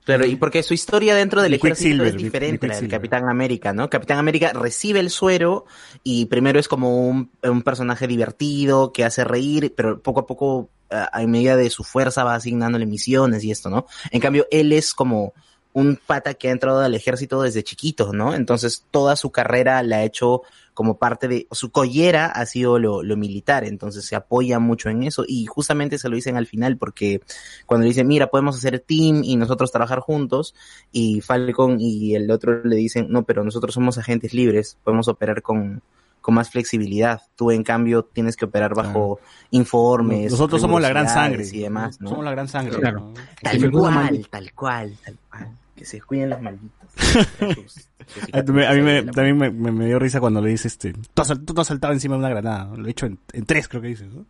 [0.06, 2.88] Claro, y porque su historia dentro del ejército es diferente a la del.
[2.88, 3.90] Capitán América, ¿no?
[3.90, 5.66] Capitán América recibe el suero
[6.04, 10.70] y primero es como un, un personaje divertido que hace reír, pero poco a poco,
[10.90, 13.86] a, a medida de su fuerza, va asignándole misiones y esto, ¿no?
[14.12, 15.34] En cambio, él es como
[15.76, 18.34] un pata que ha entrado al ejército desde chiquito, ¿no?
[18.34, 20.40] Entonces, toda su carrera la ha hecho
[20.72, 25.02] como parte de, su collera ha sido lo, lo militar, entonces se apoya mucho en
[25.02, 27.20] eso y justamente se lo dicen al final porque
[27.66, 30.54] cuando le dicen, mira, podemos hacer team y nosotros trabajar juntos,
[30.92, 35.42] y Falcon y el otro le dicen, no, pero nosotros somos agentes libres, podemos operar
[35.42, 35.82] con,
[36.22, 37.20] con más flexibilidad.
[37.36, 39.20] Tú, en cambio, tienes que operar bajo
[39.50, 40.32] informes.
[40.32, 41.46] Nosotros somos la gran sangre.
[41.52, 42.08] Y demás, ¿no?
[42.08, 42.78] Somos la gran sangre.
[42.78, 43.00] Claro.
[43.00, 43.14] ¿no?
[43.42, 45.56] Tal cual, tal cual, tal cual.
[45.76, 46.70] Que se cuiden los malditos.
[48.32, 50.92] A mí, a mí me, también me, me- me dio risa cuando le dice este,
[50.92, 53.66] tú has, tú has saltado encima de una granada, lo he hecho en, en tres
[53.66, 54.24] creo que dices, ¿no?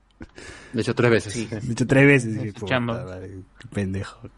[0.72, 1.36] De hecho, tres veces.
[1.52, 2.52] Lo he hecho tres veces, dije,
[3.72, 4.30] pendejo.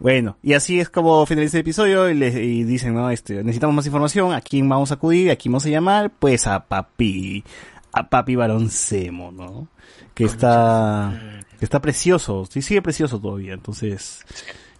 [0.00, 3.08] Bueno, y así es como finaliza el episodio y, le- y dicen, ¿no?
[3.10, 5.30] Este, necesitamos más información, ¿a quién vamos a acudir?
[5.30, 6.10] ¿A quién vamos a llamar?
[6.18, 7.44] Pues a papi,
[7.92, 9.68] a papi Baroncemo, ¿no?
[10.14, 14.24] Que está, que está precioso, sí sigue precioso todavía, entonces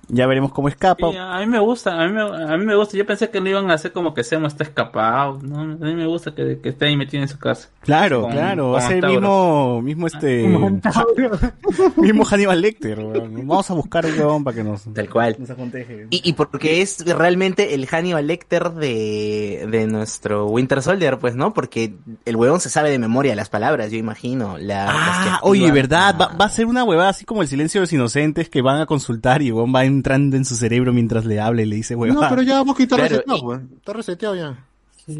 [0.08, 1.10] ya veremos cómo escapa.
[1.10, 2.96] Sí, a mí me gusta, a mí me, a mí me gusta.
[2.96, 5.38] Yo pensé que lo iban a hacer como que Semo está escapado.
[5.42, 5.60] ¿no?
[5.60, 7.68] A mí me gusta que, que esté ahí metido en su casa.
[7.82, 10.46] Claro, Con- claro, va a ser el mismo, mismo este,
[11.96, 13.46] mismo Hannibal Lecter, weón.
[13.46, 15.36] Vamos a buscar un huevón para que nos, Tal cual.
[15.38, 16.06] nos aconteje.
[16.10, 21.54] Y, y porque es realmente el Hannibal Lecter de, de nuestro Winter Soldier, pues, ¿no?
[21.54, 21.94] Porque
[22.24, 24.58] el huevón se sabe de memoria las palabras, yo imagino.
[24.58, 24.94] La, las
[25.24, 26.14] que Ah, oye, ¿verdad?
[26.20, 28.80] Va, va a ser una huevada así como el silencio de los inocentes que van
[28.80, 31.94] a consultar y huevón va entrando en su cerebro mientras le habla y le dice
[31.94, 32.22] huevada.
[32.22, 33.60] No, pero ya vos está Claro, reseteado, pues.
[33.76, 34.64] Está reseteado ya.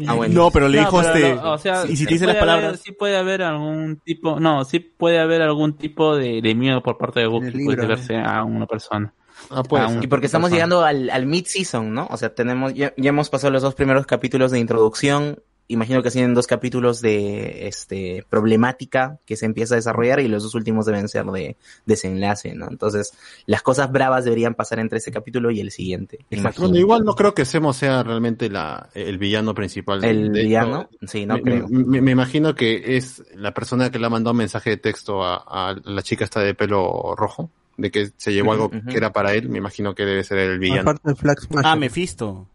[0.07, 0.33] Ah, bueno.
[0.35, 2.51] No, pero le No, dijo pero este, o sea, y si te dice las puede
[2.51, 6.53] haber- palabras, sí puede haber algún tipo, no, sí puede haber algún tipo de, de
[6.55, 9.11] miedo por parte de el Bucky, pues, libro, de verse a una persona.
[9.49, 9.81] Ah, pues.
[9.83, 12.07] Ah, Y porque estamos llegando al, al mid-season, ¿no?
[12.11, 15.39] O sea, tenemos, ya, ya hemos pasado los dos primeros capítulos de introducción.
[15.71, 20.41] Imagino que tienen dos capítulos de este problemática que se empieza a desarrollar y los
[20.41, 22.67] dos últimos deben ser de desenlace, ¿no?
[22.69, 23.13] Entonces,
[23.45, 26.19] las cosas bravas deberían pasar entre ese capítulo y el siguiente.
[26.31, 30.01] Bueno, igual no creo que Semo sea realmente la, el villano principal.
[30.01, 31.07] de- El de villano, esto.
[31.07, 31.67] sí, no me, creo.
[31.69, 35.35] me- me imagino que es la persona que le ha mandado mensaje de texto a,
[35.37, 39.33] a la chica esta de pelo rojo, de que se llevó algo que era para
[39.35, 40.81] él, me imagino que debe ser el villano.
[40.81, 41.71] Aparte del Flag Smasher.
[41.71, 42.47] ah, Mephisto.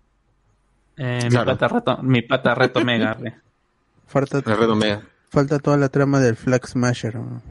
[0.97, 1.53] Eh, Claro.
[1.53, 3.15] mi pata reto, mi pata reto mega.
[3.21, 3.35] re.
[4.07, 5.03] falta, El Red Omega.
[5.31, 7.17] falta toda la trama del Flag Smasher.
[7.17, 7.43] ¿no?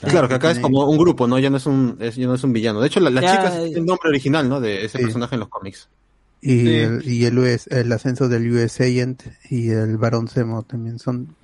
[0.00, 1.38] Claro, que acá es como un grupo, ¿no?
[1.38, 2.80] Ya no es un, es- ya no es un villano.
[2.80, 3.68] De hecho, la, la Ya, chica eh.
[3.70, 4.60] es el nombre original, ¿no?
[4.60, 5.04] De ese Sí.
[5.04, 5.88] personaje en los cómics.
[6.40, 6.74] Y, Sí.
[6.76, 11.34] el, y el, US, el ascenso del US Agent y el Barón Zemo también son,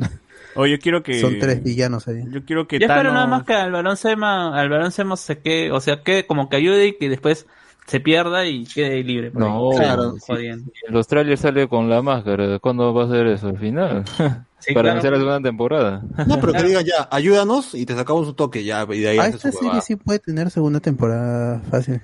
[0.54, 2.22] Oye, yo quiero que, son tres villanos ahí.
[2.30, 5.16] yo quiero que Yo espero Thanos- nada más que al balón Sema, al balón Sema
[5.16, 7.46] se quede, o sea, que como que ayude y que después
[7.86, 9.30] se pierda y quede libre.
[9.30, 9.78] por No, ahí.
[9.78, 10.14] Claro.
[10.26, 10.70] Jodiendo.
[10.88, 12.58] Los trailers sale con la máscara.
[12.58, 13.48] ¿Cuándo va a ser eso?
[13.48, 14.04] ¿Al final?
[14.64, 14.90] Sí, Para claro.
[14.92, 16.02] anunciar la segunda temporada.
[16.26, 19.18] No, pero que digan ya, ayúdanos y te sacamos un toque ya, y de ahí
[19.18, 19.82] Ah, esta serie huevada.
[19.82, 22.00] sí puede tener segunda temporada fácil.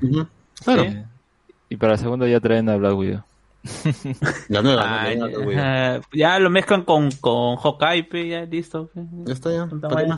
[0.62, 0.98] Claro, Sí.
[1.70, 3.22] Y para la segunda ya traen a Black Widow.
[4.48, 4.86] la nueva, ¿no?
[4.94, 8.90] Ah, La nueva, ya, ya lo mezclan con, con Hawkeye, ya listo.
[9.24, 9.66] Ya está ya.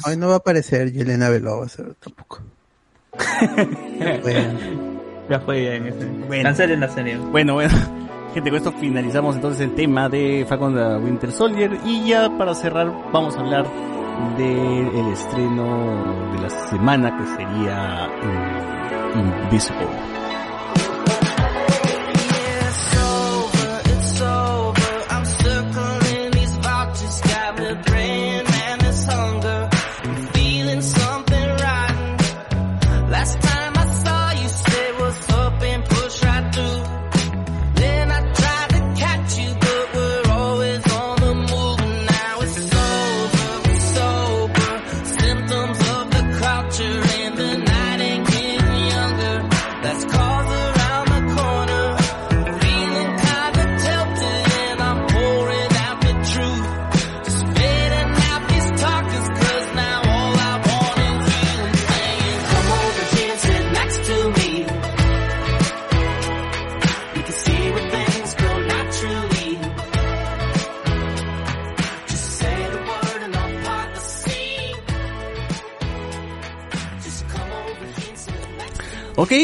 [0.09, 1.69] Hoy no va a aparecer Yelena Belova
[2.01, 2.41] tampoco.
[4.23, 5.02] Bueno,
[5.33, 6.05] Ya fue ya en ese.
[6.28, 6.43] Bueno.
[6.43, 7.17] Cancelen la serie.
[7.17, 7.73] Bueno, bueno.
[8.35, 12.55] Gente, con esto finalizamos entonces el tema de Falcon the Winter Soldier y ya para
[12.55, 13.65] cerrar vamos a hablar
[14.36, 18.11] del estreno de la semana que sería
[19.15, 20.12] mm, Invisible.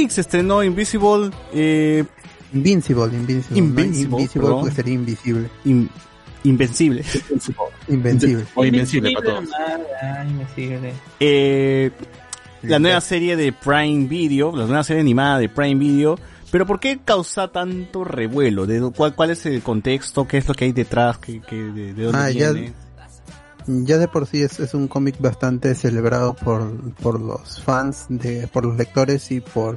[0.05, 1.31] Ok, se estrenó Invisible.
[1.53, 2.05] Eh,
[2.53, 3.59] Invincible, Invincible.
[3.59, 5.49] Invincible, no Invisible porque sería invisible.
[5.65, 5.91] in-
[6.45, 7.05] invencible.
[7.89, 8.45] Invencible.
[8.55, 9.49] O invencible para todos.
[10.29, 10.93] Invencible.
[11.21, 11.91] Eh,
[12.63, 16.19] la nueva serie de Prime Video, la nueva serie animada de Prime Video.
[16.51, 18.65] Pero ¿por qué causa tanto revuelo?
[18.67, 20.27] ¿De cuál, ¿Cuál es el contexto?
[20.27, 21.19] ¿Qué es lo que hay detrás?
[21.19, 22.67] ¿Qué, qué- de, de dónde Ah, viene?
[22.69, 22.73] Ya
[23.69, 28.65] de por sí es, es un cómic bastante celebrado por, por los fans, de, por
[28.65, 29.77] los lectores y por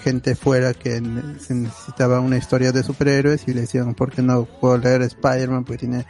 [0.00, 1.02] gente fuera que
[1.40, 5.64] se necesitaba una historia de superhéroes y le decían, ¿por qué no puedo leer Spider-Man?
[5.64, 6.06] Porque tiene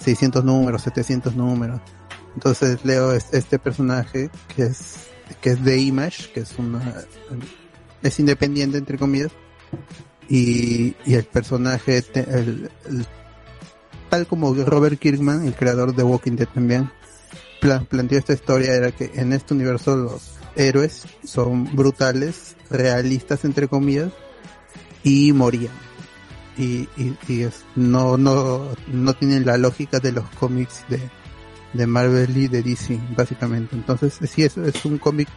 [0.00, 1.80] 600 números, 700 números.
[2.34, 4.94] Entonces leo es- este personaje que es,
[5.40, 6.94] que es de Image, que es una,
[8.02, 9.30] es independiente entre comillas,
[10.28, 13.06] y, y el personaje, te- el- el
[14.10, 16.90] tal como Robert Kirkman, el creador de Walking Dead también,
[17.60, 23.68] pla- planteó esta historia era que en este universo los héroes son brutales, realistas entre
[23.68, 24.10] comillas,
[25.02, 25.72] y morían.
[26.58, 26.88] Y,
[27.28, 31.00] es- no, no, no tienen la lógica de los cómics de,
[31.72, 33.74] de Marvel y de DC, básicamente.
[33.76, 35.28] Entonces, sí, es, es un cómic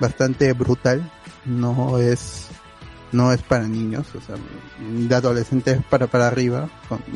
[0.00, 1.08] bastante brutal,
[1.44, 2.48] no es,
[3.14, 4.36] no es para niños, o sea,
[4.80, 6.68] de adolescentes para, para arriba,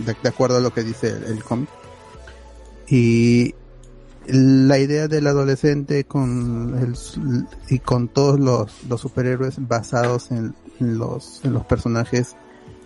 [0.04, 1.68] de, acuerdo a lo que dice el, cómic.
[2.88, 3.54] Y
[4.26, 6.94] la idea del adolescente con el,
[7.68, 12.36] y con todos los, superhéroes basados en, los, en los personajes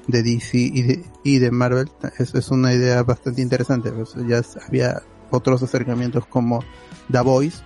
[0.08, 3.92] de DC y de, y de Marvel es, es una idea bastante interesante.
[3.92, 6.65] pues, ya había otros acercamientos como
[7.10, 7.58] The Voice,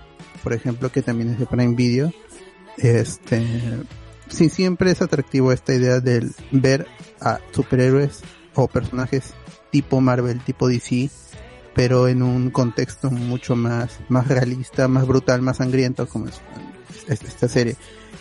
[0.43, 2.11] por ejemplo, que también es de Prime Video.
[2.77, 3.43] Este,
[4.29, 6.87] sí, siempre es atractivo esta idea del ver
[7.21, 8.21] a superhéroes
[8.55, 9.33] o personajes
[9.71, 11.09] tipo Marvel, tipo DC,
[11.75, 16.41] pero en un contexto mucho más, más realista, más brutal, más sangriento, como es,
[17.07, 17.75] es- esta serie.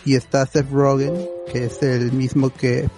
[0.04, 1.14] Y está Seth Rogen,
[1.52, 2.88] que es el mismo que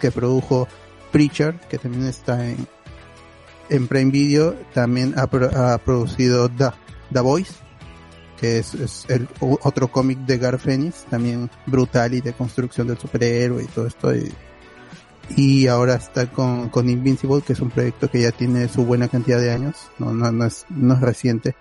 [0.00, 0.66] que produjo
[1.12, 2.66] Preacher, que también está en,
[3.68, 5.22] en Prime Video, también ha,
[5.74, 6.70] ha producido The,
[7.12, 7.52] The Voice,
[8.40, 12.96] que es, es el otro cómic de Gar Phoenix, también brutal y de construcción del
[12.96, 14.16] superhéroe y todo esto.
[14.16, 14.32] Y,
[15.36, 19.08] y ahora está con, con Invincible, que es un proyecto que ya tiene su buena
[19.08, 21.54] cantidad de años, no, no, no, es, no es reciente,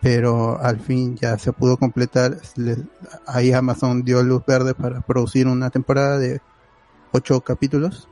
[0.00, 2.38] pero al fin ya se pudo completar.
[2.56, 2.84] Le-
[3.26, 6.40] ahí Amazon dio luz verde para producir una temporada de
[7.12, 8.08] ocho capítulos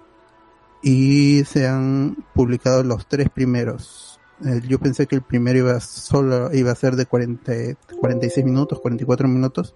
[0.83, 4.12] y se han publicado los tres primeros.
[4.45, 7.53] Eh, yo pensé que el primero iba solo iba a ser de 40,
[8.01, 9.75] 46 minutos, 44 minutos,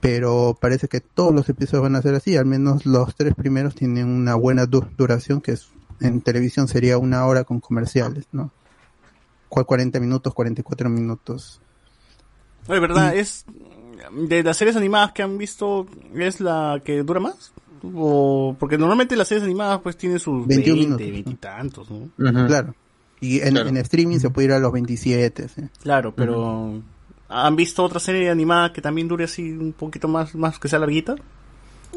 [0.00, 3.74] pero parece que todos los episodios van a ser así, al menos los tres primeros
[3.74, 5.68] tienen una buena du- duración, que es
[6.00, 8.50] en televisión sería una hora con comerciales, ¿no?
[9.48, 11.60] Cual 40 minutos, 44 minutos.
[12.68, 13.16] Oye, ¿verdad?
[13.16, 13.46] Es
[14.12, 17.52] de las series animadas que han visto, ¿es la que dura más?
[17.94, 21.12] O porque normalmente las series animadas pues tienen sus 21 20, minutos.
[21.12, 22.46] 20 y tantos, ¿no?
[22.46, 22.74] Claro.
[23.20, 23.68] Y en, Claro.
[23.68, 25.62] en streaming se puede ir a los 27, sí.
[25.82, 26.80] Claro, pero
[27.28, 30.78] ¿han visto otra serie animada que también dure así un poquito más, más que sea
[30.78, 31.16] larguita?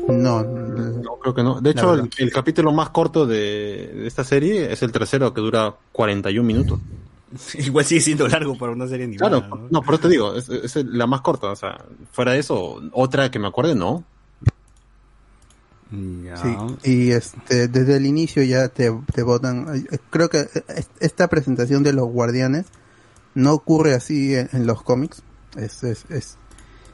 [0.07, 1.59] No, No, creo que no.
[1.59, 5.41] De hecho, el, el capítulo más corto de, de esta serie es el tercero, que
[5.41, 6.79] dura 41 minutos.
[7.59, 9.41] Igual sigue siendo largo para una serie animada.
[9.47, 11.51] Claro, no, por eso te digo, es, es la más corta.
[11.51, 14.03] O sea, fuera de eso, otra que me acuerde, no.
[15.91, 19.87] Sí, y este, desde el inicio ya te, te votan.
[19.91, 22.67] eh, Creo que eh, esta presentación de los guardianes
[23.33, 25.23] no ocurre así en, los cómics.
[25.57, 26.37] Es, es, es,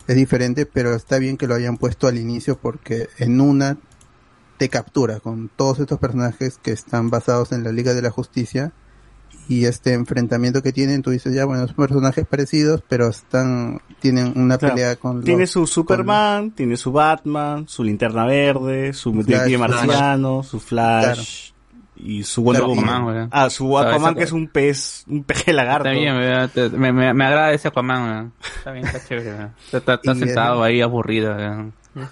[0.08, 3.78] es diferente, pero está bien que lo hayan puesto al inicio porque en una
[4.58, 8.72] te captura con todos estos personajes que están basados en la Liga de la Justicia
[9.48, 14.34] y este enfrentamiento que tienen, tú dices ya, bueno, son personajes parecidos, pero están, tienen
[14.36, 14.74] una Claro.
[14.76, 19.70] pelea con Tiene los- su Superman, tiene su Batman, su linterna verde, su detective Flash.
[19.86, 21.52] marciano, su Flash
[21.98, 22.76] y su Wonder Claro,
[23.06, 23.30] Woman.
[23.32, 25.88] Ah, su Aquaman que es un pez, un peje lagarto.
[25.90, 28.34] Está bien, me, me, me agrada ese Aquaman, weón.
[28.58, 29.30] Está bien, está chévere.
[29.66, 31.36] Está, está- está Y, sentado ahí aburrido.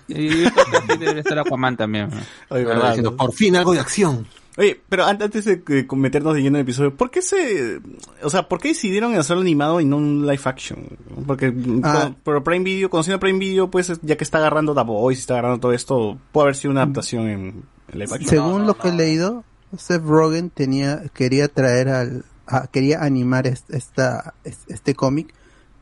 [0.08, 2.24] Y yo creo que así debe ser Aquaman también, weón.
[2.50, 2.88] Oye, ¿verdad?
[2.90, 4.26] diciendo, por fin algo de acción.
[4.58, 7.80] Oye, pero an- antes de que- meternos de lleno en el episodio, ¿por qué se,
[8.22, 10.86] o sea, por qué decidieron hacerlo animado y no un live action?
[11.26, 11.52] Porque
[11.84, 12.02] Ah.
[12.04, 15.34] con- por Prime Video, conociendo Prime Video, pues ya que está agarrando The Voice, está
[15.36, 17.40] agarrando todo esto, puede haber sido una adaptación en,
[17.88, 18.30] en live action.
[18.30, 19.44] Según lo que he leído,
[19.76, 25.34] Seth Rogen tenía, quería traer al, a- quería animar est- esta, es- este cómic,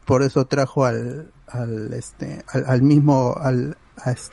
[0.05, 4.31] por eso trajo al, al este, al, al mismo, al, a es,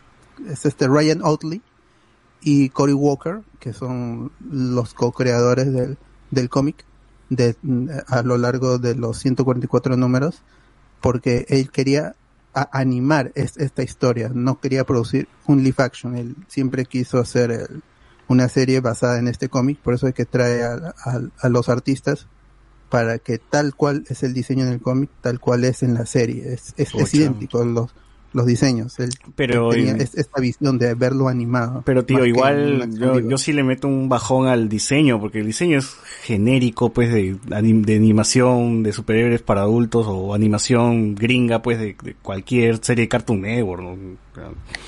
[0.48, 1.60] es este Ryan Otley
[2.40, 5.98] y Cory Walker, que son los co-creadores del,
[6.30, 6.84] del cómic,
[7.30, 7.56] de,
[8.06, 10.42] a lo largo de los 144 números,
[11.00, 12.14] porque él quería
[12.72, 17.82] animar es- esta historia, no quería producir un live action, él siempre quiso hacer el-
[18.28, 21.68] una serie basada en este cómic, por eso es que trae a, a- a los
[21.68, 22.26] artistas
[22.88, 26.06] para que tal cual es el diseño en el cómic, tal cual es en la
[26.06, 27.94] serie, es, es, es idéntico los,
[28.32, 31.82] los diseños, él, Pero, tenía esta visión de verlo animado.
[31.86, 35.78] Pero tío, igual yo, yo sí le meto un bajón al diseño, porque el diseño
[35.78, 41.78] es genérico, pues, de, anim- de animación de superhéroes para adultos o animación gringa, pues,
[41.78, 43.82] de, de cualquier serie de Cartoon Network.
[43.82, 43.96] ¿no?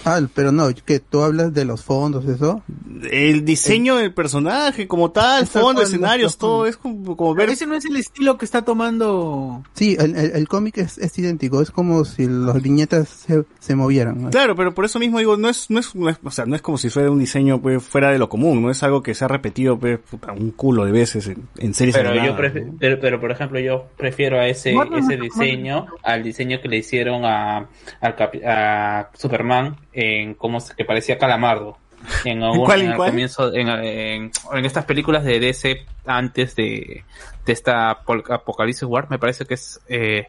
[0.04, 2.62] Ah, pero no, que tú hablas de los fondos, eso.
[3.10, 7.50] El diseño del personaje como tal, Es tal fondo, escenarios, todo es como, como ver...
[7.50, 9.62] Ese no es el estilo que está tomando.
[9.74, 13.74] Sí, el, el, el cómic es, es idéntico, es como si las viñetas se, se
[13.76, 14.22] movieran.
[14.22, 14.30] ¿no?
[14.30, 16.54] Claro, pero por eso mismo digo, no es, no es, no es- o sea, no
[16.56, 19.14] es como si fuera un diseño pues fuera de lo común, no es algo que
[19.14, 22.36] se ha repetido pues puta, un culo de veces en, en series Pero yo ¿no?
[22.78, 27.24] pero, pero, por ejemplo yo prefiero a ese ese diseño al diseño que le hicieron
[27.24, 27.68] a
[28.02, 29.10] capi- a
[29.41, 31.78] Superman en cómo se- que parecía Calamardo.
[32.25, 33.10] en, algún- ¿Cuál, en el cuál?
[33.10, 37.05] comienzo, en, en- en estas películas de DC antes de,
[37.47, 40.27] de esta Apocalipsis War, me parece que es eh,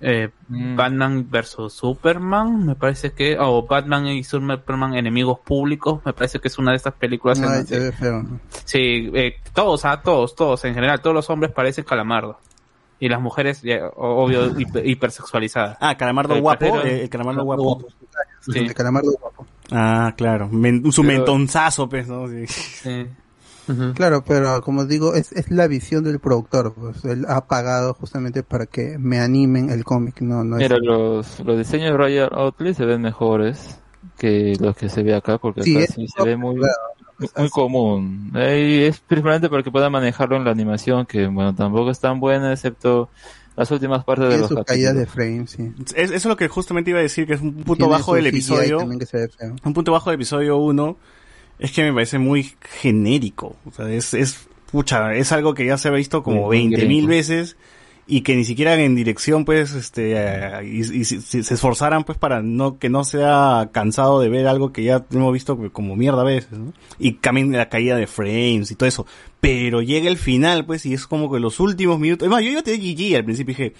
[0.00, 0.76] eh, Mm.
[0.76, 6.48] Batman versus Superman, me parece que, o Batman y Superman enemigos públicos, me parece que
[6.48, 7.38] es una de estas películas.
[7.38, 7.66] en.
[8.64, 12.38] Sí, eh, todos, ah, todos, todos, en general, todos los hombres parecen calamardo.
[13.00, 13.62] Y las mujeres,
[13.96, 15.76] obvio, hiper- hipersexualizadas.
[15.80, 17.86] Ah, Calamardo El guapo, el Calamardo guapo.
[18.40, 18.58] Sí.
[18.60, 19.46] El calamardo guapo.
[19.70, 22.26] Ah, claro, men- su Pero- mentonzazo, pues, ¿no?
[22.28, 22.46] Sí.
[22.46, 23.06] Sí.
[23.94, 26.72] Claro, pero como digo, es, es la visión del productor.
[26.72, 30.22] Pues él ha pagado justamente para que me animen el cómic.
[30.22, 33.78] No, no es- Mira, los, los diseños de Royal Oakley se ven mejores
[34.16, 36.72] que los que se ve acá, porque Sí, acá es- sí se ve muy, claro,
[37.18, 38.32] muy, muy común.
[38.34, 41.98] Eh, Y es principalmente para que pueda manejarlo en la animación, que bueno, tampoco es
[42.00, 43.08] tan buena, excepto
[43.56, 45.72] las últimas partes de los sus caídas de frame, sí.
[45.94, 48.12] Es- eso es lo que justamente iba a decir, que es un punto Tiene bajo
[48.12, 48.78] su del episodio.
[48.78, 49.56] también que se ve feo.
[49.64, 50.96] Un punto bajo del episodio 1
[51.58, 53.56] es que me parece muy genérico.
[53.66, 56.76] O sea, es, es, pucha, es algo que ya se ha visto como Muy 20
[56.86, 57.08] mil gringo.
[57.08, 57.56] veces
[58.10, 62.04] y que ni siquiera en dirección, pues, este, eh, y, y si- si se esforzaran,
[62.04, 65.94] pues, para no, que no sea cansado de ver algo que ya hemos visto como
[65.94, 66.72] mierda a veces, ¿no?
[66.98, 69.06] Y cambien la caída de frames y todo eso.
[69.40, 72.50] Pero llega el final, pues, y es como que los últimos minutos, es más, yo
[72.50, 73.74] iba a tener GG al principio dije,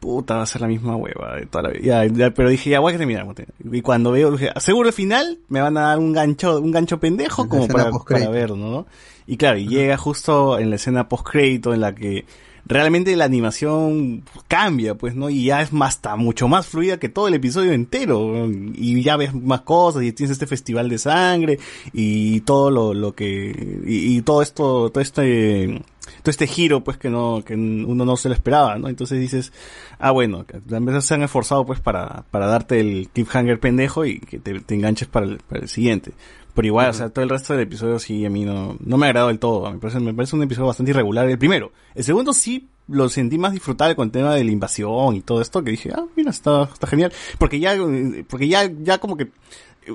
[0.00, 2.04] puta, va a ser la misma hueva de toda la vida.
[2.04, 3.26] Ya, ya, pero dije, ya voy a terminar.
[3.72, 7.00] Y cuando veo, dije, seguro el final me van a dar un gancho, un gancho
[7.00, 8.86] pendejo como para, para ver, ¿no?
[9.26, 12.24] Y claro, y llega justo en la escena post crédito en la que
[12.66, 15.30] realmente la animación cambia, pues, ¿no?
[15.30, 18.48] Y ya es más, está mucho más fluida que todo el episodio entero.
[18.74, 21.58] Y ya ves más cosas y tienes este festival de sangre
[21.92, 25.82] y todo lo, lo que, y, todo esto, todo este,
[26.22, 28.88] todo este giro, pues, que no, que uno no se lo esperaba, ¿no?
[28.88, 29.52] Entonces dices,
[29.98, 34.20] ah, bueno, en vez se han esforzado, pues, para, para darte el cliffhanger pendejo y
[34.20, 36.12] que te, te enganches para el, para el siguiente.
[36.54, 39.06] Pero igual, o sea, todo el resto del episodio sí a mí no, no me
[39.06, 39.70] ha agradado del todo.
[39.70, 41.28] Me parece, me parece un episodio bastante irregular.
[41.28, 41.72] El primero.
[41.94, 45.40] El segundo sí lo sentí más disfrutable con el tema de la invasión y todo
[45.40, 47.12] esto, que dije, ah, mira, está, está genial.
[47.38, 49.30] Porque ya, eh, porque ya, ya como que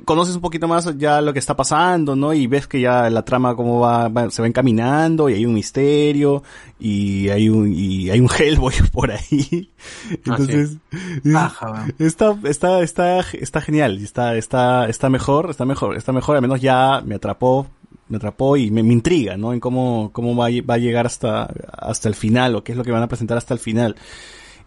[0.06, 2.34] conoces un poquito más ya lo que está pasando, ¿no?
[2.34, 5.54] Y ves que ya la trama cómo va, va- se va encaminando y hay un
[5.54, 6.44] misterio
[6.80, 9.70] y hay un, y hay un Hellboy por ahí.
[10.12, 10.78] Entonces,
[12.00, 16.62] está, está, está, está genial, está, está, está mejor, está mejor, está mejor, al menos
[16.62, 17.68] ya me atrapó,
[18.08, 19.54] me atrapó y me, me intriga, ¿no?
[19.54, 22.84] En cómo, cómo va, va a llegar hasta, hasta el final, o qué es lo
[22.84, 23.96] que van a presentar hasta el final.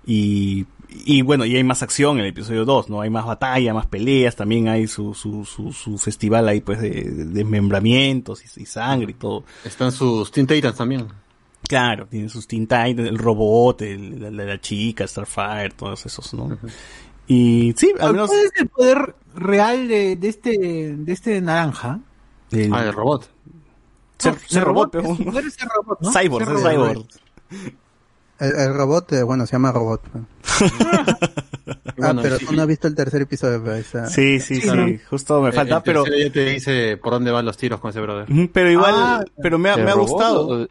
[0.07, 0.67] Y,
[1.05, 3.01] y bueno, y hay más acción en el episodio 2, ¿no?
[3.01, 6.91] Hay más batalla, más peleas, también hay su, su, su, su festival ahí pues de,
[6.91, 9.45] de desmembramientos y, y sangre y todo.
[9.65, 11.07] Están sus Teen Titans también.
[11.69, 16.35] Claro, tiene sus Teen Titans, el robot, el, la, la- la chica, Starfire, todos esos,
[16.35, 16.59] ¿no?
[17.27, 18.29] Y sí, al menos...
[18.31, 20.51] ¿Cuál es el poder real de, de este
[20.97, 22.01] de este naranja?
[22.51, 23.31] El, Ah, el robot.
[24.19, 26.13] ser, No, ser el robot, robot, pero- es ser robot, ¿no?
[26.21, 26.91] Cyborg, Ser ser robot.
[26.91, 27.75] cyborg.
[28.43, 30.03] El, el robot, eh, bueno, se llama robot.
[30.61, 31.17] ah,
[31.97, 32.47] Bueno, pero sí.
[32.47, 35.83] tú no has visto el tercer episodio, esa- Sí, sí, sí, justo me falta, el
[35.83, 36.03] pero...
[36.05, 38.31] tercero ya te dice por dónde van los tiros con ese brother.
[38.31, 40.63] Ujú, Pero igual, Ah, pero me ha, ¿Del me ha robot gustado.
[40.63, 40.67] o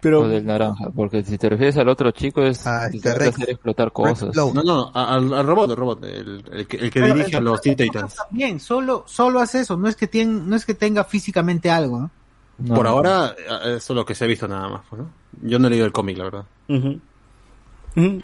[0.00, 0.90] Pero del naranja?
[0.94, 3.36] Porque si te refieres al otro chico es Ah, que este Rex.
[3.36, 4.34] hacer explotar cosas.
[4.34, 7.36] No, no, a- al, al robot, el robot, el, el que, el que Pero dirige
[7.36, 8.14] a el- los Teen Titans.
[8.16, 12.00] También, solo, solo hace eso, no es que tien- no es que tenga físicamente algo,
[12.00, 12.10] ¿no?
[12.58, 12.74] No.
[12.74, 15.10] Por ahora, eh, eso es lo que se ha visto nada más, pues, ¿no?
[15.42, 16.44] Yo no he leído el cómic, la verdad.
[16.76, 17.00] Ujú.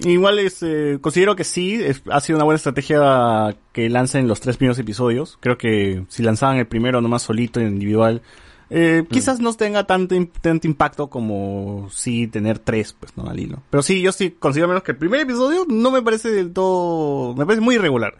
[0.06, 4.40] Igual es, eh, considero que sí, es- ha sido una buena estrategia que lancen los
[4.40, 5.36] tres primeros episodios.
[5.40, 8.22] Creo que si lanzaban el primero nomás solito, individual,
[8.70, 13.28] eh, quizás no tenga tanto, tanto impacto como sí tener tres, pues, ¿no?
[13.28, 13.62] Al hilo.
[13.68, 17.34] Pero sí, yo sí considero menos que el primer episodio no me parece del todo,
[17.34, 18.14] me parece muy irregular.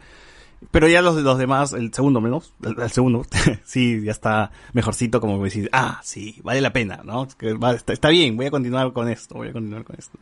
[0.71, 3.25] Pero ya los, los demás, el segundo menos, el, segundo,
[3.65, 7.25] sí, ya está mejorcito como decir, ah, sí, vale la pena, ¿no?
[7.25, 10.19] Está, está bien, voy a continuar con esto, voy a continuar con esto.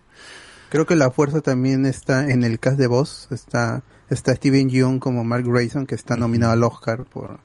[0.68, 3.28] Creo que la fuerza también está en el cast de voz.
[3.30, 7.38] Está, está Steven Yeun como Mark Grayson, que está nominado al Oscar por,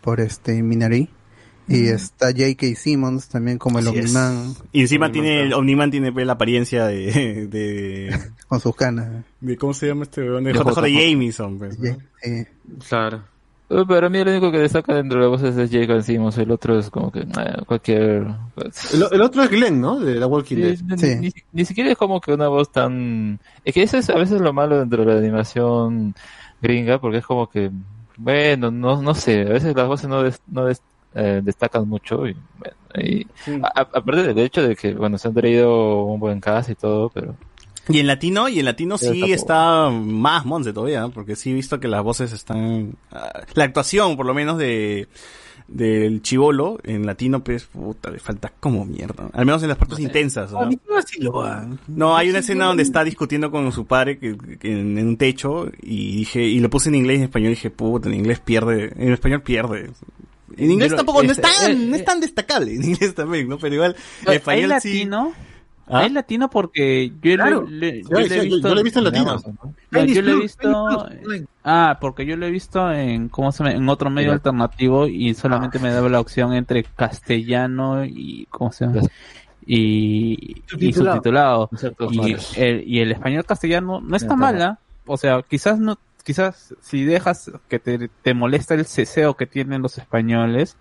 [0.00, 1.08] por este Minari.
[1.68, 2.66] Y está J.K.
[2.76, 4.04] Simmons también como el Así es.
[4.16, 5.52] Omniman Y encima Omniman, tiene, el.
[5.54, 9.24] Omniman tiene pues, la apariencia de, de, con sus canas.
[9.40, 10.44] de ¿cómo se llama este weón?
[10.44, 10.82] De De JJ.
[10.88, 11.84] Jameson, pues, ¿no?
[11.94, 12.46] Sí, sí.
[12.88, 13.22] Claro.
[13.70, 16.50] Eh, Para mí el único que destaca dentro de las voces es Jake Simmons, el
[16.50, 17.26] otro es como que eh,
[17.66, 18.26] cualquier...
[18.94, 20.00] El, el otro es Glenn, ¿no?
[20.00, 20.78] De The Walking Dead.
[20.86, 21.16] ni, Sí.
[21.20, 23.38] ni- ni siquiera es como que una voz tan...
[23.66, 26.14] Es que eso es a veces lo malo dentro de la animación
[26.62, 27.70] gringa, porque es como que,
[28.16, 30.80] bueno, no, no sé, a veces las voces no, des- no des-
[31.14, 32.26] eh, destacan mucho.
[32.26, 33.26] Y, bueno, y-
[33.62, 37.10] a- aparte del hecho de que, bueno, se han traído un buen cast y todo,
[37.10, 37.34] pero...
[37.90, 39.34] Y en latino, y en latino Pero sí tampoco.
[39.34, 41.10] está más Monse todavía, ¿no?
[41.10, 45.08] porque sí he visto que las voces están, ah, la actuación por lo menos de,
[45.68, 49.30] del chivolo en latino, pues, puta, le falta como mierda.
[49.32, 50.52] Al menos en las partes intensas.
[50.52, 50.60] ¿no?
[50.60, 50.78] A mí
[51.20, 51.78] no.
[51.88, 55.16] No, hay una escena donde está discutiendo con su padre que, que en, en un
[55.16, 58.16] techo y dije, y lo puse en inglés y en español y dije, puta, en
[58.16, 59.90] inglés pierde, en español pierde.
[60.56, 62.04] En inglés tampoco, no es tan, eh, no es eh.
[62.04, 63.58] tan destacable, en inglés también, ¿no?
[63.58, 64.88] Pero igual, en ¿Hay español sí.
[64.88, 65.32] latino?
[65.90, 66.00] ¿Ah?
[66.00, 66.50] ¿Hay latino?
[66.50, 67.62] Porque yo Claro.
[67.62, 68.68] lo, le, Sí, yo sí, lo he visto...
[68.68, 69.36] yo lo he visto en latino.
[69.90, 71.08] No, yo lo he visto...
[71.64, 73.76] Ah, porque yo lo he visto en, ¿cómo se llama?
[73.76, 78.86] En otro medio alternativo y solamente me daba la opción entre castellano y, ¿cómo se
[78.86, 79.00] llama?
[79.64, 81.70] Y, y Subtitulado.
[82.10, 84.78] Y el, y el español castellano no está está mala.
[85.06, 85.98] O sea, quizás no,
[86.28, 90.76] quizás si dejas que te, te molesta el ceseo que tienen los españoles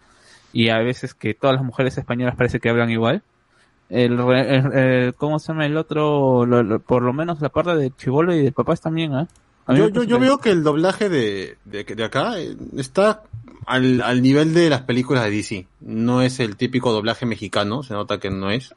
[0.51, 3.23] y a veces que todas las mujeres españolas parece que hablan igual.
[3.89, 6.45] El, el- el- ¿cómo se llama el otro?
[6.45, 9.25] Lo- lo- por lo menos la parte de Chivolo y de papás también, ¿ah?
[9.69, 13.23] Mí Yo, yo, yo veo que el doblaje de, de, de acá eh, está
[13.65, 15.65] al, al nivel de las películas de DC.
[15.79, 18.75] No es el típico doblaje mexicano, se nota que no es.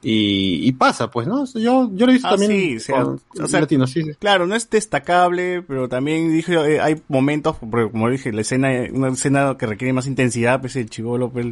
[0.00, 1.44] Y, y pasa, pues, ¿no?
[1.54, 4.04] Yo, yo lo he visto Ah, también sí, o sea, con o sea, latino, sí,
[4.04, 4.10] sí.
[4.18, 8.68] Claro, no es destacable, pero también dije, eh, hay momentos, porque como dije, la escena,
[8.92, 11.46] una escena que requiere más intensidad, pues el chivolo pues,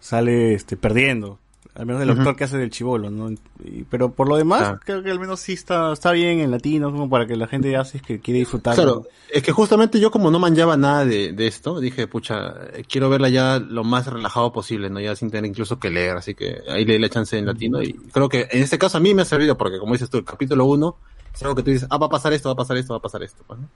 [0.00, 1.38] sale este, perdiendo.
[1.74, 3.30] Al menos el actor que hace del chivolo, ¿no?
[3.30, 4.80] Y- pero por lo demás, Claro.
[4.84, 7.70] creo que al menos sí está, está bien en latino, como para que la gente
[7.70, 8.74] ya si es que quiere disfrutar.
[8.74, 12.54] Claro, es que justamente yo como no manjaba nada de, de esto, dije, pucha,
[12.88, 15.00] quiero verla ya lo más relajado posible, ¿no?
[15.00, 17.82] Ya sin tener incluso que leer, así que ahí le di la chance en latino
[17.82, 20.18] y creo que en este caso a mí me ha servido porque como dices tú,
[20.18, 20.96] el capítulo 1
[21.34, 22.98] es algo que tú dices, ah, va a pasar esto, va a pasar esto, va
[22.98, 23.68] a pasar esto, pues, ¿no?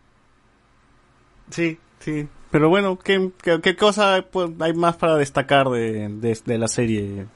[1.51, 2.29] Sí, sí.
[2.51, 6.69] Pero bueno, ¿qué, qué, qué cosa pues, hay más para destacar de, de, de la
[6.69, 7.27] serie?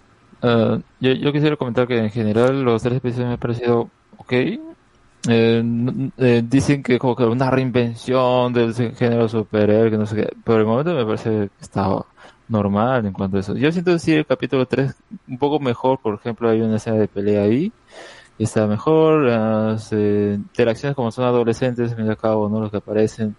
[0.47, 4.32] Ah, yo, yo quisiera comentar que en general los tres episodios me han parecido ok.
[5.26, 5.62] Eh,
[6.18, 10.28] eh, dicen que como que una reinvención del género superhéroe, que no sé qué.
[10.44, 11.89] Por el momento me parece que está
[12.48, 13.56] normal en cuanto a eso.
[13.56, 14.94] Yo siento sí el capítulo 3
[15.28, 17.73] un poco mejor, por ejemplo, hay una escena de pelea ahí.
[18.39, 22.60] Está mejor, las eh, interacciones como son adolescentes, al fin y al cabo, ¿no?
[22.60, 23.36] Los que aparecen,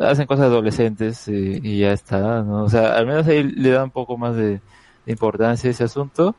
[0.00, 2.64] hacen cosas adolescentes y, y ya está, ¿no?
[2.64, 4.60] O sea, al menos ahí le da un poco más de
[5.06, 6.36] importancia ese asunto.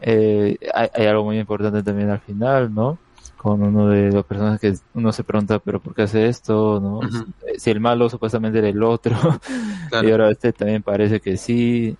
[0.00, 2.98] Eh, hay, hay algo muy importante también al final, ¿no?
[3.36, 6.80] Con uno de los personajes que uno se pregunta, pero ¿por qué hace esto?
[6.80, 6.98] ¿No?
[7.06, 7.26] Ujú.
[7.56, 9.16] Si el malo supuestamente era el otro,
[9.90, 10.08] Claro.
[10.08, 11.96] y ahora este también parece que sí.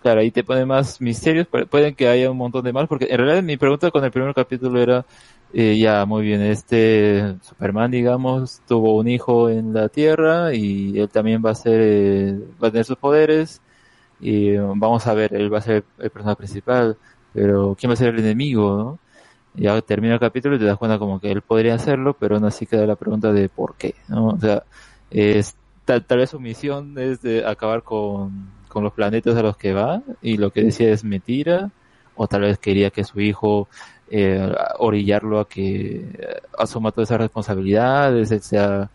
[0.00, 3.08] Claro, ahí te pone más misterios, pu- pueden que haya un montón de más, porque
[3.10, 5.04] en realidad mi pregunta con el primer capítulo era,
[5.52, 11.08] eh, ya, muy bien, este Superman, digamos, tuvo un hijo en la Tierra y él
[11.10, 13.60] también va a ser, eh, va a tener sus poderes
[14.20, 16.96] y vamos a ver, él va a ser el personaje principal,
[17.32, 18.98] pero ¿quién va a ser el enemigo, no?
[19.54, 22.44] Ya termina el capítulo y te das cuenta como que él podría hacerlo, pero aún
[22.44, 24.28] así queda la pregunta de por qué, ¿no?
[24.28, 24.62] O sea,
[25.10, 29.56] es, tal, tal vez su misión es de acabar con, con los planetas a los
[29.56, 31.70] que va y lo que decía es mentira,
[32.14, 33.68] o tal vez quería que su hijo
[34.10, 38.90] eh, orillarlo a que eh, asuma todas esas responsabilidades, sea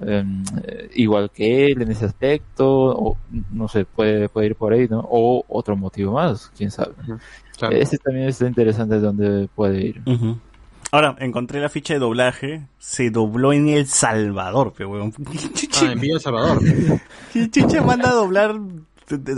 [0.00, 3.16] eh, igual que él en ese aspecto, o
[3.52, 5.00] no sé, puede, puede ir por ahí, ¿no?
[5.10, 6.92] O otro motivo más, quién sabe.
[7.56, 7.76] Claro.
[7.76, 10.02] Ese también está interesante donde puede ir.
[10.90, 15.12] Ahora, encontré la ficha de doblaje, se dobló en El Salvador, pero weón.
[15.80, 16.60] Ah, en Villa El Salvador.
[17.32, 18.58] ¿Qué chucha manda a doblar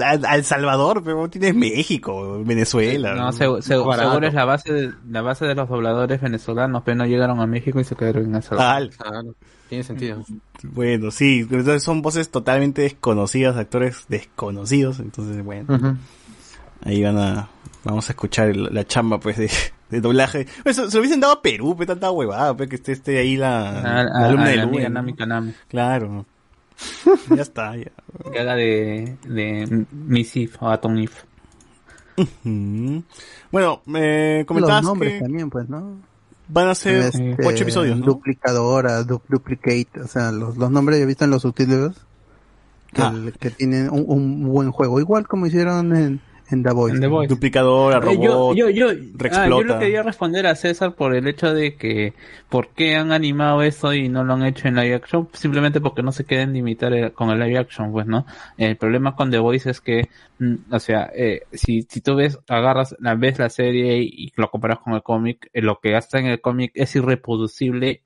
[0.04, 1.02] al, al Salvador?
[1.04, 3.14] Pero tienes México, Venezuela.
[3.14, 4.08] No, se- se- Barato.
[4.10, 7.46] seguro es la base, de, la base de los dobladores venezolanos, pero no llegaron a
[7.46, 8.72] México y se quedaron en El Salvador.
[8.74, 9.34] Al- Claro,
[9.68, 10.24] tiene sentido.
[10.64, 15.96] bueno, sí, entonces son voces totalmente desconocidas, actores desconocidos, entonces bueno,
[16.82, 17.48] ahí van a,
[17.84, 19.50] vamos a escuchar el- la chamba pues de,
[19.90, 20.46] de doblaje.
[20.64, 23.36] Eso, se lo hubiesen dado a Perú, pues tanta huevada, pues que esté, esté ahí
[23.36, 24.94] la, A, la a- alumna a de la Luen, amiga ¿no?
[24.94, 26.26] Nami Kaname, Claro.
[27.36, 27.90] ya está, ya.
[28.32, 31.24] que haga de, de Miss If o Atom If.
[32.44, 32.98] Mm.
[33.50, 35.96] Bueno, me Los nombres que también, pues, ¿no?
[36.48, 38.04] van a ser Este, ocho episodios, ¿no?
[38.06, 41.96] Duplicadora, du- duplicate, o sea, los, los nombres yo he visto en los subtítulos
[42.92, 43.12] que, Ah.
[43.14, 46.20] el- que tienen un, un buen juego, igual como hicieron en,
[46.52, 46.94] en The Voice.
[46.96, 47.28] En The Voice.
[47.34, 49.68] Duplicadora, Eh, yo, robot, yo, yo, ah, reexplota.
[49.74, 52.12] yo quería responder a César por el hecho de que
[52.48, 56.02] por qué han animado eso y no lo han hecho en live action, simplemente porque
[56.02, 58.26] no se quieren limitar el- con el live action, pues, ¿no?
[58.56, 62.38] El problema con The Voice es que, mm, o sea, eh, si, si tú ves,
[62.48, 65.94] agarras, la, ves la serie y, y lo comparas con el cómic, eh, lo que
[65.94, 68.02] hasta en el cómic es irreproducible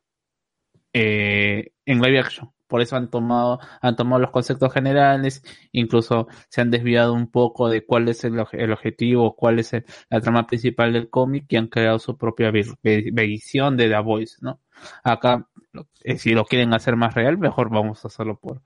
[0.92, 2.50] eh, en live action.
[2.74, 7.68] Por eso han tomado, han tomado los conceptos generales, incluso se han desviado un poco
[7.68, 11.56] de cuál es el, el objetivo, cuál es el- la trama principal del cómic y
[11.56, 14.58] han creado su propia vi- vi- visión de The Voice, ¿no?
[15.04, 15.46] Acá,
[16.02, 18.60] eh, si lo quieren hacer más real, mejor vamos a hacerlo por,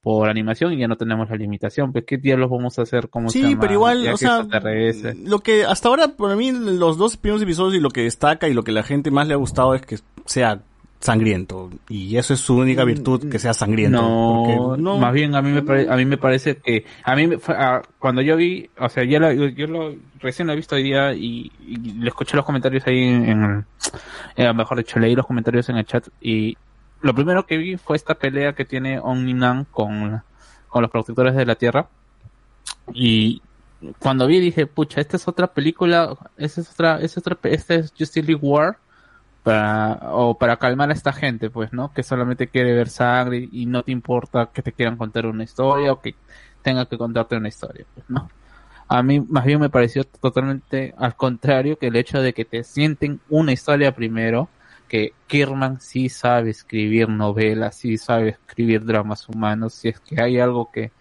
[0.00, 1.90] por animación y ya no tenemos la limitación.
[1.92, 3.08] Pues, ¿qué diablos vamos a hacer?
[3.08, 4.42] como Sí, pero igual, o sea,
[5.24, 8.54] lo que hasta ahora, para mí, los dos primeros episodios y lo que destaca y
[8.54, 10.60] lo que la gente más le ha gustado es que sea
[11.00, 11.70] sangriento.
[11.88, 14.02] Y eso es su única virtud, que sea sangriento.
[14.02, 17.26] No, no- más bien a mí me pare- a mí me parece que a mí
[17.26, 20.74] me- ah, cuando yo vi, o sea, yo, la- yo, lo recién lo he visto
[20.74, 23.64] hoy día y, y le escuché los comentarios ahí en, en el-
[24.36, 26.56] eh, mejor dicho, leí los comentarios en el chat y
[27.00, 30.22] lo primero que vi fue esta pelea que tiene Omniman con
[30.68, 31.88] con los protectores de la Tierra
[32.92, 33.40] y
[34.00, 37.54] cuando vi dije, pucha, esta es otra película, esta es otra, esta es otra, pe-
[37.54, 38.76] esta es Justice League War
[39.48, 41.90] para o para calmar a esta gente, pues, ¿no?
[41.94, 45.90] Que solamente quiere ver sangre y no te importa que te quieran contar una historia
[45.92, 46.14] o que
[46.60, 48.28] tenga que contarte una historia, pues, ¿no?
[48.88, 52.62] A mí más bien me pareció totalmente al contrario que el hecho de que te
[52.62, 54.50] sienten una historia primero,
[54.86, 60.38] que Kirman sí sabe escribir novelas, sí sabe escribir dramas humanos, si es que hay
[60.40, 60.92] algo que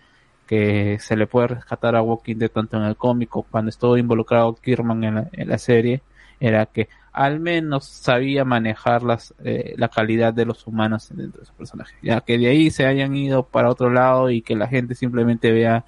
[0.48, 3.98] que se le puede rescatar a Walking Dead tanto en el cómic o cuando estuvo
[3.98, 6.02] involucrado Kirman en la, en la serie,
[6.40, 6.88] era que
[7.18, 11.96] al menos sabía manejar las, eh, la calidad de los humanos dentro de su personaje.
[12.02, 15.52] Ya que de ahí se hayan ido para otro lado y que la gente simplemente
[15.52, 15.84] vea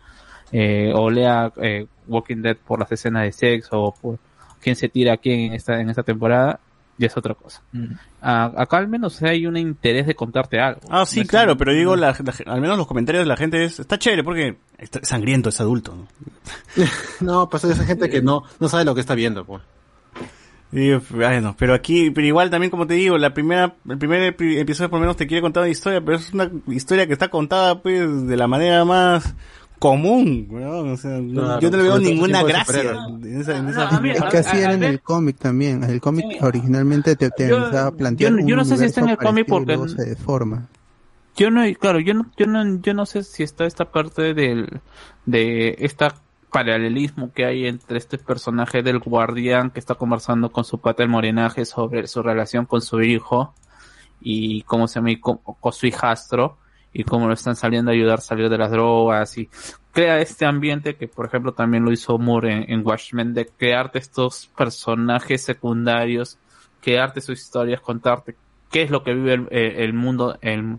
[0.51, 4.17] eh, o lea eh, Walking Dead por las escenas de sexo o por
[4.61, 6.59] quién se tira a quién en esta, en esta temporada,
[6.97, 7.61] ya es otra cosa.
[8.21, 10.81] Ah, acá al menos hay un interés de contarte algo.
[10.89, 13.27] Ah, sí, No es claro, un- pero digo, la, la- al menos los comentarios de
[13.29, 15.95] la gente es, está chévere porque está sangriento, es adulto.
[15.95, 16.07] ¿no?
[17.21, 19.61] No, pues esa gente que no, no sabe lo que está viendo, pues.
[20.71, 24.57] Y, bueno, pero aquí, pero igual también como te digo, la primera, el primer epi-
[24.59, 27.29] episodio por lo menos te quiere contar una historia, pero es una historia que está
[27.29, 29.33] contada pues de la manera más
[29.79, 33.57] común, weón, o sea, no- Claro, yo no le veo ninguna de gracia en esa,
[33.57, 35.83] en esa- No, a mí- Es que así era a en el cómic también.
[35.85, 39.65] El cómic originalmente te, te Yo- plantear no sé si está en el cómic porque-
[39.67, 40.67] luego se deforma.
[41.35, 44.81] Yo no, claro, yo no, yo no, yo no sé si está esta parte del,
[45.25, 46.13] de esta
[46.51, 51.09] paralelismo que hay entre este personaje del guardián que está conversando con su pata el
[51.09, 53.53] morenaje sobre su relación con su hijo
[54.21, 56.57] y cómo se y con, con su hijastro
[56.91, 59.49] y cómo lo están saliendo a ayudar a salir de las drogas y
[59.91, 63.99] crea este ambiente que por ejemplo también lo hizo Moore en, en Watchmen de crearte
[63.99, 66.37] estos personajes secundarios,
[66.81, 68.35] crearte sus historias, contarte
[68.71, 70.77] qué es lo que vive el, el- el mundo, el,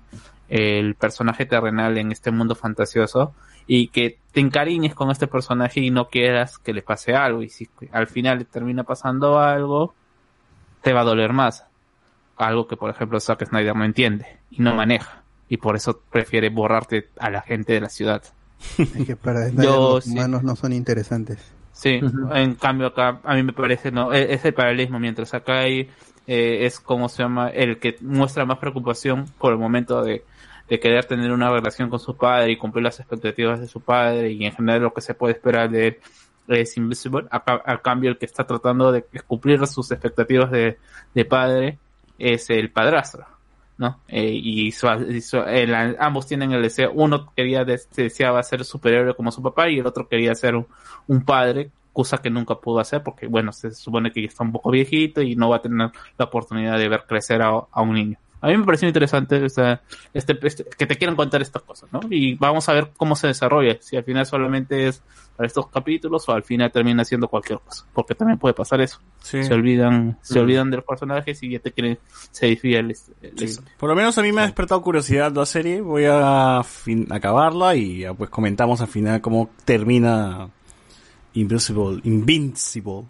[0.48, 3.32] el personaje terrenal en este mundo fantasioso
[3.66, 7.42] y que te encariñes con este personaje y no quieras que le pase algo.
[7.42, 9.94] Y si al final le termina pasando algo
[10.82, 11.64] te va a doler más.
[12.36, 15.22] Algo que por ejemplo Zack Snyder no entiende y no maneja.
[15.48, 18.22] Y por eso prefiere borrarte a la gente de la ciudad.
[18.78, 20.12] Es que para Snyder Yo los sí.
[20.12, 21.38] humanos no son interesantes.
[21.72, 22.00] Sí,
[22.34, 24.98] en cambio acá a mí me parece no e- es el paralelismo.
[24.98, 25.90] Mientras acá hay
[26.26, 30.24] eh, es como se llama el que muestra más preocupación por el momento de,
[30.70, 34.30] de querer tener una relación con su padre y cumplir las expectativas de su padre
[34.30, 35.98] y en general lo que se puede esperar de él
[36.48, 40.78] es Invisible al cambio el que está tratando de cumplir sus expectativas de,
[41.14, 41.78] de padre
[42.18, 43.26] es el padrastro
[43.80, 43.98] ¿no?
[44.08, 44.70] Eh, y,
[45.98, 49.86] ambos tienen el deseo, uno quería des- deseaba ser superhéroe como su papá y el
[49.86, 54.20] otro quería ser un, padre, cosa que nunca pudo hacer porque, bueno, se supone que
[54.20, 57.40] ya está un poco viejito y no va a tener la oportunidad de ver crecer
[57.40, 58.18] a, a un niño.
[58.42, 59.78] A mí me pareció interesante este,
[60.14, 62.00] este- que te quieran contar estas cosas, ¿no?
[62.10, 65.02] Y vamos a ver cómo se desarrolla, si al final solamente es
[65.36, 69.00] para estos capítulos o al final termina siendo cualquier cosa, porque también puede pasar eso.
[69.22, 69.42] Sí.
[69.44, 70.42] Se olvidan, se Mm.
[70.42, 71.98] olvidan de los personajes y ya te quieren,
[72.30, 73.60] se desvía el, el- Sí.
[73.78, 75.80] Por lo menos a mí me ha despertado curiosidad la serie.
[75.80, 80.48] Voy a fin- acabarla y ya pues comentamos al final cómo termina
[81.34, 82.00] Invincible.
[82.04, 83.04] Invincible.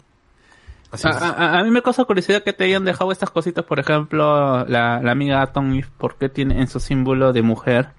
[1.03, 4.65] A, a- a mí me causa curiosidad que te hayan dejado estas cositas, por ejemplo,
[4.65, 7.89] la, la amiga Atom Eve, ¿por qué tiene en su símbolo de mujer?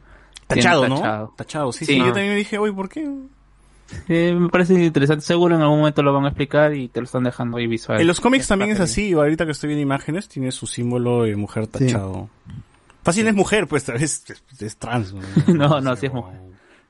[0.47, 0.97] Tachado, ¿no?
[0.97, 1.35] tachado?
[1.37, 1.93] Tachado, sí, Sí.
[1.95, 1.99] sí.
[1.99, 3.09] Yo también me dije, oye, ¿por qué?
[4.09, 7.05] Eh, me parece interesante, seguro en algún momento lo van a explicar y te lo
[7.05, 8.01] están dejando ahí visual.
[8.01, 9.13] En los cómics también es así.
[9.13, 12.29] Ahorita que estoy viendo imágenes, tiene su símbolo de mujer tachado.
[13.03, 15.13] Fácil es mujer, pues tal vez es, es trans.
[15.49, 16.39] no, no, sí es mujer.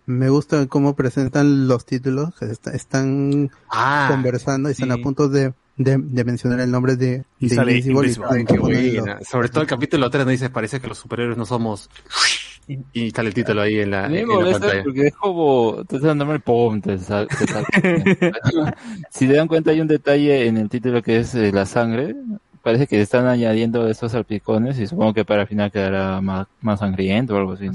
[0.07, 5.01] Me gusta cómo presentan los títulos, está- están Ah, conversando y están sí.
[5.01, 8.27] a punto de, de, de mencionar el nombre de, Y de sale Invisible.
[8.31, 9.19] Ay, buena.
[9.23, 11.89] Sobre todo el capítulo 3 nos dice, parece que los superhéroes no somos...
[12.93, 14.85] Y sale el título ahí en la, me pantalla.
[14.85, 17.67] porque es como, te estás dando el pum, te sal- te sal-
[19.11, 22.15] si te dan cuenta hay un detalle en el título que es eh, la sangre,
[22.63, 26.79] parece que están añadiendo esos salpicones y supongo que para el final quedará más, más
[26.79, 27.67] sangriento o algo así.
[27.67, 27.73] ¿no?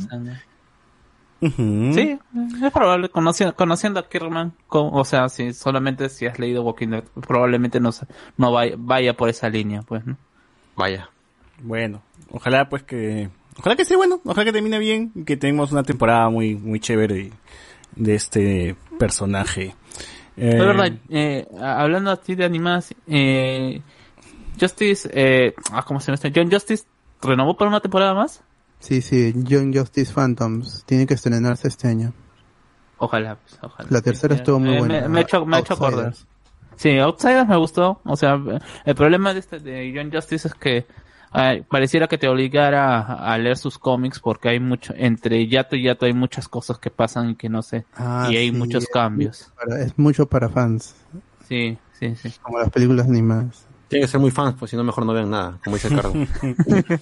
[1.39, 2.19] Sí,
[2.63, 6.87] es probable, conociendo, conociendo a Kirman, co- o sea, si solamente si has leído Walking
[6.89, 8.07] Dead, probablemente no, se-
[8.37, 10.17] no vaya, vaya por esa línea, pues, ¿no?
[10.75, 11.09] Vaya.
[11.61, 12.01] Bueno,
[12.31, 15.81] ojalá pues que Ojalá que esté bueno, ojalá que termine bien, y que tengamos una
[15.81, 17.31] temporada muy, muy chévere
[17.95, 19.75] de este personaje.
[20.37, 23.81] Eh, Es verdad, eh, hablando así de animadas, eh,
[24.59, 26.31] Justice, eh, ah, ¿cómo se llama este?
[26.35, 26.83] John Justice
[27.21, 28.43] renovó por una temporada más.
[28.79, 30.83] Sí, sí, Young Justice Phantoms.
[30.85, 32.13] Tiene que estrenarse este año.
[32.99, 33.89] Ojalá, pues, ojalá.
[33.91, 35.01] La tercera Sí, estuvo muy eh, buena.
[35.01, 36.13] Me, me ha hecho, me ha hecho acordar.
[36.75, 38.01] Sí, Outsiders me gustó.
[38.05, 38.39] O sea,
[38.85, 40.85] el problema de este de John Justice es que
[41.33, 45.75] eh, pareciera que te obligara a, a leer sus cómics porque hay mucho, entre Yato
[45.75, 47.85] y Yato hay muchas cosas que pasan y que no sé.
[47.95, 49.51] Ah, y hay sí, muchos es cambios.
[49.55, 50.95] para- es mucho para fans,
[51.47, 52.31] Sí, sí, sí.
[52.41, 53.65] como las películas animadas.
[53.89, 56.27] Tienen que ser muy fans, pues si no mejor no vean nada, como dice Carlos.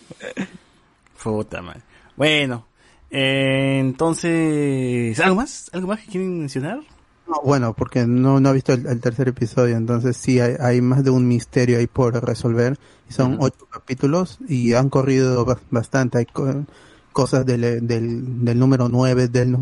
[1.26, 1.82] Puta madre.
[2.16, 2.68] Bueno,
[3.10, 5.72] eh, entonces, ¿algo más?
[5.74, 6.82] ¿Algo más que quieren mencionar?
[7.28, 10.82] No, bueno, porque no, no he visto el, el tercer episodio, entonces sí hay, hay
[10.82, 12.78] más de un misterio ahí por resolver.
[13.10, 16.20] Son ocho capítulos y han corrido ba- bastante.
[16.20, 16.66] Hay co-
[17.12, 19.58] cosas del, del, del número 9, del,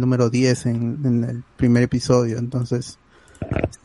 [0.00, 2.38] número 10 en, en el primer episodio.
[2.38, 2.98] Entonces,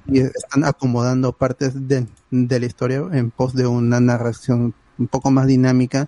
[0.07, 5.47] están acomodando partes de, de la historia en pos de una narración un poco más
[5.47, 6.07] dinámica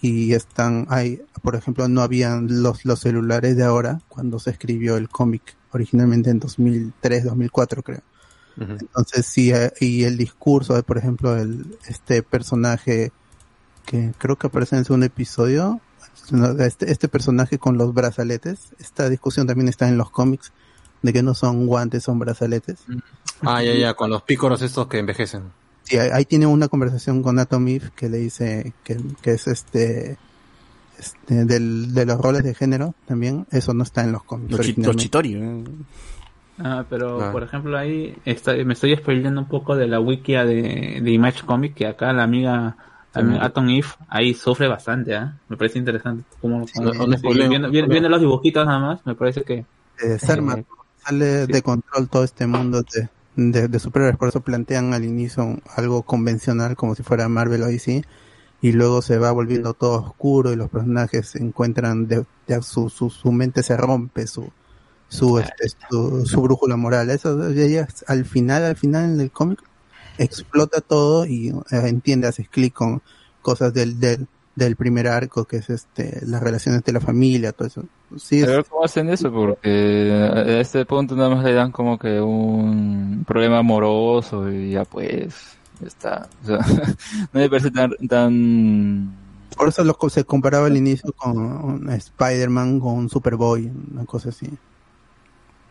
[0.00, 4.96] y están hay por ejemplo no habían los los celulares de ahora cuando se escribió
[4.96, 8.02] el cómic originalmente en 2003 2004 creo.
[8.58, 13.12] Entonces sí eh, y el discurso de por ejemplo el este personaje
[13.84, 15.80] que creo que aparece en el segundo episodio
[16.58, 20.52] este este personaje con los brazaletes esta discusión también está en los cómics
[21.02, 22.78] de que no son guantes son brazaletes.
[23.42, 25.52] Ah, ya, ya, con los pícoros estos que envejecen.
[25.86, 30.16] Sí, ahí, tiene una conversación con Atom Eve que le dice que, que es este,
[30.98, 33.46] este del, de los roles de género también.
[33.52, 34.50] Eso no está en los cómics.
[34.52, 35.02] Los, chi- los originalmente.
[35.02, 35.34] chitori.
[35.34, 35.64] ¿eh?
[36.58, 37.32] Ah, pero Ah.
[37.32, 41.44] por ejemplo ahí está, me estoy spoileando un poco de la wikia de, de Image
[41.44, 42.76] Comic que acá la amiga,
[43.12, 45.36] Atom Eve ahí sufre bastante, ¿ah?
[45.48, 47.28] Me parece interesante cómo, cómo- no- no sí,
[47.88, 49.64] viendo, los dibujitos nada más, me parece que
[50.02, 50.58] Eh, Sarma,
[51.04, 54.16] sale de control todo este mundo de, de, de superhéroes.
[54.16, 58.02] Por eso plantean al inicio algo convencional como si fuera Marvel o DC.
[58.62, 62.88] Y luego se va volviendo todo oscuro y los personajes se encuentran, de, ya su,
[62.88, 64.50] su, su mente se rompe, su,
[65.08, 67.10] su, este, su, su brújula moral.
[67.10, 69.62] Eso ya al final, al final del cómic,
[70.18, 73.02] explota todo y eh, entiende, haces clic con
[73.42, 74.26] cosas del, del,
[74.56, 77.84] del primer arco, que es este, las relaciones de la familia, todo eso.
[78.16, 81.70] Sí, A es- ver cómo hacen eso, porque a este punto nada más le dan
[81.70, 85.34] como que un problema amoroso y ya pues,
[85.80, 86.28] ya está.
[86.42, 86.58] O sea,
[87.32, 89.14] no me parece tan, tan...
[89.56, 94.30] Por eso lo, se comparaba al inicio con un Spider-Man con un Superboy, una cosa
[94.30, 94.46] así.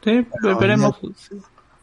[0.03, 0.99] sí, Pero veremos.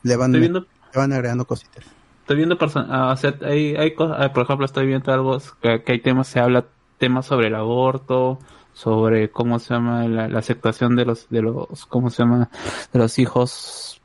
[0.03, 1.85] Le van, Estoy viendo- le van agregando cositas.
[2.21, 5.83] Estoy viendo ah, o sea, hay, hay cosas, ah, por ejemplo, estoy viendo algo que,
[5.83, 6.65] que hay temas, se habla
[7.03, 8.39] temas sobre el aborto,
[8.73, 12.49] sobre cómo se llama la, la aceptación de los, de los, cómo se llama,
[12.93, 14.01] de los hijos,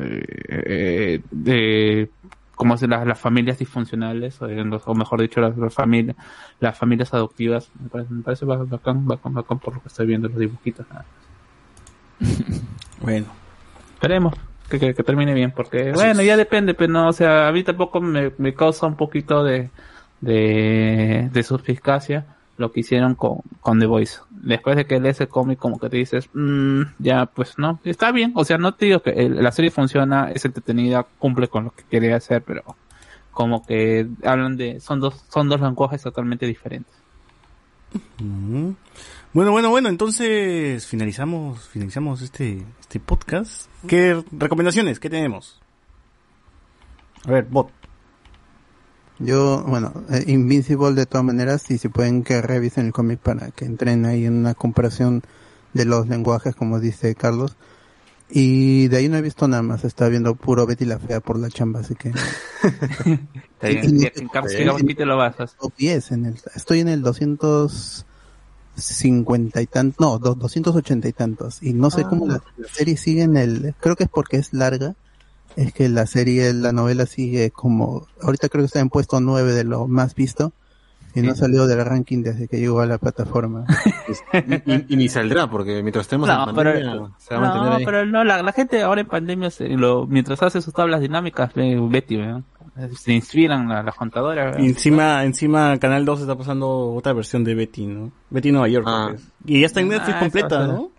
[0.00, 2.10] eh, eh, de,
[2.56, 6.16] cómo se las, las familias disfuncionales, o, en los- o mejor dicho, las, las familias,
[6.58, 10.06] las familias adoptivas, me parece, me parece ba- bacán, bacán, bacán por lo que estoy
[10.06, 10.84] viendo en los dibujitos.
[13.00, 13.26] Bueno.
[13.94, 14.34] Esperemos
[14.68, 16.26] que, que, que termine bien, porque Así bueno, es.
[16.26, 19.70] ya depende, pero no, o sea, a mí tampoco me, me causa un poquito de,
[20.20, 22.26] de, de suspicacia
[22.60, 23.42] lo que hicieron con,
[23.78, 24.18] The Voice.
[24.30, 28.12] Después de que lees el cómic, como que te dices, "Mm, ya, pues no, está
[28.12, 31.70] bien, o sea, no te digo que la serie funciona, es entretenida, cumple con lo
[31.70, 32.62] que quería hacer, pero
[33.32, 36.92] como que hablan de, son dos, son dos lenguajes totalmente diferentes.
[38.20, 38.76] Ujú.
[39.32, 43.68] Bueno, bueno, bueno, entonces finalizamos, finalizamos este, este podcast.
[43.86, 44.98] ¿Qué recomendaciones?
[44.98, 45.60] ¿Qué tenemos?
[47.26, 47.70] A ver, bot.
[49.20, 53.50] Yo, bueno, eh, Invincible de todas maneras, y si pueden que revisen el cómic para
[53.50, 55.22] que entren ahí en una comparación
[55.74, 57.56] de los lenguajes, como dice Carlos.
[58.30, 61.38] Y de ahí no he visto nada más, estaba viendo puro Betty la Fea por
[61.38, 62.10] la chamba, así que...
[62.10, 65.36] Está bien, ya, Carlos, ¿qué capítulo vas?
[65.60, 71.62] Top 10 en el, estoy en el 250 y tantos, no, do- 280 y tantos.
[71.62, 74.52] Y no sé cómo la, la serie sigue en el, creo que es porque es
[74.54, 74.94] larga,
[75.56, 79.52] es que la serie, la novela sigue como, ahorita creo que está en puesto 9
[79.52, 80.52] de lo más visto.
[81.12, 83.64] Y no salió del ranking desde que llegó a la plataforma.
[84.32, 87.42] y, y- y ni saldrá, porque mientras estemos en No, pandemia, pero, se va a
[87.42, 87.84] mantener no, ahí.
[87.84, 91.52] pero no, la, la gente ahora en pandemia, se- lo, mientras hace sus tablas dinámicas,
[91.54, 92.42] ve Betty, ¿verdad?
[92.96, 94.44] se inspiran la, la contadora.
[94.44, 94.60] ¿verdad?
[94.60, 98.12] Y encima, encima Canal 2 está pasando otra versión de Betty, ¿no?
[98.30, 98.86] Betty Nueva York.
[99.16, 99.22] es.
[99.46, 100.90] Y ya está en Netflix Ah, completa, ¿no?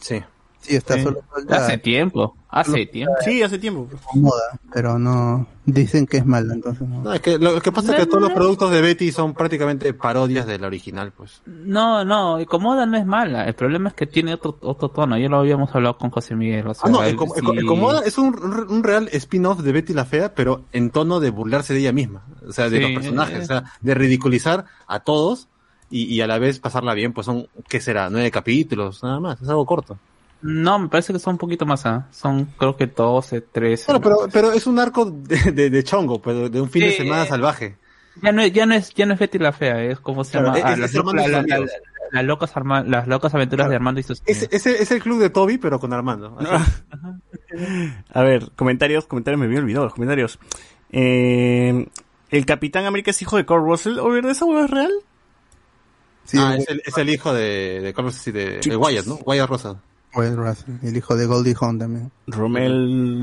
[0.00, 0.22] Sí.
[0.64, 1.02] Sí, está Sí.
[1.02, 3.14] solo falta Hace tiempo, hace tiempo.
[3.22, 3.86] Sí, hace tiempo.
[4.14, 7.02] moda, pero no dicen que es mala, entonces no.
[7.02, 9.92] No, es que lo que pasa es que todos los productos de Betty son prácticamente
[9.92, 11.42] parodias de la original, pues.
[11.46, 13.44] No, no, Comoda no es mala.
[13.46, 15.18] El problema es que tiene otro, otro tono.
[15.18, 16.66] Ya lo habíamos hablado con José Miguel.
[16.66, 17.14] O sea, Ah, no, el,
[17.66, 21.28] Comoda es un, un- un real spin-off de Betty la Fea, pero en tono de
[21.28, 22.22] burlarse de ella misma.
[22.48, 23.38] O sea, de Sí, los personajes.
[23.38, 23.42] eh.
[23.42, 25.48] O sea, de ridiculizar a todos
[25.90, 27.12] y, y a la vez pasarla bien.
[27.12, 28.08] Pues son, ¿qué será?
[28.10, 29.40] Nueve capítulos, nada más.
[29.42, 29.98] Es algo corto.
[30.46, 31.86] No, me parece que son un poquito más.
[31.86, 32.06] ¿ah?
[32.10, 33.84] Son, creo que 12, 13.
[33.86, 36.90] Bueno, pero, pero es un arco de, de, de chongo, pues, de un fin de
[36.90, 37.76] Sí, semana eh, salvaje.
[38.22, 40.32] Ya no, es- ya no es, ya no es Betty la fea, es como se
[40.32, 41.66] Claro, llama, es- Ah, es las, la- la-
[42.12, 45.18] la- locas Arma- las locas aventuras de Armando y sus Es, ese es el club
[45.18, 46.36] de Toby, pero con Armando.
[48.12, 50.38] A ver, comentarios, comentarios, me había olvidado los comentarios.
[50.92, 51.88] Eh,
[52.30, 53.98] el Capitán América es hijo de Kurt Russell.
[53.98, 54.92] ¿O verdad esa hueá es real?
[56.36, 59.14] ah, es el, es el hijo de, de Carlos y de, de Wyatt, ¿no?
[59.24, 59.80] Wyatt Rosa.
[60.16, 62.10] Will Russell, el hijo de Goldie Hawn también.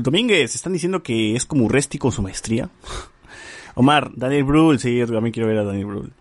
[0.02, 2.68] Domínguez, están diciendo que es como Resti con su maestría.
[3.74, 6.12] Omar, Daniel Brühl, sí, yo también quiero ver a Daniel Brühl.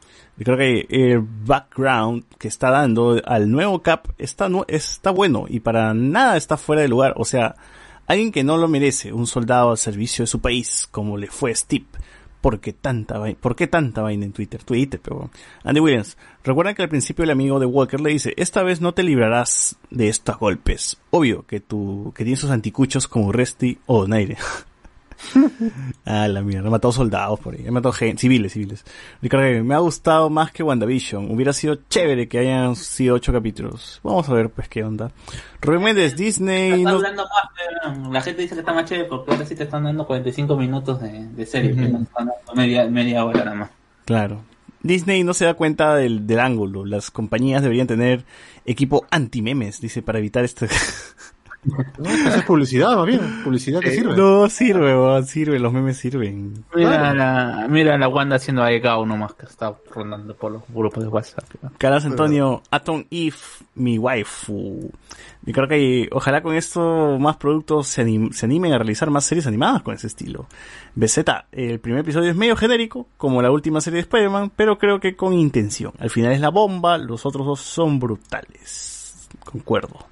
[0.44, 5.94] Creo que el background que está dando al nuevo Cap está, está bueno y para
[5.94, 7.14] nada está fuera de lugar.
[7.18, 7.56] O sea,
[8.08, 11.54] alguien que no lo merece, un soldado al servicio de su país, como le fue
[11.54, 11.86] Steve.
[12.42, 13.38] ¿Por qué tanta vaina?
[13.40, 14.64] ¿Por qué tanta vaina en Twitter?
[14.64, 15.30] Twitter, pero...
[15.64, 18.94] Andy Williams, recuerda que al principio el amigo de Walker le dice, esta vez no
[18.94, 20.98] te librarás de estos golpes.
[21.12, 24.38] Obvio que tú, que tienes sus anticuchos como Resty o Donaire.
[26.06, 28.84] ah, la mierda, he matado soldados por ahí, he matado gente, civiles, civiles.
[29.22, 31.32] Ricardo, me ha gustado más que WandaVision.
[31.32, 34.00] Hubiera sido chévere que hayan sido ocho capítulos.
[34.04, 35.12] Vamos a ver, pues, qué onda.
[35.62, 36.72] Rubén Méndez, Disney...
[36.72, 39.56] Está no- hablando más, pero la gente dice que está más chévere porque ahora sí
[39.56, 43.24] te están dando 45 minutos de, de serie, que no te están dando media, media
[43.26, 43.70] hora nada más.
[44.06, 44.42] Claro.
[44.84, 46.86] Disney no se da cuenta del, del ángulo.
[46.86, 48.26] Las compañías deberían tener
[48.66, 50.68] equipo anti-memes, dice, para evitar este...
[51.64, 53.20] No, esa es publicidad, más bien.
[53.44, 54.16] Publicidad que sirve.
[54.18, 56.66] No, sirve, weón, sirve, los memes sirven.
[56.74, 61.10] Mira, la, mira la Wanda haciendo Aegao nomás que está rondando por los grupos de
[61.10, 61.44] WhatsApp.
[61.62, 61.72] ¿no?
[61.78, 64.90] Carlos Antonio, Atom If, mi waifu.
[65.44, 69.26] Yo creo que ojalá con esto más productos se, anim- se animen a realizar más
[69.26, 70.48] series animadas con ese estilo.
[70.96, 71.20] BZ,
[71.52, 75.16] el primer episodio es medio genérico, como la última serie de Spider-Man, pero creo que
[75.16, 75.94] con intención.
[76.00, 79.28] Al final es la bomba, los otros dos son brutales.
[79.46, 80.06] Concuerdo.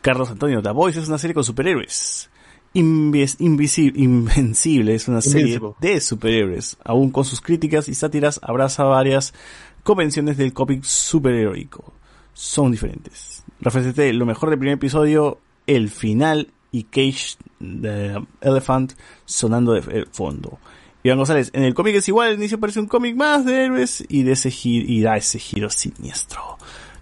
[0.00, 2.30] Carlos Antonio, The Voice es una serie con superhéroes.
[2.74, 6.76] Invis- invisi- Invencible es una serie de superhéroes.
[6.84, 9.34] Aún con sus críticas y sátiras, abraza varias
[9.82, 11.92] convenciones del cómic superheroico.
[12.34, 13.42] Son diferentes.
[13.62, 18.92] CT, lo mejor del primer episodio, el final y Cage the Elephant
[19.24, 20.58] sonando de fondo.
[21.02, 24.04] Iván González, en el cómic es igual, al inicio parece un cómic más de héroes
[24.08, 26.58] y, de ese y da ese giro siniestro.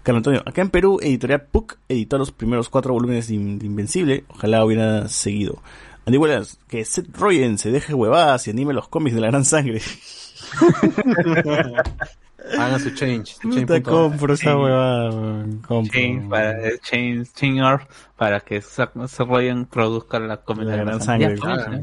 [0.07, 3.65] Carlos Antonio, acá en Perú, Editorial PUC editó los primeros cuatro volúmenes de, In- de
[3.65, 4.23] Invencible.
[4.29, 5.61] Ojalá hubiera seguido.
[6.05, 9.43] Andy Williams, que Seth Rogen se deje huevadas y anime los cómics de la gran
[9.43, 9.81] sangre.
[12.57, 13.35] Hagan su change.
[13.41, 13.83] su change.org.
[13.83, 14.55] compro esa Sí.
[14.57, 15.09] huevada,
[15.67, 15.91] compro.
[15.91, 18.91] Change para, eh, change, change para que Zack
[19.27, 21.35] Ryan produzca la comedia La de gran la sangre.
[21.35, 21.71] Ya, claro.
[21.71, 21.79] ¿no?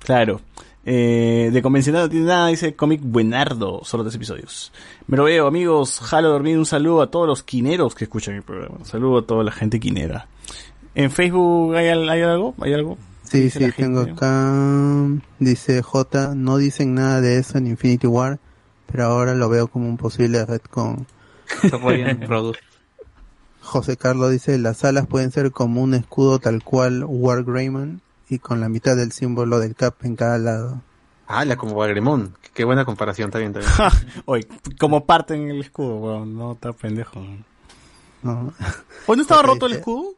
[0.00, 0.40] Claro.
[0.86, 4.72] Eh, de convencional no tiene nada, dice cómic buenardo, solo tres episodios.
[5.06, 6.00] Me lo veo, amigos.
[6.00, 6.58] Jalo dormir.
[6.58, 8.76] Un saludo a todos los quineros que escuchan el programa.
[8.78, 10.28] Un saludo a toda la gente quinera.
[10.94, 12.54] ¿En Facebook hay, hay algo?
[12.60, 12.98] ¿Hay algo?
[13.22, 14.12] Sí, Dice sí, tengo gente.
[14.12, 18.38] acá, dice J, no dicen nada de eso en Infinity War,
[18.86, 22.60] pero ahora lo veo como un posible Ryan produce.
[23.62, 28.02] José Carlos dice, las alas pueden ser como un escudo tal cual War Greyman
[28.34, 30.82] y con la mitad del símbolo del cap en cada lado.
[31.26, 32.36] Ah, la como Bagremón.
[32.52, 34.22] Qué, buena comparación, está bien, está bien.
[34.26, 34.46] Oye,
[34.78, 36.36] como parte en el escudo, weón.
[36.36, 37.20] No, está pendejo.
[38.22, 38.52] ¿no?
[39.06, 40.14] ¿Hoy no estaba roto el dice- escudo?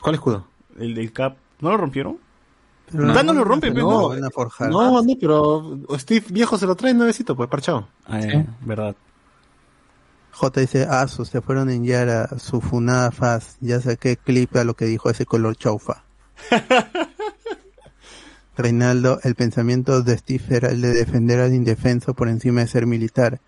[0.00, 0.46] ¿Cuál escudo?
[0.78, 1.36] El del cap.
[1.60, 2.18] ¿No lo rompieron?
[2.90, 4.00] Pero lo rompe, no, ¿no?
[4.02, 4.70] lo van a forjar.
[4.70, 7.88] No, no, pero Steve viejo se lo trae nuevecito, pues parchado.
[8.06, 8.94] Ah, ya, verdad.
[10.30, 14.64] J dice, ah, su- se fueron en Yara, su funada faz, ya saqué clip a
[14.64, 16.04] lo que dijo ese color chaufa.
[18.56, 22.86] Reinaldo, el pensamiento de Steve era el de defender al indefenso por encima de ser
[22.86, 23.40] militar.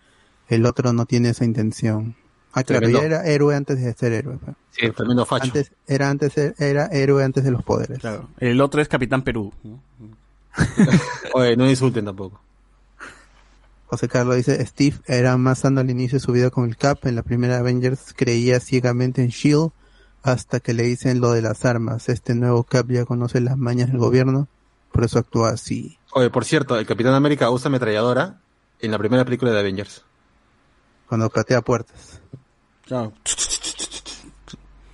[0.48, 2.14] El otro no tiene esa intención.
[2.52, 4.38] Ah, claro, ya era héroe antes de ser héroe.
[4.42, 4.56] pues.
[4.70, 5.44] Sí, tremendo facho.
[5.44, 8.00] Antes, era antes, era héroe antes de los poderes.
[8.00, 8.28] Claro.
[8.38, 9.52] El otro es Capitán Perú.
[9.62, 9.80] ¿no?
[11.34, 12.40] Oye, no insulten tampoco.
[13.86, 17.06] José Carlos dice, Steve era más sano al inicio de su vida con el Cap.
[17.06, 19.72] En la primera Avengers creía ciegamente en S.H.I.E.L.D.
[20.22, 22.08] hasta que le dicen lo de las armas.
[22.08, 24.48] Este nuevo Cap ya conoce las mañas del gobierno,
[24.92, 25.98] por eso actúa así.
[26.12, 28.40] Oye, por cierto, el Capitán América usa ametralladora
[28.80, 30.04] en la primera película de Avengers.
[31.08, 32.20] Cuando patea puertas.
[32.84, 33.12] Claro.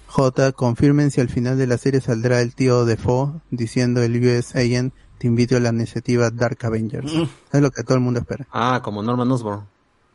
[0.06, 4.54] J, confirmen si al final de la serie saldrá el tío Defoe diciendo el US
[4.54, 7.12] Agent te invito a la iniciativa Dark Avengers.
[7.12, 7.22] Mm.
[7.52, 8.46] Es lo que todo el mundo espera.
[8.52, 9.66] Ah, como Norman Osborn.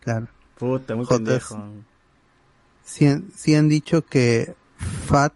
[0.02, 0.28] Claro.
[0.58, 1.18] Puta, muy Jotas.
[1.50, 1.64] pendejo.
[2.84, 5.33] Sí, han- sí han dicho que Fat,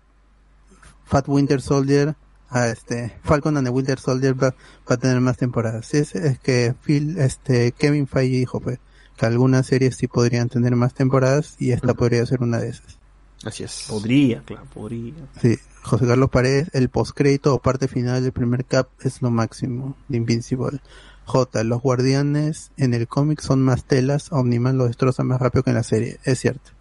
[1.05, 2.15] Fat Winter Soldier,
[2.49, 4.55] ah, este, Falcon and the Winter Soldier va,
[4.89, 5.87] va a tener más temporadas.
[5.87, 8.79] Sí, es, es que Phil, este, Kevin Feige dijo pues,
[9.17, 12.97] que algunas series sí podrían tener más temporadas y esta podría ser una de esas.
[13.43, 13.85] Así es.
[13.89, 15.13] Podría, claro, podría.
[15.41, 19.97] Sí, José Carlos Paredes, el postcrédito o parte final del primer cap es lo máximo
[20.07, 20.79] de Invincible.
[21.25, 25.69] J, los guardianes en el cómic son más telas, Omniman lo destroza más rápido que
[25.71, 26.71] en la serie, es cierto.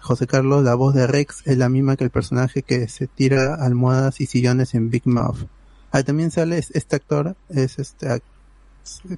[0.00, 3.54] José Carlos, la voz de Rex es la misma que el personaje que se tira
[3.54, 5.46] almohadas y sillones en Big Mouth.
[5.90, 8.22] Ah, también sale es- este actor, es este,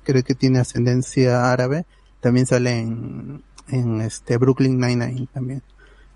[0.05, 1.85] creo que tiene ascendencia árabe,
[2.21, 5.63] también sale en, en este Brooklyn Nine-Nine también.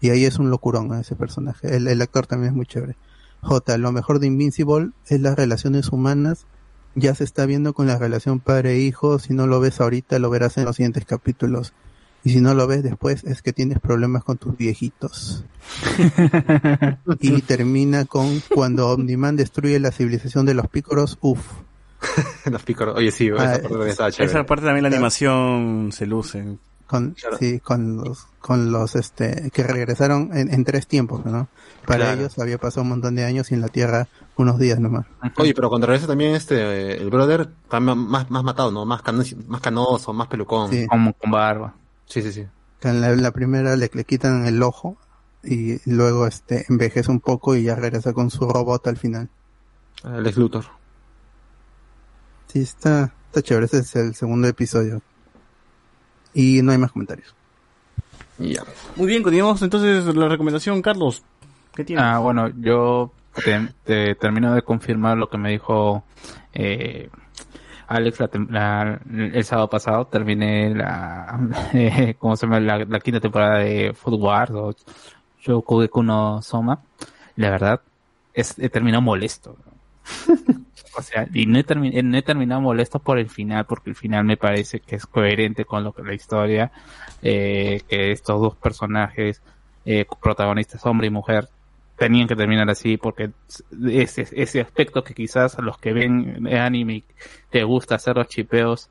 [0.00, 1.76] Y ahí es un locurón ese personaje.
[1.76, 2.96] El, el actor también es muy chévere.
[3.40, 6.46] J, lo mejor de Invincible es las relaciones humanas.
[6.94, 9.18] Ya se está viendo con la relación padre-hijo.
[9.18, 11.72] Si no lo ves ahorita, lo verás en los siguientes capítulos.
[12.24, 15.44] Y si no lo ves después, es que tienes problemas con tus viejitos.
[17.20, 21.18] y termina con cuando Omniman destruye la civilización de los pícoros.
[21.20, 21.40] Uf.
[22.50, 22.96] Los pícoros.
[22.96, 24.30] Oye, sí, Ah, esa parte también estaba chévere.
[24.32, 26.58] Esa parte también la animación se luce.
[26.88, 31.48] Con, sí, con los, con los, este, que regresaron en, en tres tiempos, ¿no?
[31.86, 32.20] Para Claro.
[32.20, 35.06] ellos había pasado un montón de años y en la Tierra unos días nomás.
[35.38, 38.84] Oye, pero cuando regresa también este, eh, el brother, está más, más matado, ¿no?
[38.84, 40.70] Más, cano- más canoso, más pelucón.
[40.70, 40.86] Sí.
[40.86, 41.74] Como con barba.
[42.12, 42.46] Sí, sí, sí.
[42.82, 44.98] En la, la primera le, le quitan el ojo
[45.42, 49.30] y luego este envejece un poco y ya regresa con su robot al final.
[50.04, 50.66] El ex Luthor.
[52.48, 55.00] Sí, está, está chévere, ese es el segundo episodio.
[56.34, 57.34] Y no hay más comentarios.
[58.36, 58.62] Ya.
[58.96, 61.22] Muy bien, continuamos entonces la recomendación, Carlos.
[61.74, 62.04] ¿Qué tienes?
[62.04, 63.10] Ah, bueno, yo
[63.42, 66.04] te, te termino de confirmar lo que me dijo
[66.52, 67.08] eh,
[67.86, 70.06] Alex la la- el sábado pasado.
[70.06, 71.38] Terminé la,
[71.74, 72.60] eh, ¿cómo se llama?
[72.60, 74.74] La, quinta temporada de Food Wars o
[75.40, 76.80] Shokugeku no Soma.
[77.36, 77.80] La verdad,
[78.34, 79.56] es, he terminado molesto.
[80.94, 84.24] O sea, y no he, no he terminado molesto por el final, porque el final
[84.24, 86.70] me parece que es coherente con lo que la historia,
[87.22, 89.40] eh, que estos dos personajes,
[89.86, 91.48] eh, protagonistas, hombre y mujer,
[91.96, 93.30] tenían que terminar así, porque
[93.88, 97.04] ese, ese aspecto que quizás a los que ven anime
[97.50, 98.88] te gusta hacer los chipeos,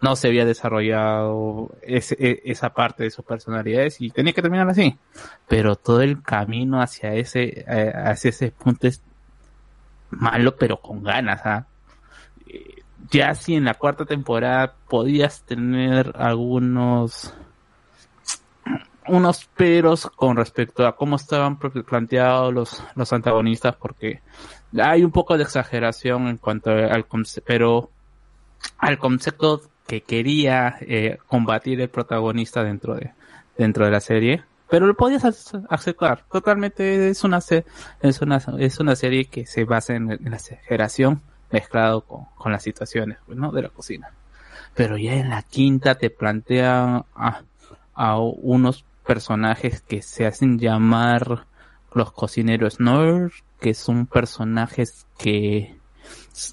[0.00, 4.68] no se había desarrollado ese- e- esa parte de sus personalidades y tenía que terminar
[4.68, 4.96] así.
[5.48, 9.00] Pero todo el camino hacia ese, eh, hacia ese punto es
[10.10, 11.66] malo, pero con ganas, ¿ah?
[12.48, 12.76] Eh,
[13.10, 17.34] Ya si en la cuarta temporada podías tener algunos
[19.08, 24.20] unos peros con respecto a cómo estaban planteados los, los antagonistas porque
[24.80, 27.04] hay un poco de exageración en cuanto al
[27.44, 27.90] pero
[28.78, 33.10] al concepto que quería eh, combatir el protagonista dentro de
[33.58, 37.40] dentro de la serie pero lo podías ac- aceptar totalmente es una
[38.00, 42.62] es una es una serie que se basa en, la exageración mezclado con, con las
[42.62, 43.50] situaciones ¿no?
[43.52, 44.10] de la cocina
[44.74, 47.42] pero ya en la quinta te plantea a,
[47.94, 51.46] a unos personajes que se hacen llamar
[51.94, 55.76] los cocineros nerd, que son personajes que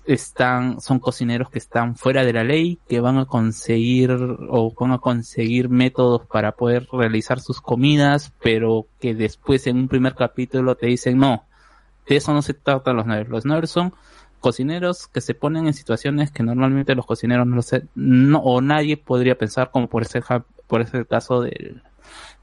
[0.06, 4.92] están, son cocineros que están fuera de la ley, que van a conseguir o van
[4.92, 10.76] a conseguir métodos para poder realizar sus comidas, pero que después en un primer capítulo
[10.76, 11.46] te dicen no,
[12.08, 13.30] de eso no se tratan los nerds.
[13.30, 13.94] Los nerds son
[14.40, 18.62] cocineros que se ponen en situaciones que normalmente los cocineros no lo sé, no, o
[18.62, 20.22] nadie podría pensar como por ese,
[20.68, 21.82] por ese caso del,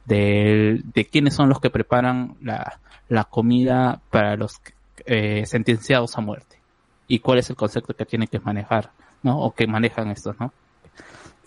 [0.05, 4.61] del- de quiénes son los que preparan la, la comida para los
[5.05, 6.57] eh, sentenciados a muerte
[7.09, 8.91] y cuál es el concepto que tienen que manejar,
[9.23, 9.39] ¿no?
[9.41, 10.53] O que manejan estos, ¿no?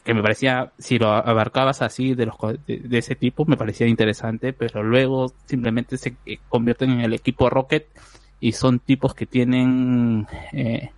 [0.04, 3.86] Que me parecía, si lo abarcabas así de los de, de ese tipo, me parecía
[3.88, 7.88] interesante, pero luego simplemente se eh, convierten en el equipo Rocket
[8.40, 10.92] y son tipos que tienen eh,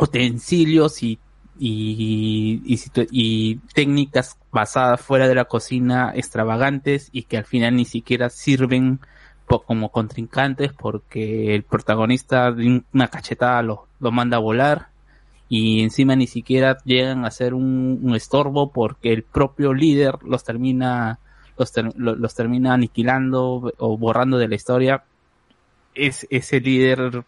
[0.00, 1.18] utensilios y
[1.58, 2.62] y,
[3.10, 9.00] y técnicas basadas fuera de la cocina extravagantes y que al final ni siquiera sirven
[9.66, 14.88] como contrincantes porque el protagonista de una cachetada lo, manda a volar
[15.48, 20.44] y encima ni siquiera llegan a ser un, un estorbo porque el propio líder los
[20.44, 21.18] termina
[21.58, 25.04] los, los termina aniquilando o borrando de la historia.
[25.94, 27.24] Es ese líder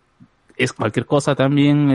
[0.56, 1.90] es cualquier cosa también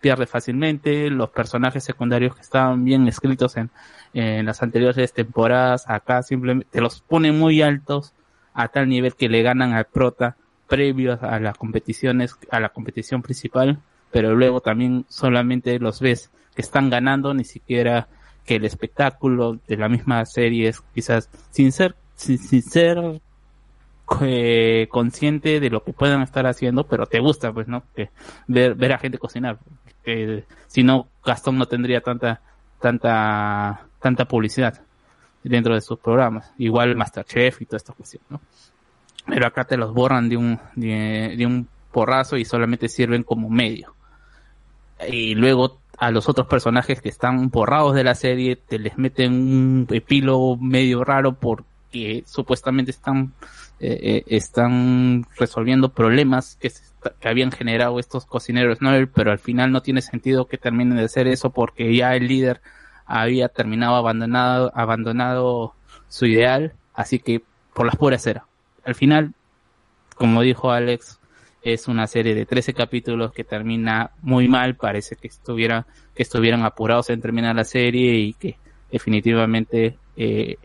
[0.00, 3.70] pierde fácilmente los personajes secundarios que estaban bien escritos en,
[4.14, 8.14] en las anteriores temporadas acá simplemente te los pone muy altos
[8.54, 10.36] a tal nivel que le ganan al prota
[10.68, 16.62] previo a las competiciones, a la competición principal, pero luego también solamente los ves que
[16.62, 18.08] están ganando, ni siquiera
[18.44, 23.20] que el espectáculo de la misma serie es quizás sin ser, sin, sin ser
[24.22, 27.82] eh, consciente de lo que puedan estar haciendo, pero te gusta, pues, ¿no?
[27.94, 28.10] Que
[28.46, 29.58] ver, ver a gente cocinar.
[30.04, 32.40] Que si no, Gastón no tendría tanta,
[32.80, 34.80] tanta, tanta publicidad
[35.42, 36.52] dentro de sus programas.
[36.58, 38.40] Igual Masterchef y toda esta cuestión, ¿no?
[39.26, 43.50] Pero acá te los borran de un, de, de un porrazo y solamente sirven como
[43.50, 43.94] medio.
[45.06, 49.32] Y luego a los otros personajes que están borrados de la serie te les meten
[49.32, 53.32] un epílogo medio raro porque supuestamente están
[53.80, 56.88] eh, eh, están resolviendo problemas que, se
[57.20, 61.04] que habían generado estos cocineros Noel, pero al final no tiene sentido que terminen de
[61.04, 62.60] hacer eso porque ya el líder
[63.06, 65.74] había terminado abandonado, abandonado
[66.08, 67.42] su ideal, así que
[67.72, 68.46] por las puras era.
[68.84, 69.32] Al final,
[70.16, 71.20] como dijo Alex,
[71.62, 76.64] es una serie de 13 capítulos que termina muy mal, parece que estuviera, que estuvieran
[76.64, 78.58] apurados en terminar la serie y que
[78.90, 80.56] definitivamente eh,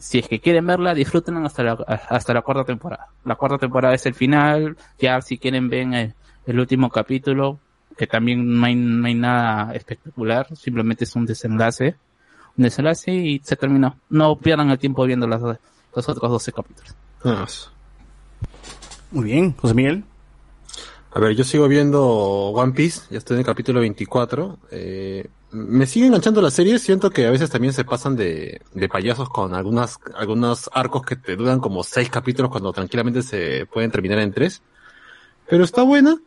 [0.00, 3.08] si es que quieren verla, disfrútenla hasta la, hasta la cuarta temporada.
[3.24, 6.14] La cuarta temporada es el final, ya si quieren ven el,
[6.46, 7.60] el último capítulo,
[7.96, 11.96] que también no hay, no hay nada espectacular, simplemente es un desenlace,
[12.56, 13.96] un desenlace y se terminó.
[14.08, 16.96] No pierdan el tiempo viendo las, los otros 12 capítulos.
[19.10, 20.04] Muy bien, José Miguel.
[21.12, 24.58] A ver, yo sigo viendo One Piece, ya estoy en el capítulo 24.
[24.70, 28.88] Eh, me sigue enganchando la serie, siento que a veces también se pasan de, de
[28.88, 33.90] payasos con algunas, algunos arcos que te duran como seis capítulos cuando tranquilamente se pueden
[33.90, 34.62] terminar en tres.
[35.48, 36.18] Pero está buena.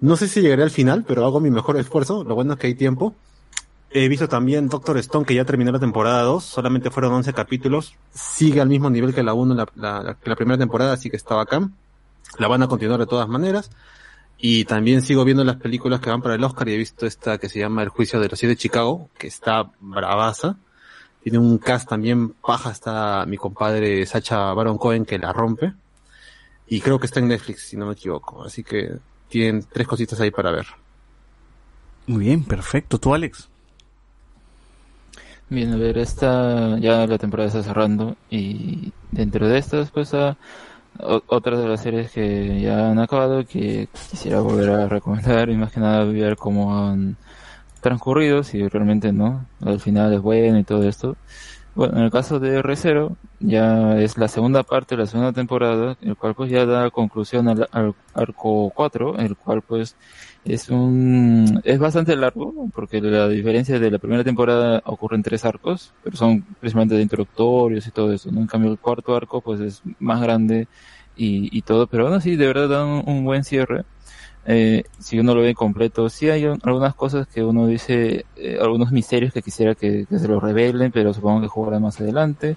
[0.00, 2.24] No sé si llegaré al final, pero hago mi mejor esfuerzo.
[2.24, 3.14] Lo bueno es que hay tiempo.
[3.90, 6.44] He visto también Doctor Stone, que ya terminó la temporada 2.
[6.44, 7.94] Solamente fueron 11 capítulos.
[8.12, 11.34] Sigue al mismo nivel que la 1, la, la, la- primera temporada, así que está
[11.36, 11.74] bacán.
[12.38, 13.70] La van a continuar de todas maneras.
[14.38, 17.38] Y también sigo viendo las películas que van para el Oscar y he visto esta
[17.38, 20.56] que se llama El juicio de los siete de Chicago, que está bravaza.
[21.22, 25.72] Tiene un cast también paja, está mi compadre Sacha Baron Cohen que la rompe.
[26.68, 28.44] Y creo que está en Netflix, si no me equivoco.
[28.44, 28.90] Así que
[29.28, 30.66] tienen tres cositas ahí para ver.
[32.06, 32.98] Muy bien, perfecto.
[32.98, 33.48] ¿Tú, Alex?
[35.48, 40.30] Bien, a ver, esta ya la temporada está cerrando y dentro de estas, pues, a,
[40.30, 40.36] o-
[41.00, 45.72] otras de las series que ya han acabado que quisiera volver a recomendar y más
[45.72, 47.16] que nada ver cómo han
[47.80, 51.16] transcurrido, si realmente no, al final es bueno y todo esto.
[51.74, 55.96] Bueno, en el caso de R0, ya es la segunda parte de la segunda temporada,
[56.00, 59.94] el cual pues ya da conclusión al, al arco 4, el cual pues
[60.46, 65.44] es un, es bastante largo, porque la diferencia de la primera temporada ocurre en tres
[65.44, 68.40] arcos, pero son precisamente de introductorios y todo eso, ¿no?
[68.40, 70.68] En cambio el cuarto arco pues es más grande
[71.16, 73.84] y, y todo, pero aún así de verdad da un, un buen cierre.
[74.48, 78.58] Eh, si uno lo ve completo, sí hay un- algunas cosas que uno dice, eh,
[78.60, 82.56] algunos misterios que quisiera que, que se los revelen, pero supongo que jugará más adelante.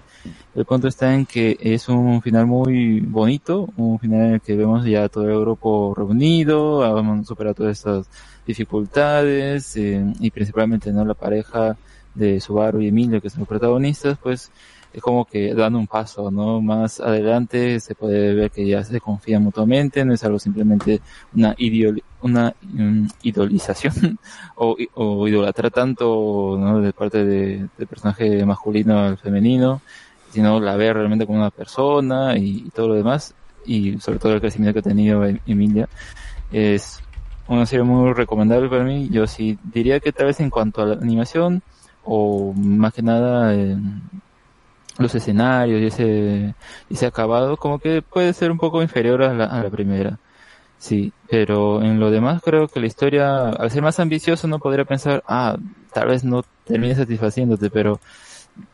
[0.54, 4.56] El punto está en que es un final muy bonito, un final en el que
[4.56, 8.08] vemos ya todo el grupo reunido, han superado todas estas
[8.46, 11.76] dificultades, eh, y principalmente no la pareja
[12.14, 14.52] de Subaru y Emilio, que son los protagonistas, pues
[14.94, 16.62] es como que dan un paso, ¿no?
[16.62, 21.02] Más adelante se puede ver que ya se confían mutuamente, no es algo simplemente
[21.36, 24.18] una ideoli- una mm, idolización
[24.56, 26.82] o, o idolatrar tanto, ¿no?
[26.82, 29.82] De parte de, personaje masculino al femenino,
[30.32, 33.34] sino la ver realmente como una persona y, todo lo demás,
[33.66, 35.88] y sobre todo el crecimiento que ha tenido Em- Emilia,
[36.52, 37.00] es
[37.48, 39.10] una serie muy recomendable para mí.
[39.12, 41.62] Yo sí diría que tal vez en cuanto a la animación,
[42.04, 43.54] o más que nada
[45.00, 46.56] los escenarios y ese,
[46.90, 50.20] y ese acabado, como que puede ser un poco inferior a la, primera.
[50.78, 54.86] Sí, pero en lo demás creo que la historia, al ser más ambicioso, no podría
[54.86, 55.58] pensar, ah,
[55.94, 58.00] tal vez no termine satisfaciéndote, pero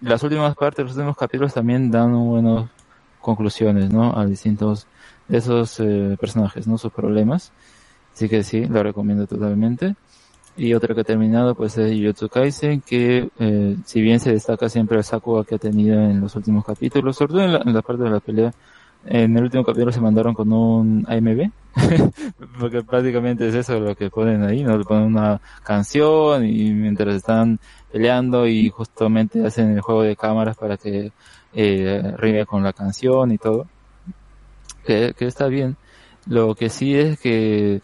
[0.01, 2.69] las últimas partes, los últimos capítulos también dan buenas
[3.21, 4.17] conclusiones, ¿no?
[4.17, 4.87] A distintos
[5.27, 6.77] de esos eh, personajes, ¿no?
[6.77, 7.51] Sus problemas.
[8.13, 9.95] Así que sí, lo recomiendo totalmente.
[10.57, 14.69] Y otra que ha terminado pues es Jujutsu Kaisen, que eh, si bien se destaca
[14.69, 17.73] siempre el Sakuga que ha tenido en los últimos capítulos, sobre todo en la, en
[17.73, 18.53] la parte de la pelea,
[19.05, 21.51] en el último capítulo se mandaron con un AMV,
[22.59, 24.77] porque prácticamente es eso lo que ponen ahí, ¿no?
[24.77, 27.59] Le ponen una canción y mientras están
[27.91, 31.11] peleando y justamente hacen el juego de cámaras para que
[31.53, 33.67] eh, rime con la canción y todo,
[34.85, 35.77] que, que está bien.
[36.27, 37.81] Lo que sí es que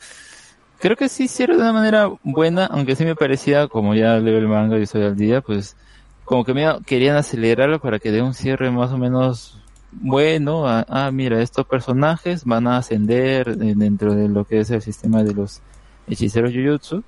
[0.82, 4.38] creo que sí hicieron de una manera buena, aunque sí me parecía, como ya leo
[4.38, 5.78] el manga y estoy al día, pues
[6.26, 9.58] como que me querían acelerarlo para que dé un cierre más o menos
[9.94, 14.82] bueno, ah, ah, mira, estos personajes van a ascender dentro de lo que es el
[14.82, 15.60] sistema de los
[16.08, 17.04] hechiceros Jujutsu.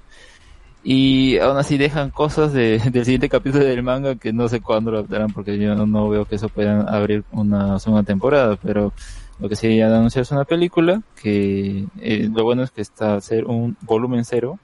[0.83, 4.91] Y aún así dejan cosas de- del siguiente capítulo del manga que no sé cuándo
[4.91, 8.91] lo adaptarán porque yo no, no veo que eso puedan abrir una segunda temporada, pero
[9.39, 13.19] lo que sí han anunciado es una película que eh, lo bueno es que está
[13.21, 14.59] ser un volumen cero,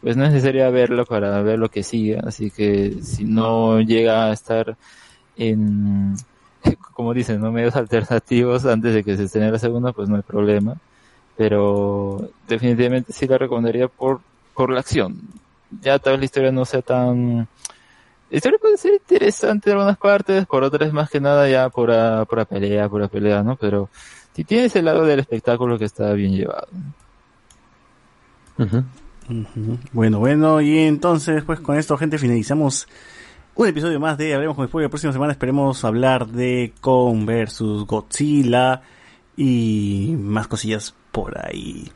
[0.00, 4.26] pues no es necesario verlo para ver lo que sigue, así que si no llega
[4.26, 4.76] a estar
[5.36, 6.16] en,
[6.92, 7.52] como dicen, ¿no?
[7.52, 10.76] medios alternativos antes de que se estrene la segunda, pues no hay problema.
[11.36, 14.20] Pero definitivamente sí la recomendaría por,
[14.54, 15.20] por la acción.
[15.80, 17.48] Ya tal vez la historia no sea tan...
[18.30, 21.88] La historia puede ser interesante en algunas partes, por otras más que nada ya por
[21.88, 23.56] la pelea, por la pelea, ¿no?
[23.56, 23.88] Pero
[24.34, 26.68] si tiene ese lado del espectáculo que está bien llevado.
[29.92, 32.86] Bueno, bueno, y entonces, pues con esto, gente, finalizamos
[33.56, 34.86] un episodio más de Hablemos con Spoiler.
[34.86, 38.82] La próxima semana esperemos hablar de Kong versus Godzilla
[39.36, 41.90] y más cosillas por ahí.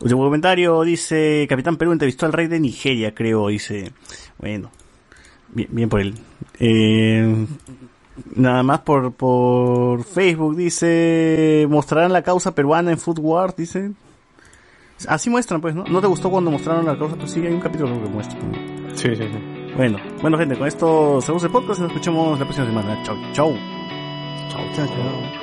[0.00, 3.92] Último comentario, dice Capitán Perú entrevistó al rey de Nigeria, creo, dice.
[4.38, 4.70] Bueno,
[5.52, 6.14] bien, bien por él.
[6.58, 7.46] Eh,
[8.34, 13.92] nada más por, por Facebook, dice, mostrarán la causa peruana en Food Wars, dice.
[15.08, 15.84] Así muestran, pues, ¿no?
[15.84, 17.16] ¿No te gustó cuando mostraron la causa?
[17.16, 18.38] Pues sí, hay un capítulo que muestra.
[18.94, 19.72] Sí, sí, sí.
[19.76, 23.02] Bueno, bueno, gente, con esto cerramos el podcast y nos escuchamos la próxima semana.
[23.04, 23.54] Chau, chau.
[24.50, 25.39] Chao, chao.